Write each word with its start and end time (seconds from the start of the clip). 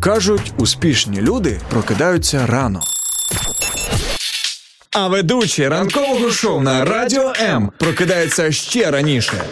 Кажуть, 0.00 0.52
успішні 0.56 1.20
люди 1.20 1.60
прокидаються 1.70 2.46
рано. 2.46 2.80
А 4.90 5.08
ведучий 5.08 5.68
ранкового 5.68 6.30
шоу 6.30 6.60
на 6.60 6.84
радіо 6.84 7.32
М 7.40 7.70
прокидається 7.78 8.52
ще 8.52 8.90
раніше. 8.90 9.44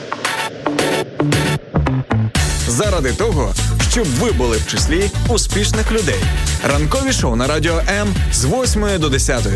Заради 2.68 3.12
того, 3.12 3.54
щоб 3.90 4.06
ви 4.06 4.32
були 4.32 4.56
в 4.56 4.66
числі 4.66 5.10
успішних 5.28 5.92
людей. 5.92 6.20
Ранкові 6.68 7.12
шоу 7.12 7.36
на 7.36 7.46
радіо 7.46 7.82
М 7.88 8.14
з 8.32 8.44
8 8.44 8.98
до 8.98 9.08
10. 9.08 9.46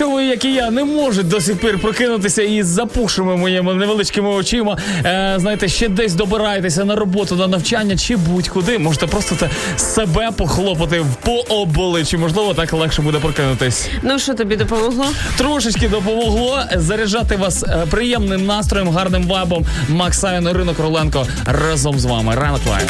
Якщо 0.00 0.16
ви, 0.16 0.24
як 0.24 0.44
і 0.44 0.52
я, 0.52 0.70
не 0.70 0.84
можете 0.84 1.28
до 1.28 1.40
сих 1.40 1.56
пір 1.56 1.78
прокинутися 1.78 2.42
із 2.42 2.66
запухшими 2.66 3.36
моїми 3.36 3.74
невеличкими 3.74 4.28
очима, 4.28 4.78
е, 5.04 5.34
знаєте, 5.38 5.68
ще 5.68 5.88
десь 5.88 6.14
добираєтеся 6.14 6.84
на 6.84 6.96
роботу, 6.96 7.36
на 7.36 7.46
навчання 7.46 7.96
чи 7.96 8.16
будь-куди, 8.16 8.78
можете 8.78 9.06
просто 9.06 9.34
те 9.34 9.50
себе 9.76 10.30
похлопати 10.36 11.04
по 11.24 11.32
обличчю. 11.32 12.18
Можливо, 12.18 12.54
так 12.54 12.72
легше 12.72 13.02
буде 13.02 13.18
прокинутись. 13.18 13.88
Ну 14.02 14.18
що 14.18 14.34
тобі 14.34 14.56
допомогло? 14.56 15.06
Трошечки 15.36 15.88
допомогло 15.88 16.60
заряджати 16.76 17.36
вас 17.36 17.62
е, 17.62 17.86
приємним 17.90 18.46
настроєм, 18.46 18.88
гарним 18.88 19.26
вайбом. 19.26 19.64
Макс 19.88 20.12
Савін, 20.12 20.48
Ірина 20.48 20.74
Короленко 20.74 21.26
разом 21.46 21.98
з 21.98 22.04
вами. 22.04 22.34
Ранок 22.34 22.60
live. 22.66 22.88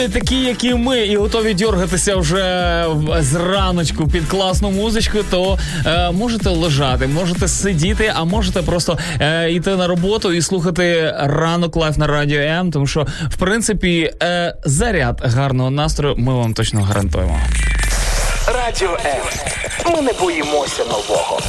Якщо 0.00 0.20
такі, 0.20 0.36
як 0.40 0.64
і 0.64 0.74
ми, 0.74 0.98
і 1.00 1.16
готові 1.16 1.54
дергатися 1.54 2.16
вже 2.16 2.86
з 3.20 3.34
раночку 3.34 4.08
під 4.08 4.28
класну 4.28 4.70
музичку, 4.70 5.18
то 5.30 5.58
е, 5.86 6.10
можете 6.10 6.48
лежати, 6.50 7.06
можете 7.06 7.48
сидіти, 7.48 8.12
а 8.16 8.24
можете 8.24 8.62
просто 8.62 8.98
е, 9.20 9.50
йти 9.52 9.76
на 9.76 9.86
роботу 9.86 10.32
і 10.32 10.42
слухати 10.42 11.14
ранок 11.18 11.76
live 11.76 11.96
на 11.96 12.06
радіо 12.06 12.40
М, 12.40 12.70
тому 12.70 12.86
що 12.86 13.06
в 13.30 13.36
принципі 13.36 14.12
е, 14.22 14.54
заряд 14.64 15.20
гарного 15.24 15.70
настрою 15.70 16.14
ми 16.18 16.34
вам 16.34 16.54
точно 16.54 16.82
гарантуємо. 16.82 17.40
Радіо 18.46 18.90
М. 19.04 19.92
Ми 19.94 20.00
не 20.02 20.12
боїмося 20.20 20.84
нового. 20.84 21.40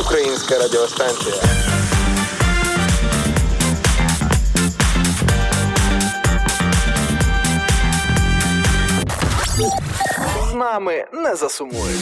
Українська 0.00 0.58
радіостанція. 0.58 1.34
З 10.50 10.54
нами 10.54 11.04
не 11.12 11.36
засумують. 11.36 12.00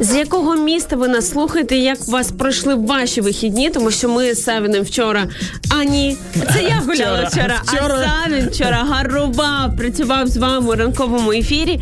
З 0.00 0.14
якого 0.16 0.56
міста 0.56 0.96
ви 0.96 1.08
нас 1.08 1.30
слухаєте? 1.30 1.76
Як 1.76 1.98
у 2.08 2.10
вас 2.10 2.32
пройшли 2.32 2.74
ваші 2.74 3.20
вихідні? 3.20 3.70
Тому 3.70 3.90
що 3.90 4.08
ми 4.08 4.34
з 4.34 4.42
Савіним 4.44 4.82
вчора. 4.82 5.26
А 5.68 5.84
ні, 5.84 6.16
це 6.52 6.62
я 6.62 6.82
гуляла 6.86 7.24
Вчора. 7.24 7.28
вчора. 7.28 7.54
Вчора. 7.64 8.12
А 8.24 8.24
Савін 8.30 8.48
вчора 8.52 8.84
гарував, 8.88 9.76
працював 9.76 10.28
з 10.28 10.36
вами 10.36 10.68
у 10.68 10.74
ранковому 10.74 11.32
ефірі. 11.32 11.80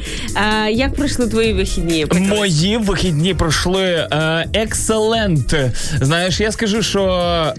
Е, 0.66 0.70
як 0.70 0.94
пройшли 0.94 1.26
твої 1.28 1.52
вихідні? 1.52 2.06
Мої 2.12 2.76
вихідні 2.76 3.34
пройшли 3.34 4.08
екселент. 4.52 5.54
Знаєш, 6.00 6.40
я 6.40 6.52
скажу, 6.52 6.82
що 6.82 7.02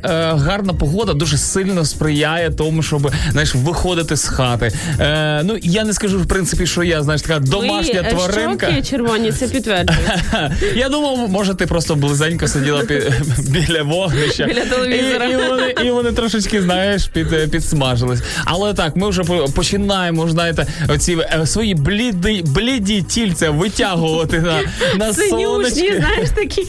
е, 0.04 0.10
гарна 0.36 0.74
погода 0.74 1.14
дуже 1.14 1.38
сильно 1.38 1.86
сприяє 1.86 2.50
тому, 2.52 2.84
щоб 2.84 3.12
знаєш, 3.32 3.56
виходити 3.56 4.16
з 4.16 4.26
хати. 4.28 4.72
Е, 5.00 5.42
ну 5.44 5.58
я 5.62 5.84
не 5.84 5.94
скажу 5.94 6.20
в 6.20 6.26
принципі, 6.28 6.68
що 6.68 6.84
я 6.84 7.04
знаєш 7.04 7.22
така 7.22 7.40
домашня 7.40 8.04
Твої, 8.04 8.08
е, 8.08 8.10
тваринка. 8.10 8.66
щоки 8.68 8.82
червоні, 8.84 9.32
це 9.32 9.48
підтверджує. 9.48 10.20
Я 10.76 10.90
думав, 10.90 11.30
може, 11.30 11.54
ти 11.54 11.66
просто 11.68 11.96
близенько 11.96 12.48
сиділа 12.48 12.82
пі- 12.82 13.12
біля 13.52 13.84
вогнища. 13.84 14.46
Біля 14.46 14.66
телевізора. 14.66 15.26
І, 15.26 15.32
і, 15.32 15.36
вони, 15.36 15.76
і 15.86 15.92
вони 15.92 16.12
трошечки, 16.12 16.62
знаєш, 16.62 17.08
під, 17.08 17.52
підсмажились. 17.52 18.20
Але 18.46 18.74
так, 18.74 18.96
ми 18.96 19.10
вже 19.10 19.24
по- 19.24 19.46
починаємо, 19.56 20.30
знаєте, 20.30 20.66
оці 20.90 21.18
е, 21.42 21.48
свої 21.48 21.76
бліді, 21.76 22.44
бліді 22.46 23.02
тільця 23.02 23.50
витягувати 23.52 24.40
на, 24.42 24.60
на 24.98 25.14
Синюшні, 25.14 25.46
сонечки. 25.46 26.04
знаєш, 26.06 26.30
такі. 26.36 26.68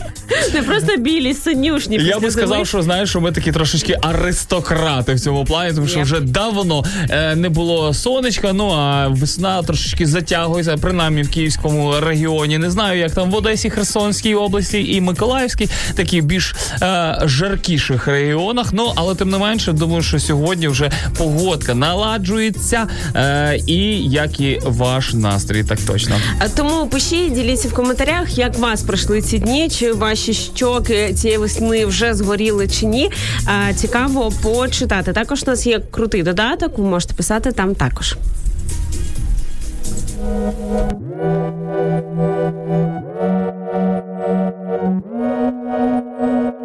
Не 0.54 0.62
просто 0.62 0.96
білі, 0.96 1.34
синюшні. 1.34 1.96
Я 1.96 2.00
після 2.02 2.14
би 2.20 2.30
зими. 2.30 2.46
сказав, 2.46 2.66
що 2.66 2.82
знаєш, 2.82 3.10
що 3.10 3.20
ми 3.20 3.32
такі 3.32 3.52
трошечки 3.52 3.98
аристократи 4.02 5.14
в 5.14 5.20
цьому 5.20 5.44
плані, 5.44 5.74
тому 5.74 5.86
що 5.88 5.96
Ні. 5.96 6.02
вже 6.02 6.20
давно 6.20 6.84
е, 7.10 7.34
не 7.36 7.48
було 7.48 7.94
сонечка. 7.94 8.52
Ну 8.52 8.70
а 8.70 9.08
весна 9.08 9.62
трошечки 9.62 10.06
затягується, 10.06 10.76
принаймні 10.76 11.22
в 11.22 11.30
київському 11.30 11.94
регіоні. 12.00 12.58
Не 12.58 12.70
знаю, 12.70 12.98
як 13.00 13.12
там 13.12 13.30
в 13.30 13.34
Одесі. 13.34 13.65
Одесі, 13.66 13.70
Херсонській 13.70 14.34
області 14.34 14.94
і 14.94 15.00
Миколаївській, 15.00 15.68
такі 15.94 16.22
більш 16.22 16.54
е, 16.82 17.18
жаркіших 17.24 18.06
регіонах. 18.06 18.72
Ну 18.72 18.92
але 18.94 19.14
тим 19.14 19.30
не 19.30 19.38
менше, 19.38 19.72
думаю, 19.72 20.02
що 20.02 20.18
сьогодні 20.18 20.68
вже 20.68 20.90
погодка 21.18 21.74
наладжується, 21.74 22.88
е, 23.14 23.60
і 23.66 24.10
як 24.10 24.40
і 24.40 24.60
ваш 24.64 25.14
настрій, 25.14 25.64
так 25.64 25.78
точно. 25.86 26.16
Тому 26.56 26.86
пишіть, 26.86 27.32
діліться 27.32 27.68
в 27.68 27.74
коментарях, 27.74 28.38
як 28.38 28.58
вас 28.58 28.82
пройшли 28.82 29.22
ці 29.22 29.38
дні, 29.38 29.68
чи 29.68 29.92
ваші 29.92 30.34
щоки 30.34 31.14
цієї 31.14 31.38
весни 31.38 31.86
вже 31.86 32.14
згоріли 32.14 32.68
чи 32.68 32.86
ні. 32.86 33.10
А, 33.46 33.72
Цікаво 33.74 34.32
почитати. 34.42 35.12
Також 35.12 35.42
у 35.46 35.50
нас 35.50 35.66
є 35.66 35.80
крутий 35.90 36.22
додаток. 36.22 36.78
Ви 36.78 36.84
можете 36.84 37.14
писати 37.14 37.52
там 37.52 37.74
також. 37.74 38.16
Thank 40.16 40.60
you. 46.30 46.55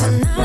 tonight. 0.00 0.39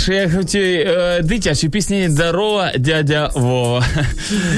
Знаєш, 0.00 0.32
як 0.32 0.42
в 0.42 0.44
е, 1.46 1.68
пісні 1.68 2.08
Дарова, 2.08 2.72
дядя 2.78 3.30
Вова. 3.34 3.84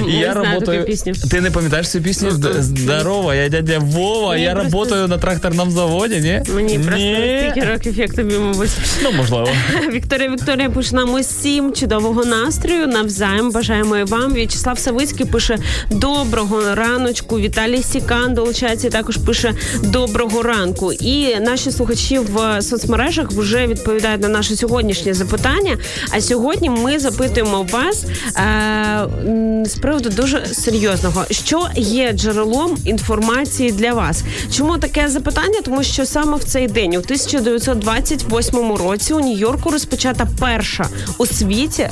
Не 0.07 0.33
знаю 0.33 0.61
таку 0.61 0.85
пісню. 0.85 1.13
Ти 1.31 1.41
не 1.41 1.51
пам'ятаєш 1.51 1.89
цю 1.91 2.01
пісню? 2.01 2.31
Д- 2.33 2.63
Здорова, 2.63 3.35
я 3.35 3.49
дядя 3.49 3.79
Вова, 3.79 4.37
Ні, 4.37 4.43
я 4.43 4.55
просто- 4.55 4.79
працюю 4.79 5.09
на 5.09 5.19
тракторному 5.19 5.71
заводі, 5.71 6.17
ні? 6.21 6.43
Мені 6.55 6.79
просто 6.79 6.99
Ні. 7.05 7.41
стільки 7.51 7.69
років, 7.69 7.99
як 7.99 8.15
тобі, 8.15 8.35
мабуть. 8.39 8.71
Ну, 9.03 9.13
можливо. 9.13 9.49
Вікторія 9.93 10.31
Вікторія 10.31 10.71
пише 10.71 10.97
нам 10.97 11.15
усім 11.15 11.73
чудового 11.73 12.25
настрою. 12.25 12.87
Навзаєм 12.87 13.51
бажаємо 13.53 13.97
і 13.97 14.05
вам. 14.05 14.33
В'ячеслав 14.35 14.79
Савицький 14.79 15.27
пише 15.27 15.59
доброго 15.91 16.75
раночку. 16.75 17.39
Віталій 17.41 17.83
Сікан 17.83 18.35
долучається 18.35 18.89
і 18.89 18.91
також 18.91 19.17
пише 19.17 19.55
доброго 19.83 20.43
ранку. 20.43 20.93
І 20.93 21.37
наші 21.41 21.71
слухачі 21.71 22.19
в 22.19 22.63
соцмережах 22.63 23.31
вже 23.33 23.67
відповідають 23.67 24.21
на 24.23 24.29
наше 24.29 24.57
сьогоднішнє 24.57 25.15
запитання. 25.15 25.77
А 26.11 26.21
сьогодні 26.21 26.71
ми 26.73 26.99
запитуємо 26.99 27.63
вас 27.63 28.05
е, 28.37 29.65
з 29.65 29.75
приводу 29.75 30.09
дуже 30.09 30.47
серйозного, 30.47 31.25
що 31.31 31.69
є 31.77 32.13
джерелом 32.13 32.77
інформації 32.85 33.73
для 33.73 33.93
вас. 33.93 34.23
Чому 34.57 34.79
таке 34.79 35.09
запитання? 35.09 35.59
Тому 35.65 35.83
що 35.83 36.07
саме 36.07 36.37
в 36.37 36.45
цей 36.45 36.69
день, 36.69 36.95
у 36.95 36.99
1928 36.99 38.73
році, 38.73 39.15
у 39.15 39.21
Нью-Йорку 39.21 39.71
розпочата 39.71 40.27
перша 40.41 40.87
у 41.19 41.27
світі 41.27 41.89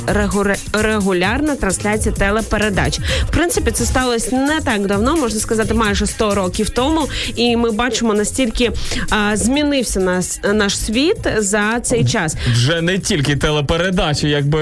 регулярна 0.73 1.55
трансляція 1.55 2.15
телепередач. 2.15 2.99
В 2.99 3.31
принципі, 3.31 3.71
це 3.71 3.85
сталося 3.85 4.35
не 4.35 4.59
так 4.61 4.87
давно, 4.87 5.15
можна 5.15 5.39
сказати, 5.39 5.73
майже 5.73 6.05
100 6.05 6.35
років 6.35 6.69
тому. 6.69 7.07
І 7.35 7.57
ми 7.57 7.71
бачимо 7.71 8.13
настільки 8.13 8.71
а, 9.09 9.37
змінився 9.37 9.99
нас 9.99 10.39
наш 10.53 10.77
світ 10.77 11.17
за 11.37 11.79
цей 11.79 12.05
час. 12.05 12.35
Вже 12.51 12.81
не 12.81 12.99
тільки 12.99 13.35
телепередачі, 13.35 14.29
якби 14.29 14.61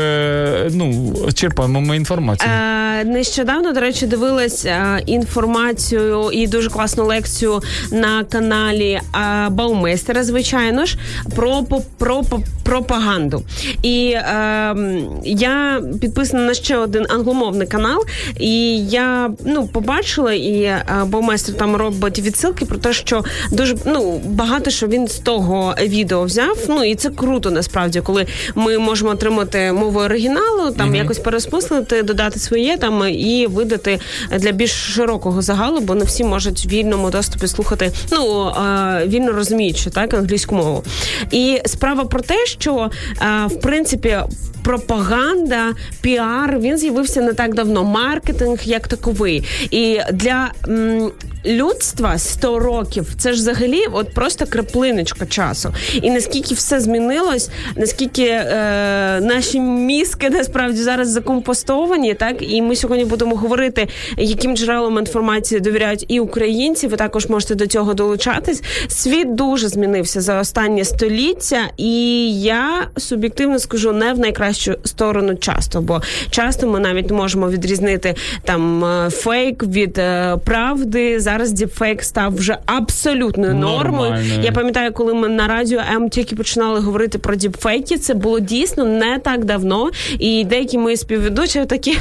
ну 0.72 1.14
черпаємо 1.34 1.82
ми 1.82 1.96
інформацію. 1.96 2.52
Е, 2.52 3.04
нещодавно, 3.04 3.74
до 3.74 3.80
речі, 3.80 4.08
дивилась 4.08 4.66
е, 4.66 5.02
інформацію 5.06 6.30
і 6.32 6.48
дуже 6.48 6.70
класну 6.70 7.06
лекцію 7.06 7.62
на 7.92 8.24
каналі 8.24 8.90
е, 8.90 9.02
Баумейстера, 9.50 10.24
звичайно 10.24 10.86
ж, 10.86 10.98
про, 11.36 11.64
про, 11.98 12.24
пропаганду. 12.64 13.44
І 13.84 14.12
е, 14.16 14.76
я 15.24 15.82
підписана 16.02 16.44
на 16.44 16.54
ще 16.54 16.78
один 16.78 17.06
англомовний 17.10 17.68
канал, 17.68 18.06
і 18.40 18.86
я 18.86 19.32
ну 19.46 19.68
побачила, 19.68 20.34
і 20.34 20.62
е, 20.62 20.84
Баумейстер 21.06 21.56
там 21.56 21.76
робить 21.76 22.20
відсилки 22.20 22.66
про 22.66 22.78
те, 22.78 22.94
що 22.94 23.24
дуже 23.52 23.76
ну 23.86 24.22
багато 24.26 24.70
що 24.70 24.88
він 24.88 25.08
з 25.08 25.16
того 25.16 25.76
відео 25.82 26.24
взяв. 26.24 26.58
Ну 26.70 26.84
і 26.84 26.96
це 26.96 27.10
круто 27.10 27.52
насправді, 27.52 28.02
коли 28.02 28.26
ми 28.56 28.78
можемо 28.78 29.12
отримати 29.12 29.74
мову 29.74 29.99
оригіналу, 30.00 30.72
там 30.78 30.96
якось 30.96 31.20
пересмислити, 31.20 32.04
додати 32.04 32.40
своє 32.40 32.78
там 32.78 33.10
і 33.10 33.48
видати 33.48 34.00
для 34.38 34.52
більш 34.52 34.72
широкого 34.72 35.42
загалу, 35.42 35.80
бо 35.80 35.96
не 35.96 36.06
всі 36.06 36.24
можуть 36.24 36.66
в 36.66 36.70
вільному 36.70 37.10
доступі 37.10 37.48
слухати. 37.48 37.92
Ну 38.12 38.48
е, 38.48 39.08
вільно 39.08 39.32
розуміючи 39.32 39.90
так 39.90 40.14
англійську 40.14 40.56
мову. 40.56 40.84
І 41.32 41.62
справа 41.66 42.06
про 42.06 42.22
те, 42.22 42.46
що 42.46 42.92
е, 43.22 43.48
в 43.48 43.62
принципі. 43.62 44.18
Пропаганда, 44.64 45.74
піар 46.02 46.60
він 46.60 46.78
з'явився 46.78 47.22
не 47.22 47.34
так 47.34 47.56
давно. 47.56 47.84
Маркетинг 47.84 48.60
як 48.64 48.88
таковий, 48.88 49.44
і 49.72 50.00
для 50.14 50.52
м, 50.68 51.12
людства 51.46 52.18
100 52.18 52.60
років 52.60 53.08
це 53.18 53.34
ж 53.34 53.40
взагалі 53.40 53.84
от 53.92 54.14
просто 54.14 54.46
краплиночка 54.46 55.26
часу. 55.26 55.74
І 56.02 56.12
наскільки 56.12 56.56
все 56.56 56.80
змінилось, 56.80 57.50
наскільки 57.76 58.24
е, 58.26 59.20
наші 59.22 59.60
мізки 59.90 60.30
насправді 60.30 60.82
зараз 60.82 61.10
закомпостовані, 61.10 62.14
так 62.14 62.36
і 62.40 62.62
ми 62.62 62.76
сьогодні 62.76 63.06
будемо 63.06 63.36
говорити, 63.36 63.88
яким 64.18 64.58
джерелам 64.58 64.98
інформації 64.98 65.62
довіряють 65.62 66.06
і 66.08 66.20
українці. 66.20 66.88
Ви 66.88 66.98
також 66.98 67.28
можете 67.28 67.56
до 67.56 67.68
цього 67.68 67.94
долучатись. 67.94 68.64
Світ 68.88 69.36
дуже 69.36 69.68
змінився 69.68 70.22
за 70.22 70.40
останнє 70.40 70.86
століття, 70.86 71.58
і 71.78 71.94
я 72.42 72.88
суб'єктивно 72.98 73.60
скажу 73.60 73.92
не 73.92 74.14
в 74.14 74.20
найкращу 74.20 74.76
сторону 74.84 75.36
часто, 75.36 75.82
бо 75.82 76.02
часто 76.30 76.68
ми 76.68 76.80
навіть 76.80 77.12
можемо 77.12 77.50
відрізнити 77.50 78.16
там 78.44 78.86
е, 78.86 79.10
фейк 79.10 79.64
від 79.64 79.98
е, 79.98 80.38
правди. 80.46 81.20
Зараз 81.20 81.52
діпфейк 81.52 82.04
став 82.04 82.36
вже 82.36 82.58
абсолютною 82.66 83.54
нормою. 83.54 84.12
Нормально. 84.12 84.44
Я 84.44 84.52
пам'ятаю, 84.52 84.94
коли 84.94 85.14
ми 85.14 85.28
на 85.28 85.48
радіо 85.48 85.80
М 85.96 86.10
тільки 86.10 86.36
починали 86.36 86.80
говорити 86.80 87.18
про 87.18 87.36
діпфейки, 87.36 87.98
це 87.98 88.14
було 88.14 88.40
дійсно 88.40 88.86
не 88.86 89.20
так 89.20 89.46
давно. 89.46 89.79
І 90.20 90.46
деякі 90.46 90.78
мої 90.78 90.98
співведучі 90.98 91.66
такі 91.66 91.98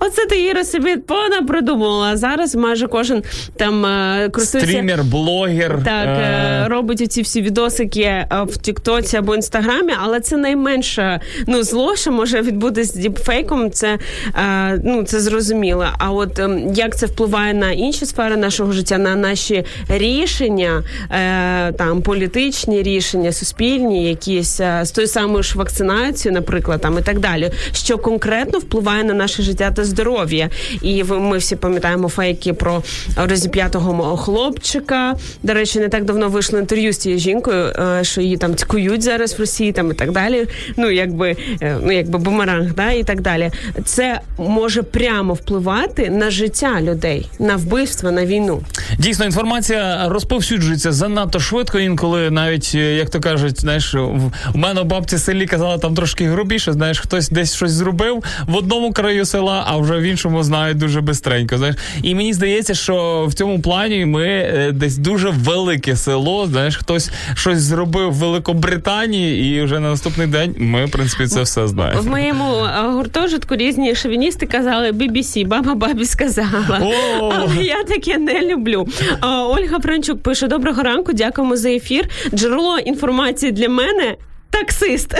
оце 0.00 0.26
ти 0.26 0.42
Іра 0.42 0.64
собі 0.64 0.96
пона 0.96 1.42
придумала. 1.42 2.06
А 2.06 2.16
зараз 2.16 2.54
майже 2.54 2.86
кожен 2.88 3.22
там 3.56 3.86
е, 3.86 4.28
користується. 4.32 4.70
Стрімер, 4.70 5.04
блогер. 5.04 5.80
Так, 5.84 6.06
е, 6.06 6.68
робить 6.68 7.00
оці 7.00 7.22
всі 7.22 7.42
відосики 7.42 8.00
е, 8.00 8.28
в 8.48 8.56
Тіктоці 8.56 9.16
або 9.16 9.34
Інстаграмі, 9.34 9.92
але 10.02 10.20
це 10.20 10.36
найменше 10.36 11.20
ну 11.46 11.62
зло, 11.62 11.96
що 11.96 12.12
може 12.12 12.42
відбутися 12.42 12.92
з 12.92 12.94
діпфейком. 12.94 13.70
Це 13.70 13.98
е, 14.34 14.80
ну 14.84 15.02
це 15.02 15.20
зрозуміло. 15.20 15.86
А 15.98 16.10
от 16.10 16.38
ем, 16.38 16.72
як 16.74 16.96
це 16.96 17.06
впливає 17.06 17.54
на 17.54 17.72
інші 17.72 18.06
сфери 18.06 18.36
нашого 18.36 18.72
життя, 18.72 18.98
на 18.98 19.16
наші 19.16 19.64
рішення, 19.88 20.82
е, 21.10 21.72
там 21.72 22.02
політичні 22.02 22.82
рішення, 22.82 23.32
суспільні, 23.32 24.08
якісь 24.08 24.60
е, 24.60 24.80
з 24.84 24.90
тою 24.90 25.06
самою 25.06 25.42
ж 25.42 25.58
вакцинацією, 25.58 26.40
наприклад, 26.40 26.80
там 26.80 26.91
і 26.98 27.02
так 27.02 27.18
далі, 27.18 27.50
що 27.72 27.98
конкретно 27.98 28.58
впливає 28.58 29.04
на 29.04 29.14
наше 29.14 29.42
життя 29.42 29.70
та 29.70 29.84
здоров'я. 29.84 30.50
І 30.82 31.04
ми 31.04 31.38
всі 31.38 31.56
пам'ятаємо 31.56 32.08
фейки 32.08 32.52
про 32.52 32.82
розіп'ятого 33.16 33.92
мого 33.92 34.16
хлопчика. 34.16 35.16
До 35.42 35.54
речі, 35.54 35.80
не 35.80 35.88
так 35.88 36.04
давно 36.04 36.28
вийшло 36.28 36.58
інтерв'ю 36.58 36.92
з 36.92 36.98
цією 36.98 37.20
жінкою, 37.20 37.64
е, 37.66 38.04
що 38.04 38.20
її 38.20 38.36
там 38.36 38.56
цькують 38.56 39.02
зараз 39.02 39.34
в 39.34 39.40
Росії, 39.40 39.72
там 39.72 39.90
і 39.90 39.94
так 39.94 40.12
далі. 40.12 40.46
Ну 40.76 40.90
якби 40.90 41.36
е, 41.62 41.76
ну 41.82 41.92
якби 41.92 42.18
бумеранг, 42.18 42.74
да, 42.74 42.90
і 42.90 43.04
так 43.04 43.20
далі. 43.20 43.50
Це 43.84 44.20
може 44.38 44.82
прямо 44.82 45.34
впливати 45.34 46.10
на 46.10 46.30
життя 46.30 46.80
людей, 46.80 47.30
на 47.38 47.56
вбивство, 47.56 48.10
на 48.10 48.26
війну. 48.26 48.62
Дійсно, 48.98 49.24
інформація 49.24 50.08
розповсюджується 50.08 50.92
занадто 50.92 51.40
швидко. 51.40 51.78
Інколи 51.78 52.30
навіть, 52.30 52.72
е, 52.74 52.78
як 52.78 53.10
то 53.10 53.20
кажуть, 53.20 53.60
знаєш, 53.60 53.94
в 53.94 54.30
мене 54.54 54.82
бабці 54.82 55.18
селі 55.18 55.46
казала 55.46 55.78
там 55.78 55.94
трошки 55.94 56.24
грубіше. 56.24 56.71
Знаєш, 56.72 57.00
хтось 57.00 57.28
десь 57.30 57.54
щось 57.54 57.70
зробив 57.70 58.24
в 58.46 58.56
одному 58.56 58.92
краю 58.92 59.24
села, 59.24 59.64
а 59.66 59.76
вже 59.76 59.98
в 59.98 60.02
іншому 60.02 60.42
знають 60.42 60.78
дуже 60.78 61.00
бистренько. 61.00 61.58
Знаєш, 61.58 61.76
і 62.02 62.14
мені 62.14 62.32
здається, 62.32 62.74
що 62.74 63.26
в 63.28 63.34
цьому 63.34 63.60
плані 63.60 64.04
ми 64.04 64.26
е, 64.26 64.72
десь 64.72 64.96
дуже 64.96 65.28
велике 65.30 65.96
село. 65.96 66.46
Знаєш, 66.46 66.76
хтось 66.76 67.10
щось 67.34 67.58
зробив 67.58 68.10
в 68.10 68.14
Великобританії, 68.14 69.56
і 69.58 69.62
вже 69.62 69.80
на 69.80 69.90
наступний 69.90 70.26
день 70.26 70.54
ми, 70.58 70.84
в 70.84 70.90
принципі, 70.90 71.26
це 71.26 71.42
все 71.42 71.68
знаємо. 71.68 72.00
В 72.00 72.06
моєму 72.06 72.54
е, 72.54 72.88
гуртожитку 72.88 73.56
різні 73.56 73.94
шовіністи 73.94 74.46
казали 74.46 74.90
BBC, 74.90 75.46
баба 75.46 75.74
бабі 75.74 76.04
сказала. 76.04 76.80
О! 76.82 77.32
Але 77.36 77.64
я 77.64 77.84
таке 77.84 78.18
не 78.18 78.40
люблю. 78.40 78.88
Ольга 79.22 79.80
Франчук 79.80 80.22
пише: 80.22 80.48
Доброго 80.48 80.82
ранку, 80.82 81.12
дякуємо 81.12 81.56
за 81.56 81.70
ефір. 81.70 82.08
Джерело 82.34 82.78
інформації 82.78 83.52
для 83.52 83.68
мене. 83.68 84.16
Таксист. 84.52 85.14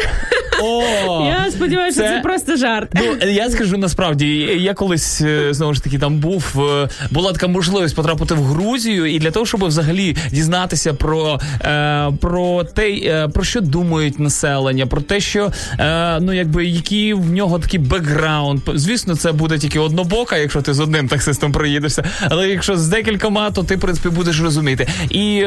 О, 0.63 0.83
Я 1.45 1.51
сподіваюся, 1.51 2.05
що 2.05 2.15
це 2.15 2.21
просто 2.21 2.57
жарт. 2.57 2.89
Ну, 2.95 3.31
я 3.31 3.51
скажу 3.51 3.77
насправді, 3.79 4.29
я 4.61 4.75
колись 4.75 5.21
е, 5.21 5.55
знову 5.55 5.75
ж 5.75 5.85
таки 5.85 5.99
там 5.99 6.19
був. 6.19 6.45
е, 6.59 6.89
Була 7.11 7.33
така 7.33 7.47
можливість 7.49 7.97
потрапити 7.97 8.35
в 8.35 8.43
Грузію, 8.45 9.07
і 9.07 9.19
для 9.19 9.31
того, 9.31 9.47
щоб 9.47 9.65
взагалі 9.65 10.17
дізнатися 10.31 10.95
про, 10.95 11.41
е, 11.65 12.11
про 12.21 12.65
те, 12.65 13.29
про 13.35 13.45
що 13.45 13.61
думають 13.61 14.19
населення, 14.19 14.87
про 14.87 15.01
те, 15.01 15.21
що 15.21 15.53
ну 16.21 16.33
якби 16.33 16.67
який 16.67 17.15
в 17.15 17.33
нього 17.33 17.59
такий 17.59 17.81
бекграунд. 17.81 18.61
Звісно, 18.75 19.17
це 19.17 19.33
буде 19.33 19.59
тільки 19.59 19.79
однобока, 19.79 20.37
якщо 20.37 20.63
ти 20.63 20.75
з 20.75 20.81
одним 20.81 21.09
таксистом 21.09 21.53
проїдешся. 21.53 22.05
Але 22.29 22.49
якщо 22.49 22.77
з 22.77 22.89
декількома, 22.89 23.51
то 23.51 23.63
ти 23.63 23.77
в 23.77 23.81
принципі 23.81 24.09
будеш 24.09 24.41
розуміти. 24.41 24.87
І 25.11 25.45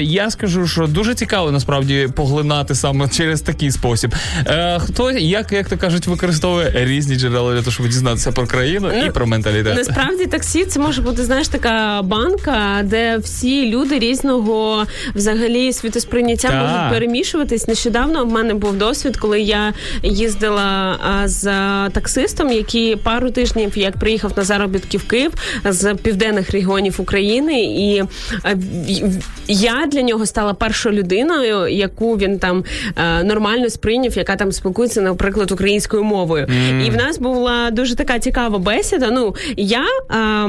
я 0.00 0.30
скажу, 0.30 0.66
що 0.66 0.86
дуже 0.86 1.14
цікаво 1.14 1.50
насправді 1.50 2.08
поглинати 2.16 2.74
саме 2.74 3.08
через 3.24 3.40
такий 3.40 3.70
спосіб. 3.70 4.14
Е, 4.46 4.78
хто 4.78 5.10
як, 5.10 5.52
як 5.52 5.68
то 5.68 5.76
кажуть, 5.76 6.06
використовує 6.06 6.72
різні 6.74 7.16
джерела 7.16 7.52
для 7.52 7.58
того, 7.60 7.70
щоб 7.72 7.86
дізнатися 7.88 8.32
про 8.32 8.46
країну 8.46 8.90
і 8.92 9.02
Ну, 9.06 9.12
про 9.12 9.26
менталітет. 9.26 9.76
Насправді 9.76 10.26
таксі 10.26 10.64
це 10.64 10.80
може 10.80 11.02
бути 11.02 11.24
знаєш 11.24 11.48
така 11.48 12.02
банка, 12.02 12.80
де 12.84 13.18
всі 13.18 13.70
люди 13.70 13.98
різного 13.98 14.86
взагалі 15.14 15.72
світосприйняття 15.72 16.48
Так. 16.48 16.62
можуть 16.62 16.90
перемішуватись. 16.90 17.68
Нещодавно 17.68 18.24
в 18.24 18.32
мене 18.32 18.54
був 18.54 18.76
досвід, 18.78 19.16
коли 19.16 19.40
я 19.40 19.72
їздила 20.02 20.98
з 21.24 21.44
таксистом, 21.92 22.52
який 22.52 22.96
пару 22.96 23.30
тижнів 23.30 23.78
як 23.78 23.96
приїхав 23.98 24.32
на 24.36 24.42
заробітки 24.44 24.98
в 24.98 25.04
Київ 25.04 25.32
з 25.70 25.94
південних 25.94 26.50
регіонів 26.50 26.94
України, 27.00 27.62
і 27.64 28.02
в- 28.02 29.22
я 29.48 29.86
для 29.92 30.02
нього 30.02 30.26
стала 30.26 30.54
першою 30.54 30.94
людиною, 30.96 31.68
яку 31.68 32.16
він 32.16 32.38
там 32.38 32.64
е, 32.98 33.13
нормально 33.22 33.70
сприйняв, 33.70 34.16
яка 34.16 34.36
там 34.36 34.52
спілкується, 34.52 35.00
наприклад, 35.00 35.52
українською 35.52 36.04
мовою. 36.04 36.46
І 36.86 36.90
в 36.90 36.96
нас 36.96 37.18
була 37.18 37.70
дуже 37.70 37.94
така 37.94 38.18
цікава 38.18 38.58
бесіда. 38.58 39.10
Ну 39.10 39.34
я 39.56 39.84
е, 40.10 40.48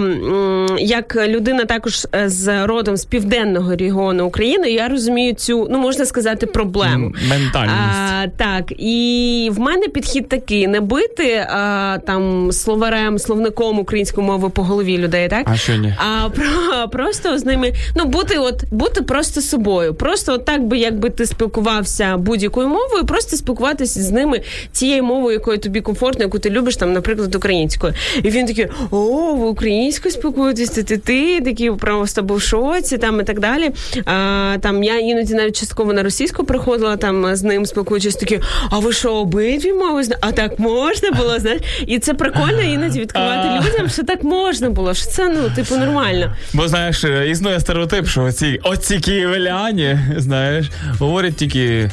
як 0.79 1.15
людина 1.27 1.65
також 1.65 2.07
е, 2.15 2.29
з 2.29 2.65
родом 2.65 2.98
з 2.98 3.05
південного 3.05 3.75
регіону 3.75 4.25
України, 4.25 4.72
я 4.72 4.88
розумію 4.88 5.34
цю, 5.34 5.67
ну 5.72 5.77
можна 5.77 6.05
сказати, 6.05 6.45
проблему. 6.45 7.13
Ментальність. 7.29 7.75
А, 8.12 8.27
так, 8.38 8.72
і 8.77 9.50
в 9.53 9.60
мене 9.60 9.88
підхід 9.88 10.29
такий: 10.29 10.67
не 10.67 10.81
бити 10.81 11.48
а, 11.50 11.98
там 12.05 12.51
словарем, 12.51 13.19
словником 13.19 13.79
української 13.79 14.27
мови 14.27 14.50
по 14.50 14.63
голові 14.63 14.98
людей, 14.98 15.29
так? 15.29 15.48
А 15.50 15.57
що 15.57 15.75
ні? 15.75 15.95
А 15.98 16.29
про 16.29 16.88
просто 16.88 17.38
з 17.38 17.45
ними 17.45 17.74
ну 17.95 18.05
бути, 18.05 18.38
от 18.38 18.63
бути 18.72 19.01
просто 19.01 19.41
собою. 19.41 19.93
Просто 19.93 20.34
от 20.34 20.45
так 20.45 20.63
би, 20.63 20.77
якби 20.77 21.10
ти 21.10 21.25
спілкувався 21.25 22.17
будь-якою 22.17 22.54
мовою, 22.63 23.05
просто 23.05 23.38
спілкуватися 23.38 24.01
з 24.01 24.12
ними 24.12 24.41
тією 24.71 25.03
мовою, 25.03 25.33
якою 25.33 25.57
тобі 25.57 25.81
комфортно, 25.81 26.24
яку 26.24 26.39
ти 26.39 26.50
любиш, 26.50 26.75
там, 26.77 26.93
наприклад, 26.93 27.35
українською. 27.35 27.93
І 28.24 28.29
він 28.29 28.45
такий: 28.45 28.67
о, 28.91 29.33
ви 29.33 29.45
українською 29.45 30.12
спілкуєтесь, 30.12 30.69
ти 30.69 30.83
ти 30.83 30.97
ти 30.97 31.41
такий 31.41 31.71
просто 31.71 32.24
був 32.24 32.38
в 32.38 32.41
шоці, 32.41 32.97
там 32.97 33.19
і 33.19 33.24
так 33.24 33.39
далі. 33.39 33.71
А, 34.05 34.57
там 34.62 34.83
я 34.83 35.00
іноді 35.00 35.33
навіть 35.33 35.59
частково 35.59 35.93
на 35.93 36.03
російську 36.03 36.43
приходила 36.43 36.97
там 36.97 37.35
з 37.35 37.43
ним 37.43 37.65
спілкуючись, 37.65 38.15
такі, 38.15 38.39
а 38.69 38.79
ви 38.79 38.93
що, 38.93 39.13
обидві 39.13 39.74
мови 39.74 40.03
зна? 40.03 40.17
А 40.21 40.31
так 40.31 40.59
можна 40.59 41.12
було, 41.12 41.39
знаєш? 41.39 41.62
І 41.88 42.00
це 42.00 42.13
прикольно 42.13 42.62
іноді 42.62 43.00
відкривати 43.00 43.69
людям, 43.69 43.89
що 43.89 44.03
так 44.03 44.24
можна 44.24 44.69
було, 44.69 44.93
що 44.93 45.05
це 45.05 45.29
ну 45.29 45.50
типу 45.55 45.77
нормально. 45.77 46.35
Бо 46.53 46.67
знаєш, 46.67 47.03
е, 47.03 47.29
існує 47.29 47.59
стереотип, 47.59 48.07
що 48.07 48.24
оці, 48.24 48.59
оці 48.63 49.00
київляні, 49.00 50.00
знаєш, 50.17 50.65
говорять 51.00 51.35
тільки 51.35 51.59
е, 51.65 51.89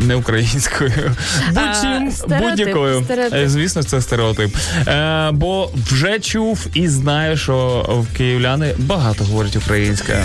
не 0.00 0.14
українською. 0.14 0.92
Будь-чим, 1.48 2.10
стереотип, 2.12 2.50
будь-якою. 2.50 3.04
стереотип. 3.04 3.38
Е, 3.38 3.48
Звісно, 3.48 3.82
це 3.82 4.00
стереотип. 4.00 4.56
Е, 4.86 5.30
бо 5.32 5.70
вже 5.90 6.18
чув 6.18 6.66
і 6.74 6.88
знаю, 6.88 7.36
що 7.36 7.84
в 8.12 8.16
київляни 8.16 8.74
багато 8.78 9.24
говорять 9.24 9.56
українською. 9.56 10.18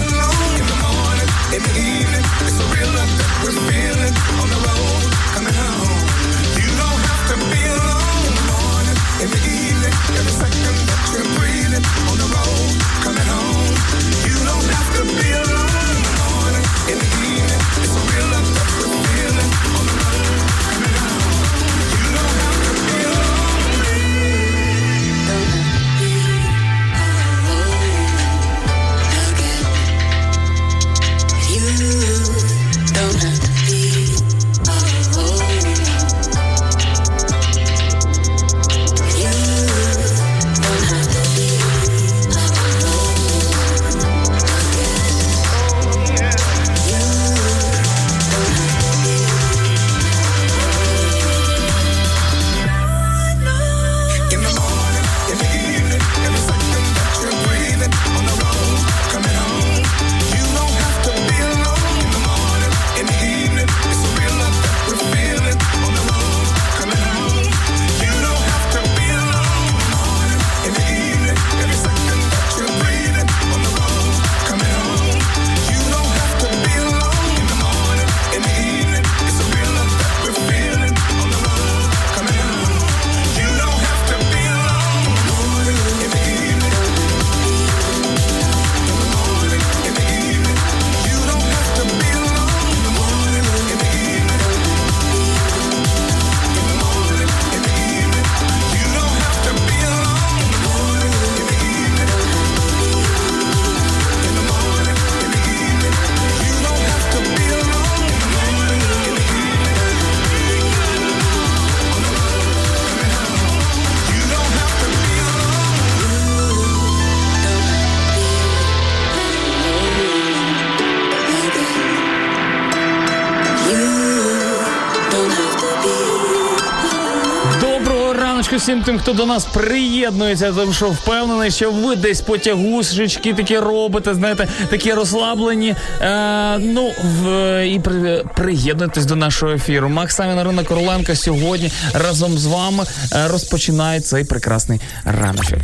Всім 128.66 128.84
тим, 128.84 129.00
хто 129.00 129.14
до 129.14 129.26
нас 129.26 129.46
приєднується, 129.46 130.52
тому 130.52 130.74
що 130.74 130.90
впевнений, 130.90 131.52
що 131.52 131.72
ви 131.72 131.96
десь 131.96 132.22
потягушечки 132.22 133.34
такі 133.34 133.60
робите, 133.60 134.14
знаєте, 134.14 134.48
такі 134.70 134.94
розслаблені. 134.94 135.76
Е, 136.02 136.58
ну 136.60 136.92
в, 137.04 137.28
і 137.68 137.80
при, 137.80 138.24
приєднуйтесь 138.36 139.06
до 139.06 139.16
нашого 139.16 139.52
ефіру. 139.52 139.90
Макс 139.90 140.16
Самін, 140.16 140.40
Ірина 140.40 140.64
Короленко 140.64 141.16
сьогодні 141.16 141.72
разом 141.94 142.38
з 142.38 142.46
вами 142.46 142.84
е, 143.14 143.28
розпочинає 143.28 144.02
цей 144.02 144.24
прекрасний 144.24 144.82
раночок. 145.04 145.60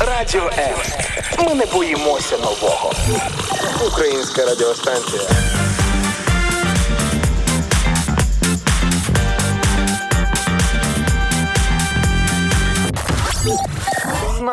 Радіо 0.00 0.50
М. 0.58 0.76
Ми 1.48 1.54
не 1.54 1.66
боїмося 1.66 2.36
нового. 2.38 2.92
Українська 3.86 4.46
радіостанція. 4.46 5.22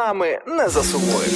Нами 0.09 0.39
не 0.47 0.69
засумуєш. 0.69 1.29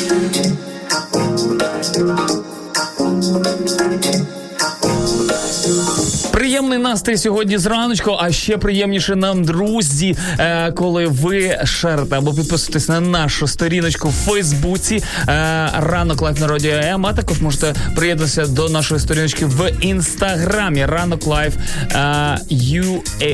Приємний 6.34 6.80
настрій 6.80 7.18
сьогодні 7.18 7.58
зраночку, 7.58 8.18
а 8.20 8.32
ще 8.32 8.58
приємніше 8.58 9.16
нам, 9.16 9.44
друзі, 9.44 10.16
е, 10.40 10.72
коли 10.72 11.08
ви 11.08 11.58
шерите 11.66 12.18
або 12.18 12.34
підписуєтесь 12.34 12.90
на 12.90 13.00
нашу 13.00 13.48
сторіночку 13.48 14.10
в 14.10 14.12
Фейсбуці 14.12 14.96
е, 14.96 15.04
ранок 15.78 16.22
live 16.22 16.40
на 16.40 16.48
радіо 16.48 16.74
М, 16.74 17.06
а 17.06 17.14
також 17.14 17.42
можете 17.42 17.74
приєднатися 17.96 18.46
до 18.46 18.70
нашої 18.70 19.00
сторіночки 19.00 19.46
в 19.46 19.72
інстаграмі 19.82 20.86
ранок 20.86 21.28
live 21.28 21.54
е, 21.92 22.38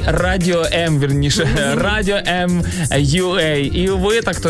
Радіо 0.07 0.65
М, 0.73 0.99
вірніше, 0.99 1.47
Радіо 1.77 2.17
М 2.27 2.63
UA. 2.91 3.55
І 3.55 3.89
ви 3.89 4.21
так 4.21 4.39
то 4.39 4.49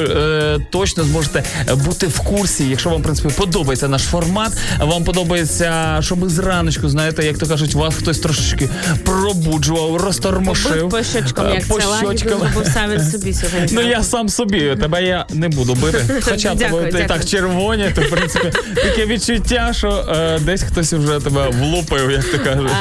точно 0.70 1.04
зможете 1.04 1.44
бути 1.86 2.08
в 2.08 2.20
курсі, 2.20 2.70
якщо 2.70 2.90
вам 2.90 3.00
в 3.00 3.04
принципі 3.04 3.34
подобається 3.38 3.88
наш 3.88 4.02
формат, 4.02 4.52
вам 4.80 5.04
подобається, 5.04 5.98
щоб 6.02 6.20
ми 6.20 6.30
зраночку, 6.30 6.90
знаєте, 6.90 7.26
як 7.26 7.38
то 7.38 7.46
кажуть, 7.48 7.74
вас 7.74 7.96
хтось 7.96 8.20
трошечки 8.40 8.70
пробуджував, 9.06 9.96
розтормошив. 9.98 10.90
По 10.90 11.04
щочкам, 11.04 11.46
Е, 11.48 11.54
як 11.54 11.68
по 11.68 11.80
це 11.80 11.86
щочкам. 12.02 12.40
зробив 12.40 12.72
Савін 12.74 13.02
собі 13.12 13.34
сьогодні. 13.34 13.68
Ну 13.72 13.82
я 13.82 14.04
сам 14.04 14.30
собі, 14.30 14.76
тебе 14.82 15.04
я 15.04 15.26
не 15.34 15.50
буду 15.50 15.74
бити. 15.74 16.06
Хоча 16.22 16.56
Дякую, 16.56 16.82
тебе 16.84 16.92
ти 16.92 16.98
дякую. 16.98 17.08
так 17.20 17.26
червоні, 17.30 17.92
то 17.96 18.02
в 18.02 18.10
принципі 18.10 18.52
таке 18.76 19.06
відчуття, 19.06 19.70
що 19.74 20.06
е, 20.10 20.40
десь 20.40 20.64
хтось 20.64 20.94
вже 20.94 21.20
тебе 21.20 21.50
влупив, 21.50 22.12
як 22.12 22.24
ти 22.24 22.38
кажеш. 22.38 22.72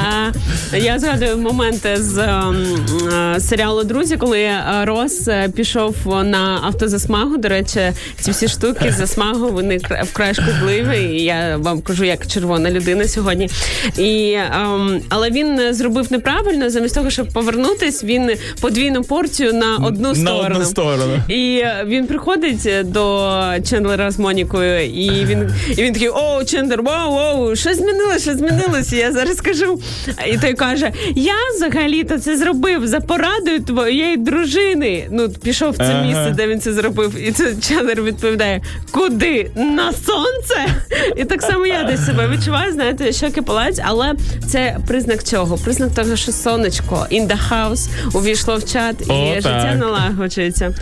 А, 0.71 0.77
я 0.77 0.99
згадую 0.99 1.37
моменти 1.37 1.97
з 1.97 2.17
е, 2.17 3.39
серіалу 3.39 3.83
Друзі, 3.83 4.17
коли 4.17 4.39
е, 4.41 4.63
Рос 4.83 5.27
е, 5.27 5.49
пішов 5.55 5.95
на 6.05 6.59
автозасмагу. 6.63 7.37
До 7.37 7.49
речі, 7.49 7.81
ці 8.19 8.31
всі 8.31 8.47
штуки 8.47 8.91
засмагу 8.97 9.49
вони 9.49 9.79
вкрай 10.03 10.33
шкідливі. 10.33 10.97
І 11.17 11.23
я 11.23 11.57
вам 11.57 11.81
кажу, 11.81 12.03
як 12.03 12.27
червона 12.27 12.71
людина 12.71 13.07
сьогодні. 13.07 13.49
І, 13.97 14.37
ем, 14.53 15.01
але 15.09 15.29
він 15.31 15.48
е, 15.59 15.73
зробив 15.73 16.11
неправильно, 16.11 16.69
замість 16.69 16.95
того, 16.95 17.09
щоб 17.09 17.27
повернутись, 17.27 18.03
він 18.03 18.31
подвійну 18.61 19.03
порцію 19.03 19.53
на 19.53 19.77
одну 19.77 20.07
На 20.09 20.15
сторону. 20.15 20.55
одну 20.55 20.65
сторону. 20.65 21.17
І 21.27 21.57
е, 21.63 21.83
він 21.87 22.07
приходить 22.07 22.69
до 22.83 23.29
Чендлера 23.69 24.11
з 24.11 24.19
Монікою, 24.19 24.85
і 24.85 25.25
він 25.25 25.49
і 25.77 25.83
він 25.83 25.93
такий: 25.93 26.09
О, 26.09 26.43
Чендлер, 26.43 26.81
вау, 26.81 27.11
вау, 27.15 27.55
що 27.55 27.73
змінилося, 27.73 28.19
що 28.19 28.33
змінилося? 28.33 28.95
Я 28.95 29.11
зараз 29.11 29.37
скажу. 29.37 29.79
І 30.33 30.37
той 30.37 30.53
каже: 30.53 30.91
Я 31.15 31.33
взагалі-то 31.55 32.19
це 32.19 32.37
зробив 32.37 32.87
за 32.87 32.99
порадою 32.99 33.59
твоєї 33.59 34.17
дружини. 34.17 35.07
Ну, 35.11 35.29
пішов 35.29 35.71
в 35.71 35.77
це 35.77 35.83
Ага. 35.83 36.05
місце, 36.05 36.33
де 36.37 36.47
він 36.47 36.59
це 36.61 36.73
зробив. 36.73 37.27
І 37.27 37.31
це 37.31 37.53
Чендлер 37.67 38.01
відповідає: 38.03 38.61
Куди? 38.91 39.51
На 39.55 39.91
сонце? 39.93 40.65
І 41.17 41.23
так 41.23 41.41
само 41.41 41.65
я 41.65 41.83
десь 41.83 42.05
себе 42.05 42.27
відчуваю, 42.27 42.73
знаєте, 42.73 43.11
щоки 43.13 43.41
палають, 43.41 43.81
але 43.85 44.13
це 44.51 44.77
признак 44.87 45.23
чого? 45.23 45.38
Признак 45.47 45.93
того, 45.93 46.15
що 46.15 46.31
сонечко 46.31 47.07
in 47.11 47.27
the 47.27 47.37
house 47.51 47.87
увійшло 48.13 48.57
в 48.57 48.65
чат, 48.65 48.95
і 49.07 49.11
О, 49.11 49.35
життя 49.35 49.67
так. 49.71 49.79
налагоджується. 49.79 50.73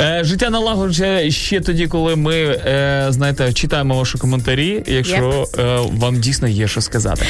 Е, 0.00 0.20
життя 0.24 0.50
налагоджується 0.50 1.30
ще 1.30 1.60
тоді, 1.60 1.86
коли 1.86 2.16
ми 2.16 2.34
е, 2.34 3.06
знаєте, 3.10 3.52
читаємо 3.52 3.98
ваші 3.98 4.18
коментарі, 4.18 4.82
якщо 4.86 5.48
е, 5.58 5.78
вам 5.92 6.20
дійсно 6.20 6.48
є 6.48 6.68
що 6.68 6.80
сказати. 6.80 7.22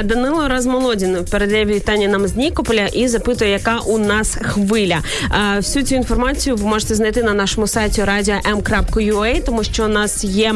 Е, 0.00 0.02
Данило 0.02 0.48
Размолодін 0.48 1.16
передає 1.30 1.64
вітання 1.64 2.08
нам 2.08 2.26
з 2.28 2.36
Нікополя 2.36 2.86
і 2.86 3.08
запитує, 3.08 3.50
яка 3.50 3.78
у 3.78 3.98
нас 3.98 4.38
хвиля. 4.42 4.98
Е, 5.54 5.56
Всю 5.56 5.84
цю 5.84 5.94
інформацію 5.94 6.56
ви 6.56 6.66
можете 6.68 6.94
знайти 6.94 7.22
на 7.22 7.34
нашому 7.34 7.66
сайті 7.66 8.02
radio.m.ua, 8.02 9.44
тому 9.44 9.64
що 9.64 9.84
у 9.84 9.88
нас 9.88 10.24
є 10.24 10.54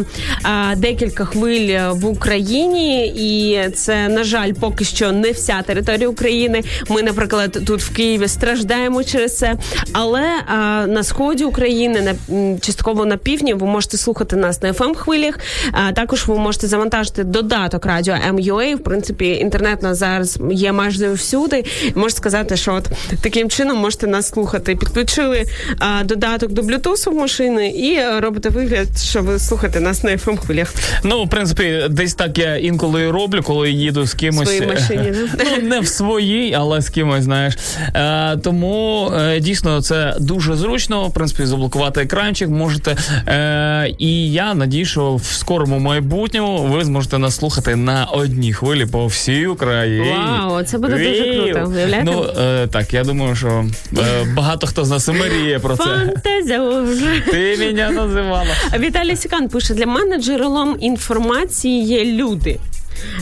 е, 0.73 0.77
декілька 0.77 1.25
хвиль 1.25 1.79
в 1.91 2.07
Україні, 2.07 3.07
і 3.07 3.61
це 3.71 4.09
на 4.09 4.25
жаль 4.25 4.53
поки 4.53 4.85
що 4.85 5.13
не 5.13 5.31
вся 5.33 5.63
територія 5.67 6.09
України. 6.09 6.63
Ми, 6.89 7.03
наприклад, 7.03 7.59
тут 7.67 7.83
в 7.83 7.95
Києві 7.95 8.29
страждаємо 8.29 9.05
через 9.05 9.39
це, 9.39 9.57
але 9.93 10.23
е, 10.23 10.53
на 10.87 11.03
сході 11.03 11.45
України, 11.45 12.01
на 12.01 12.59
частково 12.61 13.05
на 13.05 13.17
півдні, 13.17 13.55
ви 13.55 13.67
можете 13.67 13.97
слухати 13.97 14.37
нас 14.37 14.63
на 14.63 14.73
fm 14.73 14.95
хвилях. 14.95 15.39
А 15.73 15.93
також 15.93 16.27
ви 16.27 16.39
можете 16.39 16.67
завантажити 16.67 17.25
додаток 17.25 17.87
радіо 17.87 18.15
MUA. 18.15 18.75
В 18.75 18.79
принципі, 18.79 19.29
інтернет 19.29 19.83
нас 19.83 19.99
зараз 19.99 20.39
є 20.51 20.73
майже 20.73 21.13
всюди. 21.13 21.65
Можу 21.95 22.17
сказати, 22.17 22.57
що 22.57 22.75
от 22.75 22.89
таким 23.21 23.51
чином 23.51 23.79
можете 23.79 24.07
нас 24.07 24.29
слухати. 24.29 24.77
Підключили 24.77 25.45
а, 25.79 26.05
додаток 26.05 26.53
до 26.53 26.63
Bluetooth 26.63 27.11
в 27.11 27.15
машини 27.15 27.69
і 27.69 28.21
робите 28.21 28.49
вигляд, 28.49 28.89
що 29.03 29.23
ви 29.23 29.39
слухаєте 29.39 29.81
нас 29.81 30.05
на 30.05 30.11
fm 30.11 30.37
хвилях. 30.37 30.75
Ну, 31.05 31.25
в 31.25 31.31
принципі, 31.31 31.83
десь 31.91 32.15
так 32.15 32.39
я 32.39 32.57
інколи 32.57 33.11
роблю, 33.11 33.43
коли 33.43 33.71
їду 33.71 34.07
з 34.07 34.15
кимось. 34.15 34.61
машині, 34.67 35.13
да? 35.37 35.45
Ну, 35.63 35.69
не 35.69 35.81
в 35.81 35.89
своїй, 35.89 36.55
але 36.55 36.81
з 36.81 36.89
кимось, 36.89 37.25
знаєш. 37.25 37.59
Е, 37.95 38.37
тому 38.37 39.13
е, 39.17 39.41
дійсно 39.41 39.83
це 39.83 40.17
дуже 40.21 40.57
зручно. 40.57 41.09
В 41.09 41.15
принципі, 41.15 41.47
заблокувати 41.47 42.01
екранчик 42.01 42.49
можете. 42.49 42.97
Е, 43.29 43.95
і 43.99 44.33
я 44.33 44.55
надію, 44.55 44.87
що 44.87 45.15
в 45.15 45.25
скорому 45.25 45.79
майбутньому 45.79 46.59
ви 46.59 46.85
зможете 46.85 47.19
нас 47.19 47.37
слухати 47.37 47.77
на 47.77 48.05
одній 48.05 48.53
хвилі 48.53 48.87
по 48.87 49.07
всій 49.07 49.47
Україні. 49.47 50.15
Вау, 50.29 50.63
це 50.63 50.79
буде 50.79 50.93
дуже 50.99 51.35
круто, 51.35 51.71
уявляєте? 51.71 52.03
Ну 52.05 52.27
е, 52.41 52.67
так, 52.67 52.95
я 52.95 53.05
думаю, 53.05 53.37
що 53.37 53.65
е, 53.99 54.03
багато 54.37 54.67
хто 54.67 54.85
з 54.85 54.91
нас 54.91 55.09
мріє 55.09 55.59
про 55.59 55.77
це. 55.77 55.85
Фантазія 55.85 56.81
вже. 56.81 57.23
Ти 57.31 57.57
мене 57.59 57.91
називала. 57.91 58.55
Віталій 58.79 59.17
Сікан 59.17 59.49
пише: 59.49 59.75
для 59.75 59.87
мене 59.87 60.19
джерелом 60.19 60.77
інформації 60.81 61.85
є 61.85 62.05
люди. 62.05 62.59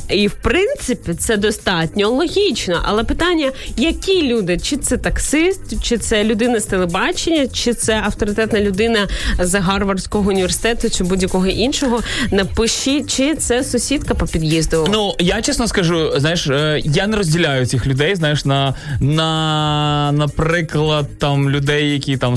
І 0.08 0.28
в 0.28 0.32
принципі 0.32 1.14
це 1.14 1.37
достатньо 1.37 2.08
логічно. 2.08 2.80
Але 2.84 3.04
питання: 3.04 3.52
які 3.76 4.22
люди? 4.22 4.58
Чи 4.58 4.76
це 4.76 4.96
таксист, 4.96 5.82
чи 5.82 5.98
це 5.98 6.24
людина 6.24 6.60
з 6.60 6.64
телебачення, 6.64 7.46
чи 7.48 7.74
це 7.74 8.02
авторитетна 8.04 8.60
людина 8.60 9.08
з 9.38 9.54
Гарвардського 9.60 10.30
університету, 10.30 10.90
чи 10.90 11.04
будь-якого 11.04 11.46
іншого? 11.46 12.00
Напишіть, 12.30 13.16
чи 13.16 13.34
це 13.34 13.64
сусідка 13.64 14.14
по 14.14 14.26
під'їзду. 14.26 14.88
Ну 14.92 15.14
я 15.18 15.42
чесно 15.42 15.68
скажу, 15.68 16.12
знаєш, 16.16 16.46
е, 16.46 16.82
я 16.84 17.06
не 17.06 17.16
розділяю 17.16 17.66
цих 17.66 17.87
людей. 17.87 18.14
Знаєш, 18.14 18.44
на, 18.44 18.74
на 19.00 20.12
наприклад, 20.12 21.18
там 21.18 21.50
людей, 21.50 21.90
які 21.90 22.16
там 22.16 22.34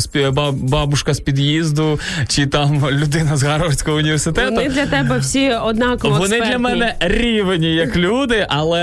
бабушка 0.51 1.13
з 1.13 1.19
під'їзду, 1.19 1.99
чи 2.27 2.45
там 2.45 2.89
людина 2.91 3.37
з 3.37 3.43
Гарвардського 3.43 3.97
університету. 3.97 4.55
Вони 4.55 4.69
для 4.69 4.85
тебе 4.85 5.17
всі 5.17 5.51
однаково 5.51 6.17
Вони 6.17 6.41
для 6.41 6.57
мене 6.57 6.95
рівні 7.31 7.75
як 7.75 7.97
люди, 7.97 8.45
але 8.49 8.81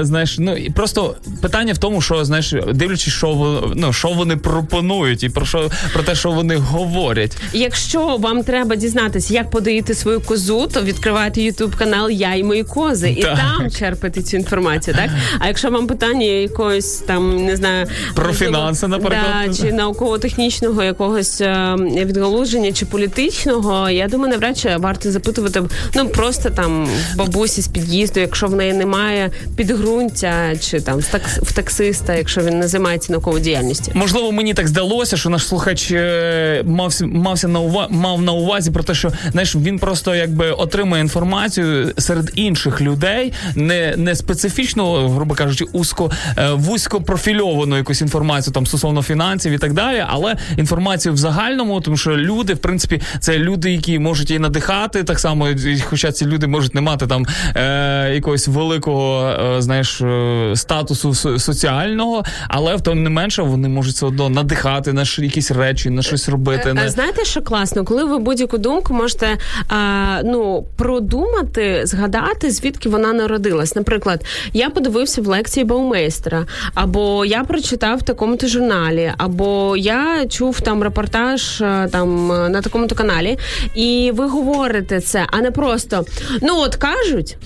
е, 0.00 0.04
знаєш, 0.04 0.36
ну 0.38 0.56
і 0.56 0.70
просто 0.70 1.16
питання 1.42 1.72
в 1.72 1.78
тому, 1.78 2.00
що 2.00 2.24
знаєш, 2.24 2.54
дивлячись, 2.72 3.14
що 3.14 3.62
ну, 3.76 3.92
що 3.92 4.08
вони 4.08 4.36
пропонують, 4.36 5.22
і 5.22 5.28
про 5.28 5.46
що 5.46 5.70
про 5.92 6.02
те, 6.02 6.14
що 6.14 6.30
вони 6.30 6.56
говорять. 6.56 7.36
Якщо 7.52 8.16
вам 8.16 8.44
треба 8.44 8.76
дізнатися, 8.76 9.34
як 9.34 9.50
подоїти 9.50 9.94
свою 9.94 10.20
козу, 10.20 10.66
то 10.74 10.82
відкривайте 10.82 11.42
ютуб 11.42 11.76
канал 11.76 12.10
Я 12.10 12.34
і 12.34 12.42
мої 12.44 12.64
кози, 12.64 13.10
і 13.10 13.22
Так. 13.22 13.38
там 13.38 13.70
черпати 13.70 14.22
цю 14.22 14.36
інформацію. 14.36 14.96
Так 14.96 15.10
а 15.38 15.46
якщо 15.46 15.70
вам 15.70 15.86
питання 15.86 16.26
якогось 16.26 16.92
там 17.06 17.44
не 17.44 17.56
знаю 17.56 17.86
Про 18.14 18.32
фінанси, 18.32 18.88
наприклад. 18.88 19.24
да, 19.46 19.54
чи 19.54 19.72
науково-технічного 19.72 20.82
якогось 20.82 21.40
е, 21.40 21.76
відгалуження, 21.78 22.72
чи 22.72 22.86
політичного, 22.86 23.90
я 23.90 24.08
думаю, 24.08 24.30
навряд 24.32 24.58
чи 24.58 24.76
варто 24.76 25.10
запитувати 25.10 25.62
ну 25.94 26.08
просто 26.08 26.50
там 26.50 26.88
бабусі 27.16 27.57
вулиці 27.58 27.62
з 27.62 27.68
під'їзду, 27.68 28.20
якщо 28.20 28.46
в 28.46 28.54
неї 28.56 28.72
немає 28.72 29.30
підґрунтя, 29.56 30.56
чи 30.60 30.80
там 30.80 30.98
в 30.98 31.02
такс- 31.02 31.42
в 31.42 31.52
таксиста, 31.52 32.14
якщо 32.14 32.40
він 32.40 32.58
не 32.58 32.68
займається 32.68 33.12
науковою 33.12 33.42
діяльністю. 33.42 33.92
Можливо, 33.94 34.32
мені 34.32 34.54
так 34.54 34.68
здалося, 34.68 35.16
що 35.16 35.30
наш 35.30 35.46
слухач 35.46 35.90
е, 35.90 36.62
мався, 36.66 37.06
мався 37.06 37.48
на 37.48 37.60
ува, 37.60 37.88
мав 37.90 38.22
на 38.22 38.32
увазі 38.32 38.70
про 38.70 38.82
те, 38.82 38.94
що 38.94 39.12
знаєш, 39.32 39.56
він 39.56 39.78
просто 39.78 40.14
якби 40.14 40.50
отримує 40.50 41.02
інформацію 41.02 41.92
серед 41.98 42.30
інших 42.34 42.80
людей, 42.80 43.32
не, 43.54 43.94
не 43.96 44.14
специфічно, 44.14 45.08
грубо 45.08 45.34
кажучи, 45.34 45.64
узко 45.72 46.10
е, 46.36 46.50
вузько 46.52 47.00
профільовану 47.00 47.76
якусь 47.76 48.00
інформацію 48.00 48.54
там 48.54 48.66
стосовно 48.66 49.02
фінансів 49.02 49.52
і 49.52 49.58
так 49.58 49.72
далі, 49.72 50.04
але 50.08 50.36
інформацію 50.56 51.12
в 51.12 51.16
загальному, 51.16 51.80
тому 51.80 51.96
що 51.96 52.16
люди, 52.16 52.54
в 52.54 52.58
принципі, 52.58 53.00
це 53.20 53.38
люди, 53.38 53.72
які 53.72 53.98
можуть 53.98 54.30
і 54.30 54.38
надихати, 54.38 55.04
так 55.04 55.18
само, 55.18 55.48
хоча 55.84 56.12
ці 56.12 56.26
люди 56.26 56.46
можуть 56.46 56.74
не 56.74 56.80
мати 56.80 57.06
там 57.06 57.26
е, 57.54 58.14
якогось 58.14 58.48
великого, 58.48 59.28
е, 59.28 59.62
знаєш, 59.62 60.00
е, 60.00 60.52
статусу 60.56 61.14
соціального, 61.38 62.24
але 62.48 62.76
в 62.76 62.80
тому 62.80 63.00
не 63.00 63.10
менше 63.10 63.42
вони 63.42 63.68
можуть 63.68 63.94
все 63.94 64.06
одно 64.06 64.28
надихати 64.28 64.92
на 64.92 65.04
якісь 65.18 65.50
речі, 65.50 65.90
на 65.90 66.02
щось 66.02 66.28
робити. 66.28 66.70
А 66.70 66.74
Не... 66.74 66.88
знаєте, 66.88 67.24
що 67.24 67.42
класно, 67.42 67.84
коли 67.84 68.04
ви 68.04 68.18
будь-яку 68.18 68.58
думку 68.58 68.94
можете 68.94 69.26
а, 69.68 70.22
ну 70.24 70.66
продумати, 70.76 71.80
згадати, 71.84 72.50
звідки 72.50 72.88
вона 72.88 73.12
народилась. 73.12 73.76
Наприклад, 73.76 74.24
я 74.52 74.70
подивився 74.70 75.22
в 75.22 75.26
лекції 75.26 75.64
Баумейстера, 75.64 76.46
або 76.74 77.24
я 77.24 77.44
прочитав 77.44 77.98
в 77.98 78.02
такому-то 78.02 78.46
журналі, 78.46 79.12
або 79.18 79.76
я 79.76 80.26
чув 80.26 80.60
там 80.60 80.82
репортаж 80.82 81.56
там 81.90 82.26
на 82.28 82.62
такому-то 82.62 82.94
каналі, 82.94 83.38
і 83.74 84.12
ви 84.14 84.26
говорите 84.26 85.00
це, 85.00 85.26
а 85.30 85.40
не 85.40 85.50
просто 85.50 86.04
ну 86.42 86.60
от 86.60 86.76
кажуть. 86.76 87.37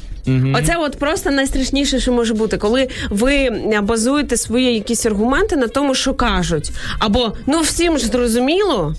Оце 0.54 0.76
от 0.76 0.98
просто 0.98 1.30
найстрашніше, 1.30 2.00
що 2.00 2.12
може 2.12 2.34
бути, 2.34 2.58
коли 2.58 2.88
ви 3.10 3.50
базуєте 3.82 4.36
свої 4.36 4.74
якісь 4.74 5.06
аргументи 5.06 5.56
на 5.56 5.66
тому, 5.68 5.94
що 5.94 6.14
кажуть, 6.14 6.70
або 6.98 7.32
ну 7.46 7.60
всім 7.60 7.98
ж 7.98 8.06
зрозуміло. 8.06 8.94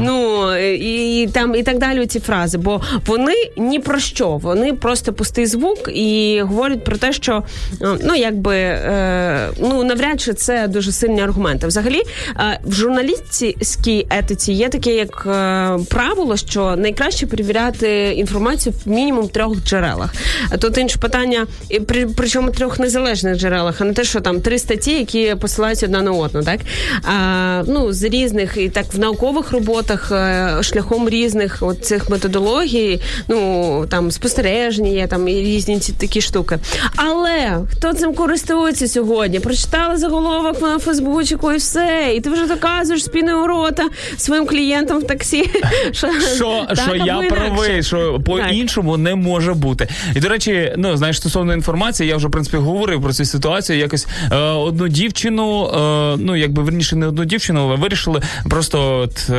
Ну 0.00 0.56
і, 0.56 1.22
і 1.22 1.26
там 1.26 1.54
і 1.54 1.62
так 1.62 1.78
далі 1.78 2.06
ці 2.06 2.20
фрази, 2.20 2.58
бо 2.58 2.80
вони 3.06 3.34
ні 3.56 3.80
про 3.80 3.98
що, 3.98 4.28
вони 4.28 4.72
просто 4.72 5.12
пустий 5.12 5.46
звук 5.46 5.90
і 5.94 6.40
говорять 6.42 6.84
про 6.84 6.96
те, 6.96 7.12
що 7.12 7.42
е, 7.82 7.86
ну 8.04 8.14
якби 8.14 8.56
е, 8.56 9.48
ну 9.58 9.84
навряд 9.84 10.20
чи 10.20 10.34
це 10.34 10.68
дуже 10.68 10.92
сильні 10.92 11.20
аргументи. 11.20 11.66
Взагалі, 11.66 12.02
е, 12.36 12.60
в 12.64 12.72
журналістській 12.72 14.06
етиці 14.10 14.52
є 14.52 14.68
таке 14.68 14.94
як 14.94 15.26
е, 15.26 15.78
правило, 15.90 16.36
що 16.36 16.76
найкраще 16.76 17.26
перевіряти 17.26 18.12
інформацію 18.16 18.74
в 18.86 18.90
мінімум 18.90 19.28
трьох 19.28 19.64
джерелах. 19.64 20.14
Тут 20.60 20.78
інше 20.78 20.98
питання, 20.98 21.46
при 21.86 22.06
причому 22.06 22.50
трьох 22.50 22.78
незалежних 22.78 23.36
джерелах, 23.36 23.80
а 23.80 23.84
не 23.84 23.92
те, 23.92 24.04
що 24.04 24.20
там 24.20 24.40
три 24.40 24.58
статті, 24.58 24.92
які 24.92 25.34
посилаються 25.40 25.86
одна 25.86 26.02
на 26.02 26.12
одну, 26.12 26.42
так 26.42 26.60
а, 27.02 27.62
ну 27.66 27.92
з 27.92 28.02
різних 28.02 28.56
і 28.56 28.68
так 28.68 28.94
в 28.94 28.98
наукових 28.98 29.52
роботах 29.64 30.12
е, 30.12 30.62
шляхом 30.62 31.08
різних 31.08 31.58
от 31.60 31.84
цих 31.84 32.10
методологій, 32.10 33.00
ну 33.28 33.86
там 33.90 34.10
спостереження 34.10 34.90
є 34.90 35.06
там 35.06 35.28
і 35.28 35.34
різні 35.34 35.78
ці 35.78 35.92
такі 35.92 36.20
штуки. 36.20 36.58
Але 36.96 37.58
хто 37.72 37.94
цим 37.94 38.14
користується 38.14 38.88
сьогодні? 38.88 39.40
Прочитали 39.40 39.96
заголовок 39.96 40.62
на 40.62 40.78
Фейсбучику 40.78 41.52
і 41.52 41.56
все, 41.56 42.12
і 42.16 42.20
ти 42.20 42.30
вже 42.30 42.46
доказуєш 42.46 43.04
спіною 43.04 43.46
рота 43.46 43.88
своїм 44.16 44.46
клієнтам 44.46 44.98
в 45.00 45.06
таксі. 45.06 45.50
Що, 45.92 46.08
Що, 46.36 46.66
що 46.72 46.96
я 46.96 47.22
правий, 47.30 47.82
що 47.82 48.20
по-іншому 48.26 48.96
не 48.96 49.14
може 49.14 49.54
бути. 49.54 49.88
І 50.16 50.20
до 50.20 50.28
речі, 50.28 50.72
ну 50.76 50.96
знаєш, 50.96 51.16
стосовно 51.16 51.54
інформації, 51.54 52.08
я 52.08 52.16
вже 52.16 52.28
в 52.28 52.30
принципі 52.30 52.56
говорив 52.56 53.02
про 53.02 53.12
цю 53.12 53.24
ситуацію. 53.24 53.78
Якось 53.78 54.06
е, 54.32 54.36
одну 54.36 54.88
дівчину, 54.88 55.66
е, 55.66 56.16
ну 56.18 56.36
якби 56.36 56.62
верніше 56.62 56.96
не 56.96 57.06
одну 57.06 57.24
дівчину, 57.24 57.60
але 57.68 57.76
вирішили 57.76 58.22
просто 58.50 58.98
от, 58.98 59.30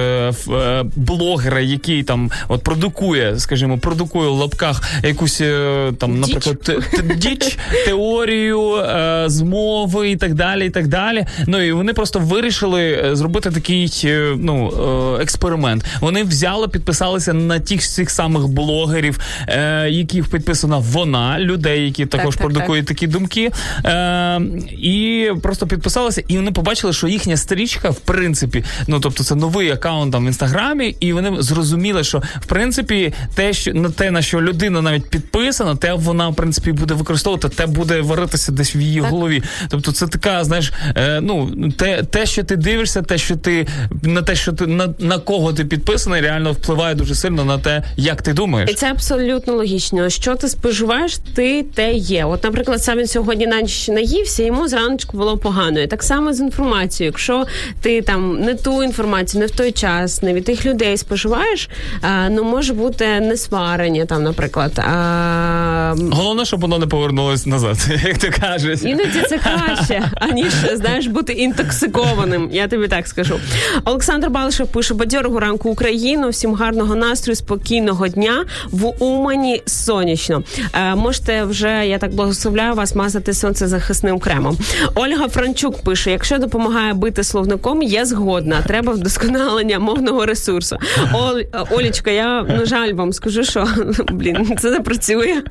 блогера, 0.95 1.59
який 1.59 2.03
там 2.03 2.31
от 2.47 2.63
продукує, 2.63 3.39
скажімо, 3.39 3.77
продукує 3.77 4.29
в 4.29 4.33
лапках 4.33 4.81
якусь 5.03 5.41
е, 5.41 5.91
там, 5.99 6.21
Діч. 6.21 6.33
наприклад, 6.33 6.83
діч, 7.17 7.57
теорію 7.85 8.75
е, 8.75 9.23
змови 9.27 10.11
і 10.11 10.15
так 10.15 10.33
далі. 10.33 10.65
і 10.65 10.69
так 10.69 10.87
далі. 10.87 11.25
Ну 11.47 11.61
і 11.61 11.71
вони 11.71 11.93
просто 11.93 12.19
вирішили 12.19 12.81
е, 13.05 13.15
зробити 13.15 13.51
такий 13.51 14.01
е, 14.05 14.35
ну, 14.39 14.73
е, 15.19 15.23
експеримент. 15.23 15.85
Вони 16.01 16.23
взяли, 16.23 16.67
підписалися 16.67 17.33
на 17.33 17.59
тих 17.59 17.81
всіх 17.81 18.09
самих 18.09 18.47
блогерів, 18.47 19.19
е, 19.47 19.89
яких 19.89 20.27
підписана 20.27 20.77
вона, 20.77 21.39
людей, 21.39 21.85
які 21.85 22.05
також 22.05 22.35
так, 22.35 22.43
продукують 22.43 22.85
такі 22.85 23.07
думки. 23.07 23.51
Е, 23.85 24.41
і 24.71 25.29
просто 25.43 25.67
підписалися, 25.67 26.23
і 26.27 26.37
вони 26.37 26.51
побачили, 26.51 26.93
що 26.93 27.07
їхня 27.07 27.37
стрічка, 27.37 27.89
в 27.89 27.99
принципі, 27.99 28.63
ну 28.87 28.99
тобто 28.99 29.23
це 29.23 29.35
новий 29.35 29.71
аккаунт 29.71 29.94
там 30.11 30.23
в 30.23 30.27
інстаграмі, 30.27 30.95
і 30.99 31.13
вони 31.13 31.41
зрозуміли, 31.41 32.03
що 32.03 32.23
в 32.41 32.45
принципі 32.45 33.13
те, 33.35 33.53
що 33.53 33.73
на 33.73 33.89
те, 33.89 34.11
на 34.11 34.21
що 34.21 34.41
людина 34.41 34.81
навіть 34.81 35.09
підписана, 35.09 35.75
те 35.75 35.93
вона 35.93 36.29
в 36.29 36.35
принципі 36.35 36.71
буде 36.71 36.93
використовувати, 36.93 37.49
те 37.49 37.67
буде 37.67 38.01
варитися 38.01 38.51
десь 38.51 38.75
в 38.75 38.77
її 38.77 38.99
голові. 38.99 39.43
Тобто, 39.69 39.91
це 39.91 40.07
така, 40.07 40.43
знаєш, 40.43 40.73
е, 40.95 41.21
ну 41.21 41.71
те, 41.71 42.03
те, 42.03 42.25
що 42.25 42.43
ти 42.43 42.55
дивишся, 42.55 43.01
те, 43.01 43.17
що 43.17 43.35
ти 43.35 43.67
на 44.03 44.21
те, 44.21 44.35
що 44.35 44.53
ти 44.53 44.67
на, 44.67 44.93
на 44.99 45.19
кого 45.19 45.53
ти 45.53 45.65
підписаний, 45.65 46.21
реально 46.21 46.51
впливає 46.51 46.95
дуже 46.95 47.15
сильно 47.15 47.45
на 47.45 47.57
те, 47.57 47.83
як 47.97 48.21
ти 48.21 48.33
думаєш. 48.33 48.71
І 48.71 48.73
це 48.73 48.91
абсолютно 48.91 49.53
логічно. 49.53 50.09
Що 50.09 50.35
ти 50.35 50.47
споживаєш, 50.47 51.17
ти 51.35 51.63
те 51.63 51.93
є. 51.93 52.25
От, 52.25 52.43
наприклад, 52.43 52.83
сам 52.83 52.97
він 52.97 53.07
сьогодні 53.07 53.47
на 53.47 53.61
ніч 53.61 53.87
наївся, 53.87 54.43
йому 54.43 54.67
зраночку 54.67 55.17
було 55.17 55.37
погано. 55.37 55.79
І 55.79 55.87
так 55.87 56.03
само 56.03 56.33
з 56.33 56.39
інформацією. 56.39 57.11
Якщо 57.11 57.45
ти 57.81 58.01
там 58.01 58.39
не 58.39 58.55
ту 58.55 58.83
інформацію, 58.83 59.41
не 59.41 59.47
в 59.47 59.51
той 59.51 59.71
час, 59.71 59.84
не 60.21 60.33
від 60.33 60.45
тих 60.45 60.65
людей 60.65 60.97
споживаєш, 60.97 61.69
а, 62.01 62.29
ну 62.29 62.43
може 62.43 62.73
бути 62.73 63.19
несварення, 63.19 64.05
там, 64.05 64.23
наприклад. 64.23 64.79
А, 64.79 65.95
Головне, 66.11 66.45
щоб 66.45 66.61
воно 66.61 66.79
не 66.79 66.87
повернулось 66.87 67.45
назад, 67.45 67.77
як 68.05 68.17
ти 68.17 68.29
кажеш. 68.29 68.79
Іноді 68.83 69.21
це 69.29 69.37
краще, 69.37 70.11
аніж 70.15 70.53
знаєш 70.73 71.07
бути 71.07 71.33
інтоксикованим. 71.33 72.49
Я 72.51 72.67
тобі 72.67 72.87
так 72.87 73.07
скажу. 73.07 73.39
Олександр 73.85 74.29
Балишев 74.29 74.67
пише 74.67 74.93
бадьорого 74.93 75.39
ранку 75.39 75.69
Україну. 75.69 76.29
Всім 76.29 76.53
гарного 76.55 76.95
настрою, 76.95 77.35
спокійного 77.35 78.07
дня 78.07 78.45
в 78.71 79.03
Умані 79.03 79.61
сонячно. 79.65 80.43
Е, 80.73 80.95
можете 80.95 81.43
вже 81.43 81.87
я 81.87 81.97
так 81.97 82.13
благословляю 82.13 82.73
вас 82.73 82.95
мазати 82.95 83.33
сонцезахисним 83.33 84.19
кремом. 84.19 84.57
Ольга 84.95 85.27
Франчук 85.27 85.83
пише: 85.83 86.11
якщо 86.11 86.37
допомагає 86.37 86.93
бити 86.93 87.23
словником, 87.23 87.81
я 87.81 88.05
згодна. 88.05 88.61
Треба 88.67 88.93
вдосконалення 88.93 89.74
мовного 89.79 90.25
ресурсу. 90.25 90.77
Оль, 91.13 91.41
Олічка, 91.71 92.11
я 92.11 92.43
на 92.43 92.65
жаль 92.65 92.93
вам 92.93 93.13
скажу, 93.13 93.43
що 93.43 93.67
блін, 94.11 94.57
це 94.57 94.71
не 94.71 94.79
працює. 94.79 95.41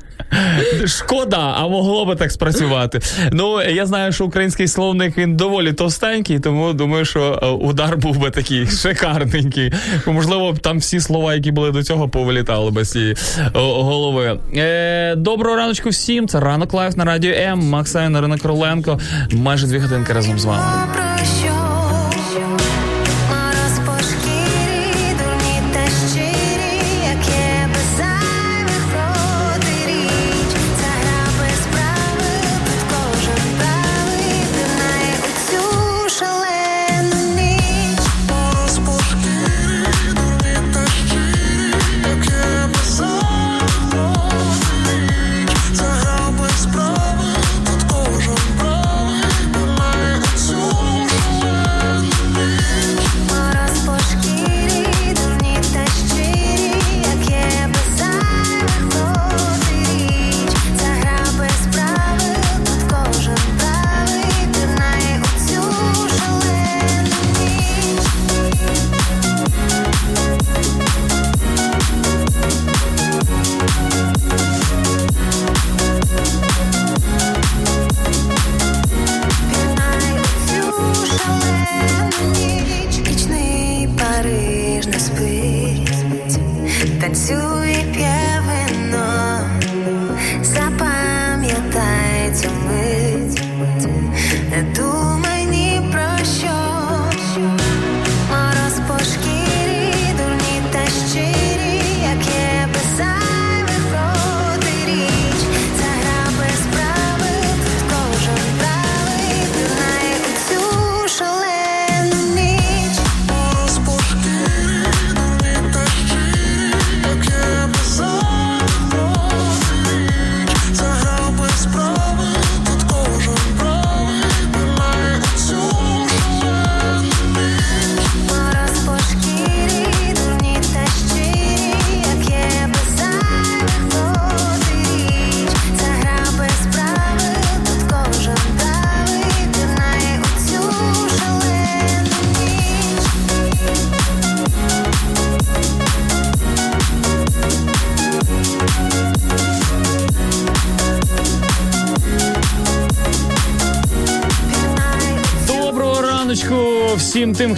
Шкода, 0.85 1.53
а 1.57 1.67
могло 1.67 2.05
би 2.05 2.15
так 2.15 2.31
спрацювати. 2.31 2.99
Ну 3.31 3.61
я 3.61 3.85
знаю, 3.85 4.11
що 4.11 4.25
український 4.25 4.67
словник 4.67 5.17
він 5.17 5.35
доволі 5.35 5.73
товстенький, 5.73 6.39
тому 6.39 6.73
думаю, 6.73 7.05
що 7.05 7.39
е, 7.43 7.47
удар 7.47 7.97
був 7.97 8.17
би 8.19 8.31
такий 8.31 8.67
шикарненький. 8.67 9.73
Можливо, 10.07 10.55
там 10.61 10.77
всі 10.77 10.99
слова, 10.99 11.33
які 11.35 11.51
були 11.51 11.71
до 11.71 11.83
цього, 11.83 12.09
повилітали 12.09 12.71
без 12.71 12.91
цієї 12.91 13.15
голови. 13.53 14.39
Е, 14.55 15.15
доброго 15.15 15.57
раночку 15.57 15.89
всім. 15.89 16.27
Це 16.27 16.39
ранок 16.39 16.73
live 16.73 16.97
на 16.97 17.05
радіо 17.05 17.33
М. 17.33 17.59
Макс 17.59 17.83
Савін, 17.83 18.19
Ірина 18.19 18.37
Короленко. 18.37 18.99
Майже 19.31 19.67
дві 19.67 19.79
годинки 19.79 20.13
разом 20.13 20.39
з 20.39 20.45
вами. 20.45 21.04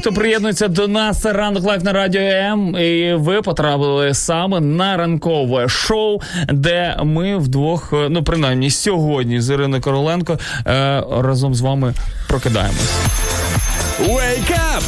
Хто 0.08 0.16
приєднується 0.16 0.68
до 0.68 0.88
нас. 0.88 1.26
Ранок 1.26 1.64
live 1.64 1.84
на 1.84 1.94
радіо 1.94 2.22
М. 2.22 2.76
І 2.76 3.14
ви 3.14 3.42
потрапили 3.42 4.14
саме 4.14 4.60
на 4.60 4.98
ранкове 4.98 5.70
шоу, 5.70 6.22
де 6.48 6.98
ми 7.04 7.38
вдвох, 7.38 7.94
ну 8.10 8.24
принаймні 8.24 8.72
сьогодні 8.72 9.42
з 9.42 9.50
Іриною 9.50 9.82
Короленко 9.82 10.40
е, 10.68 11.04
разом 11.20 11.56
з 11.56 11.62
вами 11.62 11.94
прокидаємось. 12.28 12.92
Wake 14.00 14.52
up! 14.52 14.84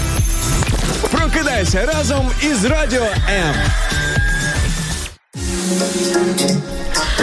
Прокидайся 1.11 1.85
разом 1.85 2.31
із 2.43 2.65
Радіо 2.65 3.03
М. 3.29 3.55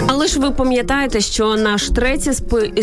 Але 0.06 0.26
ж 0.26 0.40
ви 0.40 0.50
пам'ятаєте, 0.50 1.20
що 1.20 1.56
наш 1.56 1.88
третій 1.90 2.32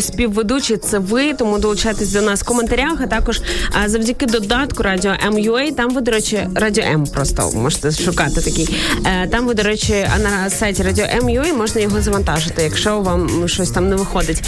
співведучий 0.00 0.76
це 0.76 0.98
ви, 0.98 1.34
тому 1.34 1.58
долучайтесь 1.58 2.12
до 2.12 2.22
нас 2.22 2.40
в 2.40 2.44
коментарях. 2.44 2.98
А 3.04 3.06
також 3.06 3.40
завдяки 3.86 4.26
додатку 4.26 4.82
Радіо 4.82 5.12
М.Ua, 5.26 5.74
Там 5.74 5.90
ви, 5.94 6.00
до 6.00 6.10
речі, 6.10 6.48
Радіо 6.54 6.84
М 6.84 7.06
просто 7.06 7.50
можете 7.54 7.90
шукати 7.90 8.40
такий. 8.40 8.76
Е, 9.06 9.28
Там 9.28 9.46
ви, 9.46 9.54
до 9.54 9.62
речі, 9.62 10.06
на 10.22 10.50
сайті 10.50 10.82
Радіо 10.82 11.04
М.Ua 11.04 11.56
можна 11.56 11.80
його 11.80 12.00
завантажити, 12.00 12.62
якщо 12.62 13.00
вам 13.00 13.48
щось 13.48 13.70
там 13.70 13.88
не 13.88 13.96
виходить. 13.96 14.42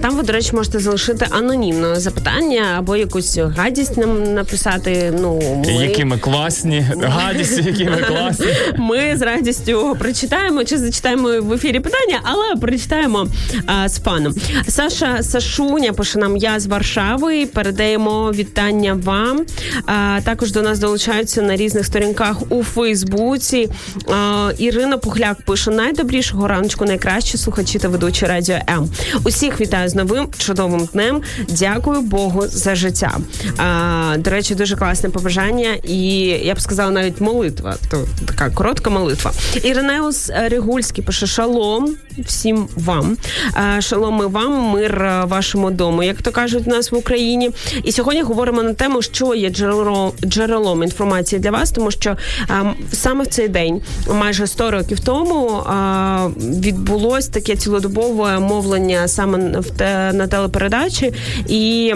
Там 0.00 0.16
ви, 0.16 0.22
до 0.22 0.32
речі, 0.32 0.50
можете 0.56 0.78
залишити 0.78 1.26
анонімно 1.30 2.00
запитання 2.00 2.62
або 2.78 2.96
якусь 2.96 3.38
гадість 3.38 3.96
нам 3.96 4.34
написати. 4.34 5.14
Ну 5.20 5.62
ми... 5.66 5.72
Які 5.72 6.04
ми 6.04 6.18
класні, 6.18 6.86
гадісті, 7.02 7.62
які 7.62 7.84
ми 7.84 7.96
класні. 7.96 8.46
Ми 8.78 9.16
з 9.16 9.22
радістю 9.22 9.96
прочитаємо 9.98 10.64
чи 10.64 10.78
зачитаємо 10.78 11.28
в 11.28 11.57
ефірі 11.58 11.80
питання, 11.80 12.20
але 12.22 12.56
прочитаємо 12.60 13.26
а, 13.66 13.88
з 13.88 14.00
фаном. 14.00 14.34
Саша 14.68 15.22
Сашуня 15.22 15.92
пише 15.92 16.18
нам: 16.18 16.36
я 16.36 16.60
з 16.60 16.66
Варшави. 16.66 17.46
Передаємо 17.46 18.32
вітання 18.32 18.94
вам. 19.04 19.46
А, 19.86 20.20
також 20.24 20.52
до 20.52 20.62
нас 20.62 20.78
долучаються 20.78 21.42
на 21.42 21.56
різних 21.56 21.86
сторінках 21.86 22.36
у 22.48 22.62
Фейсбуці. 22.62 23.70
А, 24.10 24.50
Ірина 24.58 24.98
Пухляк 24.98 25.42
пише: 25.42 25.70
найдобрішого 25.70 26.48
раночку, 26.48 26.84
найкращі 26.84 27.38
слухачі 27.38 27.78
та 27.78 27.88
ведучі 27.88 28.26
радіо 28.26 28.56
М. 28.70 28.90
Усіх 29.24 29.60
вітаю 29.60 29.88
з 29.88 29.94
новим 29.94 30.28
чудовим 30.38 30.88
днем. 30.92 31.22
Дякую 31.48 32.00
Богу 32.00 32.44
за 32.46 32.74
життя. 32.74 33.18
А, 33.56 34.14
до 34.18 34.30
речі, 34.30 34.54
дуже 34.54 34.76
класне 34.76 35.10
побажання, 35.10 35.74
і 35.84 36.18
я 36.24 36.54
б 36.54 36.60
сказала 36.60 36.90
навіть 36.90 37.20
молитва. 37.20 37.76
То 37.90 38.04
така 38.26 38.50
коротка 38.50 38.90
молитва. 38.90 39.32
Іринеус 39.62 40.30
Ригульський 40.34 41.04
пише 41.04 41.26
шалом 41.48 41.96
всім 42.18 42.68
вам. 42.76 43.16
Шалом 43.80 44.20
і 44.22 44.26
вам, 44.26 44.52
мир 44.52 45.22
вашому 45.24 45.70
дому, 45.70 46.02
як 46.02 46.22
то 46.22 46.30
кажуть 46.30 46.62
у 46.66 46.70
нас 46.70 46.92
в 46.92 46.96
Україні. 46.96 47.50
І 47.84 47.92
сьогодні 47.92 48.22
говоримо 48.22 48.62
на 48.62 48.74
тему, 48.74 49.02
що 49.02 49.34
є 49.34 49.50
джерелом, 49.50 50.12
джерелом 50.24 50.82
інформації 50.82 51.40
для 51.40 51.50
вас, 51.50 51.70
тому 51.70 51.90
що 51.90 52.16
саме 52.92 53.24
в 53.24 53.26
цей 53.26 53.48
день, 53.48 53.82
майже 54.14 54.46
100 54.46 54.70
років 54.70 55.00
тому, 55.00 55.62
відбулось 56.38 57.28
таке 57.28 57.56
цілодобове 57.56 58.38
мовлення 58.38 59.08
саме 59.08 59.38
на 60.12 60.26
телепередачі 60.26 61.12
і. 61.48 61.94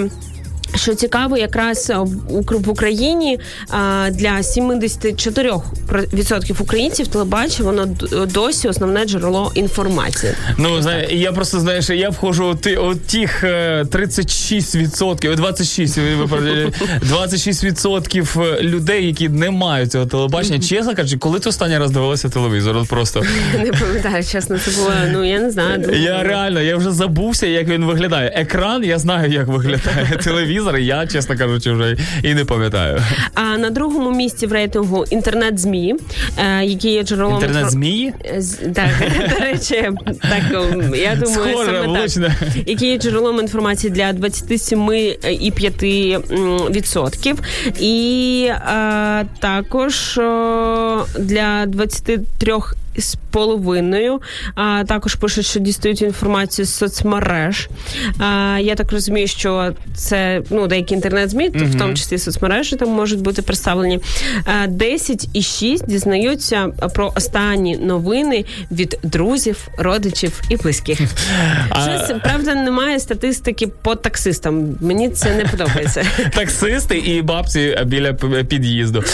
Що 0.75 0.95
цікаво, 0.95 1.37
якраз 1.37 1.91
в 1.97 2.33
Ук- 2.33 2.69
Україні 2.71 3.39
для 4.11 4.31
74% 4.43 6.63
українців 6.63 7.07
телебачення 7.07 7.65
воно 7.71 7.87
досі 8.27 8.69
основне 8.69 9.05
джерело 9.05 9.53
інформації. 9.55 10.33
Ну, 10.59 10.83
знає, 10.83 11.09
я 11.11 11.33
просто 11.33 11.61
знаєш, 11.61 11.91
я 11.91 12.11
входжу 12.11 12.45
у, 12.45 12.55
ті, 12.55 12.77
у 12.77 12.95
тих 12.95 13.45
е, 13.45 13.85
36%, 13.91 15.37
26, 15.37 15.99
виправдаю, 16.19 16.73
26% 17.11 18.61
людей, 18.63 19.07
які 19.07 19.29
не 19.29 19.51
мають 19.51 19.93
цього 19.93 20.07
телебачення. 20.07 20.59
Чесно 20.61 20.95
кажучи, 20.95 21.17
коли 21.19 21.41
ти 21.41 21.49
останній 21.49 21.79
раз 21.79 21.91
дивилася 21.91 22.29
телевізор? 22.29 22.77
От 22.77 22.89
просто. 22.89 23.23
Не 23.65 23.73
пам'ятаю, 23.73 24.25
чесно, 24.25 24.59
це 24.59 24.71
було. 24.71 24.93
Ну 25.13 25.25
я 25.25 25.41
не 25.41 25.51
знаю. 25.51 25.91
Я 26.03 26.23
реально, 26.23 26.61
я 26.61 26.77
вже 26.77 26.91
забувся, 26.91 27.47
як 27.47 27.69
він 27.69 27.85
виглядає. 27.85 28.33
Екран, 28.37 28.85
я 28.85 28.99
знаю, 28.99 29.33
як 29.33 29.47
виглядає 29.47 30.19
телевізор. 30.25 30.62
Я, 30.81 31.07
чесно 31.07 31.39
кажучи, 31.39 31.73
вже 31.73 31.97
і 32.23 32.35
не 32.35 32.45
пам'ятаю. 32.45 33.03
А 33.35 33.59
на 33.59 33.71
другому 33.71 34.11
місці 34.11 34.47
в 34.47 34.53
рейтингу 34.53 35.05
інтернет-змі, 35.11 35.95
е, 36.39 36.65
які 36.65 36.91
є 36.91 37.03
джерелом 37.03 37.35
Інтернет 37.35 37.65
інфор- 37.65 37.71
змії? 37.71 38.13
Е, 38.25 38.43
Так, 38.75 38.91
до 39.31 39.37
речі, 39.45 39.91
так 40.23 40.43
я 40.95 41.15
думаю, 41.17 41.27
Схоже, 41.27 41.67
саме 41.67 41.81
влучно. 41.87 42.27
так. 42.41 42.49
Які 42.69 42.87
є 42.87 42.99
джерелом 42.99 43.41
інформації 43.41 43.91
для 43.93 44.13
27,5%. 44.13 46.71
відсотків. 46.71 47.39
І 47.81 48.47
е, 48.51 49.27
також 49.41 50.19
е, 50.19 50.23
для 51.19 51.67
23 51.67 52.53
з 52.99 53.17
половиною. 53.33 54.21
А, 54.55 54.85
також 54.85 55.15
пишуть, 55.15 55.47
що 55.47 55.61
дістають 55.61 56.03
інформацію 56.03 56.67
з 56.67 56.75
соцмереж. 56.75 57.69
А, 58.19 58.59
я 58.61 58.75
так 58.75 58.93
розумію, 58.93 59.27
що 59.27 59.73
це 59.95 60.43
ну, 60.51 60.67
деякі 60.67 60.95
інтернет-змі, 60.95 61.51
то 61.51 61.65
в 61.65 61.75
тому 61.79 61.95
числі 61.95 62.19
соцмережі 62.19 62.77
там 62.77 62.89
можуть 62.89 63.21
бути 63.21 63.43
представлені. 63.43 64.01
А, 64.45 64.67
10,6 64.67 65.87
дізнаються 65.87 66.69
про 66.95 67.13
останні 67.17 67.77
новини 67.77 68.45
від 68.71 68.99
друзів, 69.03 69.69
родичів 69.79 70.41
і 70.49 70.57
близьких. 70.57 70.99
Щось, 71.69 72.13
правда, 72.23 72.55
немає 72.55 73.01
статистики 73.01 73.67
по 73.67 73.95
таксистам. 73.95 74.77
Мені 74.81 75.09
це 75.11 75.35
не 75.35 75.45
подобається. 75.45 76.05
Таксисти 76.35 76.99
і 76.99 77.23
бабці 77.23 77.79
біля 77.87 78.13
під'їзду. 78.49 79.05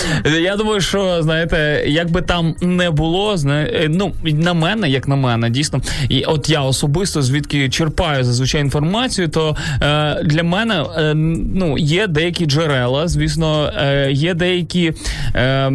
Я 0.40 0.56
думаю, 0.56 0.80
що 0.80 1.22
знаєте, 1.22 1.84
як 1.86 2.10
би 2.10 2.22
там 2.22 2.54
не 2.60 2.90
було, 2.90 3.36
зна- 3.36 3.68
е, 3.72 3.88
ну 4.24 4.32
на 4.32 4.54
мене, 4.54 4.90
як 4.90 5.08
на 5.08 5.16
мене, 5.16 5.50
дійсно, 5.50 5.80
і 6.08 6.24
от 6.24 6.50
я 6.50 6.60
особисто 6.60 7.22
звідки 7.22 7.68
черпаю 7.68 8.24
зазвичай 8.24 8.60
інформацію, 8.60 9.28
то 9.28 9.56
е, 9.82 10.22
для 10.24 10.42
мене 10.42 10.84
е, 10.96 11.14
ну 11.54 11.78
є 11.78 12.06
деякі 12.06 12.46
джерела, 12.46 13.08
звісно, 13.08 13.72
е, 13.76 14.12
є 14.12 14.34
деякі 14.34 14.92
е, 15.34 15.70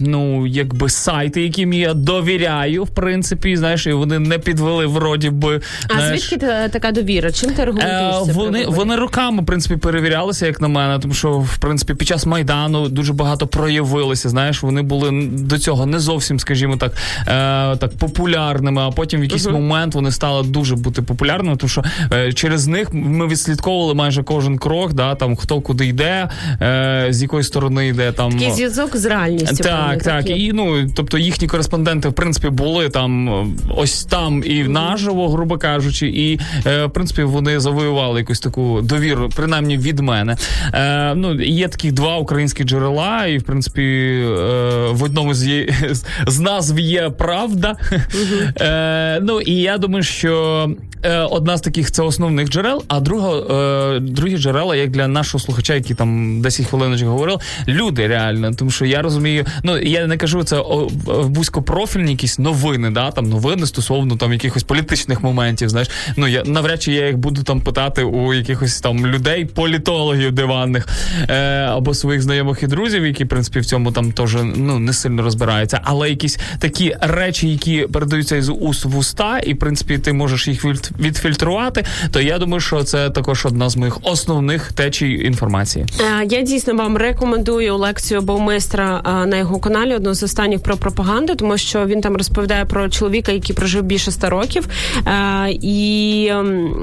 ну 0.00 0.46
якби 0.46 0.88
сайти, 0.88 1.42
яким 1.42 1.72
я 1.72 1.94
довіряю, 1.94 2.84
в 2.84 2.88
принципі, 2.88 3.56
знаєш, 3.56 3.86
і 3.86 3.92
вони 3.92 4.18
не 4.18 4.38
підвели 4.38 4.86
вроді 4.86 5.30
би. 5.30 5.60
А 5.88 6.08
звідки 6.08 6.36
така 6.72 6.92
довіра? 6.92 7.32
Чим 7.32 7.50
ти 7.50 7.62
Е, 7.62 7.62
аргументуєшся? 7.62 8.32
вони, 8.32 8.66
вони 8.66 8.96
роками, 8.96 9.42
в 9.42 9.46
принципі, 9.46 9.76
перевірялися, 9.76 10.46
як 10.46 10.60
на 10.60 10.68
мене, 10.68 10.98
тому 10.98 11.14
що, 11.14 11.30
в 11.38 11.58
принципі, 11.58 11.94
під 11.94 12.08
час 12.08 12.26
Майдану 12.26 12.88
дуже 12.88 13.12
багато 13.12 13.46
проявилося. 13.46 14.28
Знаєш, 14.28 14.62
вони 14.62 14.82
були 14.82 15.28
до 15.32 15.58
цього 15.58 15.86
не 15.86 15.98
зовсім, 15.98 16.40
скажімо 16.40 16.76
так, 16.76 16.92
е, 17.28 17.76
так 17.78 17.96
популярними, 17.96 18.82
а 18.82 18.90
потім 18.90 19.20
в 19.20 19.22
якийсь 19.22 19.46
момент 19.46 19.94
вони 19.94 20.10
стали 20.10 20.48
дуже 20.48 20.76
бути 20.76 21.02
популярними, 21.02 21.56
тому 21.56 21.68
що 21.68 21.84
е, 22.12 22.32
через 22.32 22.66
них 22.66 22.88
ми 22.92 23.26
відслідковували 23.26 23.94
майже 23.94 24.22
кожен 24.22 24.58
крок, 24.58 24.92
да, 24.92 25.14
там 25.14 25.36
хто 25.36 25.60
куди 25.60 25.86
йде, 25.86 26.28
е, 26.62 27.06
з 27.10 27.22
якої 27.22 27.44
сторони 27.44 27.88
йде 27.88 28.12
там. 28.12 28.32
Такий 28.32 28.50
зв'язок 28.50 28.96
з 28.96 29.04
реальністю. 29.04 29.56
Так, 29.56 30.02
так. 30.02 30.24
такий. 30.24 30.44
І 30.44 30.52
ну, 30.52 30.88
тобто 30.94 31.18
їхні 31.18 31.48
кореспонденти, 31.48 32.08
в 32.08 32.12
принципі, 32.12 32.48
були 32.48 32.88
там 32.88 33.28
е, 33.28 33.46
ось 33.76 34.04
там 34.04 34.42
і 34.46 34.64
наживо, 34.64 35.28
грубо 35.28 35.58
кажучи, 35.58 36.08
і 36.08 36.40
е, 36.66 36.86
в 36.86 36.90
принципі 36.90 37.22
вони 37.22 37.60
завоювали 37.60 38.20
якусь 38.20 38.40
таку 38.40 38.80
довіру, 38.82 39.28
принаймні 39.36 39.78
від 39.78 40.00
мене. 40.00 40.36
Е, 40.74 41.14
ну, 41.14 41.34
є 41.42 41.68
таких 41.68 41.92
два 41.92 42.16
українські 42.16 42.64
джерела, 42.64 43.26
і 43.26 43.38
в 43.38 43.42
принципі 43.42 43.82
е, 43.82 44.28
в 44.90 45.02
одному 45.02 45.34
з, 45.34 45.46
є, 45.46 45.74
з, 45.90 46.04
з 46.26 46.40
назв 46.40 46.78
є 46.78 47.10
правда. 47.10 47.67
Е, 48.60 49.20
ну 49.22 49.40
і 49.40 49.52
я 49.52 49.78
думаю, 49.78 50.02
що 50.02 50.68
е, 51.02 51.18
одна 51.18 51.56
з 51.56 51.60
таких 51.60 51.90
це 51.90 52.02
основних 52.02 52.48
джерел, 52.48 52.84
а 52.88 53.00
друга, 53.00 53.38
е, 53.96 54.00
другі 54.00 54.38
джерела, 54.38 54.76
як 54.76 54.90
для 54.90 55.08
нашого 55.08 55.44
слухача, 55.44 55.74
який 55.74 55.96
там 55.96 56.40
10 56.40 56.66
хвилиночок 56.66 57.08
говорив, 57.08 57.38
люди 57.68 58.06
реально. 58.06 58.54
Тому 58.54 58.70
що 58.70 58.84
я 58.84 59.02
розумію, 59.02 59.44
ну 59.62 59.78
я 59.78 60.06
не 60.06 60.16
кажу 60.16 60.44
це 60.44 60.62
вузькопрофільні 61.06 62.10
якісь 62.10 62.38
новини, 62.38 62.90
да, 62.90 63.10
там 63.10 63.28
новини 63.28 63.66
стосовно 63.66 64.16
там 64.16 64.32
якихось 64.32 64.62
політичних 64.62 65.22
моментів. 65.22 65.68
Знаєш, 65.68 65.90
ну 66.16 66.26
я 66.26 66.42
навряд 66.44 66.82
чи 66.82 66.92
я 66.92 67.06
їх 67.06 67.18
буду 67.18 67.42
там 67.42 67.60
питати 67.60 68.02
у 68.02 68.34
якихось 68.34 68.80
там 68.80 69.06
людей, 69.06 69.44
політологів 69.44 70.32
диванних 70.32 70.88
е, 71.28 71.34
або 71.60 71.94
своїх 71.94 72.22
знайомих 72.22 72.62
і 72.62 72.66
друзів, 72.66 73.06
які 73.06 73.24
в 73.24 73.28
принципі 73.28 73.60
в 73.60 73.66
цьому 73.66 73.92
там 73.92 74.12
теж 74.12 74.36
ну 74.56 74.78
не 74.78 74.92
сильно 74.92 75.22
розбираються, 75.22 75.80
але 75.84 76.10
якісь 76.10 76.38
такі 76.58 76.96
речі, 77.00 77.48
які 77.58 77.86
передаються 77.86 78.36
із 78.36 78.48
уст 78.48 78.84
в 78.84 78.98
уста, 78.98 79.38
і 79.38 79.54
в 79.54 79.58
принципі 79.58 79.98
ти 79.98 80.12
можеш 80.12 80.48
їх 80.48 80.64
від- 80.64 80.90
відфільтрувати, 81.00 81.84
то 82.10 82.20
я 82.20 82.38
думаю, 82.38 82.60
що 82.60 82.82
це 82.82 83.10
також 83.10 83.46
одна 83.46 83.68
з 83.68 83.76
моїх 83.76 83.98
основних 84.02 84.72
течій 84.72 85.12
інформації. 85.12 85.86
Е, 86.00 86.26
Я 86.30 86.42
дійсно 86.42 86.74
вам 86.74 86.96
рекомендую 86.96 87.76
лекцію 87.76 88.20
Баумейстра 88.20 89.02
е, 89.22 89.26
на 89.26 89.36
його 89.36 89.58
каналі, 89.58 89.94
одну 89.94 90.14
з 90.14 90.22
останніх 90.22 90.62
про 90.62 90.76
пропаганду, 90.76 91.34
тому 91.34 91.58
що 91.58 91.86
він 91.86 92.00
там 92.00 92.16
розповідає 92.16 92.64
про 92.64 92.88
чоловіка, 92.88 93.32
який 93.32 93.56
прожив 93.56 93.82
більше 93.82 94.10
ста 94.10 94.30
років, 94.30 94.68
Е, 95.06 95.50
і 95.62 96.26
ем, 96.30 96.74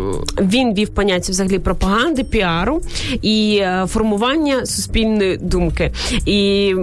він 0.41 0.73
вів 0.73 0.89
поняття 0.89 1.31
взагалі 1.31 1.59
пропаганди, 1.59 2.23
піару 2.23 2.81
і 3.21 3.63
формування 3.87 4.65
суспільної 4.65 5.37
думки. 5.37 5.91
І 6.25 6.73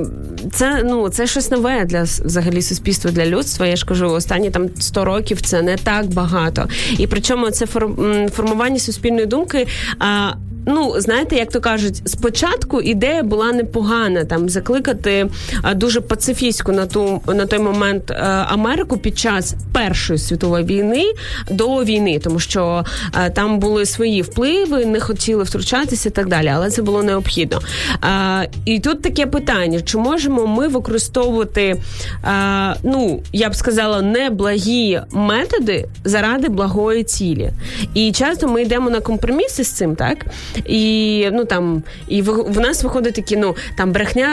це 0.53 0.83
ну 0.85 1.09
це 1.09 1.27
щось 1.27 1.51
нове 1.51 1.85
для 1.85 2.03
взагалі 2.03 2.63
суспільства 2.63 3.11
для 3.11 3.27
людства. 3.27 3.67
Я 3.67 3.77
ж 3.83 3.87
кажу, 3.89 4.11
останні 4.11 4.51
там 4.51 4.69
100 4.81 5.05
років 5.05 5.41
це 5.41 5.63
не 5.63 5.77
так 5.77 6.07
багато. 6.07 6.69
І 6.99 7.07
причому 7.07 7.51
це 7.51 7.65
фор- 7.65 8.31
формування 8.31 8.79
суспільної 8.79 9.27
думки. 9.27 9.67
А, 9.99 10.33
Ну, 10.67 10.95
знаєте, 10.97 11.37
як 11.37 11.51
то 11.51 11.61
кажуть, 11.61 12.03
спочатку 12.05 12.81
ідея 12.81 13.23
була 13.23 13.53
непогана 13.53 14.25
там 14.25 14.49
закликати 14.49 15.29
дуже 15.75 16.01
пацифістську 16.01 16.73
на 16.73 16.87
ту 16.87 17.21
на 17.27 17.47
той 17.47 17.59
момент 17.59 18.11
е, 18.11 18.15
Америку 18.49 18.97
під 18.97 19.19
час 19.19 19.55
Першої 19.73 20.19
світової 20.19 20.65
війни 20.65 21.05
до 21.51 21.85
війни, 21.85 22.19
тому 22.19 22.39
що 22.39 22.85
е, 23.15 23.31
там 23.31 23.59
були 23.59 23.87
свої 23.87 24.23
впливи, 24.23 24.87
не 24.87 25.01
хотіли 25.01 25.43
втручатися 25.45 26.09
і 26.09 26.13
так 26.13 26.29
далі, 26.29 26.49
але 26.49 26.71
це 26.71 26.83
було 26.83 27.03
необхідно. 27.03 27.61
Е, 28.05 28.49
і 28.65 28.81
тут 28.81 29.03
таке 29.03 29.27
питання: 29.27 29.81
чи 29.81 29.99
можемо 29.99 30.47
ми 30.47 30.69
використовувати, 30.69 31.83
ну 32.83 33.23
я 33.33 33.51
б 33.51 33.55
сказала, 33.55 34.03
неблагі 34.03 35.01
методи 35.13 35.89
заради 36.05 36.49
благої 36.49 37.05
цілі? 37.05 37.51
І 37.95 38.13
часто 38.13 38.49
ми 38.49 38.63
йдемо 38.63 38.91
на 38.91 39.01
компроміси 39.01 39.65
з 39.65 39.71
цим, 39.71 39.97
так? 39.97 40.27
І 40.67 41.29
ну 41.33 41.45
там 41.45 41.83
і 42.09 42.23
в, 42.23 42.33
в 42.53 42.61
нас 42.61 42.83
виходить 42.83 43.15
такі, 43.15 43.37
ну 43.37 43.57
там 43.77 43.93
брехня 43.93 44.29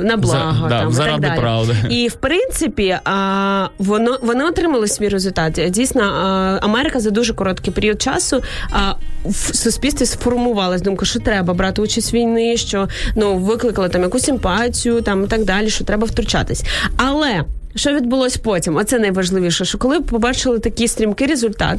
е, 0.00 0.04
на 0.04 0.16
благо, 0.16 0.56
За- 0.62 0.68
да, 0.68 0.80
там 0.80 0.88
і 0.90 0.92
заради 0.92 1.20
так 1.22 1.30
далі. 1.30 1.40
правди. 1.40 1.74
І 1.90 2.08
в 2.08 2.14
принципі, 2.14 2.98
а, 3.04 3.68
воно 3.78 4.18
вони 4.22 4.44
отримали 4.44 4.88
свій 4.88 5.08
результат. 5.08 5.60
Дійсно, 5.68 6.02
а, 6.02 6.58
Америка 6.62 7.00
за 7.00 7.10
дуже 7.10 7.34
короткий 7.34 7.72
період 7.72 8.02
часу 8.02 8.42
а, 8.70 8.92
в 9.24 9.56
суспільстві 9.56 10.06
сформувалась 10.06 10.82
думка, 10.82 11.04
що 11.06 11.20
треба 11.20 11.54
брати 11.54 11.82
участь 11.82 12.12
в 12.12 12.16
війни, 12.16 12.56
що 12.56 12.88
ну 13.16 13.36
викликали 13.36 13.88
там 13.88 14.02
якусь 14.02 14.22
симпатію, 14.22 15.00
там 15.00 15.24
і 15.24 15.26
так 15.26 15.44
далі, 15.44 15.70
що 15.70 15.84
треба 15.84 16.06
втручатись. 16.06 16.64
Але 16.96 17.44
що 17.74 17.92
відбулось 17.92 18.36
потім? 18.36 18.76
Оце 18.76 18.98
найважливіше, 18.98 19.64
що 19.64 19.78
коли 19.78 20.00
побачили 20.00 20.58
такий 20.58 20.88
стрімкий 20.88 21.26
результат. 21.26 21.78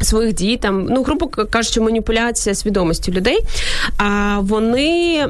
Своїх 0.00 0.34
дій 0.34 0.56
там, 0.56 0.86
ну 0.90 1.02
грубо 1.02 1.26
кажучи, 1.26 1.80
маніпуляція 1.80 2.54
свідомості 2.54 3.12
людей. 3.12 3.38
А 3.96 4.38
вони 4.40 5.26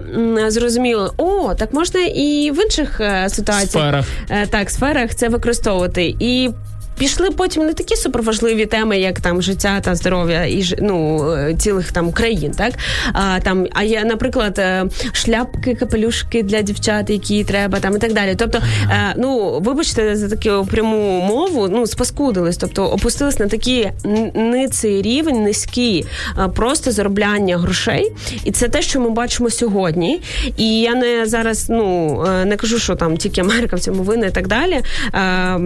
зрозуміли, 0.48 1.10
о, 1.16 1.54
так 1.54 1.72
можна 1.74 2.00
і 2.00 2.50
в 2.50 2.64
інших 2.64 3.00
е, 3.00 3.28
ситуаціях 3.28 3.70
Сферах. 3.70 4.06
е, 4.30 4.46
так, 4.46 4.70
сферах 4.70 5.14
це 5.14 5.28
використовувати. 5.28 6.14
І 6.20 6.50
пішли 6.98 7.30
потім 7.30 7.66
не 7.66 7.74
такі 7.74 7.96
суперважливі 7.96 8.66
теми, 8.66 8.98
як 8.98 9.20
там 9.20 9.42
життя 9.42 9.80
та 9.80 9.94
здоров'я 9.94 10.44
і 10.44 10.64
ну, 10.78 11.30
е, 11.32 11.54
цілих 11.58 11.92
там 11.92 12.12
країн, 12.12 12.52
так? 12.58 12.72
А, 13.12 13.40
там, 13.40 13.66
а 13.72 13.82
є, 13.82 14.04
наприклад, 14.04 14.58
е, 14.58 14.84
шляпки, 15.12 15.74
капелюшки 15.74 16.42
для 16.42 16.62
дівчат, 16.62 17.10
які 17.10 17.44
треба, 17.44 17.80
там 17.80 17.96
і 17.96 17.98
так 17.98 18.12
далі. 18.12 18.34
Тобто, 18.38 18.58
е, 18.90 19.14
ну, 19.16 19.60
вибачте 19.60 20.16
за 20.16 20.36
таку 20.36 20.66
пряму 20.66 21.20
мову, 21.20 21.68
ну, 21.68 21.86
спаскудились, 21.86 22.56
тобто 22.56 22.84
опустились 22.86 23.38
на 23.38 23.46
такий 23.46 23.90
н- 24.06 24.30
ниций 24.34 25.02
рівень, 25.02 25.42
низький 25.42 26.06
просто 26.54 26.92
заробляння 26.92 27.58
грошей. 27.58 28.12
І 28.44 28.50
це 28.50 28.68
те, 28.68 28.82
що 28.82 29.00
ми 29.00 29.10
бачимо 29.10 29.50
сьогодні. 29.50 30.20
І 30.56 30.80
я 30.80 30.94
не 30.94 31.26
зараз 31.26 31.66
ну 31.68 32.18
не 32.44 32.56
кажу, 32.56 32.78
що 32.78 32.94
там 32.96 33.16
тільки 33.16 33.40
Америка 33.40 33.76
в 33.76 33.80
цьому 33.80 34.02
винна 34.02 34.26
і 34.26 34.30
так 34.30 34.48
далі. 34.48 34.80
Е, 35.14 35.60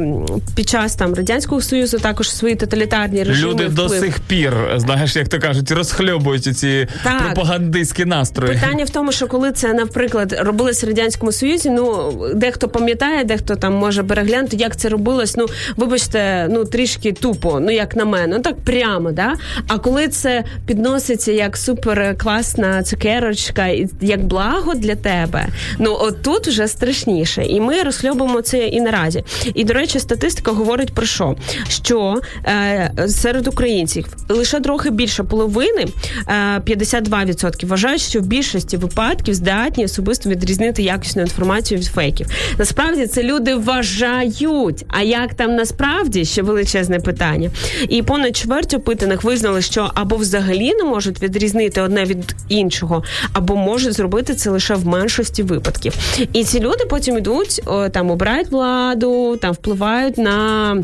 Під 0.57 0.69
час 0.69 0.95
там 0.97 1.15
радянського 1.17 1.61
союзу 1.61 1.99
також 1.99 2.31
свої 2.31 2.55
тоталітарні 2.57 3.23
режими 3.23 3.53
Люди 3.53 3.69
до 3.69 3.89
сих 3.89 4.21
пір, 4.21 4.53
знаєш, 4.77 5.17
як 5.17 5.29
то 5.29 5.39
кажуть, 5.39 5.71
розхльобують 5.71 6.59
ці 6.59 6.89
Так. 7.05 7.25
пропагандистські 7.25 8.05
настрої. 8.05 8.55
Питання 8.55 8.85
в 8.85 8.91
тому, 8.91 9.13
що 9.13 9.27
коли 9.27 9.53
це, 9.53 9.73
наприклад, 9.73 10.37
робилось 10.41 10.85
в 10.85 10.87
радянському 10.87 11.33
союзі, 11.33 11.71
ну 11.71 12.13
дехто 12.35 12.69
пам'ятає, 12.69 13.25
дехто 13.25 13.57
там 13.57 13.75
може 13.75 14.03
переглянути, 14.03 14.57
як 14.57 14.77
це 14.77 14.89
робилось. 14.89 15.37
Ну 15.37 15.47
вибачте, 15.77 16.49
ну 16.51 16.65
трішки 16.65 17.13
тупо, 17.13 17.61
ну 17.61 17.71
як 17.71 17.97
на 17.97 18.05
мене, 18.05 18.37
ну 18.37 18.43
так 18.43 18.57
прямо, 18.61 19.13
да. 19.13 19.35
А 19.69 19.79
коли 19.79 20.09
це 20.09 20.45
підноситься 20.67 21.33
як 21.33 21.57
супер 21.57 22.17
класна 22.19 22.83
цукерочка, 22.83 23.67
як 24.01 24.25
благо 24.25 24.75
для 24.75 24.95
тебе, 24.95 25.47
ну 25.79 25.97
от 26.01 26.23
тут 26.23 26.49
вже 26.49 26.69
страшніше. 26.69 27.45
І 27.45 27.61
ми 27.61 27.83
розхльобуємо 27.83 28.43
це 28.43 28.59
і 28.67 28.81
наразі. 28.81 29.25
І 29.55 29.65
до 29.65 29.75
речі, 29.75 29.99
статистика 29.99 30.51
говорить 30.53 30.95
про 30.95 31.06
що? 31.07 31.37
Що 31.69 32.21
е, 32.47 32.93
серед 33.09 33.47
українців 33.47 34.07
лише 34.29 34.61
трохи 34.61 34.91
більше 34.91 35.23
половини, 35.23 35.87
е, 36.29 36.61
52% 36.61 37.67
вважають, 37.67 38.01
що 38.01 38.21
в 38.21 38.27
більшості 38.27 38.77
випадків 38.77 39.35
здатні 39.35 39.85
особисто 39.85 40.31
відрізнити 40.31 40.83
якісну 40.83 41.23
інформацію 41.23 41.81
від 41.81 41.87
фейків. 41.87 42.27
Насправді 42.59 43.07
це 43.07 43.23
люди 43.23 43.55
вважають. 43.55 44.85
А 44.89 45.03
як 45.03 45.35
там 45.35 45.55
насправді 45.55 46.25
ще 46.25 46.43
величезне 46.43 47.01
питання? 47.01 47.51
І 47.89 48.03
понад 48.03 48.37
чверть 48.37 48.75
опитаних 48.75 49.25
визнали, 49.25 49.63
що 49.63 49.91
або 49.95 50.17
взагалі 50.17 50.75
не 50.75 50.85
можуть 50.85 51.23
відрізнити 51.23 51.81
одне 51.81 52.05
від 52.05 52.37
іншого, 52.49 53.03
або 53.33 53.57
можуть 53.57 53.93
зробити 53.93 54.35
це 54.35 54.51
лише 54.51 54.75
в 54.75 54.87
меншості 54.87 55.43
випадків. 55.43 55.95
І 56.33 56.45
ці 56.45 56.61
люди 56.61 56.85
потім 56.91 57.19
йдуть, 57.19 57.63
там 57.93 58.11
обирають 58.11 58.51
владу, 58.51 59.37
там 59.37 59.53
впливають 59.53 60.19
на 60.19 60.77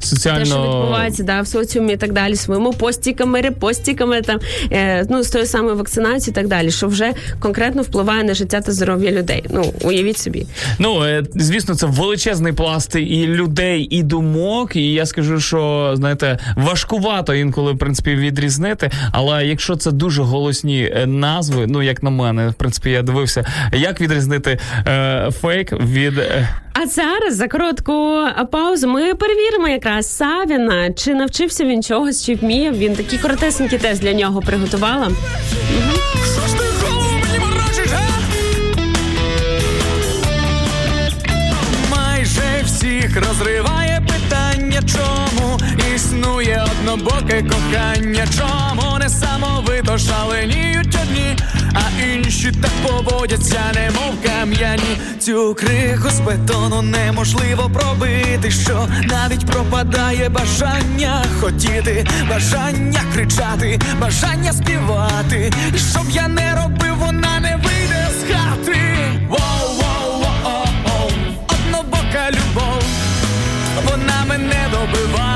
Соціально 0.00 0.40
те, 0.40 0.46
що 0.46 0.56
відбувається 0.62 1.22
да, 1.22 1.40
в 1.40 1.46
соціумі 1.46 1.92
і 1.92 1.96
так 1.96 2.12
далі, 2.12 2.36
своїми 2.36 2.72
постіками, 2.72 3.40
репостіками, 3.40 4.22
там, 4.22 4.38
е, 4.72 5.06
ну, 5.10 5.22
з 5.22 5.30
тою 5.30 5.46
самою 5.46 5.76
вакцинацією 5.76 6.32
і 6.32 6.34
так 6.34 6.48
далі, 6.48 6.70
що 6.70 6.86
вже 6.86 7.12
конкретно 7.40 7.82
впливає 7.82 8.24
на 8.24 8.34
життя 8.34 8.60
та 8.60 8.72
здоров'я 8.72 9.12
людей. 9.12 9.44
Ну, 9.50 9.72
уявіть 9.84 10.18
собі. 10.18 10.46
Ну, 10.78 11.04
е, 11.04 11.22
звісно, 11.34 11.74
це 11.74 11.86
величезний 11.86 12.52
пласт 12.52 12.94
і 12.96 13.26
людей, 13.26 13.82
і 13.90 14.02
думок. 14.02 14.76
І 14.76 14.92
я 14.92 15.06
скажу, 15.06 15.40
що 15.40 15.92
знаєте, 15.96 16.38
важкувато 16.56 17.34
інколи 17.34 17.72
в 17.72 17.78
принципі 17.78 18.14
відрізнити. 18.14 18.90
Але 19.12 19.46
якщо 19.46 19.76
це 19.76 19.90
дуже 19.90 20.22
голосні 20.22 20.92
е, 20.96 21.06
назви, 21.06 21.66
ну 21.68 21.82
як 21.82 22.02
на 22.02 22.10
мене, 22.10 22.48
в 22.48 22.54
принципі, 22.54 22.90
я 22.90 23.02
дивився, 23.02 23.46
як 23.72 24.00
відрізнити 24.00 24.58
е, 24.86 25.30
фейк 25.40 25.72
від. 25.72 26.18
е, 26.18 26.48
А 26.72 26.86
зараз 26.86 27.36
за 27.36 27.48
коротку 27.48 28.16
паузу 28.52 28.88
ми 28.88 29.14
перевіримо 29.14 29.68
якраз 29.86 30.16
Савіна, 30.16 30.92
чи 30.92 31.14
навчився 31.14 31.64
він 31.64 31.82
чогось, 31.82 32.24
чи 32.24 32.34
вміє. 32.34 32.70
Він 32.70 32.96
такий 32.96 33.18
коротесенький 33.18 33.78
тест 33.78 34.02
для 34.02 34.12
нього 34.12 34.40
приготувала. 34.40 35.10
Майже 41.90 42.62
всіх 42.64 43.28
розриває 43.28 44.02
питання, 44.06 44.82
чому 44.92 45.58
існує 45.96 46.64
однобоке 46.72 47.42
кохання, 47.42 48.26
чому 48.38 48.98
несамовито 48.98 49.98
шаленіють 49.98 50.96
одні, 51.02 51.36
а 51.76 52.02
інші 52.02 52.52
так 52.62 52.70
поводяться, 52.86 53.60
немов 53.74 54.22
кам'яні. 54.24 54.96
Цю 55.18 55.54
криху 55.54 56.10
з 56.10 56.20
бетону 56.20 56.82
неможливо 56.82 57.70
пробити, 57.74 58.50
що 58.50 58.88
навіть 59.02 59.46
пропадає 59.46 60.28
бажання 60.28 61.24
хотіти, 61.40 62.06
бажання 62.30 63.00
кричати, 63.14 63.80
бажання 64.00 64.52
співати. 64.52 65.52
І 65.74 65.78
щоб 65.78 66.10
я 66.10 66.28
не 66.28 66.54
робив, 66.62 66.96
вона 66.98 67.40
не 67.40 67.56
вийде 67.56 68.08
з 68.20 68.32
хати. 68.32 68.80
Воу, 69.28 69.38
воу, 69.78 70.20
воу, 70.20 70.66
воу, 70.84 71.10
однобока 71.48 72.30
любов, 72.30 72.82
вона 73.84 74.24
мене 74.28 74.68
добиває. 74.70 75.35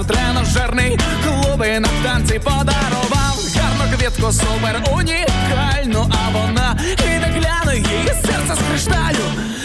В 0.00 0.06
тренажерний 0.06 0.98
клуб 1.24 1.58
на 1.58 1.88
танці 2.02 2.38
подарував 2.38 3.38
гарну 3.56 3.96
квітку 3.96 4.32
супер 4.32 4.82
унікальну, 4.92 6.10
а 6.10 6.30
вона 6.30 6.76
і 7.04 7.08
не 7.08 7.26
гляне 7.26 7.76
її 7.76 8.08
серце 8.08 8.54
з 8.54 8.70
кришталю. 8.70 9.24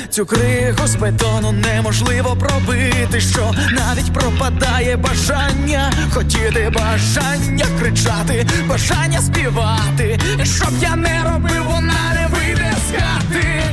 Цю 0.09 0.25
криху 0.25 0.87
з 0.87 0.95
бетону 0.95 1.51
неможливо 1.51 2.35
пробити, 2.35 3.21
що 3.21 3.51
навіть 3.71 4.13
пропадає 4.13 4.97
бажання 4.97 5.91
хотіти, 6.13 6.71
бажання 6.75 7.65
кричати, 7.79 8.47
бажання 8.67 9.21
співати. 9.21 10.19
Щоб 10.43 10.71
я 10.81 10.95
не 10.95 11.23
робив, 11.23 11.63
вона 11.65 12.13
не 12.13 12.27
вийде 12.27 12.73
з 12.87 12.91
хати. 12.91 13.63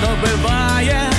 Добиває. 0.00 1.15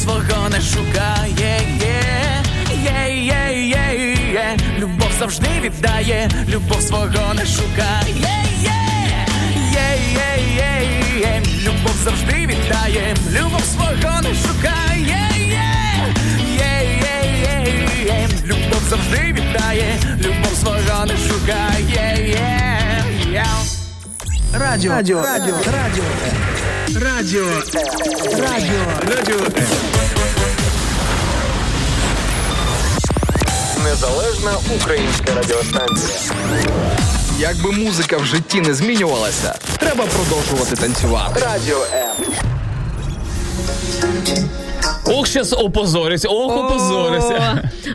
Свого 0.00 0.48
не 0.48 0.60
шукає. 0.60 1.30
Є, 1.38 2.00
є, 2.84 3.22
є, 3.22 3.68
є, 3.68 4.04
є, 4.32 4.56
любов 4.78 5.10
завжди 5.18 5.48
віддає, 5.62 6.28
любов 6.48 6.82
свого 6.82 7.34
не 7.34 7.46
шукає. 7.46 8.14
Є, 8.16 8.36
є, 8.62 8.78
є, 9.72 10.28
є, 10.56 10.72
є, 11.20 11.42
любов 11.64 11.96
завжди 12.04 12.46
віддає, 12.46 13.14
любов 13.30 13.64
свого 13.64 14.20
не 14.22 14.34
шукає. 14.34 15.00
Є, 15.00 15.28
є, 15.48 16.74
є, 17.02 17.14
є, 17.42 17.74
є, 18.04 18.28
любов 18.44 18.82
завжди 18.90 19.32
віддає, 19.32 19.98
любов 20.18 20.54
свого 20.60 21.06
не 21.06 21.16
шукає. 21.16 21.84
Є, 21.88 22.32
є. 22.32 23.50
Радіо. 24.52 24.92
Радіо. 24.92 25.22
Радіо. 25.22 25.54
Радіо. 25.72 26.04
Радіо. 26.94 27.46
Радіо. 28.38 28.84
Радіо. 29.08 29.89
Незалежна 33.84 34.52
українська 34.76 35.34
радіостанція. 35.34 36.18
Якби 37.38 37.72
музика 37.72 38.16
в 38.16 38.24
житті 38.24 38.60
не 38.60 38.74
змінювалася, 38.74 39.54
треба 39.78 40.04
продовжувати 40.06 40.76
танцювати. 40.76 41.40
Радіо 41.40 41.86
М. 41.92 42.24
Ох, 45.12 45.26
щас 45.26 45.52
опозорюсь, 45.52 46.24
ох, 46.28 46.56
опозорюсь. 46.56 47.24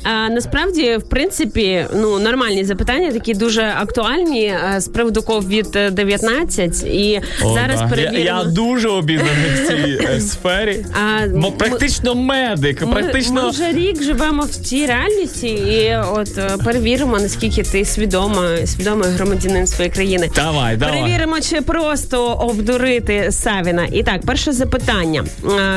А, 0.04 0.30
насправді, 0.30 0.98
в 0.98 1.10
принципі, 1.10 1.86
ну 1.96 2.20
нормальні 2.20 2.64
запитання, 2.66 3.12
такі 3.12 3.34
дуже 3.34 3.74
актуальні 3.82 4.44
е, 4.46 4.76
з 4.82 4.88
приводу 4.88 5.20
COVID-19. 5.20 6.86
І 6.88 7.22
О, 7.44 7.54
зараз 7.54 7.76
да. 7.80 7.84
я, 7.84 7.88
перевіримо. 7.90 8.18
я 8.26 8.44
дуже 8.44 8.90
обізнаний 8.90 9.50
в 9.56 9.68
цій 9.68 10.06
е, 10.16 10.20
сфері. 10.22 10.86
А, 10.94 11.26
Мо- 11.28 11.50
ми- 11.50 11.52
практично 11.52 12.16
медик, 12.16 12.82
Ми, 12.82 12.88
практично. 13.02 13.44
ми 13.44 13.50
вже 13.50 13.72
рік 13.72 14.04
живемо 14.04 14.44
в 14.44 14.50
цій 14.50 14.86
реальності, 14.86 15.48
і 15.48 15.98
от 16.14 16.38
е, 16.38 16.58
перевіримо, 16.66 17.20
наскільки 17.20 17.64
ти 17.64 17.86
свідома, 17.86 18.58
свідомий 18.66 19.10
громадянин 19.10 19.68
своєї 19.68 19.92
країни. 19.94 20.30
Давай, 20.36 20.78
давай. 20.78 20.96
Перевіримо, 21.02 21.40
чи 21.42 21.62
просто 21.62 22.26
обдурити 22.34 23.32
Савіна. 23.32 23.88
І 23.92 24.04
так, 24.04 24.22
перше 24.26 24.52
запитання. 24.52 25.26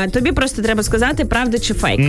Е, 0.04 0.08
Тобі 0.10 0.32
просто 0.32 0.62
треба 0.62 0.82
сказати, 0.82 1.24
правда 1.28 1.58
чи 1.58 1.74
фейк. 1.74 2.00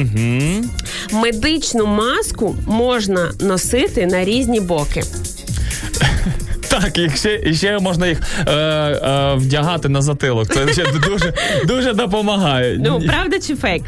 Медичну 1.11 1.85
маску 1.85 2.55
можна 2.67 3.31
носити 3.41 4.05
на 4.05 4.25
різні 4.25 4.59
боки. 4.59 5.03
Так, 6.69 6.97
і 6.97 7.09
ще, 7.09 7.41
і 7.45 7.53
ще 7.53 7.79
можна 7.79 8.07
їх 8.07 8.21
е, 8.47 8.51
е, 8.51 9.35
вдягати 9.35 9.89
на 9.89 10.01
затилок. 10.01 10.53
Це 10.53 10.73
ще 10.73 10.85
дуже, 11.09 11.33
дуже 11.65 11.93
допомагає. 11.93 12.77
Ну, 12.79 13.01
правда 13.07 13.39
чи 13.39 13.55
фейк? 13.55 13.83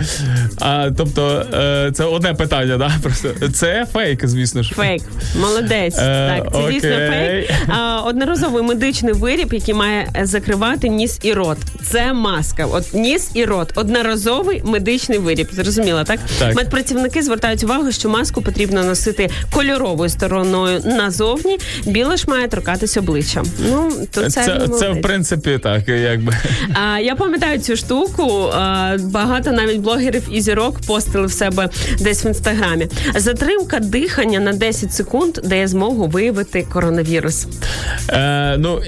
А, 0.59 0.89
тобто, 0.97 1.45
е, 1.53 1.91
це 1.93 2.03
одне 2.03 2.33
питання, 2.33 2.77
да? 2.77 2.91
Просто 3.03 3.29
це 3.53 3.87
фейк, 3.93 4.27
звісно 4.27 4.63
ж. 4.63 4.73
Фейк. 4.73 5.01
Молодець. 5.41 5.97
Е, 5.97 6.41
так, 6.43 6.53
це 6.53 6.71
дійсно 6.71 6.89
фейк. 6.89 7.51
А, 7.67 8.01
одноразовий 8.05 8.63
медичний 8.63 9.13
виріб, 9.13 9.53
який 9.53 9.73
має 9.73 10.07
закривати 10.21 10.89
ніс 10.89 11.19
і 11.23 11.33
рот. 11.33 11.57
Це 11.83 12.13
маска. 12.13 12.65
От 12.65 12.93
ніс 12.93 13.31
і 13.33 13.45
рот. 13.45 13.71
Одноразовий 13.75 14.61
медичний 14.65 15.17
виріб. 15.19 15.47
Зрозуміло, 15.51 16.03
так? 16.03 16.19
Так. 16.39 16.55
Медпрацівники 16.55 17.21
звертають 17.21 17.63
увагу, 17.63 17.91
що 17.91 18.09
маску 18.09 18.41
потрібно 18.41 18.83
носити 18.83 19.29
кольоровою 19.53 20.09
стороною 20.09 20.79
назовні. 20.85 21.57
Біла 21.85 22.17
ж 22.17 22.25
має 22.27 22.47
торкатись 22.71 22.97
обличчям. 22.97 23.45
Ну, 23.59 23.91
то 24.11 24.29
це, 24.29 24.29
Це, 24.29 24.67
це, 24.67 24.89
в 24.89 25.01
принципі 25.01 25.59
так, 25.63 25.87
якби. 25.87 26.33
А, 26.73 26.99
я 26.99 27.15
пам'ятаю 27.15 27.59
цю 27.59 27.75
штуку. 27.75 28.49
А, 28.53 28.97
багато 28.99 29.51
навіть 29.51 29.79
блогерів 29.79 30.23
і 30.31 30.41
зірок 30.41 30.79
постили 30.87 31.27
в 31.27 31.31
себе 31.31 31.69
десь 31.99 32.25
в 32.25 32.27
інстаграмі. 32.27 32.87
Затримка 33.15 33.79
дихання 33.79 34.39
на 34.39 34.53
10 34.53 34.93
секунд 34.93 35.33
дає 35.43 35.67
змогу 35.67 36.07
виявити 36.07 36.67
коронавірус. 36.73 37.47
Е, 38.09 38.55
ну, 38.57 38.81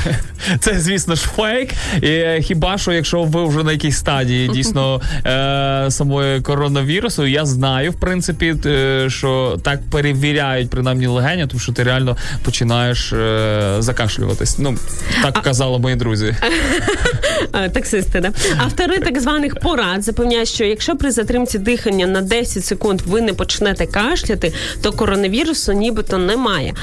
Це, 0.60 0.80
звісно 0.80 1.14
ж, 1.14 1.22
фейк. 1.22 1.70
І 2.02 2.08
е, 2.08 2.40
хіба 2.42 2.78
що, 2.78 2.92
якщо 2.92 3.22
ви 3.22 3.46
вже 3.48 3.62
на 3.62 3.72
якійсь 3.72 3.96
стадії 3.96 4.48
дійсно 4.48 5.00
е, 5.26 5.86
самої 5.90 6.40
коронавірусу, 6.40 7.26
я 7.26 7.46
знаю, 7.46 7.90
в 7.90 7.94
принципі, 7.94 8.54
е, 8.66 9.06
що 9.10 9.58
так 9.62 9.80
перевіряють 9.90 10.70
принаймні 10.70 11.06
легені, 11.06 11.46
тому 11.46 11.60
що 11.60 11.72
ти 11.72 11.82
реально 11.82 12.16
починаєш 12.42 13.12
е, 13.24 13.76
закашлюватись. 13.82 14.58
Ну, 14.58 14.76
так 15.22 15.42
казали 15.42 15.78
мої 15.78 15.96
друзі. 15.96 16.36
Таксисти, 17.72 18.20
да? 18.20 18.32
Автори 18.58 18.98
так 18.98 19.20
званих 19.20 19.54
порад 19.60 20.02
запевняють, 20.02 20.48
що 20.48 20.64
якщо 20.64 20.96
при 20.96 21.10
затримці 21.10 21.58
дихання 21.58 22.06
на 22.06 22.20
10 22.22 22.64
секунд 22.64 23.00
ви 23.06 23.20
не 23.20 23.32
почнете 23.32 23.86
кашляти, 23.86 24.52
то 24.82 24.92
коронавірусу 24.92 25.72
нібито 25.72 26.18
немає. 26.18 26.74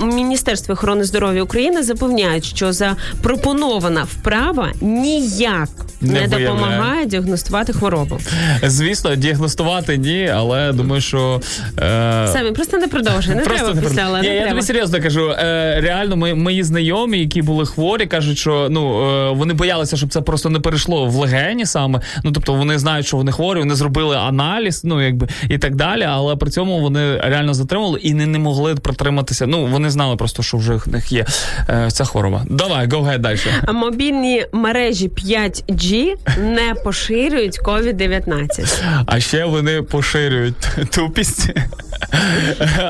У 0.00 0.04
Міністерстві 0.06 0.72
охорони 0.72 1.04
здоров'я 1.04 1.42
України 1.42 1.82
запевняють, 1.82 2.44
що 2.44 2.72
запропонована 2.72 4.02
вправа 4.02 4.72
ніяк 4.80 5.68
Не 6.00 6.20
не, 6.20 6.28
допомагає 6.28 7.06
діагностувати 7.06 7.72
хворобу. 7.72 8.18
Звісно, 8.62 9.16
діагностувати 9.16 9.98
ні, 9.98 10.28
але 10.34 10.72
думаю, 10.72 11.02
що. 11.02 11.40
Е, 11.78 12.28
Самі 12.32 12.52
просто 12.52 12.78
не 12.78 12.88
продовжуй, 12.88 13.34
не 13.34 13.42
треба 13.42 13.74
не 13.74 13.80
після, 13.80 14.02
але 14.02 14.20
Ні, 14.20 14.28
не 14.28 14.34
я 14.34 14.40
треба. 14.40 14.54
тобі 14.54 14.66
серйозно 14.66 15.02
кажу. 15.02 15.30
Е, 15.30 15.79
реально, 15.80 16.16
ми, 16.16 16.34
мої 16.34 16.62
знайомі, 16.62 17.18
які 17.18 17.42
були 17.42 17.66
хворі, 17.66 18.06
кажуть, 18.06 18.38
що 18.38 18.68
ну 18.70 19.10
е, 19.10 19.30
вони 19.30 19.54
боялися, 19.54 19.96
щоб 19.96 20.08
це 20.08 20.20
просто 20.20 20.50
не 20.50 20.60
перейшло 20.60 21.06
в 21.06 21.14
легені 21.14 21.66
саме. 21.66 22.00
Ну 22.24 22.32
тобто 22.32 22.54
вони 22.54 22.78
знають, 22.78 23.06
що 23.06 23.16
вони 23.16 23.32
хворі, 23.32 23.58
вони 23.58 23.74
зробили 23.74 24.16
аналіз, 24.16 24.84
ну 24.84 25.02
якби 25.02 25.28
і 25.48 25.58
так 25.58 25.76
далі. 25.76 26.02
Але 26.02 26.36
при 26.36 26.50
цьому 26.50 26.80
вони 26.80 27.16
реально 27.16 27.54
затримали 27.54 28.00
і 28.00 28.14
не, 28.14 28.26
не 28.26 28.38
могли 28.38 28.74
протриматися. 28.74 29.46
Ну 29.46 29.66
вони 29.66 29.90
знали 29.90 30.16
просто, 30.16 30.42
що 30.42 30.56
вже 30.56 30.74
в 30.74 30.88
них 30.88 31.12
є 31.12 31.26
е, 31.68 31.88
ця 31.90 32.04
хвороба. 32.04 32.44
Давай, 32.50 32.86
go 32.86 33.04
ahead 33.04 33.18
далі. 33.18 33.38
А 33.66 33.72
мобільні 33.72 34.46
мережі 34.52 35.08
5G 35.08 36.14
не 36.38 36.74
поширюють 36.84 37.60
COVID-19. 37.64 38.82
А 39.06 39.20
ще 39.20 39.44
вони 39.44 39.82
поширюють 39.82 40.68
тупість, 40.90 41.50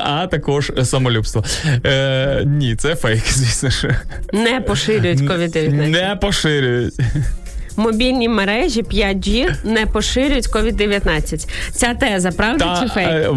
а 0.05 0.27
також 0.27 0.73
самолюбство. 0.83 1.45
Е, 1.87 2.43
ні, 2.47 2.77
це 2.81 2.95
фейк, 2.97 3.23
звісно 3.27 3.71
ж. 3.71 3.97
Не 4.33 4.61
поширюють 4.61 5.21
COVID-19. 5.21 5.87
Не 5.89 6.17
поширюють. 6.21 6.95
Мобільні 7.85 8.29
мережі 8.29 8.83
5G 8.83 9.55
не 9.65 9.87
поширюють 9.87 10.49
COVID-19. 10.49 11.49
Ця 11.73 11.95
теза, 11.95 12.31
правда 12.31 12.79
чи 12.83 12.89
фейк? 12.89 13.09
е, 13.09 13.31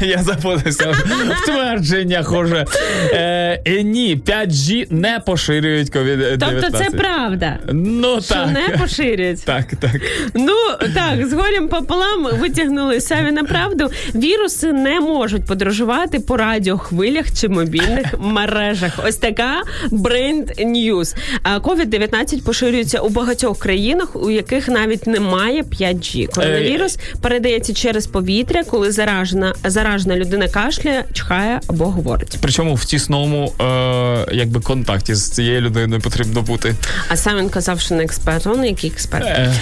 я 0.06 0.18
запутався. 0.22 0.90
в 0.90 1.44
Твердженнях 1.46 2.32
уже. 2.32 2.64
Е, 3.12 3.62
е, 3.66 3.82
ні, 3.82 4.22
5G 4.26 4.86
не 4.92 5.20
поширюють 5.26 5.90
COVID-19. 5.90 6.38
Тобто 6.38 6.78
це 6.78 6.90
правда. 6.90 7.58
Ну 7.72 8.20
Що 8.20 8.34
так. 8.34 8.48
не 8.50 8.76
поширюють. 8.78 9.44
Так, 9.44 9.64
так. 9.80 10.00
Ну 10.34 10.54
так, 10.94 11.26
з 11.28 11.32
горем 11.32 11.68
пополам 11.68 12.28
витягнули 12.40 13.00
самі 13.00 13.30
на 13.32 13.44
правду. 13.44 13.90
Віруси 14.14 14.72
не 14.72 15.00
можуть 15.00 15.46
подорожувати 15.46 16.20
по 16.20 16.36
радіохвилях 16.36 17.26
чи 17.40 17.48
мобільних 17.48 18.06
мережах. 18.18 18.98
Ось 19.06 19.16
така 19.16 19.62
бренд 19.90 20.50
News. 20.50 21.16
А 21.42 21.58
COVID-19 21.58 22.42
поширюється 22.44 22.98
у 23.00 23.08
багатьох 23.08 23.58
країнах, 23.58 23.77
у 24.14 24.30
яких 24.30 24.68
навіть 24.68 25.06
немає 25.06 25.62
5G. 25.62 26.26
Коронавірус 26.26 26.98
передається 27.20 27.74
через 27.74 28.06
повітря, 28.06 28.64
коли 28.64 28.92
заражена 28.92 29.54
заражена 29.64 30.16
людина 30.16 30.48
кашляє, 30.48 31.04
чхає 31.12 31.60
або 31.66 31.84
говорить. 31.84 32.38
Причому 32.40 32.74
в 32.74 32.84
тісному 32.84 33.52
е, 33.60 34.26
якби 34.32 34.60
контакті 34.60 35.14
з 35.14 35.30
цією 35.30 35.60
людиною 35.60 36.00
потрібно 36.00 36.42
бути. 36.42 36.74
А 37.08 37.16
сам 37.16 37.38
він 37.38 37.48
казав, 37.48 37.80
що 37.80 37.94
не 37.94 38.04
експерт. 38.04 38.46
Он 38.46 38.64
який 38.64 38.90
експерт? 38.90 39.26
Е, 39.26 39.54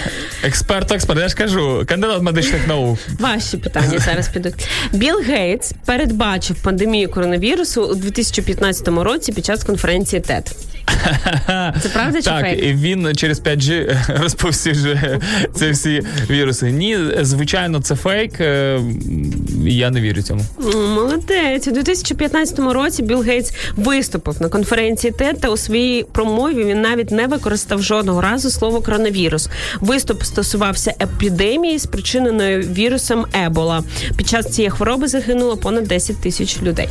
експерт, 0.43 0.91
експерт, 0.91 1.19
я 1.19 1.27
ж 1.27 1.35
кажу, 1.35 1.83
кандидат 1.87 2.21
медичних 2.21 2.67
наук. 2.67 2.99
Ваші 3.19 3.57
питання 3.57 3.99
зараз 3.99 4.27
підуть. 4.27 4.67
Білл 4.93 5.21
Гейтс 5.21 5.73
передбачив 5.85 6.55
пандемію 6.55 7.09
коронавірусу 7.09 7.83
у 7.83 7.95
2015 7.95 8.87
році 8.87 9.31
під 9.31 9.45
час 9.45 9.63
конференції 9.63 10.21
TED. 10.21 10.51
Це 11.81 11.89
правда 11.93 12.17
чи 12.17 12.25
так, 12.25 12.41
фейк? 12.41 12.63
і 12.63 12.73
він 12.73 13.15
через 13.15 13.41
5G 13.41 13.96
розповсюджує 14.21 15.19
ці 15.55 15.69
всі 15.71 16.03
віруси. 16.29 16.71
Ні, 16.71 16.97
звичайно, 17.21 17.81
це 17.81 17.95
фейк. 17.95 18.41
е, 18.41 18.79
Я 19.65 19.89
не 19.91 20.01
вірю 20.01 20.21
цьому. 20.21 20.41
Молодець. 20.95 21.67
У 21.67 21.71
2015 21.71 22.59
році 22.59 23.03
Білл 23.03 23.21
Гейтс 23.21 23.53
виступив 23.75 24.41
на 24.41 24.49
конференції 24.49 25.13
TED 25.13 25.39
та 25.39 25.49
у 25.49 25.57
своїй 25.57 26.05
промові 26.11 26.63
він 26.65 26.81
навіть 26.81 27.11
не 27.11 27.27
використав 27.27 27.83
жодного 27.83 28.21
разу 28.21 28.49
слово 28.49 28.81
коронавірус. 28.81 29.49
Виступ 29.81 30.23
стосувався 30.23 30.93
епідемії, 31.01 31.79
спричиненої 31.79 32.57
вірусом 32.59 33.25
Ебола. 33.45 33.83
Під 34.17 34.27
час 34.27 34.49
цієї 34.55 34.69
хвороби 34.71 35.07
загинуло 35.07 35.57
понад 35.57 35.83
10 35.87 36.21
тисяч 36.21 36.61
людей. 36.61 36.89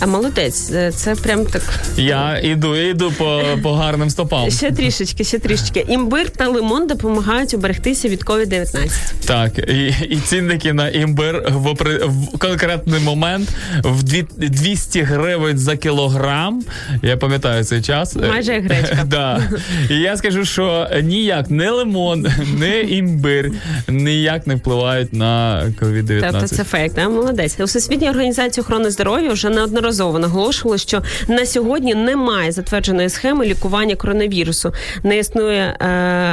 А 0.00 0.06
молодець, 0.06 0.70
е, 0.74 0.92
це 0.96 1.14
прям 1.14 1.44
так 1.46 1.62
Я 1.96 2.38
іду, 2.44 2.76
я 2.76 2.88
йду 2.88 3.12
по, 3.18 3.42
по 3.62 3.72
гарним 3.72 4.10
стопам. 4.10 4.50
Ще 4.50 4.70
трішечки, 4.70 5.24
ще 5.24 5.38
трішечки. 5.38 5.69
Імбир 5.76 6.30
та 6.30 6.48
лимон 6.48 6.86
допомагають 6.86 7.54
уберегтися 7.54 8.08
від 8.08 8.24
COVID-19. 8.24 8.90
Так, 9.26 9.58
і, 9.58 9.94
і 10.10 10.16
цінники 10.26 10.72
на 10.72 10.88
імбир 10.88 11.44
в, 11.50 11.66
опри- 11.66 12.06
в 12.06 12.38
конкретний 12.38 13.00
момент 13.00 13.48
в 13.84 14.02
дві- 14.02 14.26
200 14.36 15.00
гривень 15.02 15.58
за 15.58 15.76
кілограм. 15.76 16.62
Я 17.02 17.16
пам'ятаю 17.16 17.64
цей 17.64 17.82
час. 17.82 18.16
Майже 18.16 18.52
як 18.52 18.64
гречка. 18.64 18.98
да. 19.06 19.42
І 19.90 19.94
я 19.94 20.16
скажу, 20.16 20.44
що 20.44 20.88
ніяк 21.02 21.50
не 21.50 21.70
лимон, 21.70 22.26
не 22.58 22.80
імбир 22.80 23.50
ніяк 23.88 24.46
не 24.46 24.54
впливають 24.54 25.12
на 25.12 25.62
COVID-19. 25.80 26.30
Тобто 26.30 26.46
це 26.48 26.64
фейк, 26.64 26.94
да? 26.94 27.08
молодець. 27.08 27.56
У 27.60 27.64
Всесвітній 27.64 28.10
організації 28.10 28.62
охорони 28.62 28.90
здоров'я 28.90 29.32
вже 29.32 29.48
неодноразово 29.50 30.18
наголошували, 30.18 30.78
що 30.78 31.02
на 31.28 31.46
сьогодні 31.46 31.94
немає 31.94 32.52
затвердженої 32.52 33.08
схеми 33.08 33.46
лікування 33.46 33.96
коронавірусу. 33.96 34.72
Не 35.02 35.18
існує 35.18 35.59
е, 35.60 35.76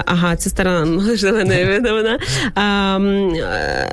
ага, 0.05 0.35
це 0.35 0.49
стара 0.49 0.85
можливо 0.85 1.37
видавана. 1.37 2.19
Е, 2.57 3.87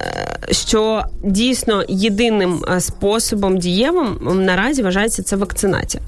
що 0.51 1.03
дійсно 1.23 1.85
єдиним 1.89 2.65
е, 2.69 2.81
способом 2.81 3.59
дієвим 3.59 4.19
наразі 4.45 4.83
вважається 4.83 5.23
це 5.23 5.37
вакцинація. 5.37 6.03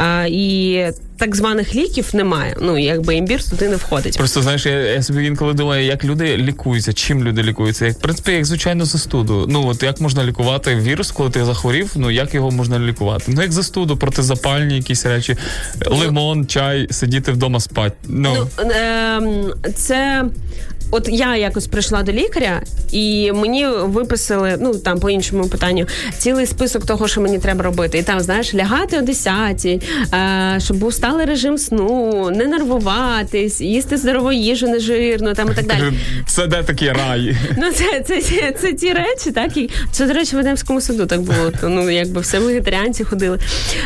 Е, 0.00 0.28
і 0.28 0.84
так 1.18 1.36
званих 1.36 1.74
ліків 1.74 2.10
немає. 2.12 2.56
Ну 2.60 2.78
якби 2.78 3.14
імбір 3.14 3.44
туди 3.44 3.68
не 3.68 3.76
входить. 3.76 4.18
Просто 4.18 4.42
знаєш, 4.42 4.66
я, 4.66 4.72
я 4.72 5.02
собі 5.02 5.26
інколи 5.26 5.54
думаю, 5.54 5.84
як 5.84 6.04
люди 6.04 6.36
лікуються, 6.36 6.92
чим 6.92 7.24
люди 7.24 7.42
лікуються. 7.42 7.86
Як 7.86 7.96
в 7.96 8.00
принципі, 8.00 8.32
як 8.32 8.44
звичайно 8.44 8.84
застуду. 8.84 9.46
Ну 9.48 9.66
от 9.68 9.82
як 9.82 10.00
можна 10.00 10.24
лікувати 10.24 10.74
вірус, 10.76 11.10
коли 11.10 11.30
ти 11.30 11.44
захворів? 11.44 11.92
Ну 11.96 12.10
як 12.10 12.34
його 12.34 12.50
можна 12.50 12.78
лікувати? 12.78 13.24
Ну 13.28 13.42
як 13.42 13.52
застуду, 13.52 13.96
протизапальні 13.96 14.76
якісь 14.76 15.06
речі, 15.06 15.36
лимон, 15.86 16.46
чай, 16.46 16.86
сидіти 16.90 17.32
вдома 17.32 17.60
спати. 17.60 17.96
Ну, 18.08 18.48
Ну, 18.58 18.70
е- 18.70 19.72
це. 19.74 20.24
От 20.90 21.08
я 21.08 21.36
якось 21.36 21.66
прийшла 21.66 22.02
до 22.02 22.12
лікаря, 22.12 22.62
і 22.92 23.32
мені 23.32 23.66
виписали, 23.66 24.56
ну 24.60 24.74
там 24.74 25.00
по 25.00 25.10
іншому 25.10 25.48
питанню, 25.48 25.86
цілий 26.18 26.46
список 26.46 26.86
того, 26.86 27.08
що 27.08 27.20
мені 27.20 27.38
треба 27.38 27.62
робити. 27.62 27.98
І 27.98 28.02
там, 28.02 28.20
знаєш, 28.20 28.54
лягати 28.54 28.98
о 28.98 29.02
10, 29.02 29.66
е, 29.66 29.80
щоб 30.64 30.76
був 30.76 30.94
сталий 30.94 31.26
режим 31.26 31.58
сну, 31.58 32.30
не 32.30 32.46
нервуватись, 32.46 33.60
їсти 33.60 33.96
здорову 33.96 34.32
їжу, 34.32 34.68
нежирну, 34.68 35.34
там 35.34 35.50
і 35.52 35.54
так 35.54 35.66
далі. 35.66 35.92
це 36.26 36.46
де 36.46 36.62
такий 36.62 36.92
рай. 36.92 37.36
Ну, 37.56 37.72
це, 37.72 38.04
це, 38.06 38.22
це, 38.22 38.54
це 38.60 38.72
ті 38.72 38.92
речі, 38.92 39.30
так 39.34 39.56
і 39.56 39.70
це, 39.92 40.06
до 40.06 40.12
речі, 40.12 40.36
в 40.36 40.38
Едемському 40.38 40.80
саду 40.80 41.06
так 41.06 41.20
було. 41.20 41.52
То, 41.60 41.68
ну, 41.68 41.90
якби 41.90 42.20
все 42.20 42.38
вегетаріанці 42.38 43.04
ходили. 43.04 43.38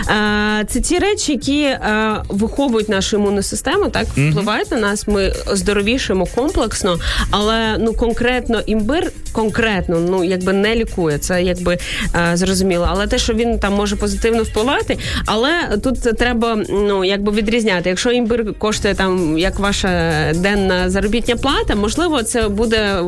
А, 0.07 0.64
це 0.68 0.80
ті 0.80 0.98
речі, 0.98 1.32
які 1.32 1.64
а, 1.64 2.22
виховують 2.28 2.88
нашу 2.88 3.16
імунну 3.16 3.42
систему, 3.42 3.88
так 3.88 4.07
впливають 4.07 4.70
на 4.70 4.76
нас. 4.76 5.09
Ми 5.09 5.32
здоровішимо 5.53 6.26
комплексно, 6.26 6.91
але 7.30 7.76
ну 7.78 7.95
конкретно 7.95 8.61
імбир, 8.66 9.12
конкретно, 9.32 10.01
ну 10.01 10.24
якби 10.24 10.53
не 10.53 10.74
лікує. 10.74 11.18
Це 11.18 11.43
якби 11.43 11.78
а, 12.12 12.36
зрозуміло. 12.36 12.86
Але 12.90 13.07
те, 13.07 13.18
що 13.18 13.34
він 13.34 13.59
там 13.59 13.74
може 13.74 13.97
позитивно 13.97 14.43
впливати, 14.43 14.99
але 15.26 15.51
тут 15.82 16.18
треба 16.18 16.59
ну 16.68 17.05
якби 17.05 17.32
відрізняти. 17.32 17.88
Якщо 17.88 18.11
імбир 18.11 18.55
коштує 18.59 18.95
там 18.95 19.38
як 19.38 19.59
ваша 19.59 20.12
денна 20.34 20.90
заробітня 20.90 21.36
плата, 21.36 21.74
можливо, 21.74 22.22
це 22.22 22.49
буде 22.49 23.03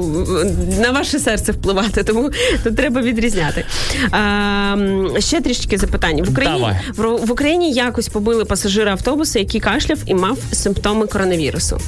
на 0.80 0.91
ваше 0.91 1.18
серце 1.18 1.53
впливати, 1.53 2.03
тому 2.03 2.30
тут 2.64 2.76
треба 2.76 3.01
відрізняти. 3.01 3.64
А, 4.11 4.76
ще 5.18 5.41
трішки 5.41 5.78
запитань. 5.78 6.22
В 6.22 6.30
Україні 6.30 6.59
Давай. 6.59 6.76
в, 6.97 7.26
в 7.26 7.30
Україні 7.30 7.72
якось 7.72 8.09
побили 8.09 8.45
пасажира 8.45 8.93
автобуса, 8.93 9.39
який 9.39 9.61
кашляв 9.61 9.99
і 10.07 10.14
мав 10.14 10.39
симптоми 10.53 11.07
коронавірусу. 11.07 11.80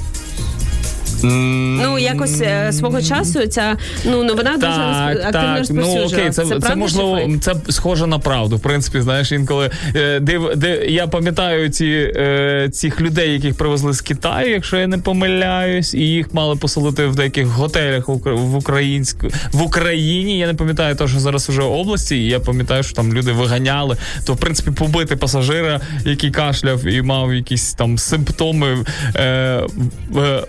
Ну, 1.23 1.99
якось 1.99 2.41
е, 2.41 2.73
свого 2.73 3.03
часу 3.03 3.47
ця 3.47 3.77
ну 4.05 4.25
новина 4.25 4.53
дуже 4.53 4.73
Так, 4.73 5.17
розп- 5.17 5.27
активно 5.27 5.57
так, 5.57 5.67
ну 5.71 6.05
окей, 6.05 6.31
це, 6.31 6.45
це, 6.45 6.69
чи 6.69 6.75
можливо, 6.75 7.21
це 7.41 7.55
схоже 7.69 8.07
на 8.07 8.19
правду. 8.19 8.57
В 8.57 8.61
принципі, 8.61 9.01
знаєш, 9.01 9.33
інколи 9.33 9.71
е, 9.97 10.21
див, 10.21 10.51
де 10.57 10.87
я 10.87 11.07
пам'ятаю 11.07 11.69
ці 11.69 12.13
е, 12.17 12.69
цих 12.73 13.01
людей, 13.01 13.33
яких 13.33 13.55
привезли 13.55 13.93
з 13.93 14.01
Китаю, 14.01 14.51
якщо 14.51 14.77
я 14.77 14.87
не 14.87 14.99
помиляюсь, 14.99 15.95
і 15.95 16.01
їх 16.01 16.35
мали 16.35 16.57
поселити 16.57 17.07
в 17.07 17.17
деяких 17.17 17.47
готелях 17.47 18.09
в 18.09 18.57
українську 18.57 19.27
в 19.53 19.63
Україні. 19.63 20.39
Я 20.39 20.47
не 20.47 20.55
пам'ятаю 20.55 20.97
точно 20.97 21.21
зараз 21.21 21.49
уже 21.49 21.63
області. 21.63 22.17
І 22.17 22.27
я 22.27 22.41
пам'ятаю, 22.41 22.83
що 22.83 22.95
там 22.95 23.13
люди 23.13 23.33
виганяли. 23.33 23.97
То 24.27 24.35
в 24.35 24.37
принципі 24.37 24.71
побити 24.71 25.17
пасажира, 25.17 25.81
який 26.05 26.31
кашляв 26.31 26.87
і 26.87 27.03
мав 27.03 27.35
якісь 27.35 27.75
там 27.75 27.99
симптоми, 27.99 28.85
е, 29.15 29.23
е, 30.17 30.45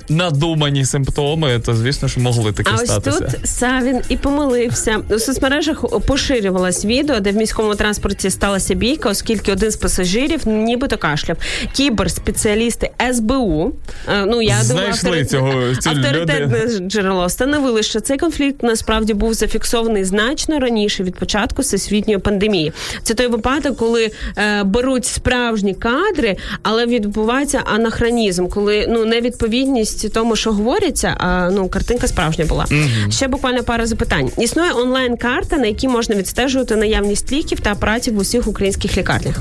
надумані 0.58 0.86
симптоми, 0.86 1.60
то 1.66 1.76
звісно 1.76 2.08
ж 2.08 2.20
могли 2.20 2.51
такі 2.51 2.72
А 2.74 2.82
ось 2.84 3.03
тут 3.03 3.24
Савін 3.43 4.01
і 4.10 4.18
помилився. 4.18 4.99
У 5.10 5.20
соцмережах 5.20 5.86
поширювалось 6.08 6.86
відео, 6.86 7.20
де 7.20 7.32
в 7.32 7.36
міському 7.36 7.76
транспорті 7.76 8.30
сталася 8.30 8.74
бійка, 8.74 9.10
оскільки 9.10 9.51
один 9.51 9.72
з 9.72 9.76
пасажирів 9.76 10.47
нібито 10.47 10.97
кашляв. 10.97 11.38
Кіберспеціалісти 11.74 12.89
СБУ, 13.14 13.72
е, 14.08 14.26
ну 14.26 14.41
я 14.41 14.55
думаю, 14.68 15.26
цього- 15.26 15.53
авторитетне 15.86 16.68
джерело 16.88 17.26
встановили, 17.26 17.84
що 17.84 17.99
цей 17.99 18.18
конфлікт 18.18 18.64
насправді 18.64 19.14
був 19.14 19.34
зафіксований 19.34 20.03
значно 20.03 20.60
раніше 20.60 21.03
від 21.03 21.16
початку 21.16 21.62
всесвітньої 21.62 22.20
пандемії. 22.20 22.74
Це 23.03 23.14
той 23.14 23.28
випадок, 23.28 23.78
коли 23.78 24.12
е, 24.38 24.64
беруть 24.64 25.05
справжні 25.05 25.74
кадри, 25.74 26.38
але 26.64 26.86
відбувається 26.86 27.62
анахронізм, 27.74 28.47
коли 28.47 28.86
ну 28.89 29.05
невідповідність 29.05 30.14
тому, 30.14 30.36
що 30.36 30.47
говориться, 30.52 31.16
а 31.18 31.50
ну 31.52 31.70
картинка 31.70 32.08
справжня 32.08 32.45
була. 32.45 32.66
Ще 33.10 33.28
буквально 33.28 33.64
пара 33.64 33.86
запитань. 33.86 34.30
Існує 34.38 34.72
онлайн-карта, 34.74 35.58
на 35.58 35.68
якій 35.68 35.88
можна 35.88 36.16
відстежувати 36.16 36.76
наявність 36.76 37.32
ліків 37.32 37.60
та 37.60 37.72
апаратів 37.72 38.14
в 38.14 38.18
усіх 38.18 38.48
українських 38.48 38.98
лікарнях. 38.98 39.36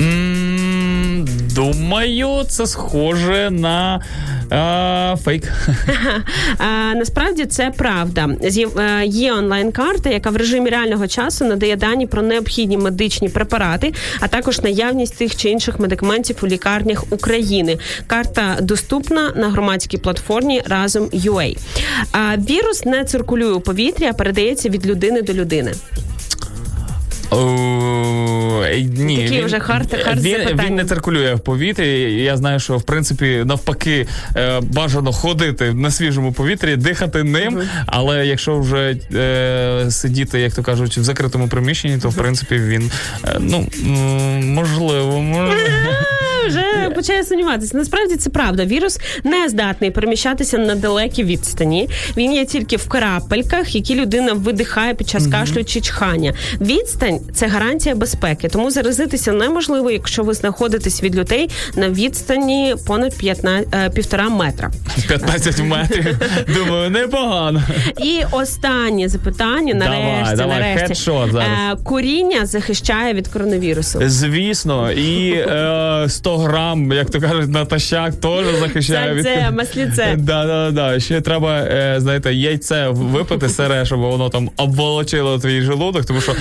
М, 0.00 0.47
Думаю, 1.54 2.44
це 2.48 2.66
схоже 2.66 3.50
на 3.50 4.00
а, 4.50 5.16
фейк. 5.24 5.42
А, 6.58 6.94
насправді 6.94 7.44
це 7.44 7.72
правда. 7.76 8.28
Е, 8.42 9.06
Є 9.06 9.32
онлайн-карта, 9.32 10.10
яка 10.10 10.30
в 10.30 10.36
режимі 10.36 10.70
реального 10.70 11.06
часу 11.06 11.44
надає 11.44 11.76
дані 11.76 12.06
про 12.06 12.22
необхідні 12.22 12.76
медичні 12.76 13.28
препарати, 13.28 13.94
а 14.20 14.28
також 14.28 14.60
наявність 14.60 15.18
тих 15.18 15.36
чи 15.36 15.50
інших 15.50 15.80
медикаментів 15.80 16.36
у 16.42 16.46
лікарнях 16.46 17.04
України. 17.10 17.78
Карта 18.06 18.56
доступна 18.60 19.32
на 19.36 19.48
громадській 19.48 19.98
платформі 19.98 20.62
разом 20.66 21.04
UA. 21.04 21.58
А 22.12 22.36
вірус 22.36 22.84
не 22.84 23.04
циркулює 23.04 23.52
у 23.52 23.60
повітрі, 23.60 24.06
а 24.06 24.12
передається 24.12 24.68
від 24.68 24.86
людини 24.86 25.22
до 25.22 25.32
людини. 25.32 25.72
О, 27.30 27.57
ні, 28.96 29.16
Такі 29.28 29.42
вже 29.42 29.56
hard- 29.56 30.02
hard 30.04 30.20
він, 30.22 30.40
він 30.64 30.74
не 30.74 30.84
циркулює 30.84 31.34
в 31.34 31.40
повітрі. 31.40 31.88
Я 32.14 32.36
знаю, 32.36 32.60
що 32.60 32.76
в 32.76 32.82
принципі 32.82 33.42
навпаки 33.44 34.06
е, 34.36 34.60
бажано 34.60 35.12
ходити 35.12 35.72
на 35.74 35.90
свіжому 35.90 36.32
повітрі, 36.32 36.76
дихати 36.76 37.22
ним. 37.22 37.62
Але 37.86 38.26
якщо 38.26 38.58
вже 38.58 38.96
е, 39.14 39.90
сидіти, 39.90 40.40
як 40.40 40.54
то 40.54 40.62
кажуть, 40.62 40.98
в 40.98 41.02
закритому 41.02 41.48
приміщенні, 41.48 41.98
то 41.98 42.08
в 42.08 42.14
принципі 42.16 42.58
він 42.58 42.90
е, 43.24 43.36
ну 43.40 43.66
можливо, 44.42 45.20
можливо. 45.20 45.58
Вже 46.48 46.64
почає 46.90 47.24
сумніватися. 47.24 47.76
Насправді 47.76 48.16
це 48.16 48.30
правда. 48.30 48.64
Вірус 48.64 49.00
не 49.24 49.48
здатний 49.48 49.90
переміщатися 49.90 50.58
на 50.58 50.74
далекі 50.74 51.24
відстані. 51.24 51.88
Він 52.16 52.32
є 52.32 52.44
тільки 52.44 52.76
в 52.76 52.88
крапельках, 52.88 53.74
які 53.74 53.94
людина 53.94 54.32
видихає 54.32 54.94
під 54.94 55.08
час 55.08 55.26
кашлю 55.26 55.64
чи 55.64 55.80
чхання. 55.80 56.34
Відстань 56.60 57.20
це 57.34 57.46
гарантія 57.46 57.94
безпеки, 57.94 58.48
тому 58.48 58.70
заразитися 58.70 59.32
неможливо, 59.32 59.90
якщо 59.90 60.22
ви 60.22 60.34
знаходитесь 60.34 61.02
від 61.02 61.16
людей 61.16 61.50
на 61.76 61.88
відстані 61.88 62.74
понад 62.86 63.18
15, 63.18 63.68
е, 63.74 63.90
півтора 63.90 64.28
метра. 64.28 64.70
15 65.08 65.62
метрів. 65.62 66.18
Думаю, 66.54 66.90
непогано. 66.90 67.62
І 68.04 68.20
останнє 68.30 69.08
запитання. 69.08 69.74
Нарешті, 69.74 70.36
давай, 70.36 70.60
нарешті. 70.60 70.86
хедшот 70.86 71.32
зараз. 71.32 71.48
Е, 71.72 71.76
Куріння 71.84 72.46
захищає 72.46 73.14
від 73.14 73.28
коронавірусу. 73.28 74.00
Звісно, 74.06 74.92
і 74.92 75.30
е, 75.32 76.04
100 76.08 76.38
грам, 76.38 76.77
як 76.92 77.10
то 77.10 77.20
кажуть, 77.20 77.48
натощак 77.50 78.14
теж 78.14 78.46
захищає 78.60 79.14
від 79.14 79.24
Сальце, 79.24 79.50
масліце. 79.50 80.14
Да, 80.18 80.46
да, 80.46 80.70
да. 80.70 81.00
Ще 81.00 81.20
треба, 81.20 81.58
е, 81.58 81.94
знаєте, 81.98 82.34
яйце 82.34 82.88
випити 82.88 83.48
сире, 83.58 83.84
щоб 83.86 84.00
воно 84.00 84.28
там 84.28 84.50
обволочило 84.56 85.38
твій 85.38 85.60
желудок, 85.62 86.04
тому 86.04 86.20
що 86.20 86.32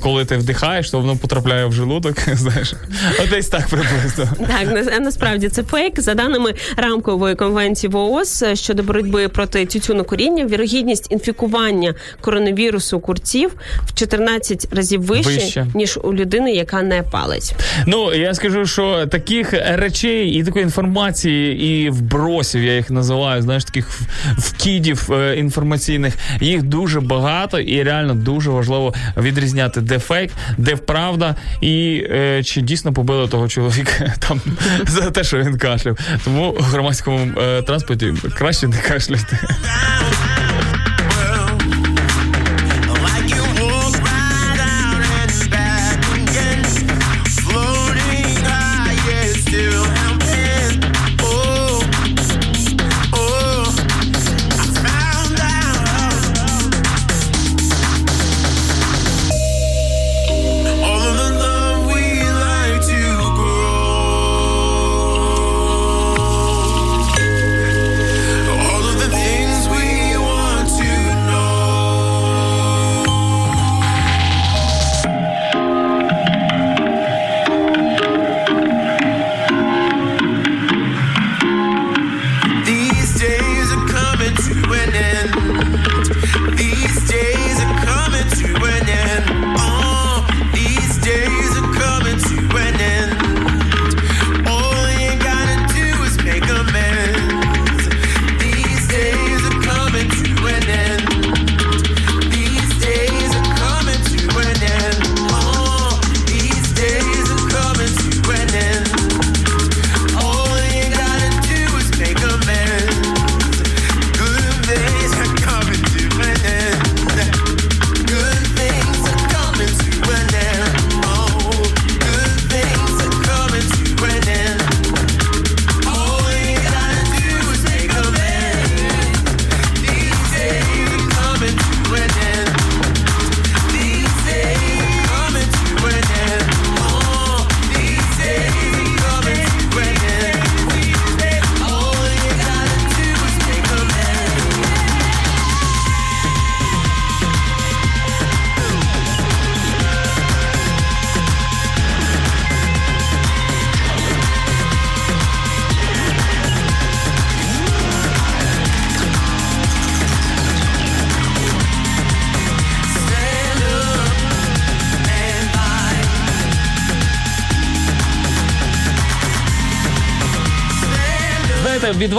коли 0.00 0.24
ти 0.24 0.36
вдихаєш, 0.36 0.90
то 0.90 1.00
воно 1.00 1.16
потрапляє 1.16 1.66
в 1.66 1.72
желудок. 1.72 2.16
Знаєш, 2.32 2.74
от 3.22 3.30
десь 3.30 3.48
так 3.48 3.66
приблизно. 3.68 4.46
Так, 4.48 4.86
на- 4.92 4.98
насправді 5.00 5.48
це 5.48 5.62
фейк. 5.62 6.00
За 6.00 6.14
даними 6.14 6.54
рамкової 6.76 7.34
конвенції 7.34 7.90
ВООЗ 7.90 8.44
щодо 8.54 8.82
боротьби 8.82 9.28
проти 9.28 9.66
тютюнокуріння, 9.66 10.46
вірогідність 10.46 11.12
інфікування 11.12 11.94
коронавірусу 12.20 13.00
курців 13.00 13.50
в 13.86 13.94
14 13.94 14.68
разів 14.72 15.02
вище, 15.02 15.30
Вище. 15.30 15.66
ніж 15.74 15.98
у 16.02 16.14
людини, 16.14 16.52
яка 16.52 16.82
не 16.82 17.02
палить. 17.02 17.54
Ну 17.86 18.14
я 18.14 18.34
скажу, 18.34 18.66
що 18.66 19.06
таких 19.06 19.54
речей 19.66 20.30
і 20.30 20.44
такої 20.44 20.62
інформації, 20.62 21.62
і 21.66 21.90
вбросів, 21.90 22.62
я 22.62 22.76
їх 22.76 22.90
називаю, 22.90 23.42
знаєш, 23.42 23.64
таких 23.64 23.90
вкидів 24.38 25.12
е, 25.12 25.36
інформаційних, 25.36 26.14
їх 26.40 26.62
дуже 26.62 27.00
багато, 27.00 27.60
і 27.60 27.82
реально 27.82 28.14
дуже 28.14 28.50
важливо 28.50 28.94
відрізняти, 29.16 29.80
де 29.80 29.98
фейк, 29.98 30.32
де 30.58 30.76
правда, 30.76 31.36
і 31.60 32.06
е, 32.10 32.42
чи 32.44 32.60
дійсно 32.60 32.92
побили 32.92 33.28
того 33.28 33.48
чоловіка 33.48 34.14
там 34.28 34.40
за 34.86 35.10
те, 35.10 35.24
що 35.24 35.38
він 35.38 35.58
кашляв. 35.58 35.98
Тому 36.24 36.52
в 36.52 36.62
громадському 36.62 37.40
е, 37.40 37.62
транспорті 37.62 38.14
краще 38.34 38.68
не 38.68 38.78
кашляти. 38.78 39.38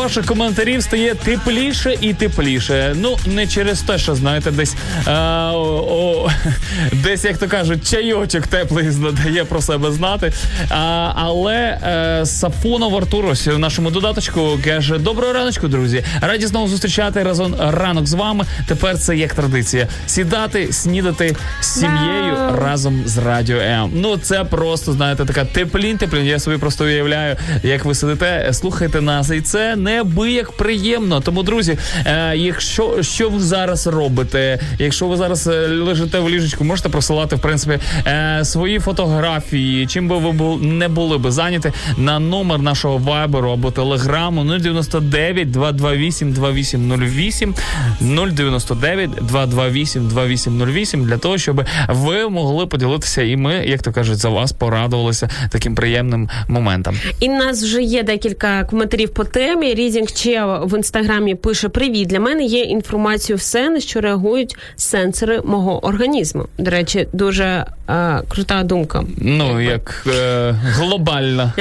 Ваших 0.08 0.26
коментарів 0.26 0.84
стає 0.84 1.16
тепліше 1.16 1.95
і 2.01 2.14
тепліше. 2.14 2.95
Ну, 2.95 3.18
не 3.26 3.47
через 3.47 3.82
те, 3.82 3.97
що 3.97 4.16
знаєте, 4.16 4.51
десь 4.51 4.76
а, 5.05 5.51
о, 5.55 5.86
о, 5.89 6.30
десь, 6.93 7.24
як 7.24 7.38
то 7.38 7.47
кажуть, 7.47 7.89
чайочок 7.89 8.47
теплий 8.47 8.88
дає 9.24 9.45
про 9.45 9.62
себе 9.62 9.91
знати. 9.91 10.34
А, 10.70 11.12
але 11.16 11.55
е, 11.55 12.26
Сафонов 12.26 12.95
Артурось 12.95 13.47
в 13.47 13.58
нашому 13.58 13.91
додаточку 13.91 14.60
каже: 14.64 14.97
Доброго 14.97 15.34
раночку, 15.34 15.68
друзі. 15.68 16.03
Раді 16.22 16.47
знову 16.47 16.68
зустрічати 16.68 17.24
разом 17.24 17.55
ранок 17.60 18.08
з 18.08 18.14
вами. 18.14 18.45
Тепер 18.68 18.97
це 18.97 19.18
як 19.18 19.34
традиція. 19.34 19.88
Сідати, 20.05 20.74
снідати 20.74 21.36
з 21.62 21.68
сім'єю 21.68 22.34
Вау. 22.36 22.55
разом 22.55 23.01
з 23.05 23.18
радіо 23.18 23.58
М. 23.58 23.91
Ну 23.93 24.18
це 24.18 24.43
просто 24.43 24.91
знаєте, 24.91 25.26
така 25.26 25.45
теплінь, 25.45 25.97
теплінь. 25.97 26.26
Я 26.26 26.39
собі 26.39 26.58
просто 26.58 26.84
уявляю, 26.84 27.36
як 27.64 27.86
ви 27.86 27.95
сидите, 27.95 28.49
слухаєте 28.53 29.01
нас, 29.01 29.30
і 29.30 29.41
це 29.41 29.76
неабияк 29.98 30.52
приємно. 30.52 31.22
Тому, 31.22 31.43
друзі, 31.43 31.78
е, 32.06 32.34
якщо 32.38 33.04
що 33.04 33.30
ви 33.30 33.39
зараз 33.39 33.88
робите, 33.88 34.60
якщо 34.80 35.08
ви 35.08 35.18
зараз 35.18 35.48
е, 35.48 35.68
лежите 35.68 36.20
в 36.20 36.30
ліжечку, 36.30 36.64
можете 36.64 36.89
просилати 36.89 37.36
в 37.36 37.39
принципі 37.39 37.80
е, 38.08 38.39
свої 38.45 38.80
фотографії, 38.80 39.88
чим 39.88 40.08
би 40.08 40.18
ви 40.18 40.58
не 40.68 40.88
були 40.88 41.18
би 41.18 41.32
зайняті 41.32 41.72
на 41.98 42.20
номер 42.20 42.60
нашого 42.60 42.98
вайберу 42.98 43.50
або 43.52 43.72
телеграму 43.72 44.43
099 44.43 45.52
228 45.52 46.34
2808 46.34 47.54
099 48.02 49.10
228 49.10 50.08
2808 50.08 51.06
для 51.06 51.18
того, 51.18 51.38
щоб 51.38 51.64
ви 51.89 52.30
могли 52.30 52.68
поділитися, 52.68 53.22
і 53.22 53.36
ми, 53.36 53.54
як 53.54 53.82
то 53.82 53.91
кажуть, 53.91 54.18
за 54.18 54.30
вас 54.30 54.52
порадувалися 54.52 55.30
таким 55.52 55.76
приємним 55.76 56.30
моментом. 56.48 56.95
І 57.20 57.30
нас 57.30 57.64
вже 57.64 57.82
є 57.82 58.04
декілька 58.04 58.64
коментарів 58.64 59.10
по 59.10 59.24
темі. 59.24 59.76
Різінг 59.88 60.12
Чео 60.12 60.66
в 60.66 60.78
інстаграмі 60.78 61.36
пише: 61.36 61.70
Привіт, 61.70 62.08
для 62.08 62.20
мене 62.20 62.44
є 62.44 62.62
інформацію 62.62 63.38
все, 63.38 63.70
на 63.70 63.80
що 63.80 64.02
реагують 64.02 64.58
сенсори 64.76 65.42
мого 65.44 65.86
організму. 65.86 66.46
До 66.58 66.72
речі, 66.72 67.08
дуже 67.14 67.66
е, 67.90 68.22
крута 68.28 68.64
думка. 68.64 69.04
Ну 69.18 69.62
як 69.62 70.08
е, 70.08 70.52
глобально. 70.52 71.52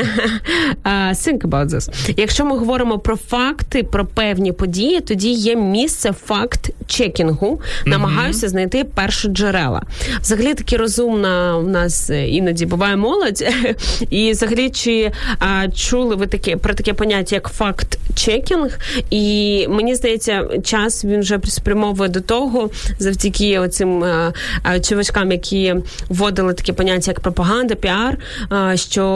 Uh, 0.85 1.11
think 1.11 1.39
about 1.39 1.67
this. 1.67 2.13
Якщо 2.17 2.45
ми 2.45 2.59
говоримо 2.59 2.99
про 2.99 3.17
факти, 3.17 3.83
про 3.83 4.07
певні 4.07 4.53
події, 4.53 5.01
тоді 5.01 5.31
є 5.31 5.57
місце 5.57 6.13
факт 6.13 6.71
чекінгу. 6.87 7.61
Намагаюся 7.85 8.49
знайти 8.49 8.85
перші 8.85 9.29
джерела. 9.29 9.83
Взагалі 10.21 10.55
таки 10.55 10.77
розумна 10.77 11.57
в 11.57 11.69
нас 11.69 12.11
е, 12.11 12.29
іноді 12.29 12.67
буває 12.67 12.97
молодь. 12.97 13.45
І 14.11 14.31
взагалі, 14.31 14.71
чи 14.71 15.13
а, 15.39 15.69
чули 15.69 16.15
ви 16.15 16.27
таке 16.27 16.57
про 16.57 16.75
таке 16.75 16.93
поняття 16.93 17.37
як 17.37 17.49
fact-checking? 17.49 18.79
І 19.11 19.67
мені 19.69 19.95
здається, 19.95 20.49
час 20.65 21.05
він 21.05 21.21
вже 21.21 21.41
спрямовує 21.45 22.09
до 22.09 22.21
того, 22.21 22.71
завдяки 22.99 23.59
оцим 23.59 24.05
е, 24.05 24.33
е, 24.75 24.81
чувачкам, 24.81 25.33
які 25.33 25.75
вводили 26.09 26.55
таке 26.55 26.73
поняття 26.73 27.11
як 27.11 27.21
пропаганда, 27.21 27.75
піар, 27.75 28.19
е, 28.53 28.77
що 28.77 29.07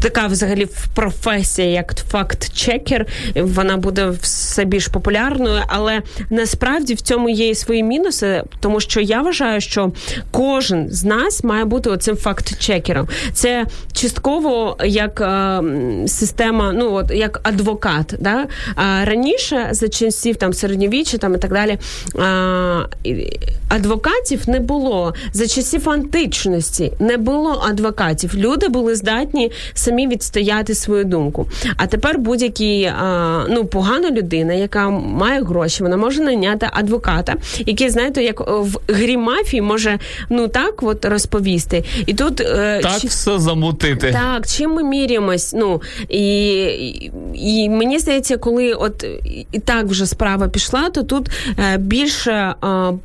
така 0.00 0.26
взагалі 0.26 0.66
професія, 0.94 1.68
як 1.68 1.94
факт-чекер, 2.10 3.06
вона 3.36 3.76
буде 3.76 4.08
все 4.08 4.64
більш 4.64 4.88
популярною, 4.88 5.62
але 5.66 6.02
насправді 6.30 6.94
в 6.94 7.00
цьому 7.00 7.28
є 7.28 7.48
і 7.48 7.54
свої 7.54 7.82
мінуси, 7.82 8.42
тому 8.60 8.80
що 8.80 9.00
я 9.00 9.22
вважаю, 9.22 9.60
що 9.60 9.92
кожен 10.30 10.88
з 10.90 11.04
нас 11.04 11.44
має 11.44 11.64
бути 11.64 11.90
оцим 11.90 12.16
факт-чекером. 12.16 13.08
Це 13.32 13.66
частково 14.00 14.76
як 14.84 15.20
е, 15.20 15.60
система, 16.08 16.72
ну 16.72 16.92
от 16.94 17.10
як 17.10 17.40
адвокат. 17.42 18.14
Да? 18.20 18.46
А 18.74 19.04
раніше 19.04 19.68
за 19.70 19.88
часів 19.88 20.36
там 20.36 20.52
середньовіччя 20.52 21.18
там 21.18 21.34
і 21.34 21.38
так 21.38 21.52
далі. 21.52 21.78
І- 23.04 23.38
адвокатів 23.68 24.48
не 24.48 24.60
було 24.60 25.14
за 25.32 25.46
часів 25.46 25.90
античності, 25.90 26.92
не 26.98 27.16
було 27.16 27.62
адвокатів. 27.68 28.34
Люди 28.34 28.68
були 28.68 28.94
здатні 28.94 29.52
самі 29.74 30.08
відстояти 30.08 30.74
свою 30.74 31.04
думку. 31.04 31.46
А 31.76 31.86
тепер 31.86 32.18
будь-який 32.18 32.84
а, 32.84 33.44
ну 33.50 33.64
погана 33.64 34.10
людина, 34.10 34.52
яка 34.54 34.90
має 34.90 35.42
гроші, 35.42 35.82
вона 35.82 35.96
може 35.96 36.20
найняти 36.22 36.68
адвоката, 36.72 37.34
який 37.66 37.90
знаєте, 37.90 38.22
як 38.22 38.40
в 38.50 38.78
грі 38.88 39.16
мафії 39.16 39.62
може 39.62 39.98
ну 40.30 40.48
так 40.48 40.82
от 40.82 41.04
розповісти. 41.04 41.84
І 42.06 42.14
тут 42.14 42.40
е, 42.40 42.80
Так 42.82 43.00
чи- 43.00 43.06
все 43.06 43.38
замутити. 43.90 44.12
так, 44.12 44.46
чим 44.46 44.70
ми 44.70 44.82
міряємось? 44.82 45.52
Ну 45.52 45.82
і, 46.08 46.54
і, 46.64 47.12
і 47.34 47.68
мені 47.68 47.98
здається, 47.98 48.36
коли 48.36 48.72
от 48.72 49.04
і 49.52 49.58
так 49.58 49.86
вже 49.86 50.06
справа 50.06 50.48
пішла, 50.48 50.90
то 50.90 51.02
тут 51.02 51.28
е, 51.58 51.76
більше 51.78 52.32
е, 52.32 52.54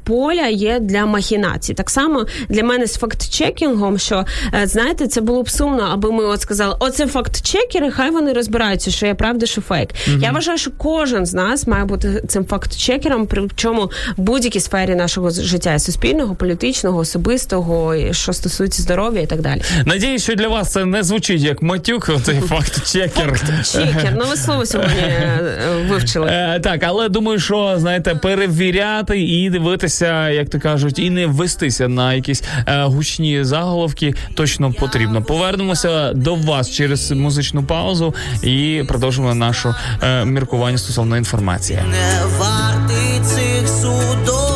поля 0.03 0.47
є 0.47 0.79
для 0.79 1.05
махінацій. 1.05 1.73
Так 1.73 1.89
само 1.89 2.25
для 2.49 2.63
мене 2.63 2.87
з 2.87 2.97
факт-чекінгом, 2.97 3.97
що 3.97 4.25
е, 4.53 4.67
знаєте, 4.67 5.07
це 5.07 5.21
було 5.21 5.43
б 5.43 5.49
сумно, 5.49 5.89
аби 5.93 6.11
ми 6.11 6.23
от 6.23 6.41
сказали, 6.41 6.75
оце 6.79 7.07
факт-чекери, 7.07 7.91
хай 7.91 8.11
вони 8.11 8.33
розбираються, 8.33 8.91
що 8.91 9.05
є 9.05 9.13
правда, 9.13 9.45
що 9.45 9.61
фейк. 9.61 9.89
Я 10.19 10.31
вважаю, 10.31 10.57
що 10.57 10.71
кожен 10.77 11.25
з 11.25 11.33
нас 11.33 11.67
має 11.67 11.85
бути 11.85 12.23
цим 12.27 12.45
факт-чекером, 12.45 13.27
причому 13.27 13.91
в 14.17 14.21
будь-якій 14.21 14.59
сфері 14.59 14.95
нашого 14.95 15.29
життя 15.29 15.79
суспільного, 15.79 16.35
політичного, 16.35 16.99
особистого, 16.99 17.95
що 18.11 18.33
стосується 18.33 18.81
здоров'я 18.81 19.21
і 19.21 19.27
так 19.27 19.41
далі. 19.41 19.61
Надіюсь, 19.85 20.23
що 20.23 20.35
для 20.35 20.47
вас 20.47 20.71
це 20.75 20.85
не 20.85 21.03
звучить 21.03 21.41
як 21.41 21.61
матюк, 21.61 22.09
цей 22.23 22.39
факт-чекер. 22.39 23.41
Чекер, 23.71 24.15
нове 24.15 24.37
слово 24.37 24.65
сьогодні 24.65 25.01
е, 25.01 25.57
вивчили. 25.89 26.27
Е, 26.31 26.59
так, 26.59 26.83
але 26.83 27.09
думаю, 27.09 27.39
що 27.39 27.75
знаєте, 27.77 28.15
перевіряти 28.15 29.21
і 29.21 29.49
дивитися, 29.49 30.29
як 30.29 30.49
то 30.49 30.59
кажуть, 30.59 30.99
і 30.99 31.09
не 31.09 31.27
вестися 31.27 31.87
на 31.87 32.13
якісь 32.13 32.43
е, 32.67 32.83
гучні 32.83 33.43
заголовки 33.43 34.13
точно 34.33 34.73
потрібно. 34.73 35.21
Повернемося 35.21 36.13
до 36.13 36.35
вас 36.35 36.71
через 36.71 37.11
музичну 37.11 37.63
паузу 37.63 38.15
і 38.43 38.83
продовжимо 38.87 39.35
нашу 39.35 39.75
е, 40.03 40.25
міркування 40.25 40.77
стосовно 40.77 41.17
інформації. 41.17 41.79
не 41.91 42.25
вартий 42.37 43.19
цих 43.23 43.69
судом, 43.69 44.54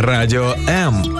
Радіо 0.00 0.54
М. 0.68 1.17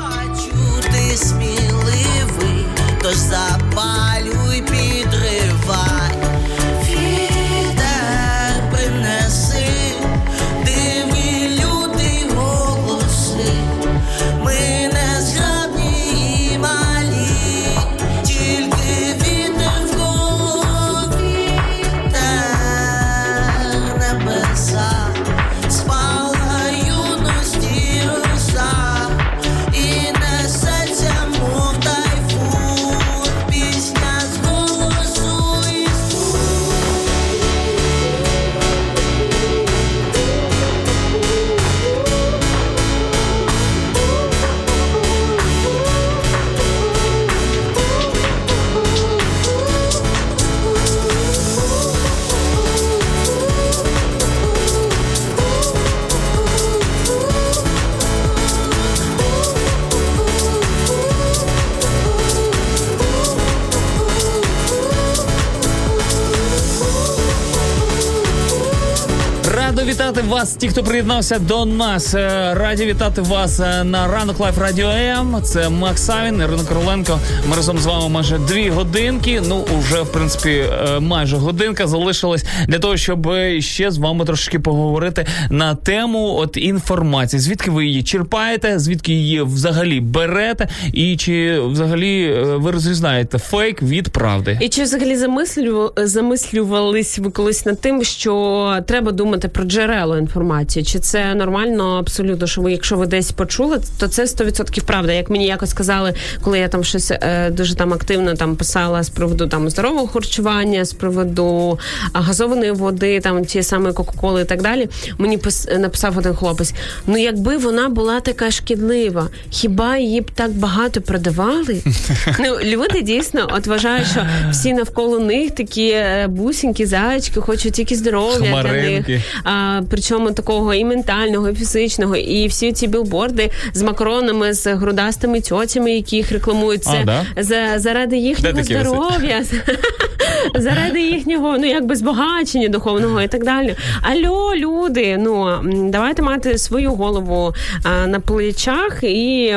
ті, 70.59 70.69
хто 70.69 70.83
приєднався 70.83 71.39
до 71.39 71.65
нас. 71.65 72.15
Е, 72.15 72.55
Раді 72.55 72.87
вітати 72.87 73.21
вас 73.21 73.61
е, 73.61 73.85
на 73.85 74.09
ранок 74.09 74.41
Live 74.41 74.59
Радіо 74.59 74.89
М. 74.89 75.43
Це 75.43 75.69
Макс 75.69 76.03
Савін, 76.03 76.41
Ірина 76.41 76.63
Короленко. 76.69 77.19
Ми 77.51 77.57
разом 77.57 77.79
з 77.79 77.87
вами 77.87 78.09
майже 78.09 78.39
дві 78.39 78.71
годинки. 78.71 79.43
Ну, 79.49 79.65
уже 79.79 80.03
в 80.03 80.13
принципі 80.13 80.51
е, 80.51 81.01
майже 81.01 81.37
годинка 81.37 81.87
залишилась 81.87 82.45
для 82.69 82.79
того, 82.79 82.97
щоб 82.97 83.29
ще 83.59 83.91
з 83.91 83.99
вами 83.99 84.25
трошки 84.25 84.59
поговорити 84.59 85.27
на 85.51 85.75
тему 85.75 86.35
от 86.39 86.57
інформації. 86.57 87.41
Звідки 87.41 87.71
ви 87.71 87.87
її 87.87 88.03
черпаєте, 88.03 88.79
звідки 88.79 89.13
її 89.13 89.43
взагалі 89.43 90.01
берете, 90.01 90.69
і 90.93 91.17
чи 91.17 91.61
взагалі 91.61 92.35
ви 92.43 92.71
розрізнаєте 92.71 93.39
фейк 93.39 93.83
від 93.83 94.09
правди? 94.09 94.59
І 94.61 94.69
чи 94.69 94.83
взагалі 94.83 95.17
замислювали, 95.17 95.93
замислювались 95.97 97.19
ви 97.19 97.31
колись 97.31 97.67
над 97.67 97.81
тим, 97.81 98.05
що 98.05 98.75
треба 98.87 99.13
думати 99.13 99.49
про 99.49 99.65
джерело 99.65 100.19
інформації? 100.19 100.48
Чи 100.85 100.99
це 100.99 101.35
нормально 101.35 101.99
абсолютно? 101.99 102.47
Що 102.47 102.61
ви, 102.61 102.73
якщо 102.73 102.97
ви 102.97 103.07
десь 103.07 103.33
почули, 103.33 103.81
то 103.99 104.09
це 104.09 104.25
100% 104.25 104.85
правда. 104.85 105.13
Як 105.13 105.31
мені 105.31 105.47
якось 105.47 105.71
сказали, 105.71 106.15
коли 106.43 106.59
я 106.59 106.69
там 106.69 106.85
щось 106.85 107.11
е, 107.11 107.51
дуже 107.51 107.75
там 107.75 107.93
активно 107.93 108.35
там 108.35 108.57
писала 108.57 109.03
з 109.03 109.09
приводу 109.09 109.47
там 109.47 109.71
здорового 109.71 110.07
харчування, 110.07 110.85
з 110.85 110.93
приводу 110.93 111.79
газованої 112.13 112.71
води, 112.73 113.21
там 113.21 113.45
ті 113.45 113.63
самої 113.63 113.95
Кока-Коли 113.95 114.43
і 114.43 114.45
так 114.45 114.63
далі. 114.63 114.89
Мені 115.19 115.39
пис- 115.39 115.79
написав 115.79 116.19
один 116.19 116.35
хлопець: 116.35 116.75
ну 117.07 117.19
якби 117.19 117.57
вона 117.57 117.89
була 117.89 118.21
така 118.21 118.51
шкідлива, 118.51 119.29
хіба 119.51 119.97
її 119.97 120.21
б 120.21 120.31
так 120.31 120.51
багато 120.53 121.01
продавали? 121.01 121.83
Ну 122.41 122.59
люди 122.63 123.03
дійсно 123.03 123.49
от 123.53 123.67
вважають, 123.67 124.07
що 124.07 124.27
всі 124.51 124.73
навколо 124.73 125.19
них 125.19 125.51
такі 125.51 125.89
е, 125.89 126.27
бусінькі, 126.29 126.87
зайчики, 126.87 127.41
хочуть 127.41 127.73
тільки 127.73 127.95
здоров'я 127.97 128.63
для 128.63 128.73
них. 128.73 129.07
А, 129.45 129.81
причому 129.91 130.31
такого 130.39 130.75
і 130.75 130.85
ментального, 130.85 131.49
і 131.49 131.55
фізичного, 131.55 132.17
і 132.17 132.47
всі 132.47 132.73
ці 132.73 132.87
білборди 132.87 133.51
з 133.75 133.83
макронами, 133.83 134.53
з 134.53 134.75
грудастими 134.75 135.41
тьотями, 135.41 135.93
які 135.93 136.17
їх 136.17 136.33
рекламують. 136.33 136.85
Це 136.85 136.99
А, 137.03 137.05
да? 137.05 137.27
за, 137.43 137.79
заради 137.79 138.17
їхнього 138.17 138.63
здоров'я, 138.63 139.45
заради 140.55 141.01
їхнього 141.01 141.59
ну 141.59 141.67
якби 141.67 141.97
збагачення 141.97 142.69
духовного 142.69 143.23
і 143.23 143.29
так 143.29 143.45
далі. 143.45 143.77
Альо, 144.03 144.55
люди, 144.57 145.17
ну 145.19 145.59
давайте 145.91 146.23
мати 146.23 146.59
свою 146.59 146.91
голову 146.93 147.55
а, 147.83 148.07
на 148.07 148.21
плечах 148.21 148.99
і 149.03 149.53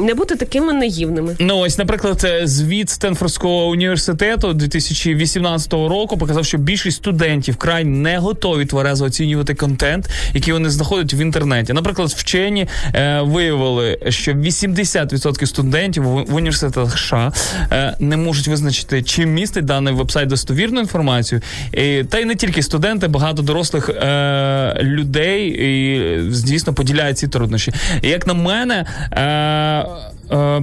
не 0.00 0.14
бути 0.14 0.36
такими 0.36 0.72
наївними. 0.72 1.36
Ну 1.38 1.58
ось, 1.58 1.78
наприклад, 1.78 2.22
е, 2.24 2.46
звіт 2.46 2.90
Стенфордського 2.90 3.66
університету 3.66 4.52
2018 4.52 5.72
року 5.72 6.18
показав, 6.18 6.44
що 6.44 6.58
більшість 6.58 6.96
студентів 6.96 7.56
край 7.56 7.84
не 7.84 8.18
готові 8.18 8.66
тверезо 8.66 9.04
оцінювати 9.04 9.54
контент, 9.54 10.08
який 10.34 10.52
вони 10.52 10.70
знаходять 10.70 11.14
в 11.14 11.20
інтернеті. 11.20 11.72
Наприклад, 11.72 12.08
вчені 12.08 12.68
е, 12.94 13.20
виявили, 13.20 13.98
що 14.08 14.32
80% 14.32 15.46
студентів 15.46 16.02
в, 16.02 16.34
університетах 16.34 16.98
США 16.98 17.32
е, 17.72 17.96
не 18.00 18.16
можуть 18.16 18.48
визначити, 18.48 19.02
чи 19.02 19.26
містить 19.26 19.64
даний 19.64 19.94
вебсайт 20.16 20.28
достовірну 20.28 20.80
інформацію. 20.80 21.40
І, 21.72 22.04
та 22.04 22.18
й 22.18 22.24
не 22.24 22.34
тільки 22.34 22.62
студенти, 22.62 23.08
багато 23.08 23.42
дорослих 23.42 23.88
е, 23.88 24.78
людей 24.82 25.48
і, 25.48 26.32
звісно 26.32 26.74
поділяють 26.74 27.18
ці 27.18 27.28
труднощі. 27.28 27.72
І, 28.02 28.08
як 28.08 28.26
на 28.26 28.34
мене. 28.34 28.86
Е, 29.12 30.36
е, 30.36 30.62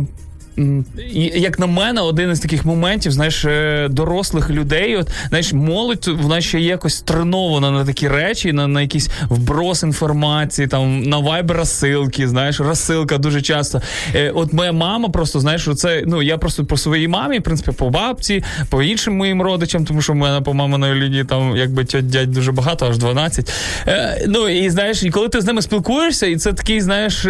Як 1.36 1.60
на 1.60 1.68
мене, 1.68 2.02
один 2.02 2.32
із 2.32 2.40
таких 2.40 2.66
моментів, 2.66 3.12
знаєш, 3.12 3.46
е, 3.46 3.88
дорослих 3.92 4.50
людей, 4.50 4.98
от 4.98 5.10
знаєш, 5.30 5.54
молодь 5.54 6.08
вона 6.08 6.42
ще 6.42 6.60
якось 6.60 7.02
тренована 7.02 7.72
на 7.72 7.86
такі 7.86 8.08
речі, 8.08 8.54
на, 8.54 8.68
на 8.68 8.82
якийсь 8.82 9.10
вброс 9.30 9.84
інформації, 9.84 10.68
там 10.68 11.04
на 11.04 11.18
вайбер 11.18 11.58
розсилки, 11.58 12.28
знаєш, 12.28 12.60
розсилка 12.60 13.18
дуже 13.18 13.42
часто. 13.42 13.82
Е, 14.16 14.32
от 14.32 14.54
моя 14.54 14.72
мама 14.72 15.10
просто, 15.10 15.40
знаєш, 15.40 15.70
це 15.76 16.04
ну 16.06 16.22
я 16.22 16.38
просто 16.38 16.66
по 16.66 16.78
своїй 16.78 17.08
мамі, 17.08 17.40
в 17.40 17.44
принципі, 17.44 17.72
по 17.72 17.90
бабці, 17.90 18.44
по 18.70 18.84
іншим 18.84 19.18
моїм 19.18 19.42
родичам, 19.42 19.86
тому 19.86 20.02
що 20.02 20.14
в 20.14 20.16
мене 20.16 20.42
по 20.42 20.54
маминої 20.54 20.96
лінії 20.96 21.24
там 21.24 21.58
якби 21.58 21.86
тьоть 21.86 22.10
дядь 22.10 22.32
дуже 22.32 22.52
багато, 22.52 22.88
аж 22.88 22.98
12. 22.98 23.54
Е, 23.88 24.26
ну 24.28 24.50
і 24.50 24.70
знаєш, 24.70 25.04
і 25.04 25.10
коли 25.10 25.30
ти 25.30 25.42
з 25.42 25.46
ними 25.46 25.62
спілкуєшся, 25.62 26.26
і 26.26 26.36
це 26.36 26.54
такий, 26.54 26.82
знаєш, 26.82 27.26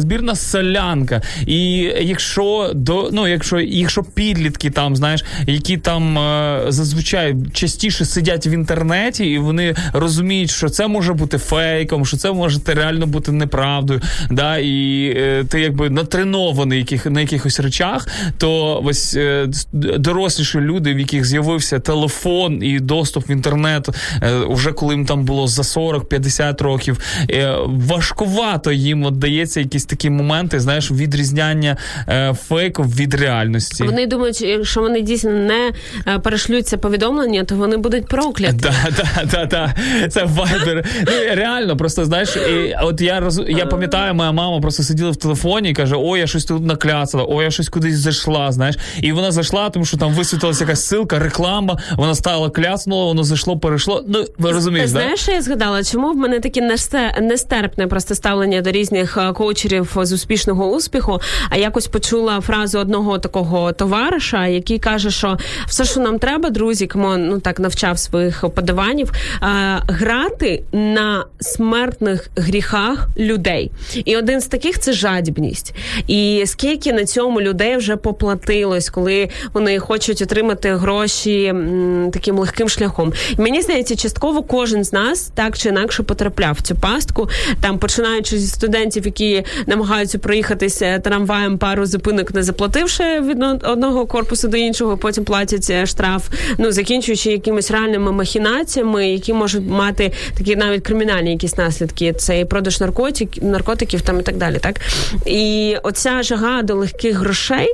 збірна 0.00 0.34
солянка. 0.34 1.22
І 1.46 1.72
якщо 2.00 2.67
до 2.74 3.08
ну, 3.12 3.28
якщо, 3.28 3.60
якщо 3.60 4.02
підлітки 4.02 4.70
там, 4.70 4.96
знаєш, 4.96 5.24
які 5.46 5.76
там 5.76 6.18
е, 6.18 6.64
зазвичай 6.68 7.36
частіше 7.52 8.04
сидять 8.04 8.46
в 8.46 8.48
інтернеті, 8.48 9.24
і 9.24 9.38
вони 9.38 9.74
розуміють, 9.92 10.50
що 10.50 10.68
це 10.68 10.86
може 10.88 11.12
бути 11.12 11.38
фейком, 11.38 12.06
що 12.06 12.16
це 12.16 12.32
може 12.32 12.58
реально 12.66 13.06
бути 13.06 13.32
неправдою, 13.32 14.00
да, 14.30 14.56
і 14.58 15.04
е, 15.16 15.44
ти 15.48 15.60
якби 15.60 15.90
натренований 15.90 16.78
яких, 16.78 17.06
на 17.06 17.20
якихось 17.20 17.60
речах, 17.60 18.08
то 18.38 18.80
ось 18.84 19.14
е, 19.16 19.48
доросліші 19.72 20.58
люди, 20.58 20.94
в 20.94 20.98
яких 20.98 21.24
з'явився 21.24 21.78
телефон 21.78 22.62
і 22.62 22.80
доступ 22.80 23.28
в 23.28 23.30
інтернет, 23.30 23.88
е, 24.22 24.40
вже 24.48 24.72
коли 24.72 24.94
їм 24.94 25.06
там 25.06 25.24
було 25.24 25.46
за 25.46 25.62
40-50 25.62 26.62
років, 26.62 26.98
е, 27.30 27.54
важкувато 27.66 28.72
їм 28.72 29.04
от 29.04 29.18
дається 29.18 29.60
якісь 29.60 29.84
такі 29.84 30.10
моменти, 30.10 30.60
знаєш, 30.60 30.90
відрізняння 30.90 31.76
е, 32.08 32.32
фейку 32.58 32.82
від 32.82 33.14
реальності. 33.14 33.84
Вони 33.84 34.06
думають, 34.06 34.40
якщо 34.40 34.80
вони 34.80 35.00
дійсно 35.00 35.30
не 35.30 35.72
е, 36.06 36.18
перешлють 36.18 36.66
це 36.66 36.76
повідомлення, 36.76 37.44
то 37.44 37.54
вони 37.54 37.76
будуть 37.76 38.06
прокляті. 38.06 38.56
Да, 38.56 38.74
да, 38.96 39.24
да, 39.24 39.44
да. 39.44 39.74
Це 40.08 40.24
вайбер. 40.24 40.84
Ну 41.06 41.12
реально, 41.34 41.76
просто 41.76 42.04
знаєш, 42.04 42.36
і 42.36 42.74
от 42.82 43.00
я 43.00 43.20
роз 43.20 43.42
я 43.48 43.66
пам'ятаю, 43.66 44.14
моя 44.14 44.32
мама 44.32 44.60
просто 44.60 44.82
сиділа 44.82 45.10
в 45.10 45.16
телефоні 45.16 45.70
і 45.70 45.74
каже: 45.74 45.94
Ой, 45.98 46.20
я 46.20 46.26
щось 46.26 46.44
тут 46.44 46.62
накляцала, 46.62 47.26
ой, 47.28 47.44
я 47.44 47.50
щось 47.50 47.68
кудись 47.68 47.98
зайшла. 47.98 48.52
Знаєш, 48.52 48.76
і 49.00 49.12
вона 49.12 49.30
зайшла, 49.30 49.70
тому 49.70 49.84
що 49.84 49.96
там 49.96 50.12
висвітилася 50.12 50.64
якась 50.64 50.92
ссылка, 50.92 51.18
реклама. 51.18 51.78
Вона 51.96 52.14
стала 52.14 52.50
кляцнула, 52.50 53.04
воно 53.04 53.24
зайшло, 53.24 53.58
перейшло. 53.58 54.04
Ну 54.08 54.24
ви 54.38 54.52
розумієш. 54.52 54.90
Знаєш, 54.90 55.20
що 55.20 55.32
я 55.32 55.42
згадала, 55.42 55.84
чому 55.84 56.12
в 56.12 56.16
мене 56.16 56.40
таке 56.40 56.60
несте- 56.60 57.20
нестерпне 57.20 57.86
просто 57.86 58.14
ставлення 58.14 58.60
до 58.60 58.70
різних 58.70 59.16
е, 59.16 59.32
коучерів 59.32 59.96
з 60.02 60.12
успішного 60.12 60.70
успіху? 60.70 61.20
А 61.50 61.56
якось 61.56 61.86
почула 61.86 62.40
фразу 62.48 62.78
одного 62.78 63.18
такого 63.18 63.72
товариша, 63.72 64.46
який 64.46 64.78
каже, 64.78 65.10
що 65.10 65.38
все, 65.66 65.84
що 65.84 66.00
нам 66.00 66.18
треба, 66.18 66.50
друзі, 66.50 66.86
кому 66.86 67.16
ну 67.16 67.40
так 67.40 67.60
навчав 67.60 67.98
своїх 67.98 68.44
подаванів, 68.54 69.12
е, 69.12 69.46
грати 69.88 70.62
на 70.72 71.24
смертних 71.40 72.30
гріхах 72.36 73.08
людей. 73.18 73.70
І 74.04 74.16
один 74.16 74.40
з 74.40 74.46
таких 74.46 74.78
це 74.78 74.92
жадібність. 74.92 75.74
І 76.06 76.42
скільки 76.46 76.92
на 76.92 77.04
цьому 77.04 77.40
людей 77.40 77.76
вже 77.76 77.96
поплатилось, 77.96 78.90
коли 78.90 79.28
вони 79.52 79.78
хочуть 79.78 80.22
отримати 80.22 80.74
гроші 80.74 81.44
м, 81.44 82.10
таким 82.12 82.38
легким 82.38 82.68
шляхом. 82.68 83.12
І 83.38 83.40
мені 83.40 83.62
здається, 83.62 83.96
частково 83.96 84.42
кожен 84.42 84.84
з 84.84 84.92
нас 84.92 85.30
так 85.34 85.58
чи 85.58 85.68
інакше 85.68 86.02
потрапляв 86.02 86.54
в 86.54 86.62
цю 86.62 86.74
пастку. 86.74 87.28
Там 87.60 87.78
починаючи 87.78 88.38
зі 88.38 88.46
студентів, 88.46 89.04
які 89.06 89.44
намагаються 89.66 90.18
проїхатися 90.18 90.98
трамваєм 90.98 91.58
пару 91.58 91.86
зупинок, 91.86 92.34
не 92.38 92.42
заплативши 92.44 93.20
від 93.20 93.42
одного 93.64 94.06
корпусу 94.06 94.48
до 94.48 94.56
іншого, 94.56 94.96
потім 94.96 95.24
платять 95.24 95.66
е, 95.70 95.86
штраф. 95.86 96.28
Ну 96.58 96.72
закінчуючи 96.72 97.30
якимись 97.30 97.70
реальними 97.70 98.12
махінаціями, 98.12 99.10
які 99.10 99.32
можуть 99.32 99.68
мати 99.68 100.12
такі 100.38 100.56
навіть 100.56 100.82
кримінальні 100.82 101.30
якісь 101.32 101.56
наслідки. 101.56 102.12
Це 102.12 102.40
і 102.40 102.44
продаж 102.44 102.80
наркотик, 102.80 103.42
наркотиків 103.42 104.00
там 104.00 104.20
і 104.20 104.22
так 104.22 104.36
далі. 104.36 104.58
Так 104.60 104.80
і 105.26 105.76
оця 105.82 106.22
жага 106.22 106.62
до 106.62 106.74
легких 106.74 107.16
грошей, 107.18 107.68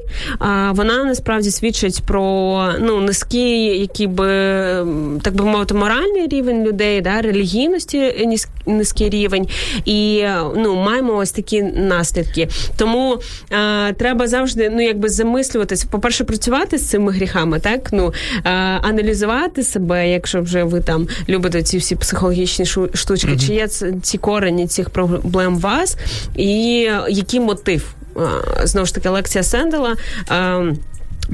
вона 0.71 1.05
насправді 1.05 1.51
свідчить 1.51 2.03
про 2.07 2.69
ну 2.81 3.01
низький, 3.01 3.81
який 3.81 4.07
би 4.07 4.27
так 5.23 5.35
би 5.35 5.45
мовити, 5.45 5.75
моральний 5.75 6.29
рівень 6.29 6.65
людей, 6.65 7.01
да, 7.01 7.21
релігійності 7.21 7.99
низ- 7.99 8.49
низький 8.67 9.11
рівень, 9.11 9.49
і 9.85 10.19
е, 10.23 10.37
ну 10.57 10.75
маємо 10.75 11.17
ось 11.17 11.31
такі 11.33 11.63
наслідки. 11.63 12.49
Тому 12.77 13.19
а, 13.51 13.93
треба 13.99 14.27
завжди 14.27 14.54
ну 14.57 14.81
якби 14.81 15.09
замислюватися, 15.09 15.87
по-перше, 15.91 16.25
працювати 16.25 16.79
з 16.79 16.89
цими 16.89 17.13
гріхами, 17.13 17.61
так 17.61 17.93
ну 17.93 18.13
е, 18.45 18.51
аналізувати 18.83 19.63
себе, 19.63 20.11
якщо 20.11 20.43
вже 20.43 20.65
ви 20.65 20.81
там 20.81 21.09
любите 21.29 21.63
ці 21.63 21.79
всі 21.79 21.97
психологічні 21.97 22.67
штучки, 22.95 23.37
чи 23.37 23.55
є 23.55 23.69
ці 24.03 24.19
корені 24.19 24.67
цих 24.67 24.91
проблем 24.91 25.55
у 25.55 25.59
вас, 25.59 25.97
і 26.37 26.91
який 27.09 27.41
мотив. 27.41 27.95
Знову 28.65 28.87
ж 28.87 28.95
таки, 28.95 29.09
лекція 29.09 29.45
Сендела. 29.45 29.97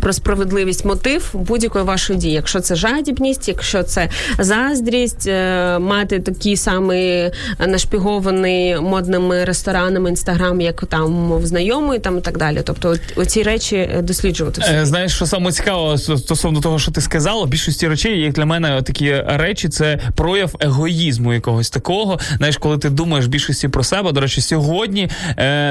Про 0.01 0.13
справедливість 0.13 0.85
мотив 0.85 1.31
будь-якої 1.33 1.85
вашої 1.85 2.19
дії, 2.19 2.33
якщо 2.33 2.61
це 2.61 2.75
жадібність, 2.75 3.49
якщо 3.49 3.83
це 3.83 4.09
заздрість, 4.39 5.27
е, 5.27 5.79
мати 5.79 6.21
такий 6.21 6.57
самий 6.57 7.31
нашпігований 7.67 8.81
модними 8.81 9.45
ресторанами 9.45 10.11
інстаграм, 10.11 10.61
як 10.61 10.85
там 10.87 11.13
мов 11.13 11.47
знайомий, 11.47 11.99
там 11.99 12.19
і 12.19 12.21
так 12.21 12.39
далі. 12.39 12.61
Тобто, 12.65 12.97
оці 13.17 13.43
речі 13.43 13.77
е, 13.77 14.03
досліджувати. 14.03 14.63
Е, 14.69 14.87
Знаєш, 14.87 15.15
що 15.15 15.27
саме 15.27 15.53
цікаво 15.53 15.99
стосовно 15.99 16.61
того, 16.61 16.79
що 16.79 16.91
ти 16.91 17.01
сказала, 17.01 17.47
більшості 17.47 17.89
речей, 17.89 18.21
як 18.21 18.33
для 18.33 18.45
мене, 18.45 18.83
такі 18.83 19.15
речі, 19.27 19.69
це 19.69 19.99
прояв 20.15 20.57
егоїзму 20.61 21.35
якогось 21.35 21.71
такого. 21.71 22.19
Знаєш, 22.37 22.57
коли 22.57 22.79
ти 22.79 22.91
думаєш 22.91 23.27
більшості 23.27 23.69
про 23.69 23.85
себе. 23.85 24.13
До 24.13 24.21
речі, 24.21 24.41
сьогодні 24.41 25.11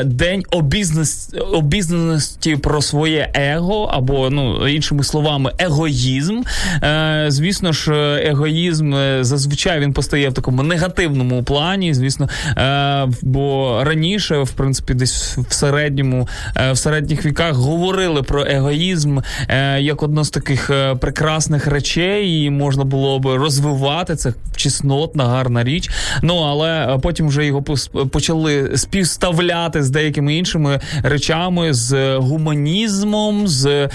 день 0.04 0.44
обізнес, 0.52 1.30
обізнаності 1.54 2.56
про 2.56 2.82
своє 2.82 3.32
его, 3.34 3.92
або 3.94 4.09
ну 4.10 4.68
іншими 4.68 5.03
словами, 5.03 5.51
егоїзм. 5.60 6.41
Е, 6.84 7.26
звісно 7.28 7.74
ж, 7.74 7.93
егоїзм 8.24 8.93
е, 8.93 9.24
зазвичай 9.24 9.80
він 9.80 9.93
постає 9.93 10.30
в 10.30 10.34
такому 10.34 10.64
негативному 10.64 11.43
плані. 11.43 11.93
Звісно, 11.93 12.30
е, 12.57 13.07
бо 13.22 13.80
раніше, 13.84 14.38
в 14.38 14.51
принципі, 14.51 14.93
десь 14.93 15.38
в 15.38 15.53
середньому, 15.53 16.28
е, 16.55 16.72
в 16.72 16.78
середніх 16.78 17.26
віках 17.26 17.55
говорили 17.55 18.24
про 18.24 18.45
егоїзм 18.45 19.20
е, 19.47 19.82
як 19.82 20.03
одну 20.03 20.24
з 20.24 20.30
таких 20.30 20.70
е, 20.70 20.95
прекрасних 20.95 21.68
речей, 21.68 22.43
і 22.43 22.49
можна 22.49 22.84
було 22.84 23.20
б 23.20 23.26
розвивати 23.26 24.16
це 24.16 24.34
чеснотна, 24.55 25.26
гарна 25.26 25.64
річ. 25.64 25.89
Ну 26.22 26.38
але 26.38 26.99
потім 27.01 27.28
вже 27.28 27.45
його 27.45 27.64
почали 28.12 28.78
співставляти 28.78 29.84
з 29.84 29.89
деякими 29.89 30.36
іншими 30.36 30.80
речами, 31.03 31.74
з 31.74 32.18
гуманізмом, 32.18 33.47
з, 33.47 33.89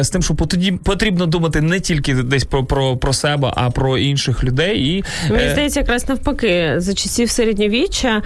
з 0.00 0.10
тим, 0.10 0.22
що 0.22 0.34
тоді 0.34 0.72
потрібно 0.72 1.26
думати 1.26 1.60
не 1.60 1.80
тільки 1.80 2.14
десь 2.14 2.44
про, 2.44 2.64
про, 2.64 2.96
про 2.96 3.12
себе, 3.12 3.52
а 3.56 3.70
про 3.70 3.98
інших 3.98 4.44
людей. 4.44 4.80
І 4.80 5.04
Мені 5.30 5.44
е, 5.44 5.50
здається, 5.52 5.80
якраз 5.80 6.08
навпаки, 6.08 6.74
за 6.76 6.94
часів 6.94 7.30
середньовіччя, 7.30 8.22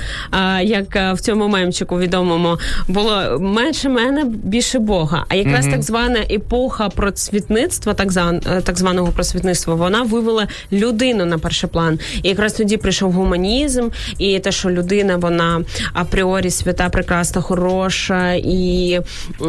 як 0.63 1.15
в 1.15 1.21
цьому 1.21 1.49
мемчику 1.49 1.99
відомому, 1.99 2.59
було 2.89 3.39
менше 3.41 3.89
мене, 3.89 4.25
більше 4.25 4.79
Бога. 4.79 5.25
А 5.29 5.35
якраз 5.35 5.67
так 5.67 5.83
звана 5.83 6.19
епоха 6.31 6.89
процвітництва, 6.89 7.95
так, 7.95 8.09
е, 8.47 8.61
так 8.61 8.79
званого 8.79 9.13
просвітництва, 9.13 9.75
вона 9.75 10.03
вивела 10.03 10.49
людину 10.73 11.25
на 11.25 11.39
перший 11.39 11.71
план. 11.71 11.99
І 12.23 12.29
якраз 12.29 12.53
тоді 12.53 12.77
прийшов 12.77 13.13
гуманізм, 13.13 13.89
і 14.19 14.39
те, 14.39 14.53
що 14.53 14.71
людина, 14.71 15.17
вона 15.17 15.65
апріорі 15.93 16.51
свята, 16.51 16.89
прекрасна, 16.89 17.43
хороша, 17.43 18.33
і 18.35 19.01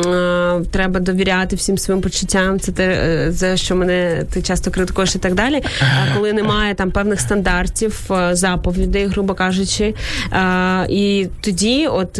е, 0.05 0.61
треба 0.71 0.99
довіряти 0.99 1.55
всім 1.55 1.72
своїм 1.77 2.01
почуттям. 2.01 2.59
Це 2.59 2.71
те, 2.71 2.83
е, 2.87 3.31
за 3.31 3.57
що 3.57 3.75
мене 3.75 4.25
ти 4.33 4.41
часто 4.41 4.71
критикуєш 4.71 5.15
і 5.15 5.19
так 5.19 5.33
далі. 5.35 5.63
А 5.81 6.13
коли 6.15 6.33
немає 6.33 6.73
там 6.73 6.91
певних 6.91 7.19
стандартів, 7.19 8.11
е, 8.11 8.35
заповідей, 8.35 9.07
грубо 9.07 9.33
кажучи. 9.33 9.93
Е, 10.33 10.85
І 10.89 11.27
тоді, 11.41 11.87
от 11.87 12.19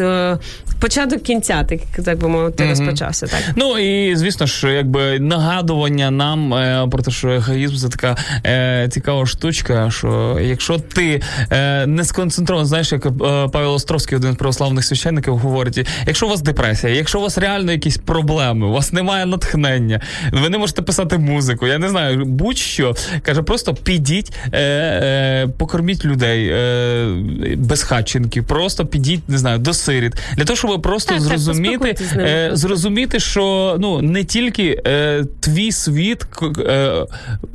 початок 0.79 1.23
кінця, 1.23 1.63
так, 1.63 1.79
так 2.05 2.17
би 2.19 2.27
мовити, 2.27 2.63
Мгм. 2.63 2.69
розпочався. 2.69 3.27
Так. 3.27 3.39
Ну 3.55 3.77
і 3.79 4.15
звісно 4.15 4.45
ж, 4.45 4.73
якби 4.73 5.19
нагадування 5.19 6.11
нам 6.11 6.53
е, 6.53 6.87
про 6.91 7.03
те, 7.03 7.11
що 7.11 7.29
егоїзм 7.29 7.75
це 7.75 7.89
така 7.89 8.15
е, 8.45 8.89
цікава 8.91 9.25
штучка. 9.25 9.91
Що 9.91 10.39
якщо 10.41 10.77
ти 10.79 11.21
е, 11.51 11.85
не 11.87 12.03
сконцентрований, 12.03 12.67
знаєш, 12.67 12.91
як 12.91 13.17
Павел 13.51 13.73
Островський, 13.73 14.17
один 14.17 14.33
з 14.33 14.35
православних 14.35 14.85
священників, 14.85 15.37
говорить: 15.37 15.87
якщо 16.07 16.25
у 16.25 16.29
вас 16.29 16.41
депресія, 16.41 16.93
якщо 16.93 17.19
у 17.19 17.21
вас 17.21 17.37
реально 17.37 17.71
якісь 17.71 17.97
проблеми, 17.97 18.67
у 18.67 18.71
вас 18.71 18.93
немає 18.93 19.25
натхнення, 19.43 19.99
ви 20.31 20.49
не 20.49 20.57
можете 20.57 20.81
писати 20.81 21.17
музику, 21.17 21.67
я 21.67 21.77
не 21.77 21.89
знаю, 21.89 22.25
будь-що 22.25 22.95
каже, 23.21 23.41
просто 23.41 23.73
підіть, 23.73 24.31
е, 24.53 24.59
е, 24.59 25.47
покорміть 25.57 26.05
людей 26.05 26.47
е, 26.47 27.55
безхатченків, 27.57 28.45
просто 28.45 28.85
підіть, 28.85 29.29
не 29.29 29.37
знаю, 29.37 29.59
до 29.59 29.73
сиріт. 29.73 30.13
Для 30.37 30.45
того, 30.45 30.57
щоб 30.57 30.81
просто 30.81 31.09
Так, 31.13 31.17
так, 31.17 31.27
зрозуміти, 31.27 31.95
з 32.11 32.15
ними. 32.15 32.29
е, 32.29 32.49
зрозуміти, 32.53 33.19
що 33.19 33.75
ну 33.79 34.01
не 34.01 34.23
тільки 34.23 34.81
е, 34.87 35.23
твій 35.39 35.71
світ 35.71 36.25
е, 36.59 37.05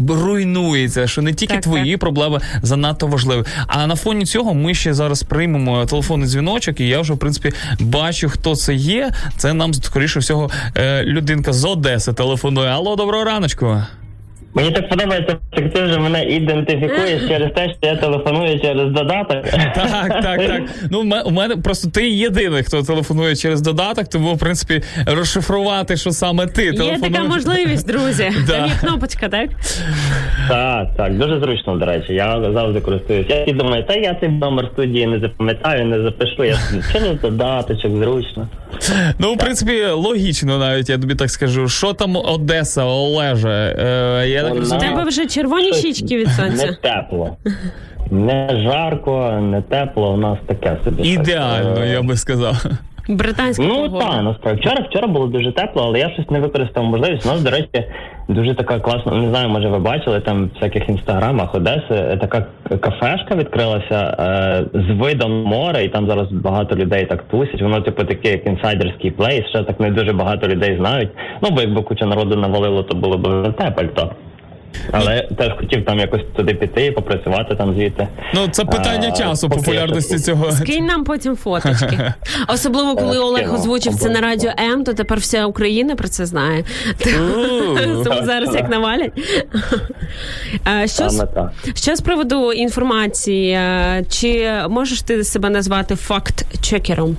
руйнується, 0.08 1.06
що 1.06 1.22
не 1.22 1.34
тільки 1.34 1.54
Так, 1.54 1.62
твої 1.62 1.96
проблеми 1.96 2.40
занадто 2.62 3.06
важливі. 3.06 3.44
А 3.66 3.86
на 3.86 3.96
фоні 3.96 4.24
цього 4.24 4.54
ми 4.54 4.74
ще 4.74 4.94
зараз 4.94 5.22
приймемо 5.22 5.86
телефонний 5.86 6.28
дзвіночок, 6.28 6.80
і 6.80 6.86
я 6.88 7.00
вже 7.00 7.12
в 7.12 7.18
принципі 7.18 7.52
бачу, 7.80 8.28
хто 8.28 8.56
це 8.56 8.74
є. 8.74 9.10
Це 9.36 9.52
нам 9.52 9.74
скоріше 9.74 10.18
всього 10.18 10.50
е, 10.76 11.04
людинка 11.04 11.52
з 11.52 11.64
Одеси 11.78 12.12
телефонує. 12.12 12.70
Алло, 12.70 12.96
доброго 12.96 13.24
раночку. 13.24 13.82
Мені 14.58 14.70
так 14.70 14.88
подобається, 14.88 15.36
як 15.56 15.72
ти 15.72 15.82
вже 15.82 15.98
мене 15.98 16.24
ідентифікуєш 16.24 17.28
через 17.28 17.50
те, 17.54 17.68
що 17.68 17.78
я 17.82 17.96
телефоную 17.96 18.60
через 18.60 18.92
додаток. 18.92 19.42
Так, 19.74 20.08
так, 20.22 20.46
так. 20.46 20.62
Ну, 20.90 21.22
у 21.24 21.30
мене 21.30 21.56
просто 21.56 21.90
ти 21.90 22.08
єдиний, 22.10 22.62
хто 22.62 22.82
телефонує 22.82 23.36
через 23.36 23.60
додаток, 23.60 24.08
тому 24.08 24.34
в 24.34 24.38
принципі 24.38 24.82
розшифрувати, 25.06 25.96
що 25.96 26.10
саме 26.10 26.46
ти 26.46 26.64
Є 26.64 26.72
телефонуєш. 26.72 27.12
така 27.12 27.24
можливість, 27.24 27.86
друзі. 27.88 28.30
Да. 28.46 28.52
Там 28.52 28.66
є 28.66 28.72
кнопочка, 28.80 29.28
так? 29.28 29.50
Так, 30.48 30.88
так, 30.96 31.18
дуже 31.18 31.40
зручно, 31.40 31.76
до 31.76 31.86
речі. 31.86 32.14
Я 32.14 32.52
завжди 32.52 32.80
користуюся. 32.80 33.34
Я 33.34 33.44
і 33.44 33.52
думаю, 33.52 33.84
та 33.88 33.94
я 33.94 34.16
цей 34.20 34.28
номер 34.28 34.68
студії 34.72 35.06
не 35.06 35.18
запам'ятаю, 35.20 35.86
не 35.86 36.02
запишу. 36.02 36.44
Я 36.44 36.58
через 36.92 37.20
додаточок, 37.20 37.96
зручно. 37.96 38.48
Ну, 39.18 39.34
в 39.34 39.38
принципі, 39.38 39.84
логічно 39.86 40.58
навіть, 40.58 40.88
я 40.88 40.98
тобі 40.98 41.14
так 41.14 41.30
скажу. 41.30 41.68
Що 41.68 41.92
там 41.92 42.16
Одеса, 42.16 42.84
Олеже? 42.84 43.76
Е, 43.78 44.28
я 44.28 44.47
У 44.50 44.78
тебе 44.78 45.04
вже 45.04 45.26
червоні 45.26 45.72
щічки 45.72 46.16
від 46.16 46.28
Не 46.56 46.72
тепло. 46.72 47.36
Не 48.10 48.62
жарко, 48.62 49.40
не 49.42 49.62
тепло, 49.62 50.12
у 50.12 50.16
нас 50.16 50.38
таке 50.46 50.76
собі. 50.84 51.02
Ідеально, 51.02 51.74
Так, 51.74 51.84
е, 51.84 51.88
я 51.88 52.02
би 52.02 52.16
сказав. 52.16 52.64
Британська 53.08 53.62
Ну 53.66 53.88
так, 53.88 54.22
насправді. 54.22 54.60
Вчора, 54.60 54.86
вчора 54.90 55.06
було 55.06 55.26
дуже 55.26 55.52
тепло, 55.52 55.82
але 55.86 55.98
я 55.98 56.10
щось 56.10 56.30
не 56.30 56.40
використав 56.40 56.84
можливість. 56.84 57.26
У 57.26 57.28
нас, 57.28 57.42
до 57.42 57.50
речі, 57.50 57.84
дуже 58.28 58.54
така 58.54 58.80
класна, 58.80 59.12
не 59.12 59.28
знаю, 59.28 59.48
може 59.48 59.68
ви 59.68 59.78
бачили 59.78 60.20
там 60.20 60.44
в 60.44 60.50
всяких 60.54 60.88
інстаграмах 60.88 61.54
Одеси, 61.54 61.82
е, 61.90 62.18
така 62.20 62.46
кафешка 62.80 63.34
відкрилася 63.34 64.16
е, 64.20 64.64
з 64.74 65.00
видом 65.00 65.42
на 65.42 65.48
море, 65.48 65.84
і 65.84 65.88
там 65.88 66.06
зараз 66.06 66.28
багато 66.32 66.76
людей 66.76 67.06
так 67.06 67.22
тусять. 67.22 67.62
Воно, 67.62 67.80
типу, 67.80 68.04
таке, 68.04 68.30
як 68.30 68.46
інсайдерський 68.46 69.10
плейс, 69.10 69.46
ще 69.46 69.62
так 69.62 69.80
не 69.80 69.90
дуже 69.90 70.12
багато 70.12 70.48
людей 70.48 70.76
знають. 70.80 71.10
Ну, 71.42 71.50
бо 71.50 71.60
якби 71.60 71.82
куча 71.82 72.06
народу 72.06 72.36
навалило, 72.36 72.82
то 72.82 72.96
було 72.96 73.18
б 73.18 73.28
не 73.28 73.52
те 73.52 73.70
пальто. 73.70 74.10
Але 74.92 75.22
теж 75.38 75.52
хотів 75.58 75.84
там 75.84 75.98
якось 75.98 76.20
туди 76.36 76.54
піти 76.54 76.86
і 76.86 76.90
попрацювати 76.90 77.54
там 77.54 77.74
звідти. 77.74 78.08
Ну, 78.34 78.48
це 78.48 78.64
питання 78.64 79.08
А, 79.12 79.16
часу 79.16 79.48
популярності 79.48 80.14
я 80.14 80.20
цього. 80.20 80.52
Скинь 80.52 80.86
нам 80.86 81.04
потім 81.04 81.36
фоточки. 81.36 82.12
Особливо, 82.48 82.96
коли 82.96 83.16
Е, 83.16 83.20
Олег 83.20 83.54
озвучив 83.54 83.94
це 83.94 84.10
на 84.10 84.20
радіо 84.20 84.50
М, 84.72 84.84
то 84.84 84.94
тепер 84.94 85.18
вся 85.18 85.46
Україна 85.46 85.94
про 85.96 86.08
це 86.08 86.26
знає. 86.26 86.64
Тому 88.04 88.22
зараз 88.22 88.54
як 88.54 88.70
навалять. 88.70 89.12
Е, 90.82 90.88
Що 90.88 91.08
з- 91.08 91.26
Що 91.74 91.96
з 91.96 92.00
приводу 92.00 92.52
інформації? 92.52 93.50
е, 93.52 94.04
Чи 94.10 94.50
можеш 94.70 95.02
ти 95.02 95.24
себе 95.24 95.50
назвати 95.50 95.94
факт-чекером? 95.94 97.16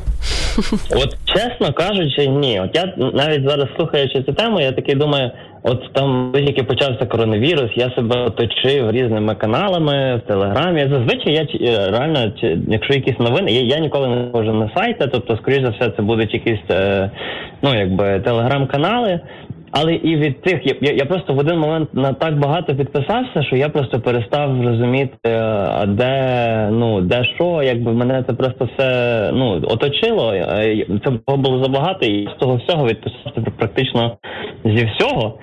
От 0.92 1.16
чесно 1.26 1.74
кажучи, 1.74 2.28
ні. 2.28 2.62
От 2.62 2.70
я 2.76 2.94
навіть 3.14 3.50
зараз 3.50 3.68
слухаючи 3.78 4.24
цю 4.24 4.34
тему, 4.34 4.62
я 4.62 4.72
такий 4.72 4.96
думаю, 4.96 5.32
от 5.64 5.94
там 5.94 6.32
тільки 6.36 6.64
почався 6.64 7.06
коронавірус, 7.06 7.72
я 7.76 7.90
себе 7.90 8.22
оточив 8.22 8.92
різними 8.92 9.36
каналами 9.36 10.16
в 10.16 10.28
телеграмі. 10.28 10.80
Зазвичай 10.92 11.34
я 11.34 11.72
е, 11.72 11.92
реально, 11.92 12.32
якщо 12.68 12.94
якісь 12.94 13.20
новини, 13.20 13.52
я, 13.52 13.62
я 13.62 13.80
ніколи 13.80 14.08
не 14.08 14.16
можу 14.34 14.54
на 14.54 14.72
сайти, 14.76 15.10
тобто, 15.12 15.38
скоріш 15.38 15.62
за 15.62 15.70
все, 15.70 15.90
це 15.90 16.02
будуть 16.02 16.34
якісь 16.34 16.72
е, 16.72 17.10
ну 17.62 17.76
якби 17.76 18.20
телеграм-канали. 18.20 19.20
Але 19.72 19.94
і 19.94 20.16
від 20.18 20.42
тих 20.42 20.62
я, 20.82 20.92
я, 20.94 21.06
просто 21.06 21.34
в 21.34 21.38
один 21.40 21.60
момент 21.60 21.90
на 21.94 22.14
так 22.14 22.40
багато 22.40 22.76
підписався, 22.76 23.44
що 23.44 23.56
я 23.56 23.70
просто 23.70 24.00
перестав 24.00 24.66
розуміти, 24.66 25.30
а 25.80 25.86
де 25.86 26.70
ну 26.72 27.02
де 27.02 27.24
що, 27.24 27.64
якби 27.64 27.94
мене 27.94 28.24
це 28.28 28.34
просто 28.34 28.70
все 28.74 29.32
ну 29.34 29.62
оточило. 29.64 30.34
е, 30.34 30.86
Це 31.06 31.36
було 31.36 31.64
забагато, 31.64 32.06
і 32.06 32.30
з 32.36 32.40
того 32.40 32.56
всього 32.56 32.88
відписався 32.88 33.42
практично 33.58 34.18
зі 34.66 34.86
всього. 34.86 35.40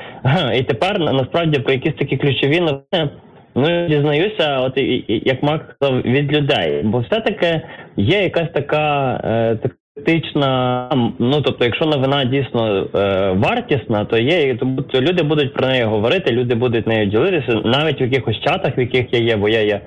І 0.55 0.63
тепер 0.63 0.99
насправді 1.01 1.59
про 1.61 1.73
якісь 1.73 1.95
такі 1.95 2.17
ключові 2.17 2.61
новини. 2.61 3.11
Ну, 3.59 3.87
дізнаюся, 3.89 4.59
от 4.61 4.73
як 5.09 5.43
Мак 5.43 5.75
сказав, 5.77 6.01
від 6.03 6.33
людей, 6.33 6.83
бо 6.85 6.99
все-таки 6.99 7.61
є 7.97 8.23
якась 8.23 8.53
така 8.55 9.15
е, 9.25 9.57
так- 9.57 9.77
критична, 9.97 10.89
ну 11.19 11.41
тобто, 11.43 11.65
якщо 11.65 11.85
новина 11.85 12.25
дійсно 12.25 12.87
е, 12.95 13.31
вартісна, 13.33 14.05
то 14.05 14.19
є 14.19 14.55
то, 14.55 14.67
то 14.93 15.01
люди 15.01 15.23
будуть 15.23 15.55
про 15.55 15.69
неї 15.69 15.85
говорити, 15.85 16.33
люди 16.33 16.55
будуть 16.55 16.87
нею 16.87 17.07
ділитися, 17.07 17.61
навіть 17.65 18.01
в 18.01 18.03
якихось 18.03 18.41
чатах, 18.41 18.79
в 18.79 18.81
яких 18.81 19.13
я 19.13 19.21
є, 19.21 19.37
бо 19.37 19.49
я 19.49 19.63
є 19.63 19.81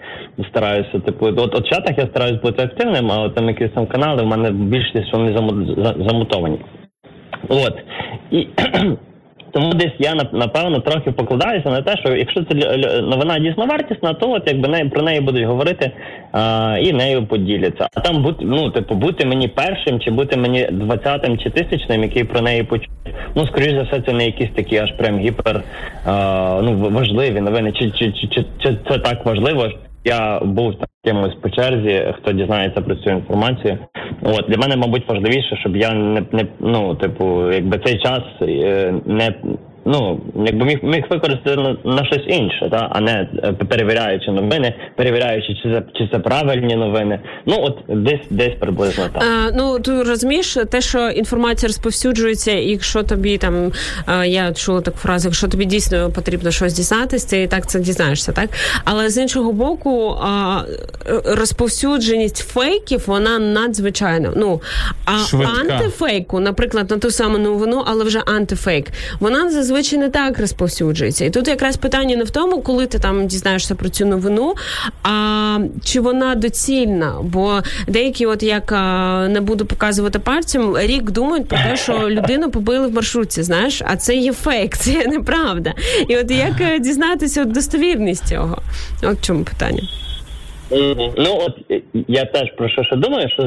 стараюся, 0.49 0.99
типу, 0.99 1.25
от, 1.25 1.55
от 1.55 1.67
чатах 1.67 1.97
я 1.97 2.05
стараюсь 2.05 2.41
бути 2.41 2.63
активним, 2.63 3.11
а 3.11 3.21
от 3.21 3.35
там 3.35 3.47
якісь 3.47 3.71
там 3.75 3.87
канали 3.87 4.23
в 4.23 4.27
мене 4.27 4.51
більшість 4.51 5.13
вони 5.13 5.31
заму- 5.31 6.09
замутовані. 6.09 6.59
От 7.49 7.75
і 8.31 8.47
Тому 9.51 9.73
десь 9.73 9.93
я 9.99 10.13
нап- 10.13 10.33
напевно 10.33 10.79
трохи 10.79 11.11
покладаюся 11.11 11.69
на 11.69 11.81
те, 11.81 11.97
що 11.97 12.15
якщо 12.15 12.43
це 12.43 12.55
новина 13.01 13.39
дійсно 13.39 13.65
вартісна, 13.65 14.13
то 14.13 14.31
от 14.31 14.43
якби 14.47 14.67
неї 14.67 14.89
про 14.89 15.01
неї 15.01 15.21
будуть 15.21 15.43
говорити 15.43 15.91
а, 16.31 16.77
і 16.81 16.93
нею 16.93 17.25
поділяться. 17.25 17.87
А 17.95 17.99
там 17.99 18.23
бути, 18.23 18.45
ну 18.45 18.69
типу, 18.69 18.95
бути 18.95 19.25
мені 19.25 19.47
першим, 19.47 19.99
чи 19.99 20.11
бути 20.11 20.37
мені 20.37 20.67
двадцятим 20.71 21.37
чи 21.37 21.49
тисячним, 21.49 22.03
який 22.03 22.23
про 22.23 22.41
неї 22.41 22.63
почує. 22.63 22.89
Ну 23.35 23.45
скоріш 23.45 23.71
за 23.71 23.81
все, 23.81 24.01
це 24.01 24.13
не 24.13 24.25
якісь 24.25 24.51
такі 24.55 24.77
аж 24.77 24.91
прям 24.91 25.19
гіпер 25.19 25.63
а, 26.05 26.61
ну 26.63 26.89
важливі 26.89 27.41
новини. 27.41 27.71
Чи, 27.71 27.91
чи, 27.91 28.11
чи, 28.11 28.45
чи 28.59 28.77
це 28.89 28.97
так 28.97 29.25
важливо? 29.25 29.69
Я 30.09 30.39
був 30.39 30.73
кимось 31.03 31.35
по 31.41 31.49
черзі, 31.49 32.13
хто 32.17 32.31
дізнається 32.31 32.81
про 32.81 32.95
цю 32.95 33.09
інформацію. 33.09 33.77
От 34.23 34.45
для 34.49 34.57
мене, 34.57 34.75
мабуть, 34.75 35.07
важливіше, 35.07 35.57
щоб 35.59 35.77
я 35.77 35.93
не, 35.93 36.23
не 36.31 36.45
ну, 36.59 36.95
типу, 36.95 37.51
якби 37.51 37.79
цей 37.85 37.99
час 37.99 38.21
е, 38.41 38.93
не 39.05 39.33
ну 39.85 40.21
якби 40.45 40.65
міг 40.65 40.79
міг 40.83 41.03
використати 41.09 41.55
на, 41.55 41.77
на 41.83 42.05
щось 42.05 42.23
інше, 42.27 42.67
та 42.71 42.89
а 42.91 43.01
не 43.01 43.29
е, 43.43 43.53
перевіряючи 43.69 44.31
новини, 44.31 44.73
перевіряючи, 44.95 45.47
чи 45.63 45.69
це 45.73 45.83
чи 45.93 46.09
це 46.11 46.19
правильні 46.19 46.75
новини. 46.75 47.19
Ну 47.45 47.55
от 47.59 48.03
десь 48.03 48.27
десь 48.29 48.53
приблизно 48.59 49.03
так. 49.13 49.23
А, 49.23 49.51
ну 49.55 49.79
ти 49.79 50.03
розумієш, 50.03 50.57
те, 50.71 50.81
що 50.81 51.09
інформація 51.09 51.67
розповсюджується, 51.67 52.51
і 52.51 52.69
якщо 52.69 53.03
тобі 53.03 53.37
там 53.37 53.71
а, 54.05 54.25
я 54.25 54.53
чула 54.53 54.81
таку 54.81 54.97
фразу, 54.97 55.27
якщо 55.27 55.47
тобі 55.47 55.65
дійсно 55.65 56.11
потрібно 56.11 56.51
щось 56.51 56.73
дізнатися, 56.73 57.29
ти 57.29 57.41
і 57.41 57.47
так 57.47 57.67
це 57.67 57.79
дізнаєшся, 57.79 58.31
так 58.31 58.49
але 58.85 59.09
з 59.09 59.17
іншого 59.17 59.51
боку, 59.51 60.17
розповсюдженість 61.25 62.37
фейків 62.37 63.03
вона 63.07 63.39
надзвичайно. 63.39 64.33
Ну 64.35 64.61
а 65.05 65.17
Швидка. 65.17 65.53
антифейку, 65.61 66.39
наприклад, 66.39 66.91
на 66.91 66.97
ту 66.97 67.11
саму 67.11 67.37
новину, 67.37 67.83
але 67.87 68.03
вже 68.03 68.19
антифейк, 68.19 68.87
вона 69.19 69.49
зазвичай 69.69 69.99
не 69.99 70.09
так 70.09 70.39
розповсюджується. 70.39 71.25
І 71.25 71.29
тут 71.29 71.47
якраз 71.47 71.77
питання 71.77 72.15
не 72.15 72.23
в 72.23 72.29
тому, 72.29 72.61
коли 72.61 72.87
ти 72.87 72.99
там 72.99 73.27
дізнаєшся 73.27 73.75
про 73.75 73.89
цю 73.89 74.05
новину, 74.05 74.53
а 75.03 75.59
чи 75.83 75.99
вона 75.99 76.35
доцільна. 76.35 77.15
Бо 77.23 77.61
деякі, 77.87 78.25
от 78.25 78.43
як 78.43 78.71
не 79.29 79.41
буду 79.41 79.65
показувати 79.65 80.19
пальцем, 80.19 80.77
рік 80.77 81.11
думають 81.11 81.47
про 81.47 81.57
те, 81.57 81.77
що 81.77 82.09
людину 82.09 82.51
побили 82.51 82.87
в 82.87 82.93
маршрутці, 82.93 83.43
знаєш, 83.43 83.81
а 83.85 83.95
це 83.95 84.15
є 84.15 84.33
фейк, 84.33 84.77
це 84.77 84.91
є 84.91 85.07
неправда. 85.07 85.73
І 86.07 86.17
от 86.17 86.31
як 86.31 86.61
е, 86.61 86.79
дізнатися 86.79 87.41
от 87.41 87.51
достовірність 87.51 88.27
цього? 88.27 88.61
От 89.03 89.17
в 89.17 89.21
чому 89.21 89.43
питання. 89.43 89.81
Ну 91.17 91.39
от 91.47 91.71
е, 91.71 91.81
я 92.07 92.25
теж 92.25 92.51
про 92.51 92.69
що 92.69 92.83
ще 92.83 92.95
думаю, 92.95 93.29
що 93.29 93.43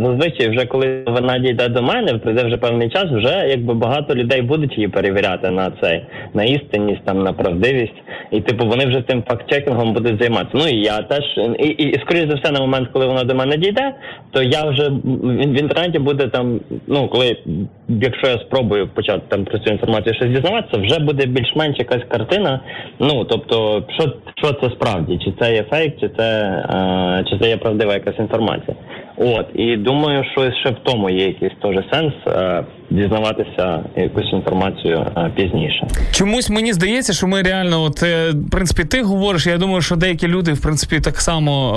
зазвичай 0.00 0.48
вже 0.48 0.66
коли 0.66 1.02
вона 1.06 1.38
дійде 1.38 1.68
до 1.68 1.82
мене, 1.82 2.14
пройде 2.14 2.44
вже 2.44 2.56
певний 2.56 2.90
час, 2.90 3.04
вже 3.04 3.46
якби 3.48 3.74
багато 3.74 4.14
людей 4.14 4.42
будуть 4.42 4.76
її 4.76 4.88
перевіряти 4.88 5.50
на 5.50 5.72
цей 5.82 6.04
на 6.34 6.44
істинність, 6.44 7.04
там 7.04 7.22
на 7.22 7.32
правдивість, 7.32 8.02
і 8.30 8.40
типу 8.40 8.66
вони 8.66 8.86
вже 8.86 9.04
цим 9.08 9.22
факт-чекінгом 9.22 9.92
будуть 9.92 10.20
займатися. 10.20 10.64
Ну 10.64 10.68
і 10.68 10.82
я 10.82 11.02
теж 11.02 11.24
і, 11.58 11.66
і, 11.66 11.82
і 11.82 12.00
скоріш 12.00 12.28
за 12.28 12.34
все, 12.34 12.52
на 12.52 12.60
момент, 12.60 12.88
коли 12.92 13.06
вона 13.06 13.24
до 13.24 13.34
мене 13.34 13.56
дійде, 13.56 13.94
то 14.30 14.42
я 14.42 14.64
вже 14.64 14.88
в, 14.88 15.60
інтернеті 15.60 15.98
буде 15.98 16.28
там. 16.28 16.60
Ну 16.86 17.08
коли 17.08 17.36
якщо 17.88 18.26
я 18.26 18.38
спробую 18.38 18.88
почати 18.88 19.22
там 19.28 19.44
про 19.44 19.58
цю 19.58 19.70
інформацію 19.70 20.14
щось 20.14 20.30
дізнаватися, 20.30 20.82
вже 20.82 20.98
буде 20.98 21.26
більш-менш 21.26 21.78
якась 21.78 22.02
картина. 22.08 22.60
Ну 22.98 23.24
тобто, 23.24 23.84
що, 23.98 24.12
що 24.34 24.52
це 24.52 24.70
справді, 24.70 25.18
чи 25.24 25.32
це 25.40 25.54
є 25.54 25.62
фейк, 25.62 26.00
чи 26.00 26.10
це, 26.18 26.58
чи 27.30 27.38
це 27.38 27.48
є 27.48 27.56
правдива 27.56 27.94
якась 27.94 28.18
інформація. 28.18 28.76
От 29.16 29.46
і 29.54 29.76
думаю, 29.76 30.24
що 30.32 30.52
ще 30.52 30.70
в 30.70 30.76
тому 30.82 31.10
є 31.10 31.26
якийсь 31.26 31.52
теж 31.62 31.76
сенс 31.92 32.14
е, 32.26 32.64
дізнаватися 32.92 33.84
якусь 33.96 34.32
інформацію 34.32 35.06
пізніше. 35.36 35.86
Чомусь 36.12 36.50
мені 36.50 36.72
здається, 36.72 37.12
що 37.12 37.26
ми 37.26 37.42
реально, 37.42 37.82
от 37.82 38.02
е, 38.02 38.30
в 38.30 38.50
принципі, 38.50 38.84
ти 38.84 39.02
говориш. 39.02 39.46
Я 39.46 39.58
думаю, 39.58 39.82
що 39.82 39.96
деякі 39.96 40.28
люди, 40.28 40.52
в 40.52 40.60
принципі, 40.60 41.00
так 41.00 41.20
само 41.20 41.74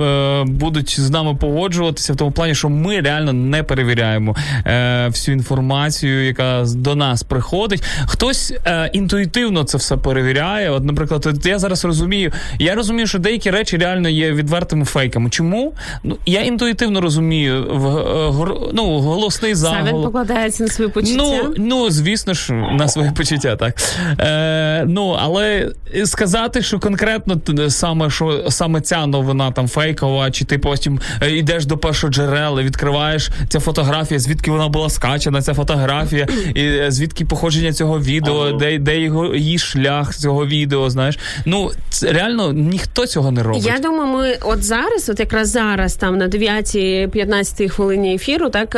е, 0.00 0.04
е, 0.04 0.44
будуть 0.44 1.00
з 1.00 1.10
нами 1.10 1.34
погоджуватися 1.34 2.12
в 2.12 2.16
тому 2.16 2.30
плані, 2.30 2.54
що 2.54 2.68
ми 2.68 3.00
реально 3.00 3.32
не 3.32 3.62
перевіряємо 3.62 4.36
е, 4.66 5.06
всю 5.08 5.36
інформацію, 5.36 6.24
яка 6.26 6.64
до 6.76 6.94
нас 6.94 7.22
приходить. 7.22 7.82
Хтось 8.06 8.54
е, 8.66 8.90
інтуїтивно 8.92 9.64
це 9.64 9.78
все 9.78 9.96
перевіряє. 9.96 10.70
От, 10.70 10.84
наприклад, 10.84 11.26
от 11.26 11.46
я 11.46 11.58
зараз 11.58 11.84
розумію, 11.84 12.32
я 12.58 12.74
розумію, 12.74 13.06
що 13.06 13.18
деякі 13.18 13.50
речі 13.50 13.76
реально 13.76 14.08
є 14.08 14.32
відвертими 14.32 14.84
фейками. 14.84 15.30
Чому? 15.30 15.72
Ну 16.04 16.16
я 16.26 16.40
інтуїтивно 16.40 17.00
розумію 17.00 17.64
в 17.72 17.86
е, 17.86 18.28
гор- 18.30 18.70
ну, 18.74 18.98
голосний 18.98 19.54
заголовок. 19.54 20.12
Покладається 20.36 20.62
на 20.62 20.68
свої 20.68 20.90
почуття. 20.90 21.14
Ну, 21.16 21.54
ну 21.56 21.90
звісно 21.90 22.34
ж, 22.34 22.52
на 22.52 22.88
свої 22.88 23.10
почуття, 23.10 23.56
так. 23.56 23.74
Е, 24.18 24.84
ну, 24.86 25.16
але 25.20 25.70
сказати, 26.04 26.62
що 26.62 26.78
конкретно 26.78 27.40
саме, 27.68 28.10
що 28.10 28.44
саме 28.48 28.80
ця 28.80 29.06
новина 29.06 29.50
там 29.50 29.68
фейкова, 29.68 30.30
чи 30.30 30.44
ти 30.44 30.58
потім 30.58 31.00
е, 31.22 31.30
йдеш 31.30 31.66
до 31.66 31.78
першого 31.78 32.12
джерела, 32.12 32.62
відкриваєш 32.62 33.30
ця 33.48 33.60
фотографія, 33.60 34.20
звідки 34.20 34.50
вона 34.50 34.68
була 34.68 34.90
скачана, 34.90 35.42
ця 35.42 35.54
фотографія, 35.54 36.28
і 36.54 36.62
е, 36.62 36.90
звідки 36.90 37.24
походження 37.24 37.72
цього 37.72 38.00
відео, 38.00 38.52
де, 38.52 38.78
де 38.78 39.00
його 39.00 39.34
її 39.34 39.58
шлях 39.58 40.14
цього 40.14 40.46
відео, 40.46 40.90
знаєш. 40.90 41.18
Ну, 41.44 41.70
це, 41.90 42.12
реально 42.12 42.52
ніхто 42.52 43.06
цього 43.06 43.30
не 43.30 43.42
робить. 43.42 43.66
Я 43.66 43.78
думаю, 43.78 44.12
ми 44.12 44.38
от 44.42 44.64
зараз, 44.64 45.08
от 45.08 45.20
якраз 45.20 45.48
зараз, 45.48 45.94
там 45.94 46.18
на 46.18 46.28
9-15 46.28 47.68
хвилині 47.68 48.14
ефіру, 48.14 48.50
так. 48.50 48.76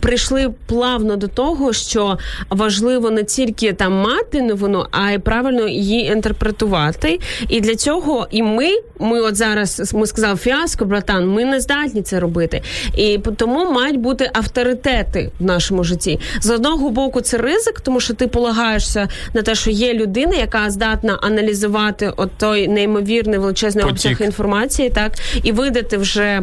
Прийшли 0.00 0.54
плавно 0.66 1.16
до 1.16 1.28
того, 1.28 1.72
що 1.72 2.18
важливо 2.50 3.10
не 3.10 3.24
тільки 3.24 3.72
там 3.72 3.92
мати 3.92 4.42
новину, 4.42 4.86
а 4.90 5.10
й 5.10 5.18
правильно 5.18 5.68
її 5.68 6.06
інтерпретувати. 6.06 7.20
І 7.48 7.60
для 7.60 7.74
цього 7.74 8.26
і 8.30 8.42
ми, 8.42 8.70
ми 8.98 9.20
от 9.20 9.36
зараз 9.36 9.94
ми 9.94 10.06
сказав 10.06 10.36
фіаско, 10.36 10.84
братан, 10.84 11.28
ми 11.28 11.44
не 11.44 11.60
здатні 11.60 12.02
це 12.02 12.20
робити. 12.20 12.62
І 12.96 13.20
тому 13.36 13.72
мають 13.72 14.00
бути 14.00 14.30
авторитети 14.32 15.30
в 15.40 15.44
нашому 15.44 15.84
житті. 15.84 16.20
З 16.40 16.50
одного 16.50 16.90
боку, 16.90 17.20
це 17.20 17.38
ризик, 17.38 17.80
тому 17.80 18.00
що 18.00 18.14
ти 18.14 18.26
полагаєшся 18.26 19.08
на 19.34 19.42
те, 19.42 19.54
що 19.54 19.70
є 19.70 19.94
людина, 19.94 20.36
яка 20.36 20.70
здатна 20.70 21.18
аналізувати 21.22 22.12
от 22.16 22.30
той 22.38 22.68
неймовірний 22.68 23.38
величезний 23.38 23.84
Потік. 23.84 24.12
обсяг 24.12 24.26
інформації, 24.26 24.90
так 24.90 25.12
і 25.42 25.52
видати 25.52 25.96
вже 25.96 26.22
е, 26.22 26.42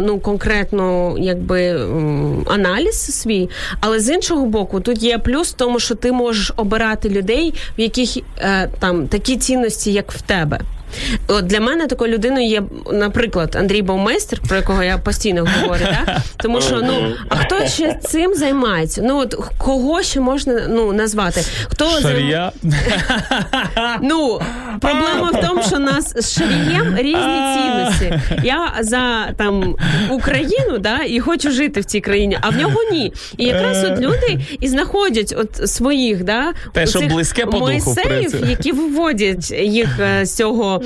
ну 0.00 0.18
конкретно 0.18 1.16
якби 1.18 1.80
аналіз 2.46 3.20
свій. 3.20 3.50
Але 3.80 4.00
з 4.00 4.08
іншого 4.14 4.46
боку, 4.46 4.80
тут 4.80 5.02
є 5.02 5.18
плюс 5.18 5.50
в 5.50 5.56
тому, 5.56 5.80
що 5.80 5.94
ти 5.94 6.12
можеш 6.12 6.52
обирати 6.56 7.08
людей, 7.08 7.54
в 7.78 7.80
яких 7.80 8.16
е, 8.38 8.70
там 8.78 9.06
такі 9.08 9.36
цінності, 9.36 9.92
як 9.92 10.12
в 10.12 10.22
тебе. 10.22 10.60
От 11.28 11.46
для 11.46 11.60
мене 11.60 11.86
такою 11.86 12.12
людиною 12.12 12.46
є, 12.46 12.62
наприклад, 12.92 13.56
Андрій 13.56 13.82
Баумейстер, 13.82 14.40
про 14.48 14.56
якого 14.56 14.82
я 14.82 14.98
постійно 14.98 15.46
говорю, 15.60 15.84
да? 15.84 16.22
тому 16.36 16.60
що 16.60 16.82
ну 16.82 17.12
а 17.28 17.36
хто 17.36 17.66
ще 17.66 17.98
цим 18.04 18.34
займається? 18.34 19.02
Ну 19.04 19.18
от 19.18 19.34
кого 19.58 20.02
ще 20.02 20.20
можна 20.20 20.60
ну 20.68 20.92
назвати? 20.92 21.44
Хто 21.68 21.84
займ- 21.84 22.02
Шарія. 22.02 22.52
Ну, 24.02 24.40
проблема 24.80 25.30
в 25.30 25.46
тому, 25.46 25.62
що 25.62 25.78
нас 25.78 26.14
з 26.16 26.38
Шарієм 26.38 26.96
різні 26.96 27.40
цінності. 27.54 28.20
Я 28.42 28.72
за 28.80 29.32
там 29.36 29.76
Україну, 30.10 30.78
да, 30.80 30.98
і 31.06 31.20
хочу 31.20 31.50
жити 31.50 31.80
в 31.80 31.84
цій 31.84 32.00
країні, 32.00 32.38
а 32.40 32.48
в 32.50 32.56
нього 32.56 32.80
ні. 32.92 33.12
І 33.36 33.44
якраз 33.44 33.84
от 33.84 33.98
люди 34.00 34.40
і 34.60 34.68
знаходять 34.68 35.34
от 35.38 35.70
своїх, 35.70 36.24
да, 36.24 36.52
Те, 36.72 36.86
що 36.86 37.00
близьке 37.00 37.46
по 37.46 37.58
духу, 37.58 37.96
які 38.48 38.72
виводять 38.72 39.50
їх 39.50 39.88
е, 40.00 40.26
з 40.26 40.36
цього 40.36 40.82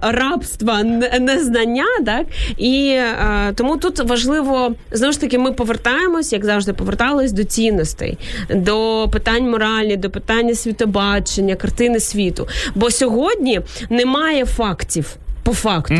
рабства 0.00 0.82
незнання, 1.20 1.84
так 2.06 2.26
і 2.56 2.86
е, 2.88 3.52
тому 3.54 3.76
тут 3.76 4.00
важливо 4.00 4.74
знову 4.92 5.12
ж 5.12 5.20
таки, 5.20 5.38
ми 5.38 5.52
повертаємось, 5.52 6.32
як 6.32 6.44
завжди, 6.44 6.72
повертались 6.72 7.32
до 7.32 7.44
цінностей, 7.44 8.18
до 8.50 9.08
питань 9.12 9.50
моралі, 9.50 9.96
до 9.96 10.10
питання 10.10 10.54
світобачення, 10.54 11.54
картини 11.54 12.00
світу. 12.00 12.48
Бо 12.74 12.90
сьогодні 12.90 13.60
немає 13.90 14.44
фактів. 14.44 15.16
По 15.44 15.52
факту 15.52 15.94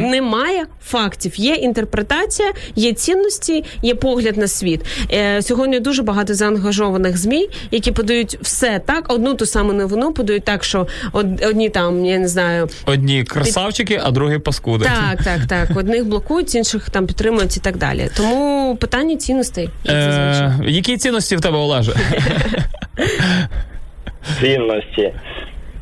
немає 0.00 0.64
фактів. 0.84 1.40
Є 1.40 1.54
інтерпретація, 1.54 2.52
є 2.76 2.92
цінності, 2.92 3.64
є 3.82 3.94
погляд 3.94 4.36
на 4.36 4.46
світ. 4.48 4.80
Е, 5.12 5.42
сьогодні 5.42 5.80
дуже 5.80 6.02
багато 6.02 6.34
заангажованих 6.34 7.16
змі, 7.18 7.48
які 7.70 7.92
подають 7.92 8.38
все 8.42 8.78
так. 8.86 9.12
Одну 9.12 9.34
ту 9.34 9.46
саму 9.46 9.72
новину 9.72 10.12
подають 10.12 10.44
так, 10.44 10.64
що 10.64 10.86
од- 11.12 11.44
одні 11.44 11.68
там 11.68 12.04
я 12.04 12.18
не 12.18 12.28
знаю. 12.28 12.68
Одні 12.86 13.24
красавчики, 13.24 14.00
а 14.04 14.10
другі 14.10 14.38
паскуди. 14.38 14.84
Так, 14.84 15.24
так, 15.24 15.40
так. 15.48 15.76
Одних 15.78 16.04
блокують, 16.06 16.54
інших 16.54 16.90
там 16.90 17.06
підтримують 17.06 17.56
і 17.56 17.60
так 17.60 17.76
далі. 17.76 18.08
Тому 18.16 18.76
питання 18.80 19.16
цінностей. 19.16 19.70
Е, 19.88 20.54
які 20.66 20.96
цінності 20.96 21.36
в 21.36 21.40
тебе, 21.40 21.56
Олеже? 21.58 21.92
цінності. 24.40 25.12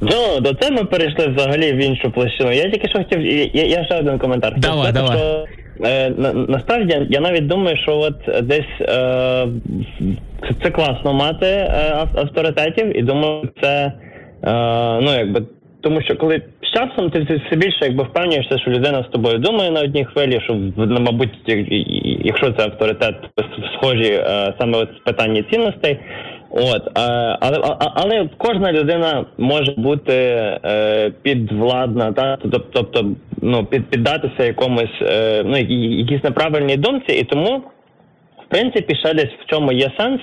Ну, 0.01 0.41
до 0.41 0.55
це 0.55 0.71
ми 0.71 0.85
перейшли 0.85 1.27
взагалі 1.27 1.73
в 1.73 1.77
іншу 1.77 2.11
площину. 2.11 2.53
Я 2.53 2.63
тільки 2.71 2.89
що 2.89 2.99
хотів. 2.99 3.21
Я, 3.55 3.65
я 3.65 3.85
ще 3.85 3.99
один 3.99 4.19
коментар. 4.19 4.55
хотів 4.55 4.71
Давай, 4.71 4.93
сказати, 4.93 5.15
давай. 5.17 5.19
Що 5.19 5.47
е, 5.89 6.11
на, 6.11 6.33
насправді 6.33 7.07
я 7.11 7.21
навіть 7.21 7.47
думаю, 7.47 7.77
що 7.77 7.99
от 7.99 8.47
десь 8.47 8.81
е, 8.81 9.47
це, 10.43 10.55
це 10.63 10.71
класно 10.71 11.13
мати 11.13 11.47
е, 11.47 11.93
ав- 11.95 12.19
авторитетів, 12.19 12.99
і 12.99 13.03
думаю, 13.03 13.49
це 13.63 13.93
е, 14.45 14.53
ну 15.03 15.13
якби. 15.13 15.43
Тому 15.81 16.03
що 16.03 16.17
коли 16.17 16.43
з 16.63 16.79
часом 16.79 17.11
ти 17.11 17.21
все 17.21 17.57
більше 17.57 17.79
якби 17.83 18.05
впевнюєшся, 18.05 18.59
що 18.59 18.71
людина 18.71 19.05
з 19.09 19.13
тобою 19.13 19.39
думає 19.39 19.71
на 19.71 19.81
одній 19.81 20.05
хвилі, 20.05 20.41
що 20.45 20.55
ну, 20.77 21.01
мабуть, 21.01 21.31
якщо 22.25 22.53
це 22.53 22.65
авторитет, 22.65 23.15
схожі 23.75 24.13
е, 24.13 24.55
саме 24.61 24.79
от 24.79 24.89
в 25.01 25.05
питанні 25.05 25.45
цінностей. 25.53 25.99
От, 26.51 26.87
е, 26.87 27.01
але, 27.41 27.59
але 27.95 28.29
кожна 28.39 28.73
людина 28.73 29.25
може 29.39 29.75
бути 29.77 30.13
е, 30.13 31.13
підвладна, 31.23 32.13
та? 32.13 32.39
Тобто, 32.73 33.11
ну, 33.43 33.65
під, 33.65 33.87
піддатися 33.91 34.45
якомусь 34.45 35.03
е, 35.03 35.43
ну, 35.45 35.59
якісь 35.99 36.25
неправильній 36.25 36.77
думці, 36.77 37.13
і 37.13 37.25
тому 37.25 37.63
в 38.49 38.51
принципі, 38.51 38.95
ще 38.95 39.15
десь 39.15 39.33
в 39.45 39.51
чому 39.51 39.73
є 39.73 39.91
сенс 39.99 40.21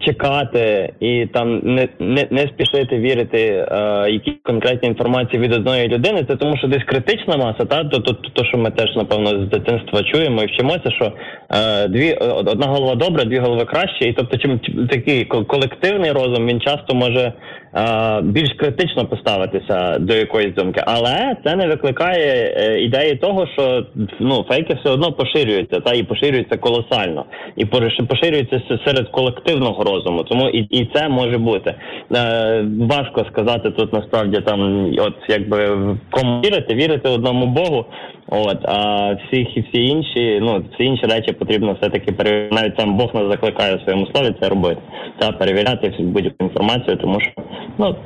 чекати 0.00 0.92
і 1.00 1.26
там 1.26 1.60
не, 1.64 1.88
не, 1.98 2.26
не 2.30 2.42
спішити 2.42 2.98
вірити 2.98 3.38
е, 3.38 4.10
якісь 4.10 4.34
конкретні 4.42 4.88
інформації 4.88 5.42
від 5.42 5.52
одної 5.52 5.88
людини. 5.88 6.24
Це 6.28 6.36
тому, 6.36 6.56
що 6.56 6.68
десь 6.68 6.84
критична 6.84 7.36
маса, 7.36 7.64
та 7.64 7.84
то, 7.84 7.98
то, 7.98 8.12
то, 8.12 8.44
що 8.44 8.58
ми 8.58 8.70
теж 8.70 8.96
напевно 8.96 9.28
з 9.28 9.48
дитинства 9.48 10.02
чуємо 10.02 10.42
і 10.42 10.46
вчимося, 10.46 10.90
що 10.90 11.12
е, 11.50 11.88
дві 11.88 12.14
одна 12.14 12.66
голова 12.66 12.94
добра, 12.94 13.24
дві 13.24 13.38
голови 13.38 13.64
краще, 13.64 14.04
і 14.04 14.12
тобто, 14.12 14.38
чим 14.38 14.60
такий 14.90 15.24
колективний 15.24 16.12
розум 16.12 16.46
він 16.46 16.60
часто 16.60 16.94
може 16.94 17.20
е, 17.20 17.32
більш 18.22 18.52
критично 18.52 19.06
поставитися 19.06 19.98
до 19.98 20.14
якоїсь 20.14 20.54
думки, 20.54 20.82
але 20.86 21.36
це 21.44 21.56
не 21.56 21.66
викликає 21.66 22.54
е, 22.56 22.80
ідеї 22.82 23.16
того, 23.16 23.46
що 23.46 23.86
ну 24.20 24.44
фейки 24.48 24.74
все 24.74 24.90
одно 24.90 25.12
поширюються, 25.12 25.80
та 25.80 25.92
і 25.92 26.02
поширюються 26.02 26.56
колосально, 26.56 27.24
і 27.56 27.64
поши- 27.64 28.06
поширюються 28.06 28.62
серед 28.86 29.08
колективного 29.08 29.84
розуму. 29.84 30.24
Тому 30.24 30.48
і, 30.48 30.58
і 30.58 30.90
це 30.94 31.08
може 31.08 31.38
бути 31.38 31.74
е, 32.16 32.64
важко 32.80 33.24
сказати 33.32 33.70
тут. 33.70 33.92
Насправді 33.92 34.40
там, 34.40 34.90
от 34.98 35.14
якби 35.28 35.68
кому 36.10 36.40
вірити, 36.40 36.74
вірити 36.74 37.08
одному 37.08 37.46
Богу. 37.46 37.84
От 38.34 38.58
а 38.64 39.12
всіх 39.12 39.56
і 39.56 39.60
всі 39.60 39.84
інші, 39.84 40.38
ну 40.42 40.64
всі 40.74 40.84
інші 40.84 41.06
речі 41.06 41.32
потрібно 41.32 41.76
все 41.80 41.90
таки 41.90 42.12
перевіряти. 42.12 42.54
Навіть 42.54 42.76
сам 42.78 42.96
Бог 42.96 43.14
нас 43.14 43.30
закликає 43.30 43.76
в 43.76 43.80
своєму 43.80 44.06
слові 44.06 44.34
це 44.40 44.48
робити 44.48 44.80
та 45.18 45.32
перевіряти 45.32 45.94
будь-яку 45.98 46.36
інформацію, 46.40 46.96
тому 46.96 47.20
що 47.20 47.30
ну 47.78 47.96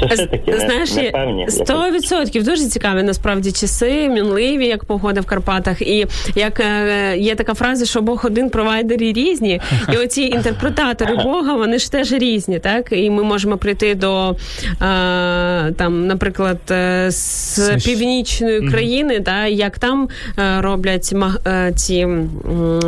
часи 0.00 0.26
такі 0.26 0.50
не, 0.50 0.58
Знаєш, 0.58 0.94
непевні. 0.94 1.46
сто 1.48 1.90
відсотків 1.90 2.44
дуже 2.44 2.64
цікаві 2.64 3.02
насправді 3.02 3.52
часи, 3.52 4.08
мінливі, 4.08 4.66
як 4.66 4.84
погода 4.84 5.20
в 5.20 5.26
Карпатах. 5.26 5.82
І 5.82 6.06
як 6.34 6.60
е, 6.60 7.16
є 7.18 7.34
така 7.34 7.54
фраза, 7.54 7.86
що 7.86 8.02
Бог 8.02 8.22
один 8.26 8.50
провайдери 8.50 9.12
різні, 9.12 9.60
і 9.92 9.96
оці 9.96 10.22
інтерпретатори 10.22 11.16
Бога, 11.16 11.54
вони 11.54 11.78
ж 11.78 11.92
теж 11.92 12.12
різні, 12.12 12.58
так? 12.58 12.92
І 12.92 13.10
ми 13.10 13.22
можемо 13.22 13.56
прийти 13.56 13.94
до 13.94 14.30
е, 14.30 14.36
там, 15.72 16.06
наприклад, 16.06 16.58
е, 16.70 17.10
з 17.10 17.84
північної 17.84 18.68
країни, 18.68 19.20
та 19.20 19.46
як 19.46 19.73
там 19.78 20.08
е, 20.38 20.60
роблять 20.60 21.14
е, 21.46 21.72
ці 21.76 21.96
м, 21.96 22.30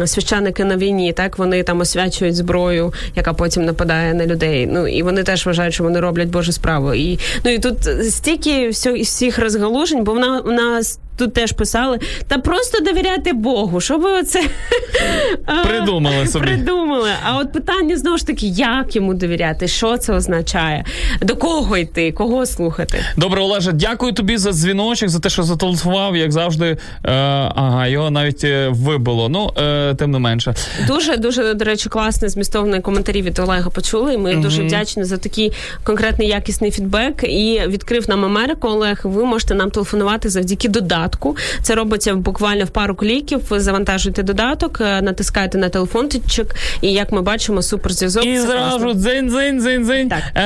священники 0.07 0.65
на 0.65 0.77
війні, 0.77 1.13
так 1.13 1.39
вони 1.39 1.63
там 1.63 1.81
освячують 1.81 2.37
зброю, 2.37 2.93
яка 3.17 3.33
потім 3.33 3.65
нападає 3.65 4.15
на 4.15 4.27
людей. 4.27 4.67
Ну 4.73 4.89
і 4.89 5.03
вони 5.03 5.23
теж 5.23 5.47
вважають, 5.47 5.75
що 5.75 5.85
вони 5.85 6.01
роблять 6.01 6.29
Божу 6.29 6.53
справу. 6.53 6.95
І 6.95 7.19
ну 7.45 7.51
і 7.51 7.59
тут 7.59 7.85
стільки 8.11 8.69
всіх 9.03 9.39
розгалужень, 9.39 10.05
бо 10.05 10.13
вона 10.13 10.41
в 10.41 10.53
нас. 10.53 10.99
Тут 11.17 11.35
теж 11.35 11.53
писали, 11.53 11.99
та 12.29 12.39
просто 12.39 12.81
довіряти 12.81 13.33
Богу. 13.33 13.81
Що 13.81 13.99
ви 13.99 14.11
оце 14.11 14.43
Придумали 15.65 16.27
собі. 16.27 16.47
Придумали. 16.47 17.11
А 17.25 17.39
от 17.39 17.53
питання 17.53 17.97
знову 17.97 18.19
ж 18.19 18.27
таки, 18.27 18.47
як 18.47 18.97
йому 18.97 19.15
довіряти, 19.15 19.69
що 19.69 19.97
це 19.99 20.13
означає, 20.13 20.85
до 21.23 21.37
кого 21.37 21.77
йти, 21.77 22.13
кого 22.13 22.47
слухати. 22.47 23.05
Добре, 23.17 23.41
Олеже, 23.41 23.73
дякую 23.73 24.13
тобі 24.13 24.37
за 24.37 24.53
дзвіночок, 24.53 25.09
за 25.09 25.19
те, 25.19 25.29
що 25.29 25.43
зателефонував, 25.43 26.17
як 26.17 26.33
завжди. 26.33 26.67
Е, 26.67 26.77
ага, 27.55 27.87
його 27.87 28.11
навіть 28.11 28.45
е, 28.45 28.69
вибило. 28.69 29.29
Ну, 29.29 29.51
е, 29.63 29.95
тим 29.95 30.11
не 30.11 30.19
менше. 30.19 30.55
Дуже 30.87 31.17
дуже 31.17 31.55
до 31.55 31.65
речі, 31.65 31.89
класний 31.89 32.31
змістовний 32.31 32.81
коментарі 32.81 33.23
від 33.23 33.39
Олега 33.39 33.71
почули. 33.71 34.15
І 34.15 34.19
ми 34.19 34.33
Мгм. 34.33 34.43
дуже 34.43 34.63
вдячні 34.63 35.05
за 35.05 35.17
такий 35.17 35.53
конкретний 35.85 36.29
якісний 36.29 36.71
фідбек. 36.71 37.25
І 37.25 37.63
відкрив 37.67 38.09
нам 38.09 38.25
Америку. 38.25 38.69
Олег, 38.69 39.01
ви 39.05 39.25
можете 39.25 39.55
нам 39.55 39.71
телефонувати 39.71 40.29
завдяки 40.29 40.69
додатку. 40.69 41.06
Це 41.62 41.74
робиться 41.74 42.15
буквально 42.15 42.65
в 42.65 42.70
пару 42.70 42.95
кліків. 42.95 43.41
Ви 43.51 43.61
завантажуєте 43.61 44.23
додаток, 44.23 44.81
е, 44.81 45.03
натискаєте 45.03 45.59
на 45.59 45.69
телефончик, 45.69 46.23
і 46.81 46.93
як 46.93 47.12
ми 47.12 47.23
бачимо, 47.23 47.62
суперзв'язок. 47.62 48.27
І 48.27 48.39
зразу 48.39 48.95
дзинь, 48.95 49.28
дзинь, 49.28 49.61
дзинь, 49.61 49.85
дзинь. 49.85 50.09
Так. 50.09 50.19
Е, 50.37 50.43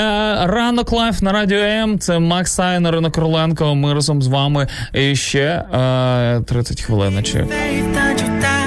ранок 0.47 0.93
Live 0.93 1.23
на 1.23 1.33
радіо 1.33 1.59
М. 1.59 1.99
Це 1.99 2.19
Макс 2.19 2.53
Савін, 2.53 2.93
Ірина 2.93 3.11
Короленко. 3.11 3.75
Ми 3.75 3.95
разом 3.95 4.23
з 4.23 4.27
вами 4.27 4.69
і 4.93 5.17
ще 5.17 5.65
е, 5.75 6.41
30 6.47 6.83
хвилин. 6.83 7.11
faith 7.11 8.60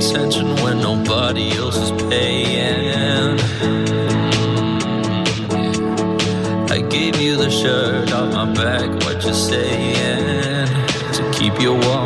attention 0.00 0.46
when 0.62 0.78
nobody 0.78 1.50
else 1.58 1.76
is 1.76 1.90
paying. 2.08 3.38
I 6.70 6.80
gave 6.88 7.20
you 7.20 7.36
the 7.36 7.50
shirt 7.50 8.10
off 8.10 8.32
my 8.32 8.50
back, 8.54 8.88
what 9.04 9.22
you 9.22 9.34
saying? 9.34 10.68
To 11.16 11.30
keep 11.38 11.60
you 11.60 11.74
warm. 11.74 11.99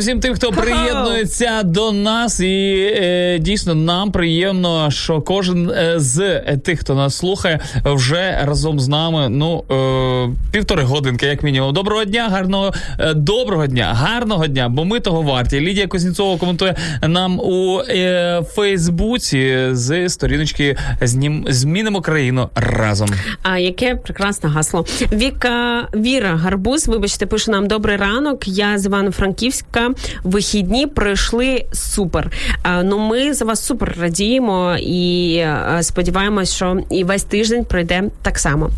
Всім 0.00 0.20
тим, 0.20 0.34
хто 0.34 0.52
приєднується 0.52 1.62
до 1.62 1.92
нас. 1.92 2.40
І 2.40 2.76
е, 2.96 3.38
дійсно 3.38 3.74
нам 3.74 4.12
приємно, 4.12 4.90
що 4.90 5.20
кожен 5.20 5.70
е, 5.70 5.94
з 5.96 6.40
тих, 6.40 6.80
хто 6.80 6.94
нас 6.94 7.16
слухає, 7.16 7.60
вже 7.84 8.38
разом 8.44 8.80
з 8.80 8.88
нами. 8.88 9.28
Ну 9.28 9.64
е, 9.70 10.19
півтори 10.52 10.82
годинки, 10.82 11.26
як 11.26 11.42
мінімум. 11.42 11.74
Доброго 11.74 12.04
дня, 12.04 12.28
гарного 12.28 12.72
е, 12.98 13.14
доброго 13.14 13.66
дня, 13.66 13.94
гарного 13.94 14.46
дня, 14.46 14.68
бо 14.68 14.84
ми 14.84 15.00
того 15.00 15.22
варті. 15.22 15.60
Лідія 15.60 15.86
Кузнєцова 15.86 16.36
коментує 16.38 16.74
нам 17.02 17.40
у 17.40 17.80
е, 17.88 18.42
Фейсбуці 18.54 19.68
з 19.72 20.08
сторіночки 20.08 20.76
«Знім- 21.02 21.44
Змінимо 21.48 22.00
країну 22.00 22.48
разом. 22.54 23.08
А 23.42 23.58
яке 23.58 23.94
прекрасне 23.94 24.48
гасло. 24.50 24.84
Віка 25.12 25.88
Віра 25.94 26.36
Гарбуз, 26.36 26.88
вибачте, 26.88 27.26
пише 27.26 27.50
нам 27.50 27.68
добрий 27.68 27.96
ранок. 27.96 28.48
Я 28.48 28.78
з 28.78 28.86
Івано-Франківська. 28.86 29.90
Вихідні 30.24 30.86
пройшли 30.86 31.64
супер. 31.72 32.30
А, 32.62 32.82
ну 32.82 32.98
ми 32.98 33.34
за 33.34 33.44
вас 33.44 33.64
супер 33.66 33.96
радіємо 34.00 34.76
і 34.80 35.34
е, 35.36 35.78
сподіваємось, 35.82 36.54
що 36.54 36.80
і 36.90 37.04
весь 37.04 37.24
тиждень 37.24 37.64
пройде 37.64 38.02
так 38.22 38.38
само. 38.38 38.70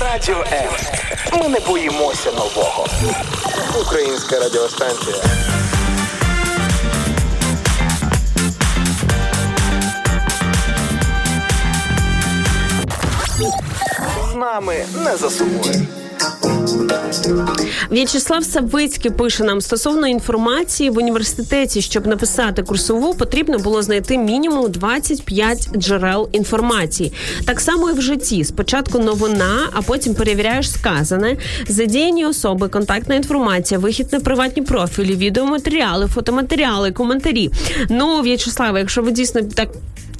Радіо 0.00 0.44
М. 0.52 0.70
Ми 1.40 1.48
не 1.48 1.60
боїмося 1.60 2.32
нового. 2.32 2.86
Українська 3.80 4.40
радіостанція. 4.40 5.16
З 14.32 14.34
нами 14.34 14.84
не 15.04 15.16
засумуєш. 15.16 15.76
В'ячеслав 17.90 18.44
Савицький 18.44 19.10
пише 19.10 19.44
нам 19.44 19.60
стосовно 19.60 20.06
інформації 20.06 20.90
в 20.90 20.98
університеті, 20.98 21.82
щоб 21.82 22.06
написати 22.06 22.62
курсову, 22.62 23.14
потрібно 23.14 23.58
було 23.58 23.82
знайти 23.82 24.18
мінімум 24.18 24.70
25 24.70 25.68
джерел 25.76 26.28
інформації. 26.32 27.12
Так 27.44 27.60
само 27.60 27.90
і 27.90 27.92
в 27.92 28.00
житті. 28.00 28.44
Спочатку 28.44 28.98
новина, 28.98 29.68
а 29.72 29.82
потім 29.82 30.14
перевіряєш 30.14 30.70
сказане, 30.70 31.36
задіяні 31.68 32.26
особи, 32.26 32.68
контактна 32.68 33.14
інформація, 33.14 33.80
вихід 33.80 34.06
на 34.12 34.20
приватні 34.20 34.62
профілі, 34.62 35.16
відеоматеріали, 35.16 36.06
фотоматеріали, 36.06 36.92
коментарі. 36.92 37.50
Ну, 37.90 38.20
В'ячеславе, 38.20 38.78
якщо 38.78 39.02
ви 39.02 39.12
дійсно 39.12 39.42
так. 39.42 39.68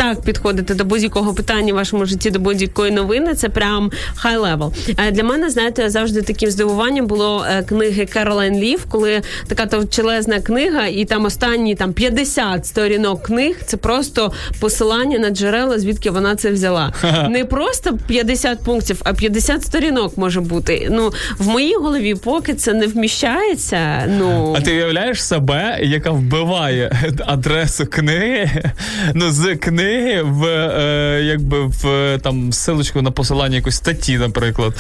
Так, 0.01 0.20
підходите 0.20 0.74
до 0.74 0.85
будь-якого 0.85 1.35
питання 1.35 1.72
в 1.72 1.77
вашому 1.77 2.06
житті, 2.06 2.31
до 2.31 2.39
будь-якої 2.39 2.93
новини, 2.93 3.35
це 3.35 3.48
прям 3.48 3.90
high 4.15 4.37
level. 4.37 4.73
Для 5.12 5.24
мене, 5.24 5.51
знаєте, 5.51 5.90
завжди 5.90 6.22
таким 6.22 6.51
здивуванням 6.51 7.06
було 7.06 7.47
е, 7.51 7.62
книги 7.62 8.06
Керолайн 8.06 8.59
Ліф, 8.59 8.87
коли 8.89 9.22
така 9.48 9.66
товщелезна 9.66 10.41
книга, 10.40 10.86
і 10.86 11.05
там 11.05 11.24
останні 11.24 11.74
там 11.74 11.93
50 11.93 12.66
сторінок 12.66 13.22
книг. 13.22 13.56
Це 13.66 13.77
просто 13.77 14.32
посилання 14.60 15.18
на 15.18 15.31
джерела, 15.31 15.78
звідки 15.78 16.10
вона 16.10 16.36
це 16.36 16.51
взяла. 16.51 16.93
Не 17.28 17.44
просто 17.44 17.98
50 18.06 18.64
пунктів, 18.64 19.01
а 19.05 19.12
50 19.12 19.62
сторінок 19.62 20.18
може 20.18 20.40
бути. 20.40 20.89
Ну 20.90 21.12
в 21.39 21.48
моїй 21.48 21.74
голові, 21.74 22.14
поки 22.14 22.55
це 22.55 22.72
не 22.72 22.86
вміщається. 22.86 24.05
Ну 24.18 24.55
А 24.56 24.60
ти 24.60 24.72
уявляєш 24.72 25.22
себе, 25.22 25.78
яка 25.82 26.10
вбиває 26.10 26.93
адресу 27.27 27.86
книги, 27.86 28.72
ну 29.14 29.31
з 29.31 29.56
книги 29.56 29.90
в 30.25 30.45
е, 30.45 31.23
якби 31.25 31.67
в 31.67 31.87
е, 31.87 32.19
там 32.19 32.53
силочку 32.53 33.03
на 33.03 33.11
посилання 33.11 33.57
якоїсь 33.57 33.77
статті, 33.77 34.19
наприклад, 34.19 34.75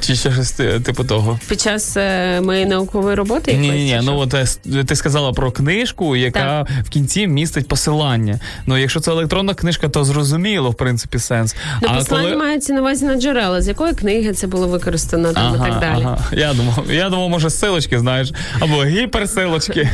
чи 0.00 0.14
ще 0.14 0.32
щось 0.32 0.52
типу 0.52 1.04
того. 1.04 1.38
під 1.48 1.60
час 1.60 1.96
е, 1.96 2.40
моєї 2.40 2.66
наукової 2.66 3.16
роботи 3.16 3.52
Ні, 3.52 3.68
ні, 3.70 3.84
ні. 3.84 4.00
Ну 4.02 4.18
от 4.18 4.34
е, 4.34 4.46
ти 4.84 4.96
сказала 4.96 5.32
про 5.32 5.52
книжку, 5.52 6.16
яка 6.16 6.66
в 6.84 6.88
кінці 6.88 7.26
містить 7.26 7.68
посилання. 7.68 8.40
Ну, 8.66 8.78
якщо 8.78 9.00
це 9.00 9.10
електронна 9.10 9.54
книжка, 9.54 9.88
то 9.88 10.04
зрозуміло, 10.04 10.70
в 10.70 10.74
принципі, 10.74 11.18
сенс. 11.18 11.56
Ну, 11.82 11.88
посилання 11.94 12.36
мається 12.36 12.72
на 12.72 12.80
увазі 12.80 13.04
на 13.04 13.16
джерела, 13.16 13.62
з 13.62 13.68
якої 13.68 13.92
книги 13.92 14.32
це 14.32 14.46
було 14.46 14.68
використано 14.68 15.32
там 15.32 15.54
і 15.54 15.58
так 15.58 15.80
далі. 15.80 16.02
Ага. 16.02 16.18
Я 16.32 16.54
думав, 16.54 16.84
я 16.90 17.10
думав, 17.10 17.28
може, 17.28 17.50
силочки, 17.50 17.98
знаєш, 17.98 18.32
або 18.60 18.84
гіперсилочки. 18.84 19.90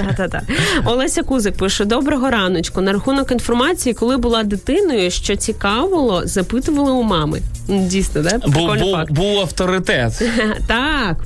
Олеся 0.85 1.23
Кузик 1.23 1.57
пише: 1.57 1.85
доброго 1.85 2.31
раночку. 2.31 2.81
На 2.81 2.93
рахунок 2.93 3.33
інформації, 3.33 3.95
коли 3.95 4.17
була 4.17 4.43
дитиною, 4.59 5.11
що 5.11 5.37
цікавило, 5.37 6.23
запитували 6.25 6.91
у 6.93 7.03
мами. 7.03 7.41
Дійсно, 7.69 8.23
да? 8.23 8.39
Бо 8.39 8.53
Прикольний 8.53 8.93
факт. 8.93 9.13
був 9.13 9.39
авторитет. 9.39 10.23
Так. 10.67 11.17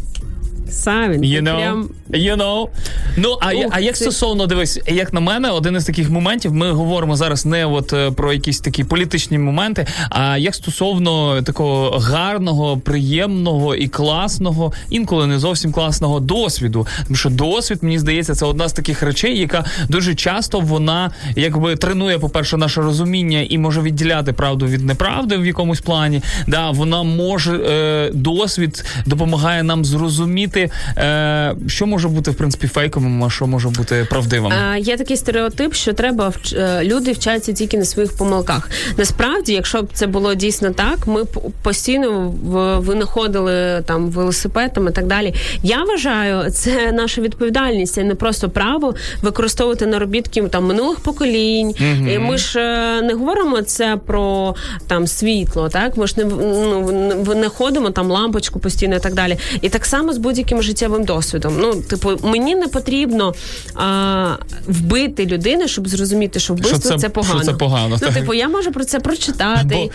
Савін, 0.68 1.20
You 1.20 1.42
know, 1.42 1.56
прям 1.56 1.88
you 2.10 2.36
know. 2.36 2.68
Ну, 3.16 3.38
а, 3.40 3.54
Ух 3.54 3.66
а 3.70 3.80
як 3.80 3.94
ти. 3.94 4.00
стосовно, 4.00 4.46
дивись, 4.46 4.80
як 4.86 5.12
на 5.12 5.20
мене, 5.20 5.50
один 5.50 5.76
із 5.76 5.84
таких 5.84 6.10
моментів, 6.10 6.54
ми 6.54 6.70
говоримо 6.72 7.16
зараз 7.16 7.46
не 7.46 7.66
от 7.66 7.92
е, 7.92 8.10
про 8.10 8.32
якісь 8.32 8.60
такі 8.60 8.84
політичні 8.84 9.38
моменти, 9.38 9.86
а 10.10 10.36
як 10.38 10.54
стосовно 10.54 11.42
такого 11.42 11.98
гарного, 11.98 12.78
приємного 12.78 13.74
і 13.74 13.88
класного, 13.88 14.72
інколи 14.90 15.26
не 15.26 15.38
зовсім 15.38 15.72
класного 15.72 16.20
досвіду. 16.20 16.86
Тому 17.04 17.16
що 17.16 17.30
досвід, 17.30 17.78
мені 17.82 17.98
здається, 17.98 18.34
це 18.34 18.46
одна 18.46 18.68
з 18.68 18.72
таких 18.72 19.02
речей, 19.02 19.38
яка 19.38 19.64
дуже 19.88 20.14
часто 20.14 20.60
вона 20.60 21.10
якби 21.36 21.76
тренує, 21.76 22.18
по-перше, 22.18 22.56
наше 22.56 22.80
розуміння 22.80 23.46
і 23.48 23.58
може 23.58 23.80
відділяти 23.80 24.32
правду 24.32 24.66
від 24.66 24.84
неправди 24.84 25.36
в 25.36 25.46
якомусь 25.46 25.80
плані. 25.80 26.22
Да, 26.46 26.70
вона 26.70 27.02
може 27.02 27.56
е, 27.56 28.10
досвід 28.14 28.84
допомагає 29.06 29.62
нам 29.62 29.84
зрозуміти, 29.84 30.51
е, 30.60 31.54
що 31.66 31.86
може 31.86 32.08
бути 32.08 32.30
в 32.30 32.34
принципі 32.34 32.66
фейковим, 32.66 33.24
а 33.24 33.30
що 33.30 33.46
може 33.46 33.68
бути 33.68 34.06
правдивим. 34.10 34.52
Е, 34.52 34.78
Є 34.80 34.96
такий 34.96 35.16
стереотип, 35.16 35.74
що 35.74 35.92
треба 35.92 36.28
вч- 36.28 36.58
е, 36.60 36.84
люди 36.84 37.12
вчаться 37.12 37.52
тільки 37.52 37.78
на 37.78 37.84
своїх 37.84 38.16
помилках. 38.16 38.70
Насправді, 38.96 39.52
якщо 39.52 39.82
б 39.82 39.88
це 39.92 40.06
було 40.06 40.34
дійсно 40.34 40.70
так, 40.70 41.06
ми 41.06 41.22
б 41.24 41.28
постійно 41.62 42.34
в- 42.44 42.78
винаходили 42.78 43.82
там 43.86 44.10
велосипед 44.10 44.72
там, 44.74 44.88
і 44.88 44.90
так 44.90 45.06
далі. 45.06 45.34
Я 45.62 45.84
вважаю, 45.84 46.50
це 46.50 46.92
наша 46.92 47.20
відповідальність, 47.20 47.98
а 47.98 48.02
не 48.02 48.14
просто 48.14 48.48
право 48.50 48.94
використовувати 49.22 49.86
наробітки 49.86 50.42
там 50.42 50.64
минулих 50.66 51.00
поколінь. 51.00 51.74
Мгм. 51.80 52.08
І 52.08 52.18
ми 52.18 52.38
ж 52.38 52.60
е, 52.60 53.02
не 53.02 53.14
говоримо 53.14 53.62
це 53.62 53.98
про 54.06 54.54
там 54.86 55.06
світло, 55.06 55.68
так 55.68 55.96
ми 55.96 56.06
ж 56.06 56.14
не 56.16 56.24
ну, 56.24 56.92
не- 56.92 57.34
не 57.34 57.48
ходимо 57.48 57.90
там 57.90 58.10
лампочку 58.10 58.58
постійно 58.58 58.96
і 58.96 59.00
так 59.00 59.14
далі. 59.14 59.38
І 59.60 59.68
так 59.68 59.84
само 59.86 60.12
з 60.12 60.18
будь-яким 60.42 60.62
життєвим 60.62 61.04
досвідом. 61.04 61.56
Ну, 61.58 61.74
типу, 61.74 62.10
мені 62.22 62.54
не 62.54 62.68
потрібно 62.68 63.34
а, 63.74 64.36
вбити 64.68 65.26
людину, 65.26 65.68
щоб 65.68 65.88
зрозуміти, 65.88 66.40
що 66.40 66.54
вбивство 66.54 66.80
Що 66.80 66.88
це- 66.88 66.98
це, 66.98 67.08
погано. 67.08 67.42
що 67.42 67.52
це 67.52 67.58
погано, 67.58 67.88
Ну, 68.02 68.06
так. 68.06 68.14
типу, 68.14 68.34
я 68.34 68.48
можу 68.48 68.72
про 68.72 68.84
це 68.84 69.00
прочитати, 69.00 69.90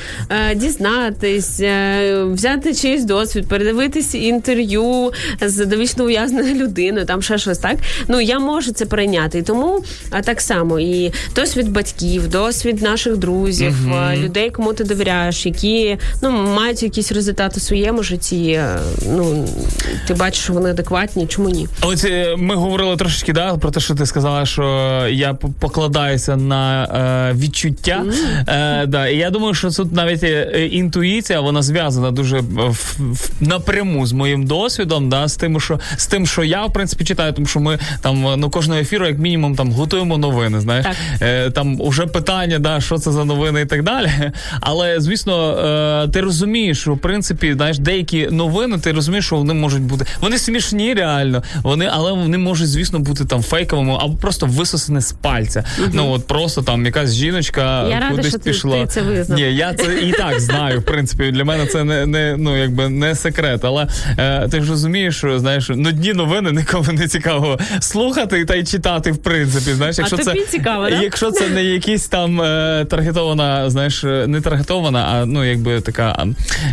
е, 0.51 0.55
дізнатись, 0.55 1.59
е, 1.59 2.23
взяти 2.23 2.73
чийсь 2.73 3.03
досвід, 3.03 3.47
передивитись 3.47 4.15
інтерв'ю 4.15 5.11
з 5.41 5.65
довічно 5.65 6.03
ув'язненою 6.03 6.55
людиною, 6.55 7.05
там 7.05 7.21
ще 7.21 7.37
щось 7.37 7.57
так. 7.57 7.77
Ну 8.07 8.21
я 8.21 8.39
можу 8.39 8.71
це 8.71 8.85
прийняти. 8.85 9.37
І 9.39 9.41
тому 9.41 9.83
а, 10.11 10.21
так 10.21 10.41
само 10.41 10.79
і 10.79 11.13
досвід 11.35 11.69
батьків, 11.71 12.27
досвід 12.27 12.81
наших 12.81 13.17
друзів, 13.17 13.75
е, 13.93 14.17
людей, 14.17 14.49
кому 14.49 14.73
ти 14.73 14.83
довіряєш, 14.83 15.45
які 15.45 15.97
ну 16.21 16.31
мають 16.31 16.83
якісь 16.83 17.11
результати 17.11 17.59
в 17.59 17.63
своєму 17.63 18.03
житті. 18.03 18.59
Ну 19.15 19.47
ти 20.07 20.13
бачиш, 20.13 20.36
що 20.37 20.53
вони 20.53 20.69
адекватні. 20.69 21.27
Чому 21.27 21.49
ні? 21.49 21.67
Ось 21.81 22.03
е, 22.05 22.35
ми 22.37 22.55
говорили 22.55 22.95
трошечки 22.97 23.33
да, 23.33 23.57
про 23.57 23.71
те, 23.71 23.79
що 23.79 23.95
ти 23.95 24.05
сказала, 24.05 24.45
що 24.45 24.63
я 25.11 25.33
покладаюся 25.33 26.35
на 26.35 26.83
е, 26.83 27.33
відчуття. 27.37 28.03
Е, 28.47 28.85
да, 28.85 29.07
і 29.07 29.17
я 29.17 29.29
думаю, 29.29 29.53
що 29.53 29.69
тут 29.69 29.93
навіть 29.93 30.23
е, 30.23 30.51
е, 30.55 30.65
інтуїція 30.65 31.41
вона 31.41 31.61
зв'язана 31.61 32.11
дуже 32.11 32.39
в, 32.39 32.69
в, 32.99 33.29
напряму 33.39 34.05
з 34.05 34.11
моїм 34.11 34.45
досвідом, 34.45 35.09
да, 35.09 35.27
з 35.27 35.35
тим, 35.35 35.59
що 35.59 35.79
з 35.97 36.07
тим, 36.07 36.27
що 36.27 36.43
я 36.43 36.65
в 36.65 36.73
принципі 36.73 37.03
читаю, 37.03 37.33
тому 37.33 37.47
що 37.47 37.59
ми 37.59 37.79
там 38.01 38.33
ну 38.37 38.49
кожного 38.49 38.79
ефіру, 38.79 39.07
як 39.07 39.17
мінімум, 39.19 39.55
там 39.55 39.71
готуємо 39.71 40.17
новини. 40.17 40.59
Знаєш, 40.59 40.85
Так. 40.85 40.95
е, 41.21 41.49
там 41.49 41.81
уже 41.81 42.05
питання, 42.05 42.59
да, 42.59 42.81
що 42.81 42.97
це 42.97 43.11
за 43.11 43.25
новини 43.25 43.61
і 43.61 43.65
так 43.65 43.83
далі. 43.83 44.11
Але 44.61 44.99
звісно, 44.99 45.57
е, 45.57 46.07
ти 46.07 46.21
розумієш, 46.21 46.79
що 46.81 46.93
в 46.93 46.99
принципі, 46.99 47.53
знаєш, 47.53 47.79
деякі 47.79 48.27
новини, 48.31 48.77
ти 48.77 48.91
розумієш, 48.91 49.25
що 49.25 49.35
вони 49.35 49.53
можуть 49.53 49.81
бути. 49.81 50.05
Вони 50.27 50.37
смішні, 50.37 50.93
реально, 50.93 51.43
вони, 51.63 51.89
але 51.91 52.11
вони 52.11 52.37
можуть, 52.37 52.69
звісно, 52.69 52.99
бути 52.99 53.25
там 53.25 53.41
фейковими 53.41 53.97
або 54.01 54.15
просто 54.15 54.45
висосані 54.45 55.01
з 55.01 55.11
пальця. 55.11 55.63
Мгм. 55.79 55.91
Ну 55.93 56.11
от 56.11 56.27
просто 56.27 56.61
там 56.61 56.85
якась 56.85 57.13
жіночка 57.13 57.87
Я 57.87 57.99
рада, 57.99 58.09
кудись 58.09 58.27
що 58.27 58.39
пішла. 58.39 58.81
ти 58.81 58.87
це 58.87 59.01
визнав. 59.01 59.39
Ні, 59.39 59.55
я 59.55 59.73
це 59.73 59.99
і 59.99 60.11
так 60.11 60.39
знаю. 60.39 60.79
В 60.79 60.83
принципі, 60.83 61.31
для 61.31 61.43
мене 61.43 61.65
це 61.65 61.83
не, 61.83 62.05
не 62.05 62.35
ну 62.37 62.57
якби 62.57 62.89
не 62.89 63.15
секрет. 63.15 63.65
Але 63.65 63.87
е, 64.17 64.47
ти 64.47 64.61
ж 64.61 64.69
розумієш, 64.69 65.17
що 65.17 65.39
знаєш, 65.39 65.69
нудні 65.69 66.13
новини 66.13 66.51
нікому 66.51 66.91
не 66.91 67.07
цікаво 67.07 67.59
слухати 67.79 68.45
та 68.45 68.55
й 68.55 68.63
читати, 68.63 69.11
в 69.11 69.17
принципі. 69.17 69.73
Знаєш, 69.73 69.99
А 69.99 70.01
якщо 70.01 70.17
тобі 70.17 70.39
це 70.39 70.45
цікаво, 70.45 70.89
да? 70.89 71.01
якщо 71.01 71.31
це 71.31 71.49
не 71.49 71.63
якісь 71.63 72.07
там 72.07 72.41
е, 72.41 72.85
таргетована, 72.89 73.69
знаєш, 73.69 74.03
не 74.03 74.41
таргетована, 74.41 74.99
а 74.99 75.25
ну 75.25 75.45
якби 75.45 75.81
така 75.81 76.25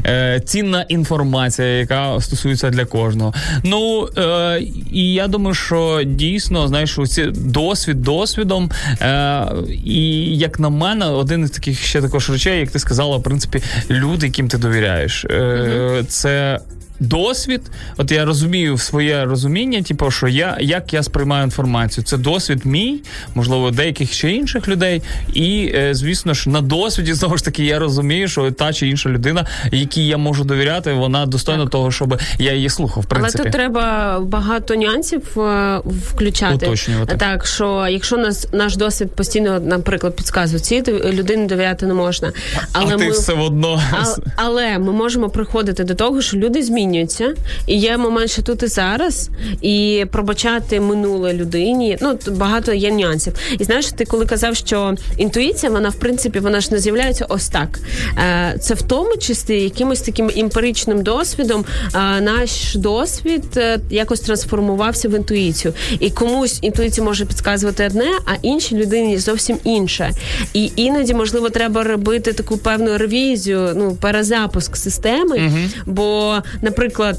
е, 0.07 0.43
цінна 0.47 0.83
інформація, 0.89 1.69
яка 1.69 2.21
стосується 2.21 2.71
для 2.71 2.85
кожного. 2.85 3.35
Ну 3.63 4.09
е, 4.17 4.61
і 4.93 5.13
я 5.13 5.29
думаю, 5.29 5.55
що 5.55 6.03
дійсно 6.07 6.69
знаєш, 6.69 6.99
оці 6.99 7.27
досвід 7.37 8.03
досвідом. 8.03 8.71
Е, 9.01 9.47
і 9.85 10.37
як 10.39 10.61
на 10.61 10.69
мене, 10.69 11.07
один 11.07 11.45
із 11.45 11.51
таких 11.51 11.85
ще 11.85 12.03
також 12.03 12.31
речей, 12.31 12.61
як 12.61 12.71
ти 12.71 12.79
сказала, 12.79 13.17
в 13.17 13.23
принципі, 13.23 13.63
люди, 13.91 14.27
яким 14.27 14.49
ти 14.49 14.59
довіряєш. 14.59 15.25
Е, 15.25 16.05
Це. 16.09 16.61
Досвід, 17.05 17.61
от 17.97 18.13
я 18.13 18.25
розумію 18.25 18.79
своє 18.79 19.25
розуміння, 19.25 19.83
типу, 19.83 20.11
що 20.11 20.29
я 20.29 20.59
як 20.61 20.95
я 20.95 21.03
сприймаю 21.03 21.45
інформацію. 21.45 22.05
Це 22.05 22.17
досвід 22.17 22.67
мій, 22.67 23.01
можливо, 23.35 23.71
деяких 23.71 24.13
ще 24.13 24.31
інших 24.31 24.69
людей. 24.69 25.03
І 25.33 25.73
е, 25.75 25.95
звісно 25.95 26.35
ж, 26.35 26.51
на 26.51 26.61
досвіді 26.61 27.13
знову 27.13 27.37
ж 27.37 27.45
таки 27.45 27.65
я 27.65 27.79
розумію, 27.79 28.29
що 28.29 28.51
та 28.51 28.73
чи 28.73 28.89
інша 28.89 29.11
людина, 29.11 29.47
якій 29.73 30.07
я 30.07 30.17
можу 30.17 30.45
довіряти, 30.45 30.93
вона 30.93 31.27
достойна 31.27 31.67
того, 31.67 31.91
щоб 31.91 32.21
я 32.39 32.53
її 32.53 32.69
слухав. 32.69 33.03
В 33.03 33.07
Але 33.11 33.31
тут 33.31 33.53
треба 33.53 34.21
багато 34.21 34.75
нюансів 34.75 35.41
е, 35.41 35.81
включати. 35.85 36.67
Уточнювати. 36.67 37.17
Так, 37.17 37.47
що 37.47 37.87
якщо 37.91 38.17
нас 38.17 38.49
наш 38.53 38.77
досвід 38.77 39.11
постійно, 39.15 39.61
наприклад, 39.61 40.17
підказує, 40.17 40.61
цій 40.61 40.83
людині 41.13 41.47
довіряти 41.47 41.87
не 41.87 41.95
можна. 41.95 42.33
Але 42.73 42.95
а 42.95 42.97
ти 42.97 43.05
ми 43.05 43.11
все 43.11 43.33
одно 43.33 43.83
А, 43.93 44.05
але 44.37 44.79
ми 44.79 44.93
можемо 44.93 45.29
приходити 45.29 45.85
до 45.85 45.95
того, 45.95 46.23
що 46.23 46.37
люди 46.37 46.63
змінюються, 46.95 47.35
і 47.67 47.77
є 47.79 47.97
момент, 47.97 48.31
що 48.31 48.43
тут 48.43 48.63
і 48.63 48.67
зараз, 48.67 49.31
і 49.63 50.05
пробачати 50.13 50.81
минуле 50.81 51.33
людині. 51.33 51.99
Ну 52.01 52.19
багато 52.31 52.73
є 52.73 52.91
нюансів. 52.91 53.35
І 53.59 53.65
знаєш, 53.65 53.87
ти 53.87 54.05
коли 54.05 54.27
казав, 54.27 54.57
що 54.57 54.95
інтуїція, 55.19 55.73
вона 55.73 55.89
в 55.89 55.95
принципі 55.95 56.39
вона 56.39 56.61
ж 56.61 56.69
не 56.73 56.79
з'являється 56.79 57.27
ось 57.29 57.49
так. 57.49 57.81
Е, 58.19 58.59
Це 58.61 58.75
в 58.75 58.83
тому 58.83 59.17
числі 59.17 59.63
якимось 59.63 60.01
таким 60.01 60.31
емпіричним 60.37 61.03
досвідом. 61.03 61.65
е, 61.95 62.21
Наш 62.21 62.75
досвід 62.75 63.45
е, 63.57 63.79
якось 63.91 64.21
трансформувався 64.21 65.09
в 65.09 65.15
інтуїцію. 65.17 65.75
І 66.01 66.11
комусь 66.11 66.59
інтуїція 66.63 67.05
може 67.07 67.25
підказувати 67.25 67.87
одне, 67.87 68.07
а 68.27 68.31
іншій 68.43 68.77
людині 68.77 69.19
зовсім 69.19 69.57
інше. 69.65 70.11
І 70.53 70.71
іноді, 70.77 71.15
можливо, 71.15 71.51
треба 71.51 71.83
робити 71.85 72.33
таку 72.33 72.57
певну 72.57 72.99
ревізію, 72.99 73.73
ну 73.77 73.97
перезапуск 74.01 74.77
системи. 74.77 75.51
Бо, 75.87 76.37
наприклад, 76.63 76.74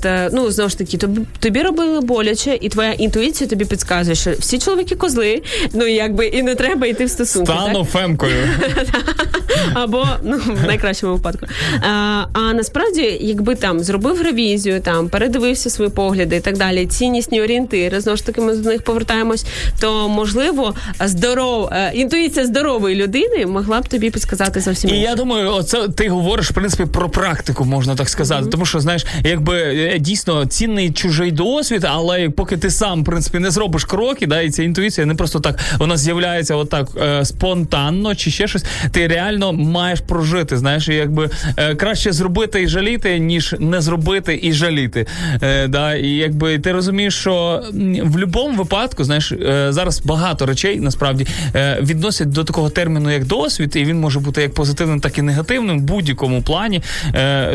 е, 0.05 0.29
ну 0.33 0.51
знову 0.51 0.69
ж 0.69 0.77
таки, 0.77 0.97
тобі, 1.39 1.61
робили 1.61 2.01
боляче, 2.01 2.57
і 2.61 2.69
твоя 2.69 2.91
інтуїція 2.91 3.49
тобі 3.49 3.65
підказує, 3.65 4.15
що 4.15 4.31
всі 4.39 4.59
чоловіки 4.59 4.95
козли, 4.95 5.41
ну 5.73 5.87
якби 5.87 6.25
і 6.25 6.43
не 6.43 6.55
треба 6.55 6.87
йти 6.87 7.05
в 7.05 7.09
стосунки. 7.09 7.51
стану 7.51 7.79
так? 7.79 7.89
фемкою. 7.89 8.35
або 9.73 10.07
ну 10.23 10.37
в 10.37 10.67
найкращому 10.67 11.13
випадку. 11.13 11.45
А, 11.81 12.25
а 12.33 12.53
насправді, 12.53 13.17
якби 13.21 13.55
там 13.55 13.79
зробив 13.79 14.21
ревізію, 14.21 14.81
там 14.81 15.09
передивився 15.09 15.69
свої 15.69 15.91
погляди 15.91 16.35
і 16.35 16.39
так 16.39 16.57
далі, 16.57 16.85
ціннісні 16.85 17.41
орієнтири, 17.41 18.01
знову 18.01 18.17
ж 18.17 18.25
таки, 18.25 18.41
ми 18.41 18.55
до 18.55 18.69
них 18.69 18.81
повертаємось. 18.81 19.45
То 19.79 20.09
можливо, 20.09 20.75
здоров 21.05 21.69
е, 21.71 21.91
інтуїція 21.93 22.45
здорової 22.45 22.95
людини 22.95 23.45
могла 23.45 23.81
б 23.81 23.87
тобі 23.87 24.09
підсказати 24.09 24.59
зовсім. 24.59 24.89
І 24.89 24.99
я 24.99 25.15
думаю, 25.15 25.51
оце 25.53 25.87
ти 25.87 26.09
говориш 26.09 26.51
в 26.51 26.53
принципі 26.53 26.85
про 26.85 27.09
практику, 27.09 27.65
можна 27.65 27.95
так 27.95 28.09
сказати. 28.09 28.45
Тому 28.51 28.65
що 28.65 28.79
знаєш, 28.79 29.05
якби 29.45 29.85
е, 29.93 29.99
дійсно 29.99 30.45
цінний 30.45 30.91
чужий 30.91 31.31
досвід, 31.31 31.85
але 31.89 32.29
поки 32.29 32.57
ти 32.57 32.71
сам 32.71 33.01
в 33.01 33.05
принципі 33.05 33.39
не 33.39 33.51
зробиш 33.51 33.85
кроки, 33.85 34.27
да, 34.27 34.41
і 34.41 34.49
ця 34.49 34.63
інтуїція 34.63 35.07
не 35.07 35.15
просто 35.15 35.39
так 35.39 35.59
вона 35.79 35.97
з'являється 35.97 36.55
отак 36.55 36.87
е, 36.97 37.25
спонтанно 37.25 38.15
чи 38.15 38.31
ще 38.31 38.47
щось. 38.47 38.65
Ти 38.91 39.07
реально 39.07 39.53
маєш 39.53 39.99
прожити. 39.99 40.57
Знаєш, 40.57 40.87
і 40.87 40.93
якби 40.93 41.29
е, 41.57 41.75
краще 41.75 42.11
зробити 42.11 42.61
і 42.61 42.67
жаліти, 42.67 43.19
ніж 43.19 43.55
не 43.59 43.81
зробити 43.81 44.39
і 44.43 44.53
жаліти. 44.53 45.05
Е, 45.41 45.67
да, 45.67 45.93
і 45.95 46.09
якби 46.09 46.59
ти 46.59 46.71
розумієш, 46.71 47.15
що 47.15 47.63
в 48.03 48.09
будь-якому 48.09 48.57
випадку, 48.57 49.03
знаєш, 49.03 49.31
е, 49.31 49.67
зараз 49.69 50.01
багато 50.01 50.45
речей 50.45 50.79
насправді 50.79 51.27
е, 51.55 51.79
відносять 51.81 52.29
до 52.29 52.43
такого 52.43 52.69
терміну, 52.69 53.11
як 53.11 53.25
досвід, 53.25 53.75
і 53.75 53.85
він 53.85 53.99
може 53.99 54.19
бути 54.19 54.41
як 54.41 54.53
позитивним, 54.53 54.99
так 54.99 55.17
і 55.17 55.21
негативним 55.21 55.79
в 55.79 55.83
будь-якому 55.83 56.41
плані. 56.41 56.81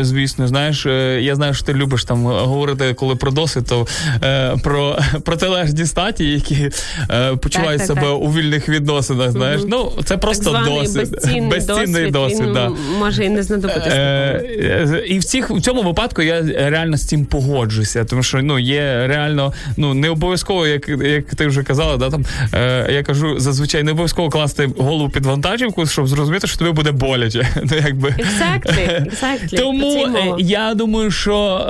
Звісно, 0.00 0.48
знаєш, 0.48 0.86
я 1.20 1.34
знаю, 1.34 1.54
що 1.54 1.64
ти 1.64 1.80
любиш 1.81 2.05
там 2.05 2.24
говорити, 2.27 2.94
коли 2.94 3.16
про 3.16 3.31
досвід, 3.31 3.65
то 3.69 3.86
е, 4.23 4.57
про 4.62 4.98
протилежні 5.24 5.86
статі, 5.86 6.24
які 6.24 6.70
е, 7.11 7.36
почувають 7.36 7.78
так, 7.78 7.86
себе 7.86 8.01
так. 8.01 8.20
у 8.20 8.32
вільних 8.32 8.69
відносинах. 8.69 9.31
Знаєш, 9.31 9.62
ну 9.66 9.93
це 10.05 10.16
просто 10.16 10.51
так 10.51 10.65
званий 10.65 10.82
досвід. 10.82 11.11
безцінний, 11.11 11.51
Безцінний 11.51 12.11
досвід, 12.11 12.40
він 12.40 12.52
да. 12.52 12.73
може 12.98 13.24
і 13.24 13.28
не 13.28 13.43
знадобитися. 13.43 13.97
Е, 13.97 14.44
е, 14.62 15.05
і 15.07 15.19
в 15.19 15.24
цих 15.24 15.51
в 15.51 15.61
цьому 15.61 15.82
випадку 15.82 16.23
я 16.23 16.43
реально 16.43 16.97
з 16.97 17.07
цим 17.07 17.24
погоджуся, 17.24 18.05
тому 18.05 18.23
що 18.23 18.43
ну 18.43 18.59
є 18.59 19.07
реально 19.07 19.52
ну 19.77 19.94
не 19.94 20.11
обов'язково, 20.11 20.66
як, 20.66 20.89
як 20.89 21.35
ти 21.35 21.47
вже 21.47 21.62
казала, 21.62 21.97
да 21.97 22.11
там 22.11 22.24
е, 22.55 22.93
я 22.93 23.02
кажу, 23.02 23.40
зазвичай 23.40 23.82
не 23.82 23.90
обов'язково 23.90 24.31
класти 24.31 24.70
голову 24.78 25.09
під 25.09 25.27
вантажівку, 25.27 25.86
щоб 25.86 26.09
зрозуміти, 26.09 26.47
що 26.47 26.59
тобі 26.59 26.70
буде 26.70 26.93
боляче. 26.93 27.48
Ну 27.70 27.77
якби 27.77 28.09
Exactly, 28.09 29.07
exactly. 29.11 29.57
тому 29.57 30.07
е, 30.16 30.35
я 30.39 30.74
думаю, 30.74 31.11
що 31.11 31.66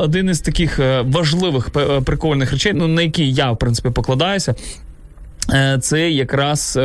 один 0.00 0.30
із 0.30 0.40
таких 0.40 0.78
е, 0.78 1.00
важливих 1.00 1.70
е, 1.76 2.00
прикольних 2.00 2.52
речей, 2.52 2.72
ну 2.74 2.88
на 2.88 3.02
які 3.02 3.30
я 3.30 3.52
в 3.52 3.58
принципі 3.58 3.90
покладаюся. 3.90 4.54
Е, 5.50 5.78
Це 5.82 6.10
якраз 6.10 6.76
е, 6.76 6.80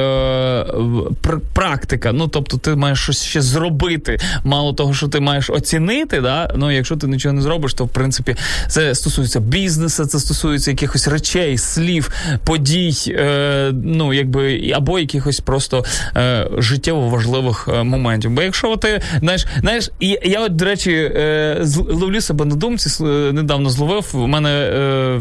пр- 1.23 1.39
практика. 1.53 2.11
Ну 2.13 2.27
тобто, 2.27 2.57
ти 2.57 2.75
маєш 2.75 2.99
щось 2.99 3.23
ще 3.23 3.41
зробити. 3.41 4.19
Мало 4.43 4.73
того, 4.73 4.93
що 4.93 5.07
ти 5.07 5.19
маєш 5.19 5.49
оцінити. 5.49 6.21
Да? 6.21 6.53
Ну, 6.55 6.71
якщо 6.71 6.95
ти 6.95 7.07
нічого 7.07 7.33
не 7.33 7.41
зробиш, 7.41 7.73
то 7.73 7.85
в 7.85 7.89
принципі 7.89 8.35
це 8.67 8.95
стосується 8.95 9.39
бізнесу, 9.39 10.05
це 10.05 10.19
стосується 10.19 10.71
якихось 10.71 11.07
речей, 11.07 11.57
слів, 11.57 12.11
подій, 12.43 12.93
е, 13.07 13.71
ну 13.83 14.13
якби 14.13 14.71
або 14.75 14.99
якихось 14.99 15.39
просто 15.39 15.83
е, 16.17 16.47
життєво 16.57 17.09
важливих 17.09 17.69
е, 17.73 17.83
моментів. 17.83 18.31
Бо 18.31 18.41
якщо 18.41 18.75
ти 18.77 19.01
знаєш, 19.19 19.45
знаєш, 19.59 19.89
і 19.99 20.19
я 20.23 20.45
от 20.45 20.55
до 20.55 20.65
речі 20.65 20.91
е, 20.91 21.65
ловлю 21.89 22.21
себе 22.21 22.45
на 22.45 22.55
думці, 22.55 23.03
недавно 23.33 23.69
зловив. 23.69 24.09
У 24.13 24.27
мене 24.27 24.49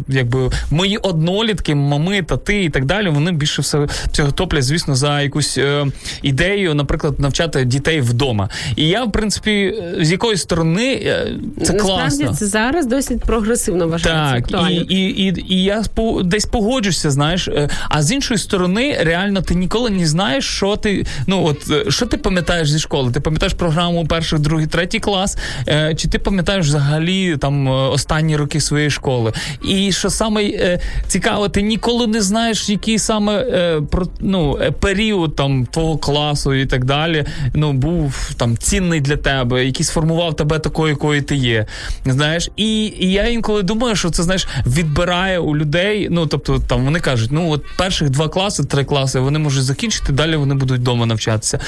якби 0.08 0.50
мої 0.70 0.96
однолітки, 0.96 1.74
мами, 1.74 2.22
тати 2.22 2.64
і 2.64 2.70
так 2.70 2.84
далі. 2.84 3.08
Вони 3.08 3.27
більше 3.32 3.62
все 3.62 3.86
цього 4.12 4.30
топлять, 4.32 4.64
звісно, 4.64 4.94
за 4.94 5.20
якусь 5.22 5.58
е, 5.58 5.86
ідею, 6.22 6.74
наприклад, 6.74 7.20
навчати 7.20 7.64
дітей 7.64 8.00
вдома. 8.00 8.48
І 8.76 8.88
я, 8.88 9.04
в 9.04 9.12
принципі, 9.12 9.50
е, 9.50 10.04
з 10.04 10.10
якоїсь 10.12 10.40
сторони 10.42 10.92
е, 11.04 11.26
це 11.64 11.72
Насправді 11.72 11.82
класно. 11.82 12.34
це 12.34 12.46
зараз 12.46 12.86
досить 12.86 13.20
прогресивно 13.20 13.88
вважається. 13.88 14.50
Так, 14.58 14.70
і, 14.70 14.74
і, 14.74 15.26
і, 15.26 15.44
і 15.54 15.62
я 15.64 15.82
десь 16.24 16.46
погоджуся, 16.46 17.10
знаєш. 17.10 17.48
е, 17.48 17.68
А 17.88 18.02
з 18.02 18.12
іншої 18.12 18.38
сторони, 18.38 18.98
реально, 19.00 19.42
ти 19.42 19.54
ніколи 19.54 19.90
не 19.90 20.06
знаєш, 20.06 20.44
що 20.44 20.76
ти. 20.76 21.06
Ну 21.26 21.44
от 21.46 21.70
е, 21.70 21.90
що 21.90 22.06
ти 22.06 22.16
пам'ятаєш 22.16 22.70
зі 22.70 22.78
школи? 22.78 23.12
Ти 23.12 23.20
пам'ятаєш 23.20 23.54
програму 23.54 24.06
перший, 24.06 24.38
другий, 24.38 24.66
третій 24.66 24.98
клас, 25.00 25.36
е, 25.68 25.94
чи 25.94 26.08
ти 26.08 26.18
пам'ятаєш 26.18 26.66
взагалі 26.66 27.36
там 27.36 27.66
останні 27.68 28.36
роки 28.36 28.60
своєї 28.60 28.90
школи? 28.90 29.32
І 29.68 29.92
що 29.92 30.10
саме 30.10 30.78
цікаво, 31.06 31.48
ти 31.48 31.62
ніколи 31.62 32.06
не 32.06 32.20
знаєш, 32.20 32.68
який 32.68 32.98
саме 32.98 33.17
е, 33.28 33.80
про 33.90 34.06
ну 34.20 34.58
е, 34.62 34.70
період 34.70 35.36
там 35.36 35.66
твого 35.66 35.98
класу 35.98 36.54
і 36.54 36.66
так 36.66 36.84
далі. 36.84 37.24
Ну 37.54 37.72
був 37.72 38.30
там 38.36 38.56
цінний 38.56 39.00
для 39.00 39.16
тебе, 39.16 39.64
який 39.64 39.84
сформував 39.84 40.36
тебе 40.36 40.58
такою, 40.58 40.90
якою 40.90 41.22
ти 41.22 41.36
є. 41.36 41.66
Знаєш, 42.06 42.50
і, 42.56 42.84
і 42.84 43.12
я 43.12 43.28
інколи 43.28 43.62
думаю, 43.62 43.96
що 43.96 44.10
це 44.10 44.22
знаєш 44.22 44.48
відбирає 44.66 45.38
у 45.38 45.56
людей. 45.56 46.08
Ну 46.10 46.26
тобто, 46.26 46.58
там 46.58 46.84
вони 46.84 47.00
кажуть, 47.00 47.32
ну 47.32 47.50
от 47.50 47.64
перших 47.78 48.10
два 48.10 48.28
класи, 48.28 48.64
три 48.64 48.84
класи, 48.84 49.20
вони 49.20 49.38
можуть 49.38 49.64
закінчити, 49.64 50.12
далі 50.12 50.36
вони 50.36 50.54
будуть 50.54 50.80
вдома 50.80 51.06
навчатися. 51.06 51.58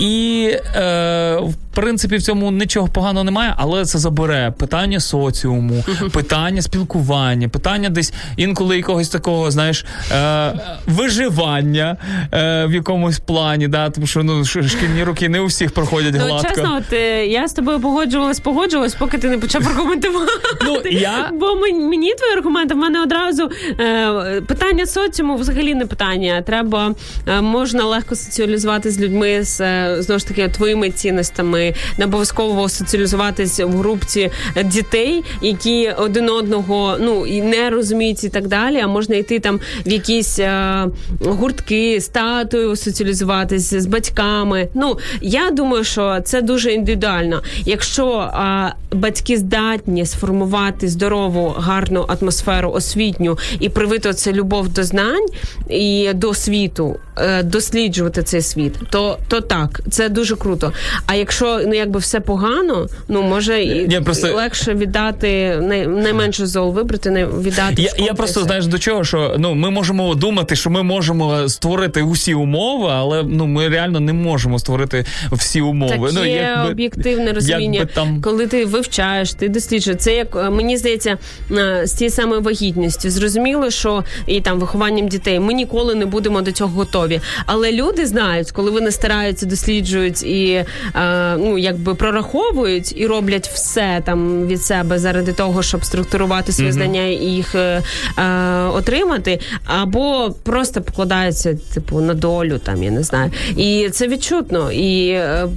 І 0.00 0.50
е, 0.76 1.36
в 1.36 1.54
принципі 1.74 2.16
в 2.16 2.22
цьому 2.22 2.50
нічого 2.50 2.88
поганого 2.88 3.24
немає, 3.24 3.54
але 3.56 3.84
це 3.84 3.98
забере 3.98 4.54
питання 4.58 5.00
соціуму, 5.00 5.84
питання 6.12 6.62
спілкування, 6.62 7.48
питання 7.48 7.88
десь 7.88 8.12
інколи 8.36 8.76
якогось 8.76 9.08
такого, 9.08 9.50
знаєш, 9.50 9.84
е, 10.12 10.52
виживання 10.96 11.96
е, 12.32 12.66
в 12.66 12.72
якомусь 12.74 13.18
плані, 13.18 13.68
да, 13.68 13.90
тому 13.90 14.06
що 14.06 14.22
ну 14.22 14.44
шкільні 14.44 15.04
роки 15.04 15.28
не 15.28 15.40
у 15.40 15.46
всіх 15.46 15.70
проходять 15.70 16.14
Ну, 16.18 16.24
гладко. 16.24 16.48
чесно, 16.54 16.76
от 16.86 16.92
е, 16.92 17.26
я 17.26 17.48
з 17.48 17.52
тобою 17.52 17.80
погоджувалась, 17.80 18.40
погоджувалась, 18.40 18.94
поки 18.94 19.18
ти 19.18 19.28
не 19.28 19.38
почав 19.38 19.68
аргументувати. 19.68 20.32
Ну, 20.64 20.80
я- 20.90 21.30
Бо 21.40 21.54
мені, 21.56 21.84
мені 21.84 22.14
твої 22.14 22.32
аргументи, 22.32 22.74
в 22.74 22.76
мене 22.76 23.02
одразу 23.02 23.50
е, 23.80 24.40
питання 24.46 24.86
соціуму 24.86 25.36
взагалі 25.36 25.74
не 25.74 25.86
питання. 25.86 26.42
Треба 26.42 26.94
е, 27.28 27.40
можна 27.40 27.84
легко 27.84 28.14
соціалізувати 28.16 28.90
з 28.90 29.00
людьми 29.00 29.42
з 29.42 29.60
е, 29.60 29.96
знову 30.02 30.18
ж 30.18 30.28
таки 30.28 30.48
твоїми 30.48 30.90
цінностями, 30.90 31.74
не 31.98 32.04
обов'язково 32.04 32.68
соціалізуватись 32.68 33.60
в 33.60 33.68
групці 33.78 34.30
дітей, 34.64 35.24
які 35.42 35.90
один 35.98 36.30
одного 36.30 36.96
ну 37.00 37.26
і 37.26 37.42
не 37.42 37.70
розуміють 37.70 38.24
і 38.24 38.28
так 38.28 38.46
далі. 38.48 38.80
А 38.80 38.86
можна 38.86 39.16
йти 39.16 39.38
там 39.38 39.60
в 39.86 39.92
якісь 39.92 40.38
е, 40.38 40.85
гуртки 41.20 42.00
з 42.00 42.08
татою 42.08 42.76
соціалізуватися 42.76 43.80
з 43.80 43.86
батьками. 43.86 44.68
Ну 44.74 44.98
я 45.20 45.50
думаю, 45.50 45.84
що 45.84 46.20
це 46.24 46.42
дуже 46.42 46.72
індивідуально. 46.72 47.42
Якщо 47.64 48.30
а, 48.32 48.70
батьки 48.92 49.36
здатні 49.36 50.06
сформувати 50.06 50.88
здорову, 50.88 51.54
гарну 51.58 52.06
атмосферу 52.08 52.70
освітню 52.70 53.38
і 53.60 53.68
привити 53.68 54.12
це 54.12 54.32
любов 54.32 54.68
до 54.68 54.82
знань 54.82 55.26
і 55.70 56.10
до 56.14 56.34
світу, 56.34 56.96
е, 57.18 57.42
досліджувати 57.42 58.22
цей 58.22 58.42
світ, 58.42 58.72
то, 58.90 59.18
то 59.28 59.40
так, 59.40 59.80
це 59.90 60.08
дуже 60.08 60.36
круто. 60.36 60.72
А 61.06 61.14
якщо 61.14 61.60
ну 61.66 61.74
якби 61.74 62.00
все 62.00 62.20
погано, 62.20 62.86
ну 63.08 63.22
може 63.22 63.62
і 63.62 63.88
Ні, 63.88 64.00
просто- 64.00 64.34
легше 64.34 64.74
віддати 64.74 65.58
най, 65.62 65.86
найменше 65.86 66.46
зол 66.46 66.72
вибрати, 66.72 67.10
не 67.10 67.26
віддати. 67.26 67.82
Я, 67.82 67.90
я 67.98 68.14
просто 68.14 68.42
знаєш 68.42 68.66
до 68.66 68.78
чого, 68.78 69.04
що 69.04 69.34
ну 69.38 69.54
ми 69.54 69.70
можемо 69.70 70.14
думати, 70.14 70.56
що 70.56 70.70
ми 70.70 70.75
можемо 70.82 71.48
створити 71.48 72.02
усі 72.02 72.34
умови, 72.34 72.88
але 72.92 73.22
ну 73.22 73.46
ми 73.46 73.68
реально 73.68 74.00
не 74.00 74.12
можемо 74.12 74.58
створити 74.58 75.04
всі 75.32 75.60
умови. 75.60 75.92
Так 75.92 76.10
ну, 76.14 76.24
є 76.24 76.32
якби- 76.32 76.70
об'єктивне 76.70 77.32
розуміння, 77.32 77.78
якби 77.78 77.92
там 77.94 78.20
коли 78.22 78.46
ти 78.46 78.64
вивчаєш, 78.64 79.34
ти 79.34 79.48
досліджуєш. 79.48 80.00
Це 80.00 80.14
як 80.14 80.36
е, 80.36 80.50
мені 80.50 80.76
здається, 80.76 81.18
е, 81.52 81.82
з 81.86 81.92
тією 81.92 82.12
самою 82.12 82.40
вагітністю. 82.40 83.10
Зрозуміло, 83.10 83.70
що 83.70 84.04
і 84.26 84.40
там 84.40 84.60
вихованням 84.60 85.08
дітей 85.08 85.40
ми 85.40 85.52
ніколи 85.52 85.94
не 85.94 86.06
будемо 86.06 86.40
до 86.40 86.52
цього 86.52 86.70
готові. 86.76 87.20
Але 87.46 87.72
люди 87.72 88.06
знають, 88.06 88.50
коли 88.50 88.70
вони 88.70 88.90
стараються, 88.90 89.46
досліджують 89.46 90.22
і 90.22 90.64
е, 90.94 91.36
ну 91.36 91.58
якби 91.58 91.94
прораховують 91.94 92.92
і 92.96 93.06
роблять 93.06 93.48
все 93.48 94.02
там 94.04 94.46
від 94.46 94.62
себе 94.62 94.98
заради 94.98 95.32
того, 95.32 95.62
щоб 95.62 95.84
структурувати 95.84 96.52
свої 96.52 96.70
Мгм. 96.70 96.78
знання 96.78 97.02
і 97.06 97.14
їх 97.24 97.54
е, 97.54 97.82
е, 98.18 98.22
отримати, 98.62 99.40
або 99.64 100.34
просто 100.42 100.65
покладаються, 100.70 101.56
типу, 101.74 102.00
на 102.00 102.14
долю, 102.14 102.58
там 102.58 102.82
я 102.82 102.90
не 102.90 103.02
знаю. 103.02 103.30
І 103.56 103.88
це 103.92 104.08
відчутно. 104.08 104.72
І 104.72 105.08
е, 105.08 105.48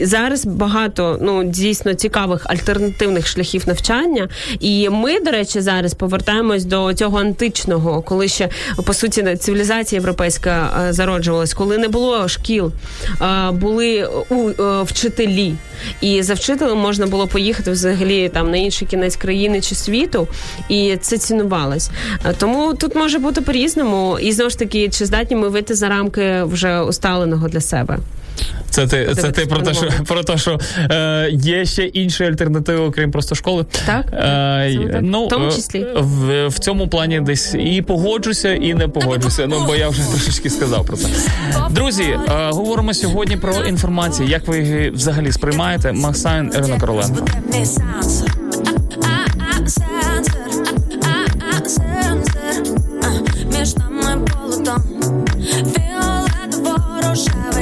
зараз 0.00 0.46
багато 0.46 1.18
ну 1.22 1.44
дійсно 1.44 1.94
цікавих 1.94 2.46
альтернативних 2.46 3.26
шляхів 3.26 3.62
навчання. 3.66 4.28
І 4.60 4.88
ми, 4.88 5.20
до 5.20 5.30
речі, 5.30 5.60
зараз 5.60 5.94
повертаємось 5.94 6.64
до 6.64 6.94
цього 6.94 7.18
античного, 7.18 8.02
коли 8.02 8.28
ще 8.28 8.48
по 8.86 8.94
суті 8.94 9.36
цивілізація 9.36 10.00
європейська 10.00 10.84
е, 10.88 10.92
зароджувалась, 10.92 11.54
коли 11.54 11.78
не 11.78 11.88
було 11.88 12.28
шкіл, 12.28 12.72
е, 13.20 13.50
були 13.50 14.08
у 14.28 14.48
е, 14.48 14.82
вчителі, 14.82 15.54
і 16.00 16.22
за 16.22 16.34
вчителем 16.34 16.78
можна 16.78 17.06
було 17.06 17.26
поїхати 17.26 17.70
взагалі 17.70 18.28
там 18.28 18.50
на 18.50 18.56
інший 18.56 18.88
кінець 18.88 19.16
країни 19.16 19.60
чи 19.60 19.74
світу, 19.74 20.28
і 20.68 20.96
це 21.00 21.18
цінувалось. 21.18 21.90
Е, 22.24 22.34
Тому 22.38 22.74
тут 22.74 22.94
може 22.94 23.18
бути 23.18 23.40
по-різному, 23.40 24.18
і 24.18 24.31
знову 24.32 24.50
ж 24.50 24.58
таки, 24.58 24.88
чи 24.88 25.06
здатні 25.06 25.36
ми 25.36 25.48
вийти 25.48 25.74
за 25.74 25.88
рамки 25.88 26.42
вже 26.42 26.80
усталеного 26.80 27.48
для 27.48 27.60
себе. 27.60 27.98
Це 28.70 28.86
ти, 28.86 29.14
це 29.14 29.30
ти 29.32 29.46
про 29.46 29.58
те, 29.62 29.74
що 29.74 29.88
про 30.06 30.24
те, 30.24 30.38
що 30.38 30.60
е, 30.78 31.28
є 31.32 31.64
ще 31.64 31.84
інші 31.84 32.24
альтернативи, 32.24 32.78
окрім 32.78 33.10
просто 33.10 33.34
школи. 33.34 33.64
Так, 33.86 34.04
Е, 34.12 34.88
так. 34.92 35.00
ну, 35.02 35.26
В 35.26 35.28
тому 35.28 35.46
е, 35.46 35.50
числі. 35.52 35.86
В, 35.96 36.46
в 36.48 36.58
цьому 36.58 36.88
плані 36.88 37.20
десь 37.20 37.54
і 37.54 37.82
погоджуся, 37.82 38.54
і 38.54 38.74
не 38.74 38.88
погоджуся. 38.88 39.46
Ну 39.46 39.64
бо 39.66 39.76
я 39.76 39.88
вже 39.88 40.02
трошечки 40.10 40.50
сказав 40.50 40.86
про 40.86 40.96
це. 40.96 41.08
Друзі, 41.70 42.02
е, 42.02 42.18
говоримо 42.50 42.94
сьогодні 42.94 43.36
про 43.36 43.52
інформацію. 43.64 44.28
Як 44.28 44.48
ви 44.48 44.58
її 44.58 44.90
взагалі 44.90 45.32
сприймаєте? 45.32 45.92
Максайн 45.92 46.52
Ірина 46.58 46.80
Короленко. 46.80 47.24
Нами 54.72 54.82
полотон. 54.82 55.26
Фіолетово-рожевий 55.74 57.61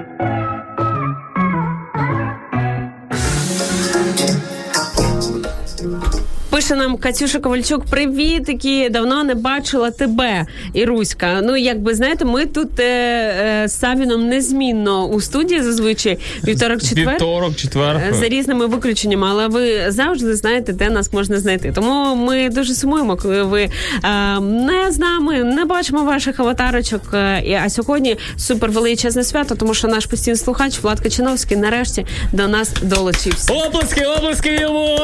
Пише 6.61 6.75
нам 6.75 6.97
Катюша 6.97 7.39
Ковальчук: 7.39 7.85
привіт, 7.85 8.49
які 8.49 8.89
давно 8.89 9.23
не 9.23 9.35
бачила 9.35 9.91
тебе, 9.91 10.45
Іруська. 10.73 11.41
Ну, 11.43 11.57
якби 11.57 11.95
знаєте, 11.95 12.25
ми 12.25 12.45
тут 12.45 12.79
е, 12.79 12.83
е, 12.83 13.67
з 13.67 13.79
Савіном 13.79 14.27
незмінно 14.27 15.05
у 15.07 15.21
студії 15.21 15.61
зазвичай 15.61 16.17
вівторок 16.43 16.81
четвер. 16.81 17.09
Вівторок, 17.09 17.55
четвер. 17.55 17.95
Е, 17.95 18.13
За 18.13 18.27
різними 18.27 18.65
виключеннями, 18.65 19.27
але 19.29 19.47
ви 19.47 19.91
завжди 19.91 20.35
знаєте, 20.35 20.73
де 20.73 20.89
нас 20.89 21.13
можна 21.13 21.39
знайти. 21.39 21.71
Тому 21.75 22.15
ми 22.15 22.49
дуже 22.49 22.73
сумуємо, 22.73 23.17
коли 23.17 23.43
ви 23.43 23.61
е, 23.61 24.39
не 24.39 24.91
з 24.91 24.99
нами, 24.99 25.43
не 25.43 25.65
бачимо 25.65 26.03
ваших 26.03 26.39
аватарочок. 26.39 27.01
Е, 27.13 27.61
А 27.65 27.69
сьогодні 27.69 28.17
супер 28.37 28.71
величезне 28.71 29.23
свято, 29.23 29.55
тому 29.55 29.73
що 29.73 29.87
наш 29.87 30.05
постійний 30.05 30.37
слухач 30.37 30.79
Влад 30.79 30.99
Качиновський 30.99 31.57
нарешті 31.57 32.05
до 32.33 32.47
нас 32.47 32.71
долучився. 32.81 33.53
Оплески, 33.53 34.05
оплески 34.05 34.57
йому! 34.61 34.99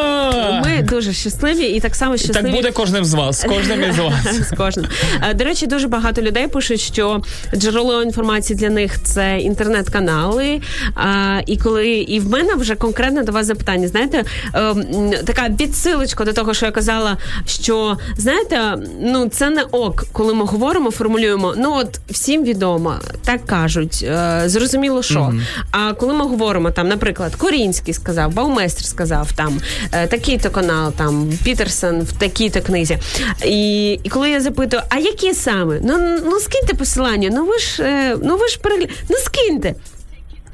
Ми 0.65 0.81
дуже 0.89 1.13
щасливі 1.13 1.47
і 1.63 1.79
так 1.79 1.95
само 1.95 2.17
щасливі. 2.17 2.45
Так 2.45 2.55
буде 2.55 2.71
кожним 2.71 3.05
з 3.05 3.13
вас, 3.13 3.45
кожним 3.49 3.84
із 3.89 3.97
вас. 3.99 4.49
з 4.49 4.55
кожним. 4.55 4.85
Е, 5.29 5.34
До 5.34 5.43
речі, 5.43 5.67
дуже 5.67 5.88
багато 5.88 6.21
людей 6.21 6.47
пишуть, 6.47 6.79
що 6.79 7.21
джерело 7.55 8.03
інформації 8.03 8.59
для 8.59 8.69
них 8.69 9.03
це 9.03 9.39
інтернет-канали. 9.39 10.61
І 11.45 11.57
коли 11.57 11.88
і 11.88 12.19
в 12.19 12.29
мене 12.29 12.55
вже 12.55 12.75
конкретно 12.75 13.23
до 13.23 13.31
вас 13.31 13.45
запитання, 13.45 13.88
знаєте, 13.88 14.23
е, 14.55 14.73
така 15.25 15.49
відсилочка 15.49 16.25
до 16.25 16.34
того, 16.34 16.53
що 16.53 16.65
я 16.65 16.71
казала, 16.71 17.17
що 17.45 17.97
знаєте, 18.17 18.77
ну 19.01 19.29
це 19.29 19.49
не 19.49 19.63
ок, 19.63 20.05
коли 20.11 20.34
ми 20.34 20.45
говоримо, 20.45 20.91
формулюємо. 20.91 21.53
Ну 21.57 21.73
от 21.75 21.99
всім 22.09 22.43
відомо, 22.43 22.95
так 23.25 23.45
кажуть, 23.45 24.05
е, 24.07 24.41
зрозуміло, 24.45 25.03
що. 25.03 25.19
Мгм. 25.19 25.41
А 25.71 25.93
коли 25.93 26.13
ми 26.13 26.25
говоримо 26.25 26.71
там, 26.71 26.88
наприклад, 26.88 27.35
Корінський 27.35 27.93
сказав, 27.93 28.34
Баумейстер 28.34 28.85
сказав 28.85 29.31
там 29.31 29.61
е, 29.91 30.07
такий-то 30.07 30.49
канал, 30.49 30.91
там 30.91 31.29
Пітерсон 31.43 32.01
в 32.01 32.11
такій-то 32.11 32.61
книзі. 32.61 32.97
І, 33.45 33.91
і 34.03 34.09
коли 34.09 34.30
я 34.30 34.41
запитую, 34.41 34.84
а 34.89 34.99
які 34.99 35.34
саме? 35.34 35.80
Ну 35.84 36.19
ну 36.26 36.39
скиньте 36.39 36.73
посилання. 36.73 37.30
Ну 37.34 37.45
ви 37.45 37.59
ж 37.59 37.84
е, 37.84 38.18
ну 38.23 38.38
ви 38.38 38.47
ж 38.47 38.59
перегля... 38.59 38.88
ну 39.09 39.15
скиньте. 39.18 39.76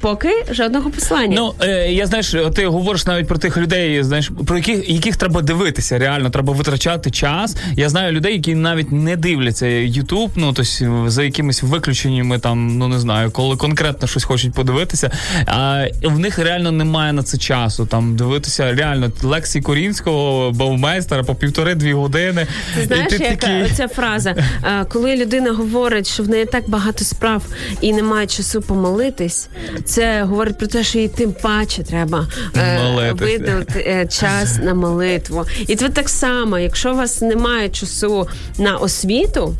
Поки 0.03 0.45
жодного 0.51 0.89
посилання. 0.89 1.35
Ну 1.35 1.53
е, 1.61 1.91
я 1.91 2.05
знаєш, 2.05 2.35
ти 2.55 2.67
говориш 2.67 3.05
навіть 3.05 3.27
про 3.27 3.37
тих 3.37 3.57
людей, 3.57 4.03
знаєш, 4.03 4.31
про 4.47 4.57
яких 4.57 4.89
яких 4.89 5.15
треба 5.15 5.41
дивитися. 5.41 5.97
Реально 5.97 6.29
треба 6.29 6.53
витрачати 6.53 7.11
час. 7.11 7.55
Я 7.75 7.89
знаю 7.89 8.11
людей, 8.11 8.33
які 8.33 8.55
навіть 8.55 8.91
не 8.91 9.15
дивляться 9.15 9.67
Ютуб, 9.67 10.31
ну 10.35 10.53
тобто 10.53 11.09
за 11.09 11.23
якимись 11.23 11.63
виключеннями, 11.63 12.39
там 12.39 12.77
ну 12.77 12.87
не 12.87 12.99
знаю, 12.99 13.31
коли 13.31 13.57
конкретно 13.57 14.07
щось 14.07 14.23
хочуть 14.23 14.53
подивитися. 14.53 15.11
А 15.45 15.85
в 16.03 16.19
них 16.19 16.39
реально 16.39 16.71
немає 16.71 17.13
на 17.13 17.23
це 17.23 17.37
часу. 17.37 17.85
Там 17.85 18.15
дивитися 18.15 18.73
реально 18.73 19.11
лекції 19.23 19.61
Корінського, 19.61 20.51
Баумейстера 20.51 21.23
по 21.23 21.35
півтори-дві 21.35 21.93
години. 21.93 22.47
Ти 22.75 22.85
знаєш, 22.85 23.13
І 23.13 23.17
ти 23.17 23.23
яка 23.23 23.35
такий- 23.35 23.69
ця 23.75 23.87
фраза, 23.87 24.35
коли 24.89 25.15
людина 25.15 25.51
говорить, 25.51 26.07
що 26.07 26.23
в 26.23 26.29
неї 26.29 26.45
так 26.45 26.69
багато 26.69 27.03
справ 27.03 27.43
і 27.81 27.93
немає 27.93 28.27
часу 28.27 28.61
помолитись, 28.61 29.49
це 29.93 30.23
говорить 30.23 30.57
про 30.57 30.67
те, 30.67 30.83
що 30.83 30.99
їй 30.99 31.07
тим 31.07 31.33
паче 31.33 31.83
треба 31.83 32.27
е, 32.57 33.13
видати 33.13 33.79
е, 33.79 34.07
час 34.07 34.59
на 34.63 34.73
молитву. 34.73 35.45
І 35.67 35.75
це 35.75 35.89
так 35.89 36.09
само, 36.09 36.59
якщо 36.59 36.93
у 36.93 36.95
вас 36.95 37.21
немає 37.21 37.69
часу 37.69 38.27
на 38.57 38.77
освіту. 38.77 39.55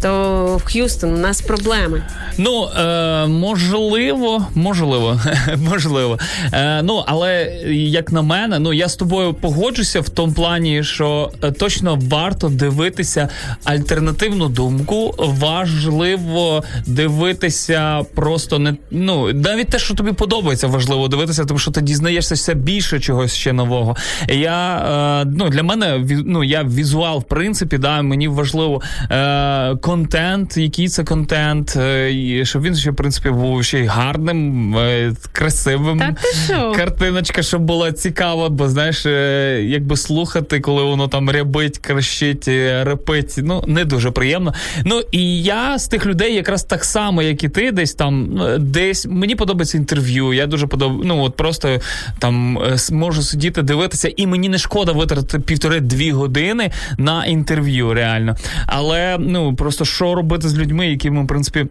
То 0.00 0.56
в 0.56 0.72
Х'юстон 0.72 1.14
у 1.14 1.16
нас 1.16 1.40
проблеми. 1.40 2.02
Ну, 2.38 2.64
е, 2.64 3.26
можливо, 3.26 4.46
можливо, 4.54 5.20
можливо. 5.56 6.18
Е, 6.52 6.82
ну, 6.82 7.04
але 7.06 7.44
як 7.72 8.12
на 8.12 8.22
мене, 8.22 8.58
ну 8.58 8.72
я 8.72 8.88
з 8.88 8.96
тобою 8.96 9.34
погоджуся 9.34 10.00
в 10.00 10.08
тому 10.08 10.32
плані, 10.32 10.84
що 10.84 11.32
е, 11.42 11.52
точно 11.52 11.98
варто 12.02 12.48
дивитися 12.48 13.28
альтернативну 13.64 14.48
думку. 14.48 15.14
Важливо 15.18 16.64
дивитися 16.86 18.02
просто 18.14 18.58
не 18.58 18.74
ну 18.90 19.32
навіть 19.32 19.68
те, 19.68 19.78
що 19.78 19.94
тобі 19.94 20.12
подобається, 20.12 20.66
важливо 20.66 21.08
дивитися, 21.08 21.44
тому 21.44 21.58
що 21.58 21.70
ти 21.70 21.80
дізнаєшся 21.80 22.34
все 22.34 22.54
більше 22.54 23.00
чогось 23.00 23.34
ще 23.34 23.52
нового. 23.52 23.96
Я 24.28 24.76
е, 25.22 25.30
ну 25.36 25.48
для 25.48 25.62
мене 25.62 26.06
ну, 26.26 26.44
я 26.44 26.62
візуал, 26.62 27.18
в 27.18 27.24
принципі, 27.24 27.78
да, 27.78 28.02
мені 28.02 28.28
важливо 28.28 28.82
е, 29.10 29.76
контент, 29.88 30.56
який 30.56 30.88
це 30.88 31.04
контент, 31.04 31.76
е, 31.76 32.12
і 32.12 32.46
щоб 32.46 32.62
він 32.62 32.76
ще 32.76 32.90
в 32.90 32.96
принципі 32.96 33.30
був 33.30 33.64
ще 33.64 33.78
й 33.78 33.86
гарним, 33.86 34.76
е, 34.76 35.12
красивим. 35.32 35.98
Так 35.98 36.20
ти 36.20 36.28
що? 36.44 36.72
Картиночка, 36.76 37.42
щоб 37.42 37.62
була 37.62 37.92
цікава, 37.92 38.48
бо 38.48 38.68
знаєш, 38.68 39.06
е, 39.06 39.62
якби 39.64 39.96
слухати, 39.96 40.60
коли 40.60 40.82
воно 40.82 41.08
там 41.08 41.30
рябить, 41.30 41.78
кращить, 41.78 42.48
репить, 42.82 43.34
ну 43.38 43.64
не 43.66 43.84
дуже 43.84 44.10
приємно. 44.10 44.54
Ну 44.84 45.02
і 45.12 45.42
я 45.42 45.78
з 45.78 45.88
тих 45.88 46.06
людей, 46.06 46.34
якраз 46.34 46.64
так 46.64 46.84
само, 46.84 47.22
як 47.22 47.44
і 47.44 47.48
ти, 47.48 47.72
десь 47.72 47.94
там, 47.94 48.42
е, 48.42 48.58
десь 48.58 49.06
мені 49.06 49.36
подобається 49.36 49.78
інтерв'ю. 49.78 50.32
Я 50.32 50.46
дуже 50.46 50.66
подоб... 50.66 51.04
ну 51.04 51.22
от 51.22 51.36
просто 51.36 51.80
там 52.18 52.58
можу 52.92 53.22
сидіти, 53.22 53.62
дивитися, 53.62 54.12
і 54.16 54.26
мені 54.26 54.48
не 54.48 54.58
шкода 54.58 54.92
витратити 54.92 55.38
півтори-дві 55.38 56.12
години 56.12 56.70
на 56.98 57.26
інтерв'ю, 57.26 57.94
реально. 57.94 58.36
Але 58.66 59.16
ну 59.18 59.54
просто 59.54 59.77
що 59.84 60.14
робити 60.14 60.48
з 60.48 60.58
людьми, 60.58 60.86
якими, 60.86 61.24
в 61.24 61.26
принципі. 61.26 61.66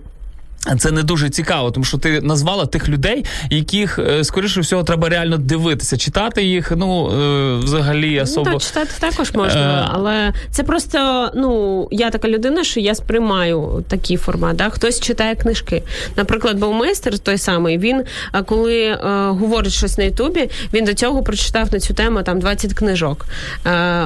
Це 0.80 0.92
не 0.92 1.04
дуже 1.04 1.30
цікаво, 1.30 1.72
тому 1.72 1.84
що 1.84 1.98
ти 1.98 2.22
назвала 2.22 2.66
тих 2.66 2.90
людей, 2.90 3.26
яких 3.50 4.00
е, 4.00 4.24
скоріше 4.24 4.62
всього 4.62 4.84
треба 4.84 5.10
реально 5.10 5.38
дивитися, 5.38 5.98
читати 5.98 6.44
їх. 6.44 6.72
Ну 6.78 7.12
е, 7.12 7.56
взагалі 7.64 8.22
особо 8.22 8.50
Ну, 8.50 8.54
так, 8.54 8.62
читати 8.62 8.92
також 9.00 9.32
можна, 9.34 9.82
Е. 9.82 9.90
але 9.94 10.34
це 10.52 10.64
просто 10.64 11.30
ну 11.36 11.88
я 11.92 12.10
така 12.10 12.28
людина, 12.28 12.64
що 12.64 12.80
я 12.80 12.96
сприймаю 12.96 13.84
такий 13.88 14.18
формат. 14.18 14.56
Да? 14.56 14.70
Хтось 14.70 15.00
читає 15.00 15.36
книжки. 15.36 15.84
Наприклад, 16.16 16.60
Баумейстер 16.60 17.20
той 17.20 17.38
самий. 17.38 17.78
Він 17.78 18.04
коли 18.46 18.82
е, 18.82 18.98
говорить 19.28 19.74
щось 19.74 19.98
на 19.98 20.04
Ютубі, 20.04 20.50
він 20.74 20.86
до 20.86 20.94
цього 20.94 21.24
прочитав 21.24 21.74
на 21.74 21.80
цю 21.80 21.94
тему 21.94 22.24
там 22.24 22.40
20 22.40 22.74
книжок. 22.74 23.26
Е, 23.66 24.06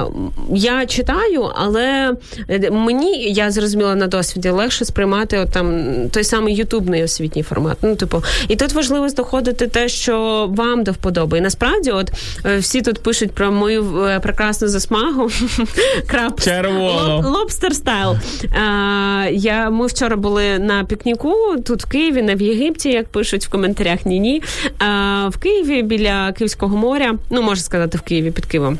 я 0.54 0.86
читаю, 0.86 1.50
але 1.54 2.12
мені 2.70 3.32
я 3.32 3.50
зрозуміла 3.50 3.94
на 3.94 4.06
досвіді 4.06 4.50
легше 4.50 4.84
сприймати 4.84 5.38
от, 5.38 5.50
там 5.50 5.84
той 6.10 6.24
самий 6.24 6.41
ютубний 6.48 7.04
освітній 7.04 7.42
формат. 7.42 7.78
Ну, 7.82 7.96
типу, 7.96 8.22
і 8.48 8.56
тут 8.56 8.72
важливо 8.72 9.08
знаходити 9.08 9.66
те, 9.66 9.88
що 9.88 10.46
вам 10.50 10.84
до 10.84 10.92
вподоби. 10.92 11.38
І 11.38 11.40
насправді, 11.40 11.90
от 11.90 12.12
е, 12.44 12.58
всі 12.58 12.82
тут 12.82 13.02
пишуть 13.02 13.32
про 13.32 13.52
мою 13.52 14.04
е, 14.04 14.20
прекрасну 14.20 14.68
засмагу. 14.68 15.30
Крап 16.06 16.40
Червоно. 16.40 17.30
лобстер 17.30 17.74
стайл. 17.74 18.12
Е, 18.12 19.30
я 19.32 19.70
ми 19.70 19.86
вчора 19.86 20.16
були 20.16 20.58
на 20.58 20.84
пікніку 20.84 21.34
тут 21.66 21.82
в 21.82 21.88
Києві, 21.88 22.22
не 22.22 22.34
в 22.34 22.42
Єгипті, 22.42 22.88
як 22.88 23.08
пишуть 23.08 23.46
в 23.46 23.50
коментарях. 23.50 24.06
Ні, 24.06 24.20
ні. 24.20 24.42
В 25.28 25.36
Києві 25.40 25.82
біля 25.82 26.32
Київського 26.32 26.76
моря. 26.76 27.14
Ну 27.30 27.42
можна 27.42 27.64
сказати, 27.64 27.98
в 27.98 28.00
Києві 28.00 28.30
під 28.30 28.46
Києвом. 28.46 28.78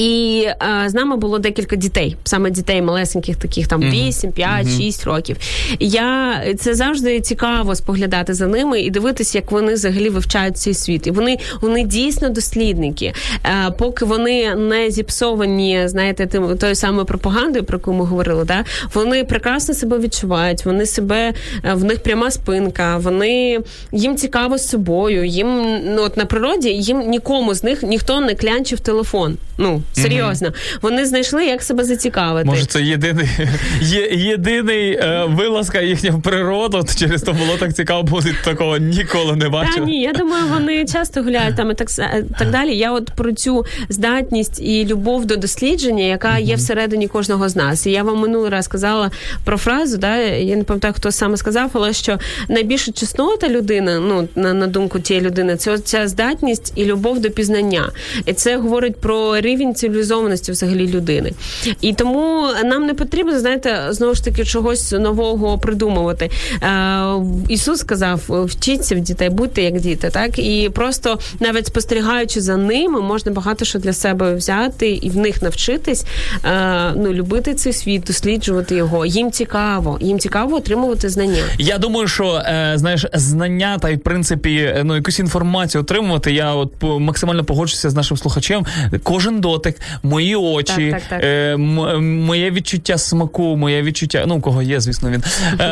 І 0.00 0.46
е, 0.48 0.88
з 0.88 0.94
нами 0.94 1.16
було 1.16 1.38
декілька 1.38 1.76
дітей, 1.76 2.16
саме 2.24 2.50
дітей 2.50 2.82
малесеньких, 2.82 3.36
таких 3.36 3.66
там 3.66 3.80
Мгм. 3.80 3.90
8, 3.90 4.32
5, 4.32 4.66
Мгм. 4.66 4.76
6 4.76 5.04
років. 5.04 5.36
Я 5.80 6.40
це 6.58 6.74
завжди 6.74 7.20
цікаво 7.20 7.74
споглядати 7.74 8.34
за 8.34 8.46
ними 8.46 8.80
і 8.80 8.90
дивитися, 8.90 9.38
як 9.38 9.50
вони 9.50 9.74
взагалі 9.74 10.08
вивчають 10.08 10.56
цей 10.56 10.74
світ. 10.74 11.06
І 11.06 11.10
вони, 11.10 11.38
вони 11.60 11.84
дійсно 11.84 12.28
дослідники. 12.28 13.12
Е, 13.44 13.70
поки 13.78 14.04
вони 14.04 14.54
не 14.54 14.90
зіпсовані, 14.90 15.82
знаєте, 15.84 16.26
тим 16.26 16.58
тою 16.58 16.74
самою 16.74 17.06
пропагандою, 17.06 17.64
про 17.64 17.78
яку 17.78 17.92
ми 17.92 18.04
говорили, 18.04 18.44
да 18.44 18.64
вони 18.94 19.24
прекрасно 19.24 19.74
себе 19.74 19.98
відчувають. 19.98 20.64
Вони 20.64 20.86
себе 20.86 21.32
е, 21.64 21.74
в 21.74 21.84
них 21.84 22.02
пряма 22.02 22.30
спинка. 22.30 22.96
Вони 22.96 23.60
їм 23.92 24.16
цікаво 24.16 24.58
з 24.58 24.68
собою. 24.68 25.24
Їм 25.24 25.78
ну 25.94 26.02
от 26.02 26.16
на 26.16 26.24
природі 26.24 26.68
їм 26.68 27.10
нікому 27.10 27.54
з 27.54 27.64
них 27.64 27.82
ніхто 27.82 28.20
не 28.20 28.34
клянчив 28.34 28.80
телефон. 28.80 29.36
Ну 29.58 29.82
серйозно, 29.92 30.52
вони 30.82 31.06
знайшли, 31.06 31.44
як 31.46 31.62
себе 31.62 31.84
зацікавити. 31.84 32.46
Може, 32.46 32.64
це 32.66 32.82
єдиний 32.82 33.26
є, 33.80 34.06
єдиний 34.12 34.92
е, 34.92 35.24
вилазка 35.28 35.80
їхня 35.80 36.10
в 36.10 36.22
природу. 36.22 36.84
Через 36.96 37.22
то 37.22 37.32
було 37.32 37.56
так 37.58 37.74
цікаво, 37.74 38.02
бо 38.02 38.20
такого 38.44 38.76
ніколи 38.78 39.36
не 39.36 39.44
Та 39.44 39.50
бачив. 39.50 39.84
ні, 39.84 40.02
я 40.02 40.12
думаю, 40.12 40.44
вони 40.54 40.84
часто 40.84 41.22
гуляють 41.22 41.56
там 41.56 41.70
і 41.70 41.74
так, 41.74 41.90
с- 41.90 42.24
так 42.38 42.50
далі. 42.50 42.76
Я 42.76 42.92
от 42.92 43.10
про 43.16 43.32
цю 43.32 43.64
здатність 43.88 44.60
і 44.62 44.84
любов 44.86 45.24
до 45.26 45.36
дослідження, 45.36 46.04
яка 46.04 46.38
є 46.38 46.54
всередині 46.54 47.08
кожного 47.08 47.48
з 47.48 47.56
нас. 47.56 47.86
І 47.86 47.90
я 47.90 48.02
вам 48.02 48.18
минулий 48.18 48.50
раз 48.50 48.64
сказала 48.64 49.10
про 49.44 49.56
фразу, 49.56 49.96
да, 49.98 50.16
я 50.16 50.56
не 50.56 50.64
пам'ятаю, 50.64 50.94
хто 50.96 51.12
саме 51.12 51.36
сказав, 51.36 51.70
але 51.72 51.92
що 51.92 52.18
найбільша 52.48 52.92
чеснота 52.92 53.48
людини, 53.48 53.98
ну 53.98 54.28
на, 54.34 54.54
на 54.54 54.66
думку 54.66 55.00
тієї 55.00 55.26
людини, 55.26 55.56
це 55.56 55.78
ця 55.78 56.08
здатність 56.08 56.72
і 56.76 56.84
любов 56.84 57.20
до 57.20 57.30
пізнання. 57.30 57.90
І 58.26 58.32
це 58.32 58.56
говорить 58.56 58.96
про 59.00 59.40
рівень 59.40 59.74
цивілізованості 59.80 60.52
взагалі 60.52 60.88
людини. 60.88 61.32
І 61.80 61.92
тому 61.92 62.46
нам 62.64 62.86
не 62.86 62.94
потрібно, 62.94 63.40
знаєте, 63.40 63.86
знову 63.90 64.14
ж 64.14 64.24
таки 64.24 64.44
чогось 64.44 64.92
нового 64.92 65.58
придумувати. 65.58 66.30
Е, 66.62 67.04
Ісус 67.48 67.80
сказав: 67.80 68.20
вчіться 68.28 68.94
в 68.94 69.00
дітей, 69.00 69.30
будьте 69.30 69.62
як 69.62 69.80
діти, 69.80 70.10
так 70.10 70.38
і 70.38 70.70
просто 70.74 71.18
навіть 71.40 71.66
спостерігаючи 71.66 72.40
за 72.40 72.56
ними, 72.56 73.00
можна 73.00 73.32
багато 73.32 73.64
що 73.64 73.78
для 73.78 73.92
себе 73.92 74.34
взяти 74.34 74.90
і 74.90 75.10
в 75.10 75.16
них 75.16 75.42
навчитись. 75.42 76.04
Е, 76.44 76.92
ну, 76.96 77.12
любити 77.12 77.54
цей 77.54 77.72
світ, 77.72 78.02
досліджувати 78.04 78.74
його. 78.74 79.06
Їм 79.06 79.30
цікаво, 79.30 79.98
їм 80.00 80.18
цікаво 80.18 80.56
отримувати 80.56 81.08
знання. 81.08 81.42
Я 81.58 81.78
думаю, 81.78 82.08
що 82.08 82.42
е, 82.46 82.72
знаєш, 82.74 83.06
знання 83.12 83.78
та 83.78 83.88
й 83.88 83.96
в 83.96 84.00
принципі 84.00 84.56
е, 84.56 84.82
ну 84.84 84.94
якусь 84.94 85.18
інформацію 85.18 85.82
отримувати. 85.82 86.32
Я 86.32 86.54
от 86.54 86.72
максимально 86.82 87.44
погоджуся 87.44 87.90
з 87.90 87.94
нашим 87.94 88.16
слухачем. 88.16 88.66
Кожен 89.02 89.40
дотик, 89.60 89.80
мої 90.02 90.36
очі, 90.36 90.90
Так, 90.90 91.00
так, 91.00 91.02
так. 91.08 91.20
Е, 91.24 91.52
м- 91.54 92.24
моє 92.24 92.50
відчуття 92.50 92.98
смаку, 92.98 93.56
моє 93.56 93.82
відчуття. 93.82 94.24
Ну, 94.26 94.40
кого 94.40 94.62
є, 94.62 94.80
звісно, 94.80 95.10
він 95.10 95.22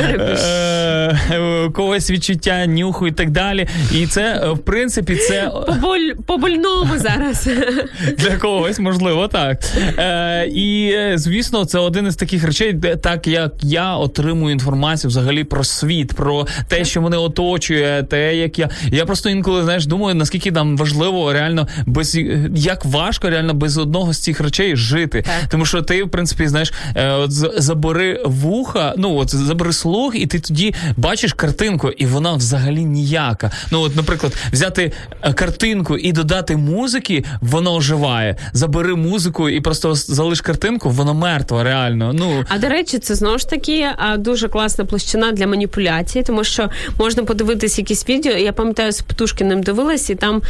Е, 0.00 1.18
е, 1.32 1.40
у 1.66 1.70
когось 1.72 2.10
відчуття 2.10 2.66
нюху 2.66 3.06
і 3.06 3.12
так 3.12 3.30
далі. 3.30 3.66
І 3.94 4.06
це 4.06 4.40
е, 4.44 4.48
в 4.50 4.58
принципі 4.58 5.16
це 5.16 5.50
По-боль- 5.66 6.22
По-больному 6.26 6.98
зараз. 6.98 7.48
для 8.18 8.36
когось, 8.36 8.78
можливо, 8.78 9.28
так. 9.28 9.58
Е, 9.98 10.46
і 10.46 10.90
е, 10.92 11.12
звісно, 11.18 11.64
це 11.64 11.78
один 11.78 12.06
із 12.06 12.16
таких 12.16 12.44
речей, 12.44 12.72
де 12.72 12.96
так 12.96 13.26
як 13.26 13.52
я 13.62 13.96
отримую 13.96 14.52
інформацію 14.52 15.08
взагалі 15.08 15.44
про 15.44 15.64
світ, 15.64 16.12
про 16.14 16.46
те, 16.68 16.84
що 16.84 17.02
мене 17.02 17.16
оточує, 17.16 18.02
те, 18.02 18.36
як 18.36 18.58
я. 18.58 18.68
Я 18.92 19.04
просто 19.04 19.30
інколи 19.30 19.62
знаєш, 19.62 19.86
думаю, 19.86 20.14
наскільки 20.14 20.50
нам 20.52 20.76
важливо 20.76 21.32
реально 21.32 21.68
без 21.86 22.18
як 22.54 22.84
важко 22.84 23.03
реально 23.22 23.54
без 23.54 23.78
одного 23.78 24.12
з 24.12 24.18
цих 24.18 24.40
речей 24.40 24.76
жити. 24.76 25.24
Тому 25.48 25.66
що 25.66 25.82
ти, 25.82 26.04
в 26.04 26.10
принципі, 26.10 26.48
знаєш, 26.48 26.72
е, 26.96 27.10
от 27.10 27.32
з- 27.32 27.52
забери 27.56 28.22
вуха, 28.26 28.94
ну 28.96 29.16
от 29.16 29.34
забери 29.34 29.72
слух, 29.72 30.14
і 30.16 30.26
ти 30.26 30.40
тоді 30.40 30.74
бачиш 30.96 31.32
картинку, 31.32 31.88
і 31.90 32.06
вона 32.06 32.32
взагалі 32.34 32.84
ніяка. 32.84 33.50
Ну, 33.70 33.80
от, 33.80 33.96
наприклад, 33.96 34.36
взяти 34.52 34.92
е, 35.22 35.32
картинку 35.32 35.96
і 35.96 36.12
додати 36.12 36.56
музики, 36.56 37.24
воно 37.40 37.74
оживає. 37.74 38.36
Забери 38.52 38.94
музику 38.94 39.48
і 39.48 39.60
просто 39.60 39.94
залиш 39.94 40.40
картинку, 40.40 40.90
воно 40.90 41.14
мертво, 41.14 41.62
реально. 41.62 42.12
Ну 42.12 42.44
А 42.48 42.58
до 42.58 42.68
речі, 42.68 42.98
це 42.98 43.14
знову 43.14 43.38
ж 43.38 43.48
таки 43.48 43.86
дуже 44.18 44.48
класна 44.48 44.84
площина 44.84 45.32
для 45.32 45.46
маніпуляції, 45.46 46.24
тому 46.24 46.44
що 46.44 46.70
можна 46.98 47.22
подивитись 47.24 47.78
якісь 47.78 48.08
відео. 48.08 48.32
Я 48.36 48.52
пам'ятаю, 48.52 48.92
з 48.92 49.00
Птушкіним 49.02 49.62
дивилась, 49.62 50.10
і 50.10 50.14
там 50.14 50.42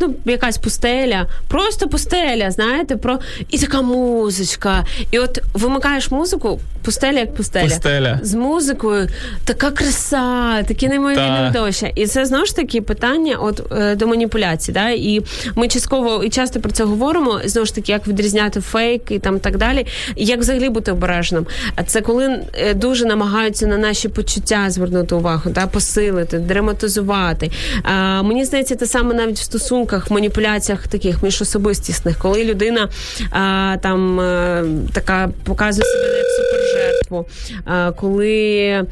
ну, 0.00 0.14
якась 0.24 0.58
пустеля, 0.58 1.26
просто 1.58 1.88
пустеля, 1.88 2.50
знаєте, 2.50 2.96
про 2.96 3.18
і 3.50 3.58
така 3.58 3.82
музичка. 3.82 4.84
І 5.10 5.18
от 5.18 5.38
вимикаєш 5.54 6.10
музику, 6.10 6.60
пустеля 6.82 7.18
як 7.18 7.34
пустеля. 7.34 7.64
Пустеля. 7.64 8.20
З 8.22 8.34
музикою 8.34 9.08
така 9.44 9.70
краса, 9.70 10.62
такі 10.62 10.88
неймовірні 10.88 11.42
видовища. 11.46 11.86
І 11.94 12.06
це 12.06 12.26
знову 12.26 12.46
ж 12.46 12.56
таки 12.56 12.80
питання 12.80 13.36
от 13.36 13.72
е, 13.72 13.94
до 13.96 14.06
маніпуляції. 14.06 14.74
Да? 14.74 14.90
І 14.90 15.22
ми 15.54 15.68
частково 15.68 16.24
і 16.24 16.30
часто 16.30 16.60
про 16.60 16.70
це 16.70 16.84
говоримо. 16.84 17.40
Знову 17.44 17.66
ж 17.66 17.74
таки, 17.74 17.92
як 17.92 18.08
відрізняти 18.08 18.60
фейк 18.60 19.10
і 19.10 19.18
там 19.18 19.40
так 19.40 19.56
далі. 19.56 19.86
І 20.16 20.24
як 20.24 20.40
взагалі 20.40 20.68
бути 20.68 20.92
обережним. 20.92 21.46
А 21.74 21.82
це 21.82 22.00
коли 22.00 22.44
е, 22.54 22.74
дуже 22.74 23.04
намагаються 23.04 23.66
на 23.66 23.78
наші 23.78 24.08
почуття 24.08 24.70
звернути 24.70 25.14
увагу, 25.14 25.50
да? 25.50 25.66
посилити, 25.66 26.38
драматизувати. 26.38 27.50
А, 27.82 28.22
мені 28.22 28.44
здається, 28.44 28.76
те 28.76 28.86
саме 28.86 29.14
навіть 29.14 29.38
в 29.38 29.42
стосунках, 29.42 30.10
в 30.10 30.12
маніпуляціях 30.12 30.88
таких 30.88 31.22
міжособистісних, 31.48 32.18
коли 32.18 32.44
людина 32.44 32.88
а, 33.30 33.76
там 33.82 34.20
е, 34.20 34.64
така 34.92 35.28
показує 35.44 35.84
себе 35.84 36.18
як 36.18 36.26
супержертву, 36.26 37.26
а, 37.64 37.92
коли 37.92 38.86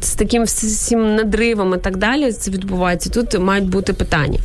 з 0.00 0.14
таким 0.14 0.42
всім 0.42 1.14
надривом 1.14 1.74
і 1.74 1.78
так 1.78 1.96
далі 1.96 2.32
це 2.32 2.50
відбувається. 2.50 3.10
Тут 3.10 3.38
мають 3.38 3.68
бути 3.68 3.92
питання. 3.92 4.38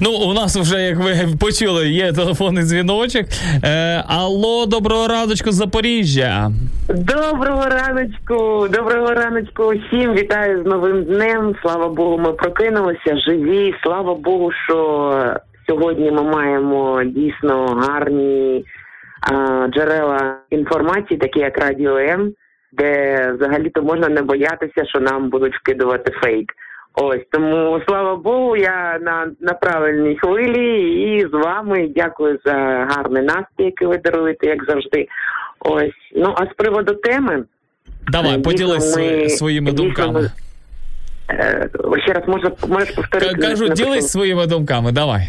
Ну, 0.00 0.10
у 0.10 0.32
нас 0.32 0.56
вже, 0.56 0.82
як 0.82 0.98
ви 0.98 1.28
почули, 1.40 1.88
є 1.88 2.12
телефонний 2.12 2.64
дзвіночок. 2.64 3.26
Е, 3.64 4.04
алло, 4.08 4.66
доброго 4.66 5.08
раночку, 5.08 5.52
Запоріжжя. 5.52 6.50
Доброго 6.88 7.64
раночку, 7.64 8.68
доброго 8.68 9.14
раночку 9.14 9.62
усім. 9.64 10.12
Вітаю 10.12 10.62
з 10.62 10.66
новим 10.66 11.04
днем. 11.04 11.54
Слава 11.62 11.88
Богу, 11.88 12.18
ми 12.18 12.32
прокинулися 12.32 13.18
живі. 13.26 13.74
Слава 13.82 14.14
Богу, 14.14 14.50
що 14.66 15.36
сьогодні 15.68 16.10
ми 16.10 16.22
маємо 16.22 17.02
дійсно 17.04 17.66
гарні 17.66 18.64
а, 19.32 19.66
джерела 19.68 20.36
інформації, 20.50 21.18
такі 21.18 21.38
як 21.40 21.58
Радіо 21.58 21.98
М, 21.98 22.32
де 22.72 23.16
взагалі-то 23.38 23.82
можна 23.82 24.08
не 24.08 24.22
боятися, 24.22 24.84
що 24.86 25.00
нам 25.00 25.30
будуть 25.30 25.54
вкидувати 25.56 26.12
фейк. 26.22 26.52
Ось 26.94 27.22
тому 27.32 27.80
слава 27.88 28.16
Богу, 28.16 28.56
я 28.56 28.98
на, 29.02 29.30
на 29.40 29.52
правильній 29.52 30.16
хвилі 30.16 30.92
і 31.02 31.20
з 31.28 31.30
вами 31.32 31.88
дякую 31.96 32.38
за 32.44 32.52
гарний 32.90 33.22
настрій, 33.22 33.64
який 33.64 33.88
ви 33.88 33.98
даруєте, 33.98 34.46
як 34.46 34.64
завжди. 34.68 35.08
Ось 35.60 35.90
ну 36.16 36.34
а 36.36 36.44
з 36.46 36.48
приводу 36.56 36.94
теми 36.94 37.44
Давай, 38.08 38.28
Дійсно, 38.36 38.42
поділись 38.42 38.96
ми- 38.96 39.28
своїми 39.28 39.70
дійсно, 39.70 39.84
думками. 39.84 40.20
ми- 40.20 40.30
е, 41.34 41.68
ще 42.04 42.12
раз 42.12 42.22
можна 42.28 42.50
можеш 42.68 42.90
повторити. 42.90 43.34
Кажу, 43.34 43.68
ділись 43.68 44.08
своїми 44.08 44.46
думками, 44.46 44.92
давай. 44.92 45.22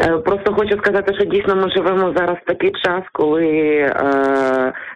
Е, 0.00 0.18
Просто 0.18 0.54
хочу 0.54 0.78
сказати, 0.78 1.14
що 1.14 1.24
дійсно 1.24 1.56
ми 1.56 1.70
живемо 1.70 2.14
зараз 2.16 2.36
в 2.42 2.46
такий 2.46 2.70
час, 2.84 3.02
коли 3.12 3.46
е, 3.46 3.92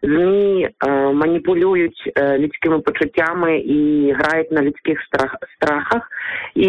змі 0.03 0.69
е, 0.87 0.91
маніпулюють 0.91 2.13
е, 2.17 2.39
людськими 2.39 2.79
почуттями 2.79 3.59
і 3.59 4.13
грають 4.13 4.53
на 4.53 4.63
людських 4.63 5.03
страх, 5.03 5.37
страхах, 5.57 6.09
і 6.55 6.69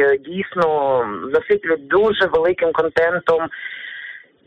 е, 0.00 0.18
дійсно 0.18 1.04
засиплюють 1.32 1.86
дуже 1.86 2.26
великим 2.32 2.72
контентом. 2.72 3.48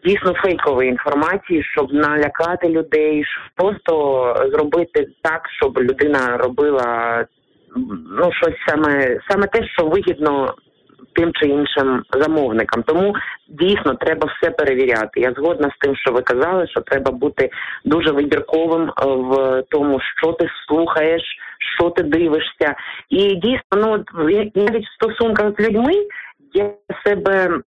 Дійсно 0.06 0.34
фейкової 0.34 0.90
інформації, 0.90 1.64
щоб 1.64 1.94
налякати 1.94 2.70
людей, 2.70 3.24
щоб 3.24 3.44
просто 3.56 4.36
зробити 4.52 5.08
так, 5.22 5.42
щоб 5.60 5.80
людина 5.80 6.38
робила 6.38 7.26
ну 8.20 8.32
щось 8.32 8.56
саме 8.68 9.20
саме 9.30 9.48
те, 9.48 9.68
що 9.68 9.86
вигідно 9.86 10.56
тим 11.14 11.32
чи 11.34 11.46
іншим 11.48 12.04
замовникам. 12.14 12.84
Тому 12.84 13.16
дійсно 13.48 13.94
треба 13.94 14.28
все 14.28 14.52
перевіряти. 14.52 15.20
Я 15.20 15.34
згодна 15.38 15.72
з 15.76 15.80
тим, 15.80 15.96
що 15.96 16.12
ви 16.12 16.22
казали, 16.22 16.68
що 16.68 16.82
треба 16.82 17.12
бути 17.12 17.50
дуже 17.86 18.12
вибірковим 18.12 18.90
е, 18.90 19.06
в 19.06 19.64
тому, 19.70 20.00
що 20.18 20.32
ти 20.32 20.50
слухаєш, 20.68 21.22
що 21.78 21.90
ти 21.90 22.04
дивишся. 22.04 22.76
І 23.10 23.36
дійсно, 23.36 23.62
ну 23.74 24.04
навіть 24.56 24.88
в 24.88 24.94
стосунках 24.94 25.54
з 25.58 25.68
людьми 25.68 25.94
я 26.54 26.72
себе. 27.06 27.60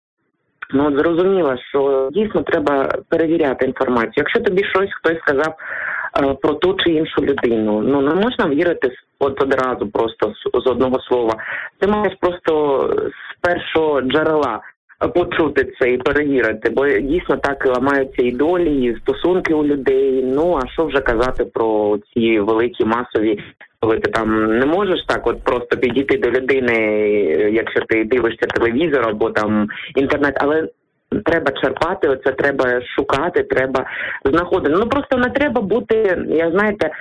Ну 0.75 0.87
от 0.87 0.97
зрозуміла, 0.97 1.57
що 1.69 2.09
дійсно 2.13 2.41
треба 2.41 2.95
перевіряти 3.09 3.65
інформацію. 3.65 4.13
Якщо 4.15 4.39
тобі 4.39 4.63
щось 4.63 4.89
хтось 4.93 5.19
сказав 5.19 5.55
про 6.13 6.53
ту 6.53 6.73
чи 6.73 6.91
іншу 6.91 7.21
людину, 7.21 7.81
ну 7.81 8.01
не 8.01 8.15
можна 8.15 8.49
вірити 8.49 8.91
от 9.19 9.41
одразу, 9.41 9.87
просто 9.87 10.33
з, 10.33 10.63
з 10.63 10.67
одного 10.67 10.99
слова. 10.99 11.35
Ти 11.79 11.87
маєш 11.87 12.13
просто 12.19 12.89
з 12.97 13.41
першого 13.41 14.01
джерела 14.01 14.61
е, 15.03 15.07
почути 15.07 15.73
це 15.79 15.89
і 15.89 15.97
перевірити, 15.97 16.69
бо 16.69 16.87
дійсно 16.87 17.37
так 17.37 17.65
ламаються 17.65 18.21
і 18.21 18.31
долі, 18.31 18.83
і 18.83 18.97
стосунки 18.99 19.53
у 19.53 19.65
людей. 19.65 20.23
Ну 20.23 20.59
а 20.63 20.67
що 20.67 20.85
вже 20.85 21.01
казати 21.01 21.45
про 21.45 21.97
ці 22.13 22.39
великі 22.39 22.85
масові. 22.85 23.39
Коли 23.79 23.99
ти 23.99 24.11
там 24.11 24.57
не 24.59 24.65
можеш 24.65 25.05
так, 25.07 25.27
от 25.27 25.43
просто 25.43 25.77
підійти 25.77 26.17
до 26.17 26.31
людини, 26.31 26.73
е, 26.73 27.51
якщо 27.51 27.79
ти 27.81 28.03
дивишся 28.03 28.45
телевізор 28.45 29.09
або 29.09 29.29
там 29.29 29.67
інтернет, 29.95 30.37
але 30.41 30.67
треба 31.25 31.51
черпати, 31.51 32.07
оце 32.07 32.31
треба 32.31 32.81
шукати, 32.95 33.43
треба 33.43 33.85
знаходити. 34.25 34.75
Ну 34.79 34.87
просто 34.87 35.17
не 35.17 35.29
треба 35.29 35.61
бути, 35.61 36.25
я 36.29 36.51
знаєте, 36.51 36.91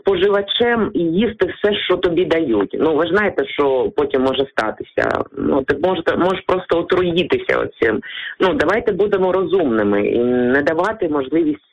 споживачем 0.00 0.90
і 0.94 1.00
їсти 1.00 1.46
все, 1.46 1.74
що 1.74 1.96
тобі 1.96 2.24
дають. 2.24 2.76
Ну 2.80 2.96
ви 2.96 3.06
ж 3.06 3.14
знаєте, 3.14 3.46
що 3.46 3.92
потім 3.96 4.22
може 4.22 4.46
статися. 4.50 5.08
Ну 5.38 5.62
ти 5.62 5.76
можете 5.82 6.16
можеш 6.16 6.40
просто 6.46 6.78
отруїтися 6.78 7.58
оцим. 7.58 8.00
Ну 8.40 8.54
давайте 8.54 8.92
будемо 8.92 9.32
розумними 9.32 10.06
і 10.06 10.18
не 10.24 10.62
давати 10.62 11.08
можливість. 11.08 11.71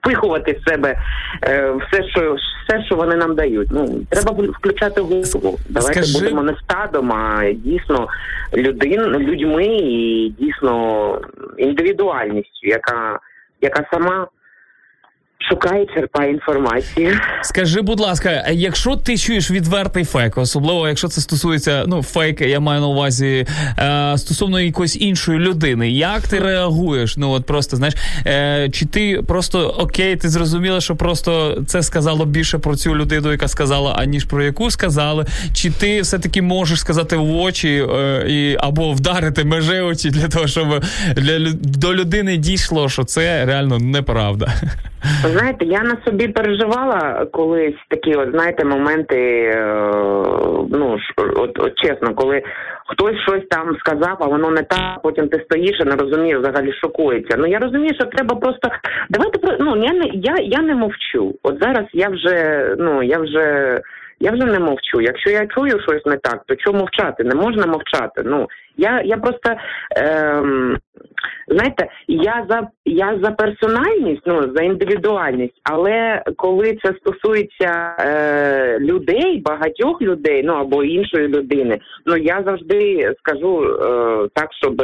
Впихувати 0.00 0.52
в 0.52 0.68
себе 0.70 0.98
е, 1.42 1.72
все, 1.72 2.08
що 2.08 2.36
все, 2.64 2.84
що 2.84 2.96
вони 2.96 3.16
нам 3.16 3.34
дають. 3.34 3.68
Ну 3.70 4.00
треба 4.10 4.42
включати 4.58 5.00
голову. 5.00 5.58
Давайте 5.68 6.02
Скажи- 6.02 6.18
будемо 6.18 6.42
не 6.42 6.54
стадом, 6.64 7.12
а 7.12 7.52
дійсно 7.52 8.08
людин, 8.54 9.00
людьми 9.02 9.64
і 9.66 10.34
дійсно 10.38 11.20
індивідуальністю, 11.58 12.68
яка, 12.68 13.18
яка 13.60 13.86
сама 13.92 14.26
шукає, 15.48 15.86
черпає 15.94 16.30
інформацію. 16.30 17.18
Скажи, 17.42 17.80
будь 17.80 18.00
ласка, 18.00 18.44
якщо 18.52 18.96
ти 18.96 19.16
чуєш 19.16 19.50
відвертий 19.50 20.04
фейк, 20.04 20.38
особливо 20.38 20.88
якщо 20.88 21.08
це 21.08 21.20
стосується 21.20 21.84
ну 21.86 22.02
фейки, 22.02 22.48
я 22.48 22.60
маю 22.60 22.80
на 22.80 22.86
увазі 22.86 23.46
е, 23.78 24.18
стосовно 24.18 24.60
якоїсь 24.60 24.96
іншої 24.96 25.38
людини, 25.38 25.90
як 25.90 26.28
ти 26.28 26.38
реагуєш? 26.38 27.16
Ну 27.16 27.30
от 27.30 27.46
просто 27.46 27.76
знаєш, 27.76 27.94
е, 28.26 28.68
чи 28.72 28.86
ти 28.86 29.22
просто 29.22 29.68
окей, 29.68 30.16
ти 30.16 30.28
зрозуміла, 30.28 30.80
що 30.80 30.96
просто 30.96 31.62
це 31.66 31.82
сказало 31.82 32.24
більше 32.24 32.58
про 32.58 32.76
цю 32.76 32.96
людину, 32.96 33.32
яка 33.32 33.48
сказала, 33.48 33.92
аніж 33.92 34.24
про 34.24 34.44
яку 34.44 34.70
сказали, 34.70 35.26
чи 35.54 35.70
ти 35.70 36.00
все 36.00 36.18
таки 36.18 36.42
можеш 36.42 36.80
сказати 36.80 37.16
в 37.16 37.36
очі 37.36 37.86
е, 37.90 38.24
і 38.28 38.56
або 38.60 38.92
вдарити 38.92 39.44
межи 39.44 39.80
очі 39.80 40.10
для 40.10 40.28
того, 40.28 40.46
щоб 40.46 40.84
для 41.16 41.52
до 41.54 41.94
людини 41.94 42.36
дійшло, 42.36 42.88
що 42.88 43.04
це 43.04 43.44
реально 43.44 43.78
неправда. 43.78 44.54
Знаєте, 45.34 45.64
я 45.64 45.82
на 45.82 45.96
собі 46.04 46.28
переживала 46.28 47.26
колись 47.32 47.74
такі, 47.88 48.14
от 48.14 48.30
знаєте, 48.30 48.64
моменти. 48.64 49.16
е, 49.54 49.64
Ну 50.70 50.98
от, 51.36 51.58
от 51.58 51.74
чесно, 51.74 52.14
коли 52.14 52.42
хтось 52.86 53.20
щось 53.20 53.46
там 53.50 53.76
сказав, 53.78 54.16
а 54.20 54.26
воно 54.26 54.50
не 54.50 54.62
так, 54.62 55.00
потім 55.02 55.28
ти 55.28 55.40
стоїш 55.44 55.80
і 55.80 55.84
не 55.84 55.96
розумієш, 55.96 56.38
взагалі 56.38 56.72
шокується. 56.72 57.36
Ну 57.38 57.46
я 57.46 57.58
розумію, 57.58 57.94
що 57.94 58.04
треба 58.04 58.36
просто 58.36 58.68
давайте 59.10 59.38
про 59.38 59.56
ну 59.60 59.84
я 59.84 59.92
не 59.92 60.10
я, 60.14 60.34
я 60.40 60.62
не 60.62 60.74
мовчу. 60.74 61.34
От 61.42 61.58
зараз 61.62 61.84
я 61.92 62.08
вже 62.08 62.68
ну 62.78 63.02
я 63.02 63.18
вже. 63.18 63.80
Я 64.24 64.30
вже 64.30 64.44
не 64.44 64.58
мовчу. 64.58 65.00
Якщо 65.00 65.30
я 65.30 65.46
чую 65.46 65.80
щось 65.80 66.06
не 66.06 66.16
так, 66.16 66.42
то 66.46 66.56
чому 66.56 66.78
мовчати? 66.78 67.24
Не 67.24 67.34
можна 67.34 67.66
мовчати. 67.66 68.22
Ну 68.24 68.48
я, 68.76 69.02
я 69.04 69.16
просто 69.16 69.54
ем, 69.96 70.76
знаєте, 71.48 71.88
я 72.08 72.46
за 72.50 72.68
я 72.84 73.18
за 73.22 73.30
персональність, 73.30 74.22
ну 74.26 74.54
за 74.56 74.64
індивідуальність, 74.64 75.60
але 75.64 76.22
коли 76.36 76.78
це 76.84 76.92
стосується 76.94 77.96
е, 78.00 78.78
людей, 78.80 79.42
багатьох 79.44 80.02
людей, 80.02 80.42
ну 80.44 80.52
або 80.52 80.84
іншої 80.84 81.28
людини, 81.28 81.78
ну 82.06 82.16
я 82.16 82.42
завжди 82.46 83.12
скажу 83.18 83.64
е, 83.64 84.28
так, 84.34 84.48
щоб 84.52 84.82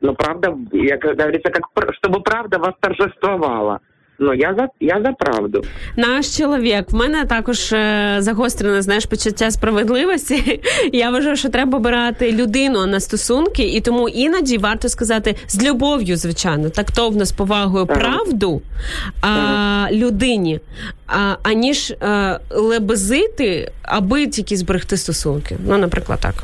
ну 0.00 0.14
правда, 0.14 0.54
як 0.72 1.04
говориться, 1.04 1.52
як 1.54 1.92
щоб 2.02 2.22
правда 2.22 2.56
вас 2.56 2.74
торжествувала. 2.80 3.78
Ну 4.22 4.34
я 4.34 4.54
за 4.54 4.68
я 4.80 5.00
за 5.02 5.12
правду. 5.12 5.62
Наш 5.96 6.38
чоловік. 6.38 6.90
В 6.90 6.94
мене 6.94 7.24
також 7.24 7.72
е, 7.72 8.16
загострене 8.18 8.82
знаєш 8.82 9.06
почуття 9.06 9.50
справедливості. 9.50 10.60
Я 10.92 11.10
вважаю, 11.10 11.36
що 11.36 11.48
треба 11.48 11.78
обирати 11.78 12.32
людину 12.32 12.86
на 12.86 13.00
стосунки, 13.00 13.62
і 13.62 13.80
тому 13.80 14.08
іноді 14.08 14.58
варто 14.58 14.88
сказати 14.88 15.36
з 15.48 15.68
любов'ю, 15.68 16.16
звичайно, 16.16 16.70
тактовно 16.70 17.24
з 17.24 17.32
повагою 17.32 17.86
правду 17.86 18.62
а, 19.20 19.86
людині, 19.92 20.60
а, 21.06 21.36
аніж 21.42 21.90
е, 21.90 22.38
лебезити, 22.50 23.72
аби 23.82 24.26
тільки 24.26 24.56
зберегти 24.56 24.96
стосунки. 24.96 25.56
Ну, 25.66 25.78
наприклад, 25.78 26.18
так. 26.22 26.34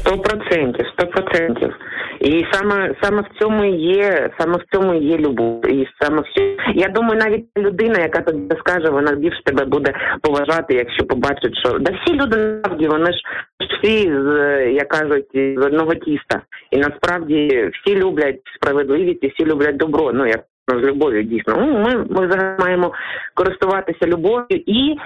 Сто 0.00 0.18
процентів, 0.18 0.86
сто 0.94 1.06
процентів. 1.06 1.74
І 2.20 2.46
саме 2.52 2.94
саме 3.02 3.22
в 3.22 3.38
цьому 3.40 3.64
є, 3.74 4.30
саме 4.38 4.56
в 4.56 4.64
цьому 4.72 4.94
є 4.94 5.18
любов. 5.18 5.66
І 5.66 5.88
саме 6.00 6.22
все. 6.22 6.56
Я 6.74 6.88
думаю, 6.88 7.20
навіть 7.20 7.44
людина, 7.58 7.98
яка 8.00 8.20
тобі 8.20 8.56
скаже, 8.58 8.90
вона 8.90 9.12
більше 9.12 9.42
тебе 9.44 9.64
буде 9.64 9.94
поважати, 10.22 10.74
якщо 10.74 11.06
побачить, 11.06 11.58
що 11.58 11.78
да 11.78 11.92
всі 11.92 12.14
люди 12.14 12.36
насправді 12.36 12.88
вони 12.88 13.12
ж 13.12 13.18
всі 13.60 14.12
з 14.12 14.28
як 14.72 14.88
кажуть 14.88 15.30
з 15.34 15.66
одного 15.66 15.94
тіста. 15.94 16.42
І 16.70 16.76
насправді 16.76 17.70
всі 17.72 17.96
люблять 17.96 18.40
справедливість, 18.56 19.24
і 19.24 19.28
всі 19.28 19.44
люблять 19.44 19.76
добро. 19.76 20.12
Ну 20.12 20.26
як 20.26 20.44
з 20.68 20.86
любов'ю 20.86 21.22
дійсно. 21.22 21.54
Ну, 21.56 21.78
ми, 21.78 22.06
ми 22.10 22.56
маємо 22.58 22.92
користуватися 23.34 24.06
любов'ю 24.06 24.62
і 24.66 24.96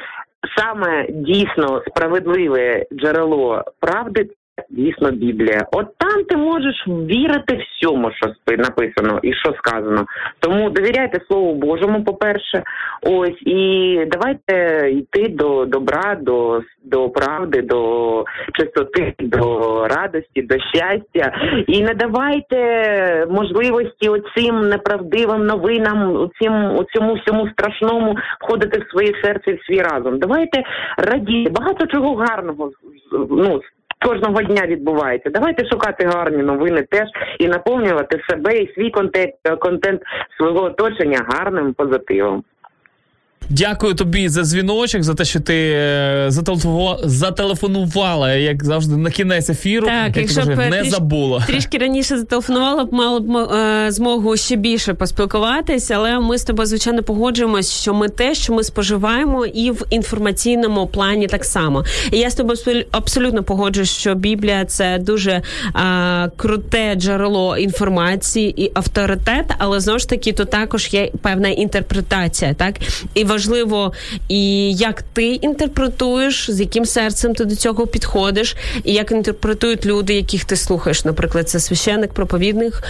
саме 0.57 1.07
дійсно 1.11 1.83
справедливе 1.87 2.87
джерело 2.93 3.65
правди. 3.81 4.29
Дійсно, 4.71 5.11
Біблія. 5.11 5.67
От 5.73 5.87
там 5.99 6.25
ти 6.25 6.37
можеш 6.37 6.85
вірити 6.89 7.65
всьому, 7.65 8.11
що 8.13 8.57
написано 8.59 9.21
і 9.23 9.33
що 9.35 9.55
сказано. 9.59 10.07
Тому 10.41 10.71
довіряйте 10.71 11.21
Слову 11.29 11.55
Божому, 11.55 12.05
по-перше, 12.05 12.63
ось 13.03 13.43
і 13.47 14.05
давайте 14.11 14.91
йти 14.91 15.29
до 15.29 15.65
добра, 15.65 16.19
до, 16.21 16.63
до 16.85 17.09
правди, 17.09 17.63
до 17.63 18.25
чистоти, 18.53 19.15
до 19.19 19.89
радості, 19.89 20.43
до 20.43 20.55
щастя. 20.59 21.33
І 21.67 21.83
не 21.83 21.95
давайте 21.95 23.27
можливості 23.31 24.09
оцим 24.09 24.69
неправдивим 24.69 25.47
новинам, 25.47 26.17
оцим, 26.17 26.77
оцьому 26.77 27.15
всьому 27.15 27.49
страшному 27.49 28.17
входити 28.41 28.79
в 28.81 28.91
своє 28.91 29.13
серце 29.25 29.51
і 29.51 29.55
в 29.55 29.65
свій 29.65 29.83
разум. 29.83 30.19
Давайте 30.19 30.63
радіти. 30.99 31.51
Багато 31.51 31.87
чого 31.87 32.15
гарного 32.15 32.71
ну, 33.13 33.61
кожного 34.05 34.43
дня 34.43 34.67
відбувається. 34.67 35.31
Давайте 35.31 35.69
шукати 35.69 36.07
гарні 36.07 36.43
новини 36.43 36.83
теж 36.91 37.09
і 37.39 37.49
наповнювати 37.49 38.21
себе 38.29 38.59
і 38.59 38.75
свій 38.75 38.91
контент, 38.91 39.35
контент 39.61 40.03
свого 40.39 40.65
оточення 40.65 41.27
гарним 41.29 41.75
позитивом. 41.75 42.45
Дякую 43.49 43.95
тобі 43.95 44.29
за 44.29 44.43
дзвіночок, 44.43 45.03
за 45.03 45.15
те, 45.15 45.25
що 45.25 45.41
ти 45.41 45.55
е, 45.75 46.27
зателефонувала, 47.05 48.35
як 48.35 48.65
завжди, 48.65 48.97
на 48.97 49.11
кінець 49.11 49.51
ефіру. 49.51 49.87
Так, 49.87 50.07
як 50.07 50.17
якщо 50.17 50.41
кажеш, 50.41 50.57
б 50.57 50.59
не 50.59 50.83
тріш- 50.83 50.91
забула. 50.91 51.45
Трішки 51.47 51.79
раніше 51.79 52.19
зателефонувала 52.19 52.85
б, 52.85 52.93
мала 52.93 53.21
б 53.21 53.37
е, 53.37 53.87
змогу 53.91 54.37
ще 54.37 54.57
більше 54.57 54.95
поспілкуватись, 54.95 55.91
але 55.91 56.21
ми 56.21 56.39
з 56.39 56.45
тобою 56.45 56.67
звичайно 56.67 57.03
погоджуємось, 57.03 57.73
що 57.73 57.95
ми 57.95 58.09
те, 58.09 58.35
що 58.35 58.53
ми 58.55 58.65
споживаємо, 58.65 59.47
і 59.47 59.71
в 59.71 59.83
інформаційному 59.91 60.87
плані 60.87 61.27
так 61.27 61.45
само. 61.45 61.85
І 62.13 62.19
я 62.19 62.31
з 62.31 62.35
тобою 62.35 62.85
абсолютно 62.91 63.43
погоджуюсь, 63.43 63.91
що 63.91 64.15
Біблія 64.15 64.65
це 64.65 64.99
дуже 64.99 65.31
е, 65.33 65.43
круте 66.37 66.95
джерело 66.95 67.57
інформації 67.57 68.63
і 68.65 68.71
авторитет, 68.75 69.47
але 69.59 69.81
знову 69.81 69.99
ж 69.99 70.09
таки, 70.09 70.33
то 70.33 70.45
також 70.45 70.89
є 70.95 71.11
певна 71.23 71.49
інтерпретація, 71.49 72.55
так 72.55 72.75
і 73.15 73.25
важливо, 73.33 73.93
і 74.29 74.73
як 74.75 75.03
ти 75.03 75.27
інтерпретуєш, 75.27 76.51
з 76.51 76.61
яким 76.61 76.85
серцем 76.85 77.35
ти 77.35 77.45
до 77.45 77.57
цього 77.57 77.87
підходиш, 77.87 78.57
і 78.85 78.93
як 78.93 79.13
інтерпретують 79.13 79.87
люди, 79.87 80.15
яких 80.15 80.45
ти 80.45 80.57
слухаєш. 80.57 81.05
Наприклад, 81.05 81.49
це 81.49 81.61
священник, 81.61 82.13
проповідник, 82.13 82.83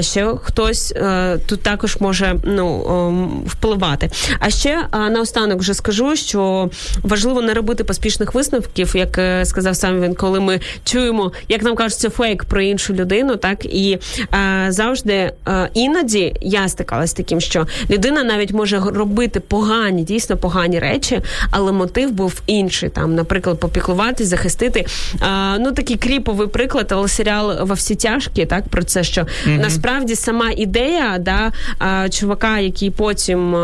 ще 0.00 0.32
хтось 0.42 0.92
е, 0.96 1.38
тут 1.46 1.62
також 1.62 1.96
може 2.00 2.36
ну 2.44 2.86
ем, 2.88 3.42
впливати. 3.46 4.10
А 4.40 4.50
ще 4.50 4.86
наостанок 4.92 5.60
вже 5.60 5.74
скажу, 5.74 6.16
що 6.16 6.70
важливо 7.02 7.42
не 7.42 7.54
робити 7.54 7.84
поспішних 7.84 8.34
висновків, 8.34 8.92
як 8.96 9.18
е, 9.18 9.44
сказав 9.44 9.76
сам 9.76 10.00
він, 10.02 10.14
коли 10.14 10.40
ми 10.40 10.60
чуємо, 10.84 11.32
як 11.48 11.62
нам 11.62 11.74
кажеться, 11.74 12.10
фейк 12.10 12.44
про 12.44 12.60
іншу 12.60 12.94
людину, 12.94 13.36
так 13.36 13.64
і 13.64 13.98
е, 14.34 14.66
завжди 14.68 15.32
е, 15.48 15.70
іноді 15.74 16.34
я 16.40 16.68
стикалась 16.68 17.10
з 17.10 17.14
таким, 17.14 17.40
що 17.40 17.66
людина 17.90 18.24
навіть 18.24 18.52
може 18.52 18.80
робити 18.80 19.40
погані, 19.86 20.02
дійсно 20.02 20.36
погані 20.36 20.78
речі, 20.78 21.20
але 21.50 21.72
мотив 21.72 22.10
був 22.10 22.42
інший. 22.46 22.88
Там, 22.88 23.14
наприклад, 23.14 23.60
попіклуватись, 23.60 24.28
захистити. 24.28 24.86
Е, 25.22 25.58
ну 25.58 25.72
такий 25.72 25.96
кріповий 25.96 26.48
приклад, 26.48 26.86
але 26.90 27.08
серіал 27.08 27.66
во 27.66 27.74
всі 27.74 27.94
тяжкі, 27.94 28.46
так 28.46 28.68
про 28.68 28.82
це, 28.82 29.04
що 29.04 29.26
Мгм. 29.46 29.56
насправді 29.56 30.14
сама 30.14 30.50
ідея 30.56 31.18
да, 31.18 31.52
чувака, 32.08 32.58
який 32.58 32.90
потім 32.90 33.56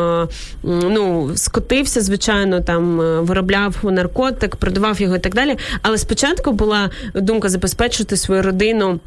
ну, 0.63 1.31
скотився, 1.35 2.01
звичайно, 2.01 2.61
там 2.61 3.01
е, 3.01 3.21
виробляв 3.21 3.77
наркотик, 3.83 4.57
продавав 4.57 5.01
його 5.01 5.17
і 5.17 5.19
так 5.19 5.35
далі. 5.35 5.57
Але 5.83 5.99
спочатку 5.99 6.53
була 6.53 6.91
думка 7.15 7.49
забезпечити 7.49 8.17
свою 8.17 8.43
родину. 8.43 9.01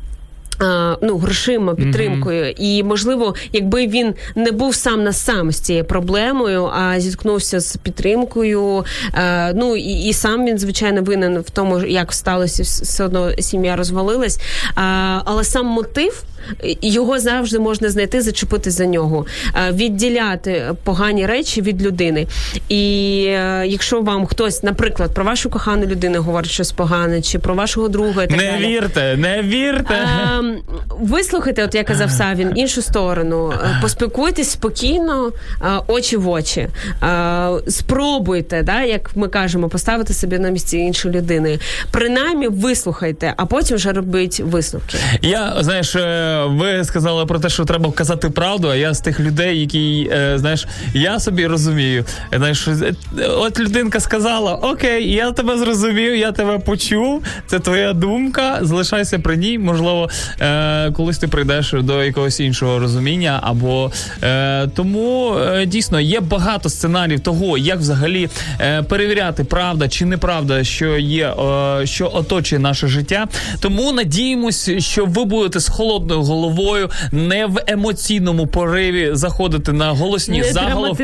А, 0.60 0.96
Ну, 1.02 1.18
грошима, 1.18 1.76
підтримкою, 1.76 2.52
і 2.58 2.84
можливо, 2.84 3.36
якби 3.54 3.88
він 3.88 4.14
не 4.36 4.52
був 4.52 4.76
сам 4.76 5.04
на 5.04 5.14
сам 5.14 5.52
з 5.52 5.60
цією 5.60 5.86
проблемою, 5.86 6.66
а 6.66 7.00
зіткнувся 7.00 7.60
з 7.60 7.78
підтримкою. 7.78 8.86
е, 9.14 9.54
ну 9.54 9.76
і, 9.76 10.04
і 10.04 10.14
сам 10.14 10.46
він 10.46 10.58
звичайно 10.58 11.02
винен 11.02 11.40
в 11.40 11.50
тому, 11.50 11.80
як 11.80 12.14
сталося, 12.14 12.64
все 12.64 13.04
одно 13.06 13.32
сім'я 13.40 13.76
розвалилась. 13.76 14.40
Але 15.26 15.44
сам 15.44 15.66
мотив 15.66 16.24
його 16.82 17.20
завжди 17.20 17.60
можна 17.60 17.90
знайти, 17.90 18.22
зачепити 18.22 18.72
за 18.72 18.86
нього, 18.86 19.26
е, 19.56 19.72
відділяти 19.72 20.64
погані 20.84 21.26
речі 21.26 21.62
від 21.62 21.82
людини. 21.84 22.28
І 22.70 23.26
е, 23.28 23.64
якщо 23.68 24.02
вам 24.02 24.26
хтось, 24.26 24.64
наприклад, 24.64 25.14
про 25.14 25.24
вашу 25.24 25.50
кохану 25.50 25.86
людину 25.86 26.22
говорить 26.22 26.52
щось 26.52 26.72
погане, 26.72 27.22
чи 27.22 27.40
про 27.40 27.54
вашого 27.56 27.88
друга, 27.88 28.24
і 28.24 28.28
так 28.28 28.38
Не 28.38 28.52
далі, 28.52 28.68
вірте, 28.68 29.18
не 29.18 29.42
вірте. 29.42 30.08
Ем, 30.38 30.58
вислухайте, 30.90 31.64
от 31.64 31.76
як 31.76 31.88
казав 31.88 32.12
Савін, 32.12 32.52
іншу 32.56 32.82
сторону. 32.82 33.54
Е, 33.64 33.80
Поспілкуйтесь 33.82 34.50
спокійно, 34.50 35.32
очі 35.88 36.18
в 36.18 36.30
очі. 36.30 36.68
Спробуйте, 37.68 38.64
да, 38.64 38.82
як 38.82 39.16
ми 39.16 39.28
кажемо, 39.28 39.70
поставити 39.70 40.14
себе 40.14 40.40
на 40.40 40.50
місці 40.50 40.78
іншої 40.78 41.16
людини. 41.16 41.60
Принаймні 41.92 42.48
вислухайте, 42.48 43.34
а 43.38 43.46
потім 43.46 43.78
вже 43.78 43.92
робіть 43.92 44.40
висновки. 44.40 44.98
Я 45.22 45.54
знаєш, 45.60 45.96
ви 46.44 46.84
сказали 46.84 47.26
про 47.26 47.40
те, 47.40 47.50
що 47.50 47.66
треба 47.66 47.92
казати 47.92 48.30
правду. 48.30 48.68
А 48.68 48.76
я 48.76 48.94
з 48.94 49.02
тих 49.02 49.20
людей, 49.20 49.60
які 49.60 50.10
е, 50.12 50.38
знаєш, 50.38 50.68
я 50.94 51.20
собі 51.20 51.48
розумію. 51.48 52.06
Знаєш, 52.34 52.68
от 53.38 53.60
людинка 53.60 54.00
сказала: 54.00 54.56
Окей, 54.56 55.12
я 55.12 55.32
тебе 55.32 55.58
зрозумів, 55.58 56.16
я 56.16 56.32
тебе 56.32 56.60
почув. 56.60 57.24
Це 57.48 57.60
твоя 57.60 57.94
думка. 57.94 58.60
Залишайся 58.62 59.20
при 59.20 59.38
ній. 59.38 59.60
Можливо, 59.60 60.10
е, 60.42 60.92
колись 60.92 61.18
ти 61.18 61.28
прийдеш 61.28 61.72
до 61.72 62.04
якогось 62.04 62.40
іншого 62.40 62.80
розуміння. 62.80 63.40
Або 63.44 63.92
е, 64.24 64.68
тому 64.68 65.38
дійсно 65.66 66.00
є 66.00 66.20
багато 66.20 66.70
сценаріїв 66.70 67.20
того, 67.20 67.58
як 67.58 67.80
взагалі 67.80 68.30
перевіряти, 68.90 69.44
правда 69.44 69.88
чи 69.88 70.06
неправда, 70.06 70.64
що 70.64 70.98
є, 70.98 71.34
що 71.84 72.12
оточує 72.14 72.60
наше 72.60 72.88
життя. 72.88 73.28
Тому 73.60 73.92
надіємось, 73.92 74.70
що 74.80 75.06
ви 75.06 75.26
будете 75.26 75.60
з 75.60 75.70
холодною 75.70 76.22
головою, 76.28 76.90
не 77.12 77.46
в 77.46 77.64
емоційному 77.68 78.48
пориві 78.48 79.10
заходити 79.14 79.72
на 79.74 79.92
голосні 79.92 80.40
Не 80.40 80.54
заголовки. 80.54 81.04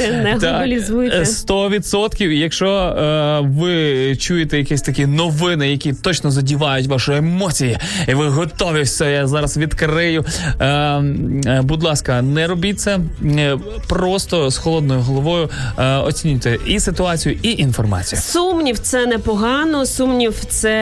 не 0.00 0.36
глобалізуйте. 0.40 1.16
е, 1.16 1.24
100%. 1.24 2.28
Якщо 2.30 2.68
е, 2.68 3.40
ви 3.40 4.16
чуєте 4.16 4.58
якісь 4.58 4.82
такі 4.82 5.06
новини, 5.06 5.70
які 5.70 5.92
точно 5.92 6.30
задівають 6.30 6.86
ваші 6.86 7.12
емоції, 7.12 7.78
і 8.08 8.14
ви 8.14 8.28
готові 8.28 8.82
все, 8.82 9.12
я 9.12 9.26
зараз 9.26 9.56
відкрию. 9.56 10.24
Е, 10.60 10.66
е, 10.66 11.60
будь 11.64 11.82
ласка, 11.82 12.22
не 12.22 12.46
робіть 12.46 12.80
це 12.80 12.98
е, 13.24 13.58
просто 13.88 14.50
з 14.50 14.58
холодною 14.58 15.00
головою. 15.00 15.48
Е, 15.78 15.96
оцінюйте 15.96 16.58
і 16.66 16.80
ситуацію, 16.80 17.38
і 17.42 17.50
інформацію. 17.52 18.20
Сумнів 18.22 18.78
це 18.78 19.06
непогано. 19.06 19.86
Сумнів 19.86 20.34
це 20.48 20.72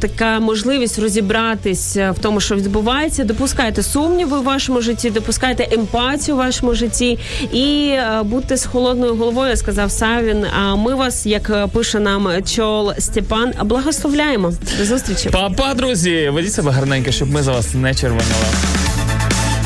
така 0.00 0.40
можливість 0.40 0.98
розібратись 0.98 1.96
е, 1.96 2.10
в 2.10 2.18
тому, 2.18 2.40
що 2.40 2.54
відбувається. 2.54 2.97
Допускайте 2.98 3.82
сумніви 3.82 4.40
в 4.40 4.42
вашому 4.42 4.80
житті, 4.80 5.10
допускайте 5.10 5.68
емпатію 5.70 6.34
в 6.34 6.38
вашому 6.38 6.74
житті 6.74 7.18
і 7.52 7.88
е, 7.90 8.22
будьте 8.24 8.56
з 8.56 8.66
холодною 8.66 9.16
головою, 9.16 9.56
сказав 9.56 9.90
Савін. 9.90 10.44
А 10.58 10.76
ми 10.76 10.94
вас, 10.94 11.26
як 11.26 11.50
е, 11.50 11.66
пише 11.66 12.00
нам 12.00 12.28
чол 12.42 12.92
Степан, 12.98 13.52
благословляємо. 13.64 14.52
До 14.78 14.84
зустрічі. 14.84 15.30
Папа, 15.32 15.74
друзі, 15.74 16.30
ведіть 16.32 16.52
себе 16.52 16.70
гарненько, 16.70 17.10
щоб 17.10 17.30
ми 17.30 17.42
за 17.42 17.52
вас 17.52 17.74
не 17.74 17.94
червонили. 17.94 18.48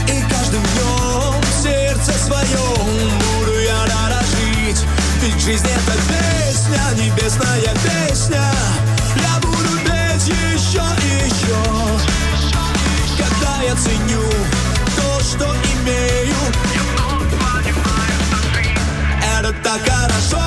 И 0.09 0.13
каждым 0.13 0.63
в 1.41 1.63
сердце 1.63 2.13
своем 2.27 2.87
буду 3.21 3.59
я 3.61 3.81
дорожить 3.93 4.83
Ведь 5.23 5.41
жизнь 5.41 5.67
это 5.67 5.95
песня, 6.09 7.05
небесная 7.05 7.75
песня 7.85 8.52
Это 19.75 19.87
так 19.87 19.89
хорошо 19.89 20.42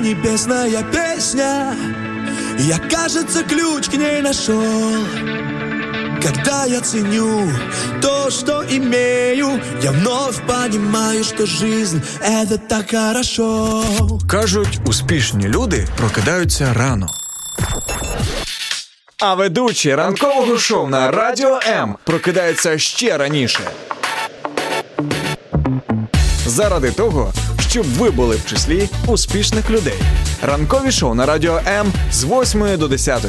небесная 0.00 0.82
песня 0.82 1.74
Я, 2.58 2.78
кажется, 2.78 3.42
ключ 3.44 3.88
к 3.88 3.94
ней 3.94 4.22
нашел 4.22 5.06
Когда 6.22 6.64
я 6.66 6.80
ценю 6.80 7.48
то, 8.02 8.30
что 8.30 8.64
имею 8.68 9.60
Я 9.82 9.92
вновь 9.92 10.40
понимаю, 10.46 11.24
что 11.24 11.46
жизнь 11.46 12.02
это 12.20 12.58
так 12.58 12.90
хорошо 12.90 13.84
Кажуть, 14.28 14.78
успішні 14.86 15.48
люди 15.48 15.88
прокидаються 15.96 16.74
рано. 16.74 17.08
А 19.22 19.34
ведучий 19.34 19.94
ранкового 19.94 20.58
шоу 20.58 20.86
на 20.86 21.10
Радіо 21.10 21.60
М 21.66 21.96
прокидається 22.04 22.78
ще 22.78 23.18
раніше. 23.18 23.60
Заради 26.46 26.90
того, 26.90 27.32
щоб 27.70 27.86
ви 27.86 28.10
були 28.10 28.36
в 28.36 28.46
числі 28.46 28.88
успішних 29.06 29.70
людей. 29.70 29.98
Ранкові 30.42 30.90
шоу 30.90 31.14
на 31.14 31.26
Радіо 31.26 31.60
М 31.66 31.92
з 32.12 32.24
8 32.24 32.78
до 32.78 32.88
10. 32.88 33.26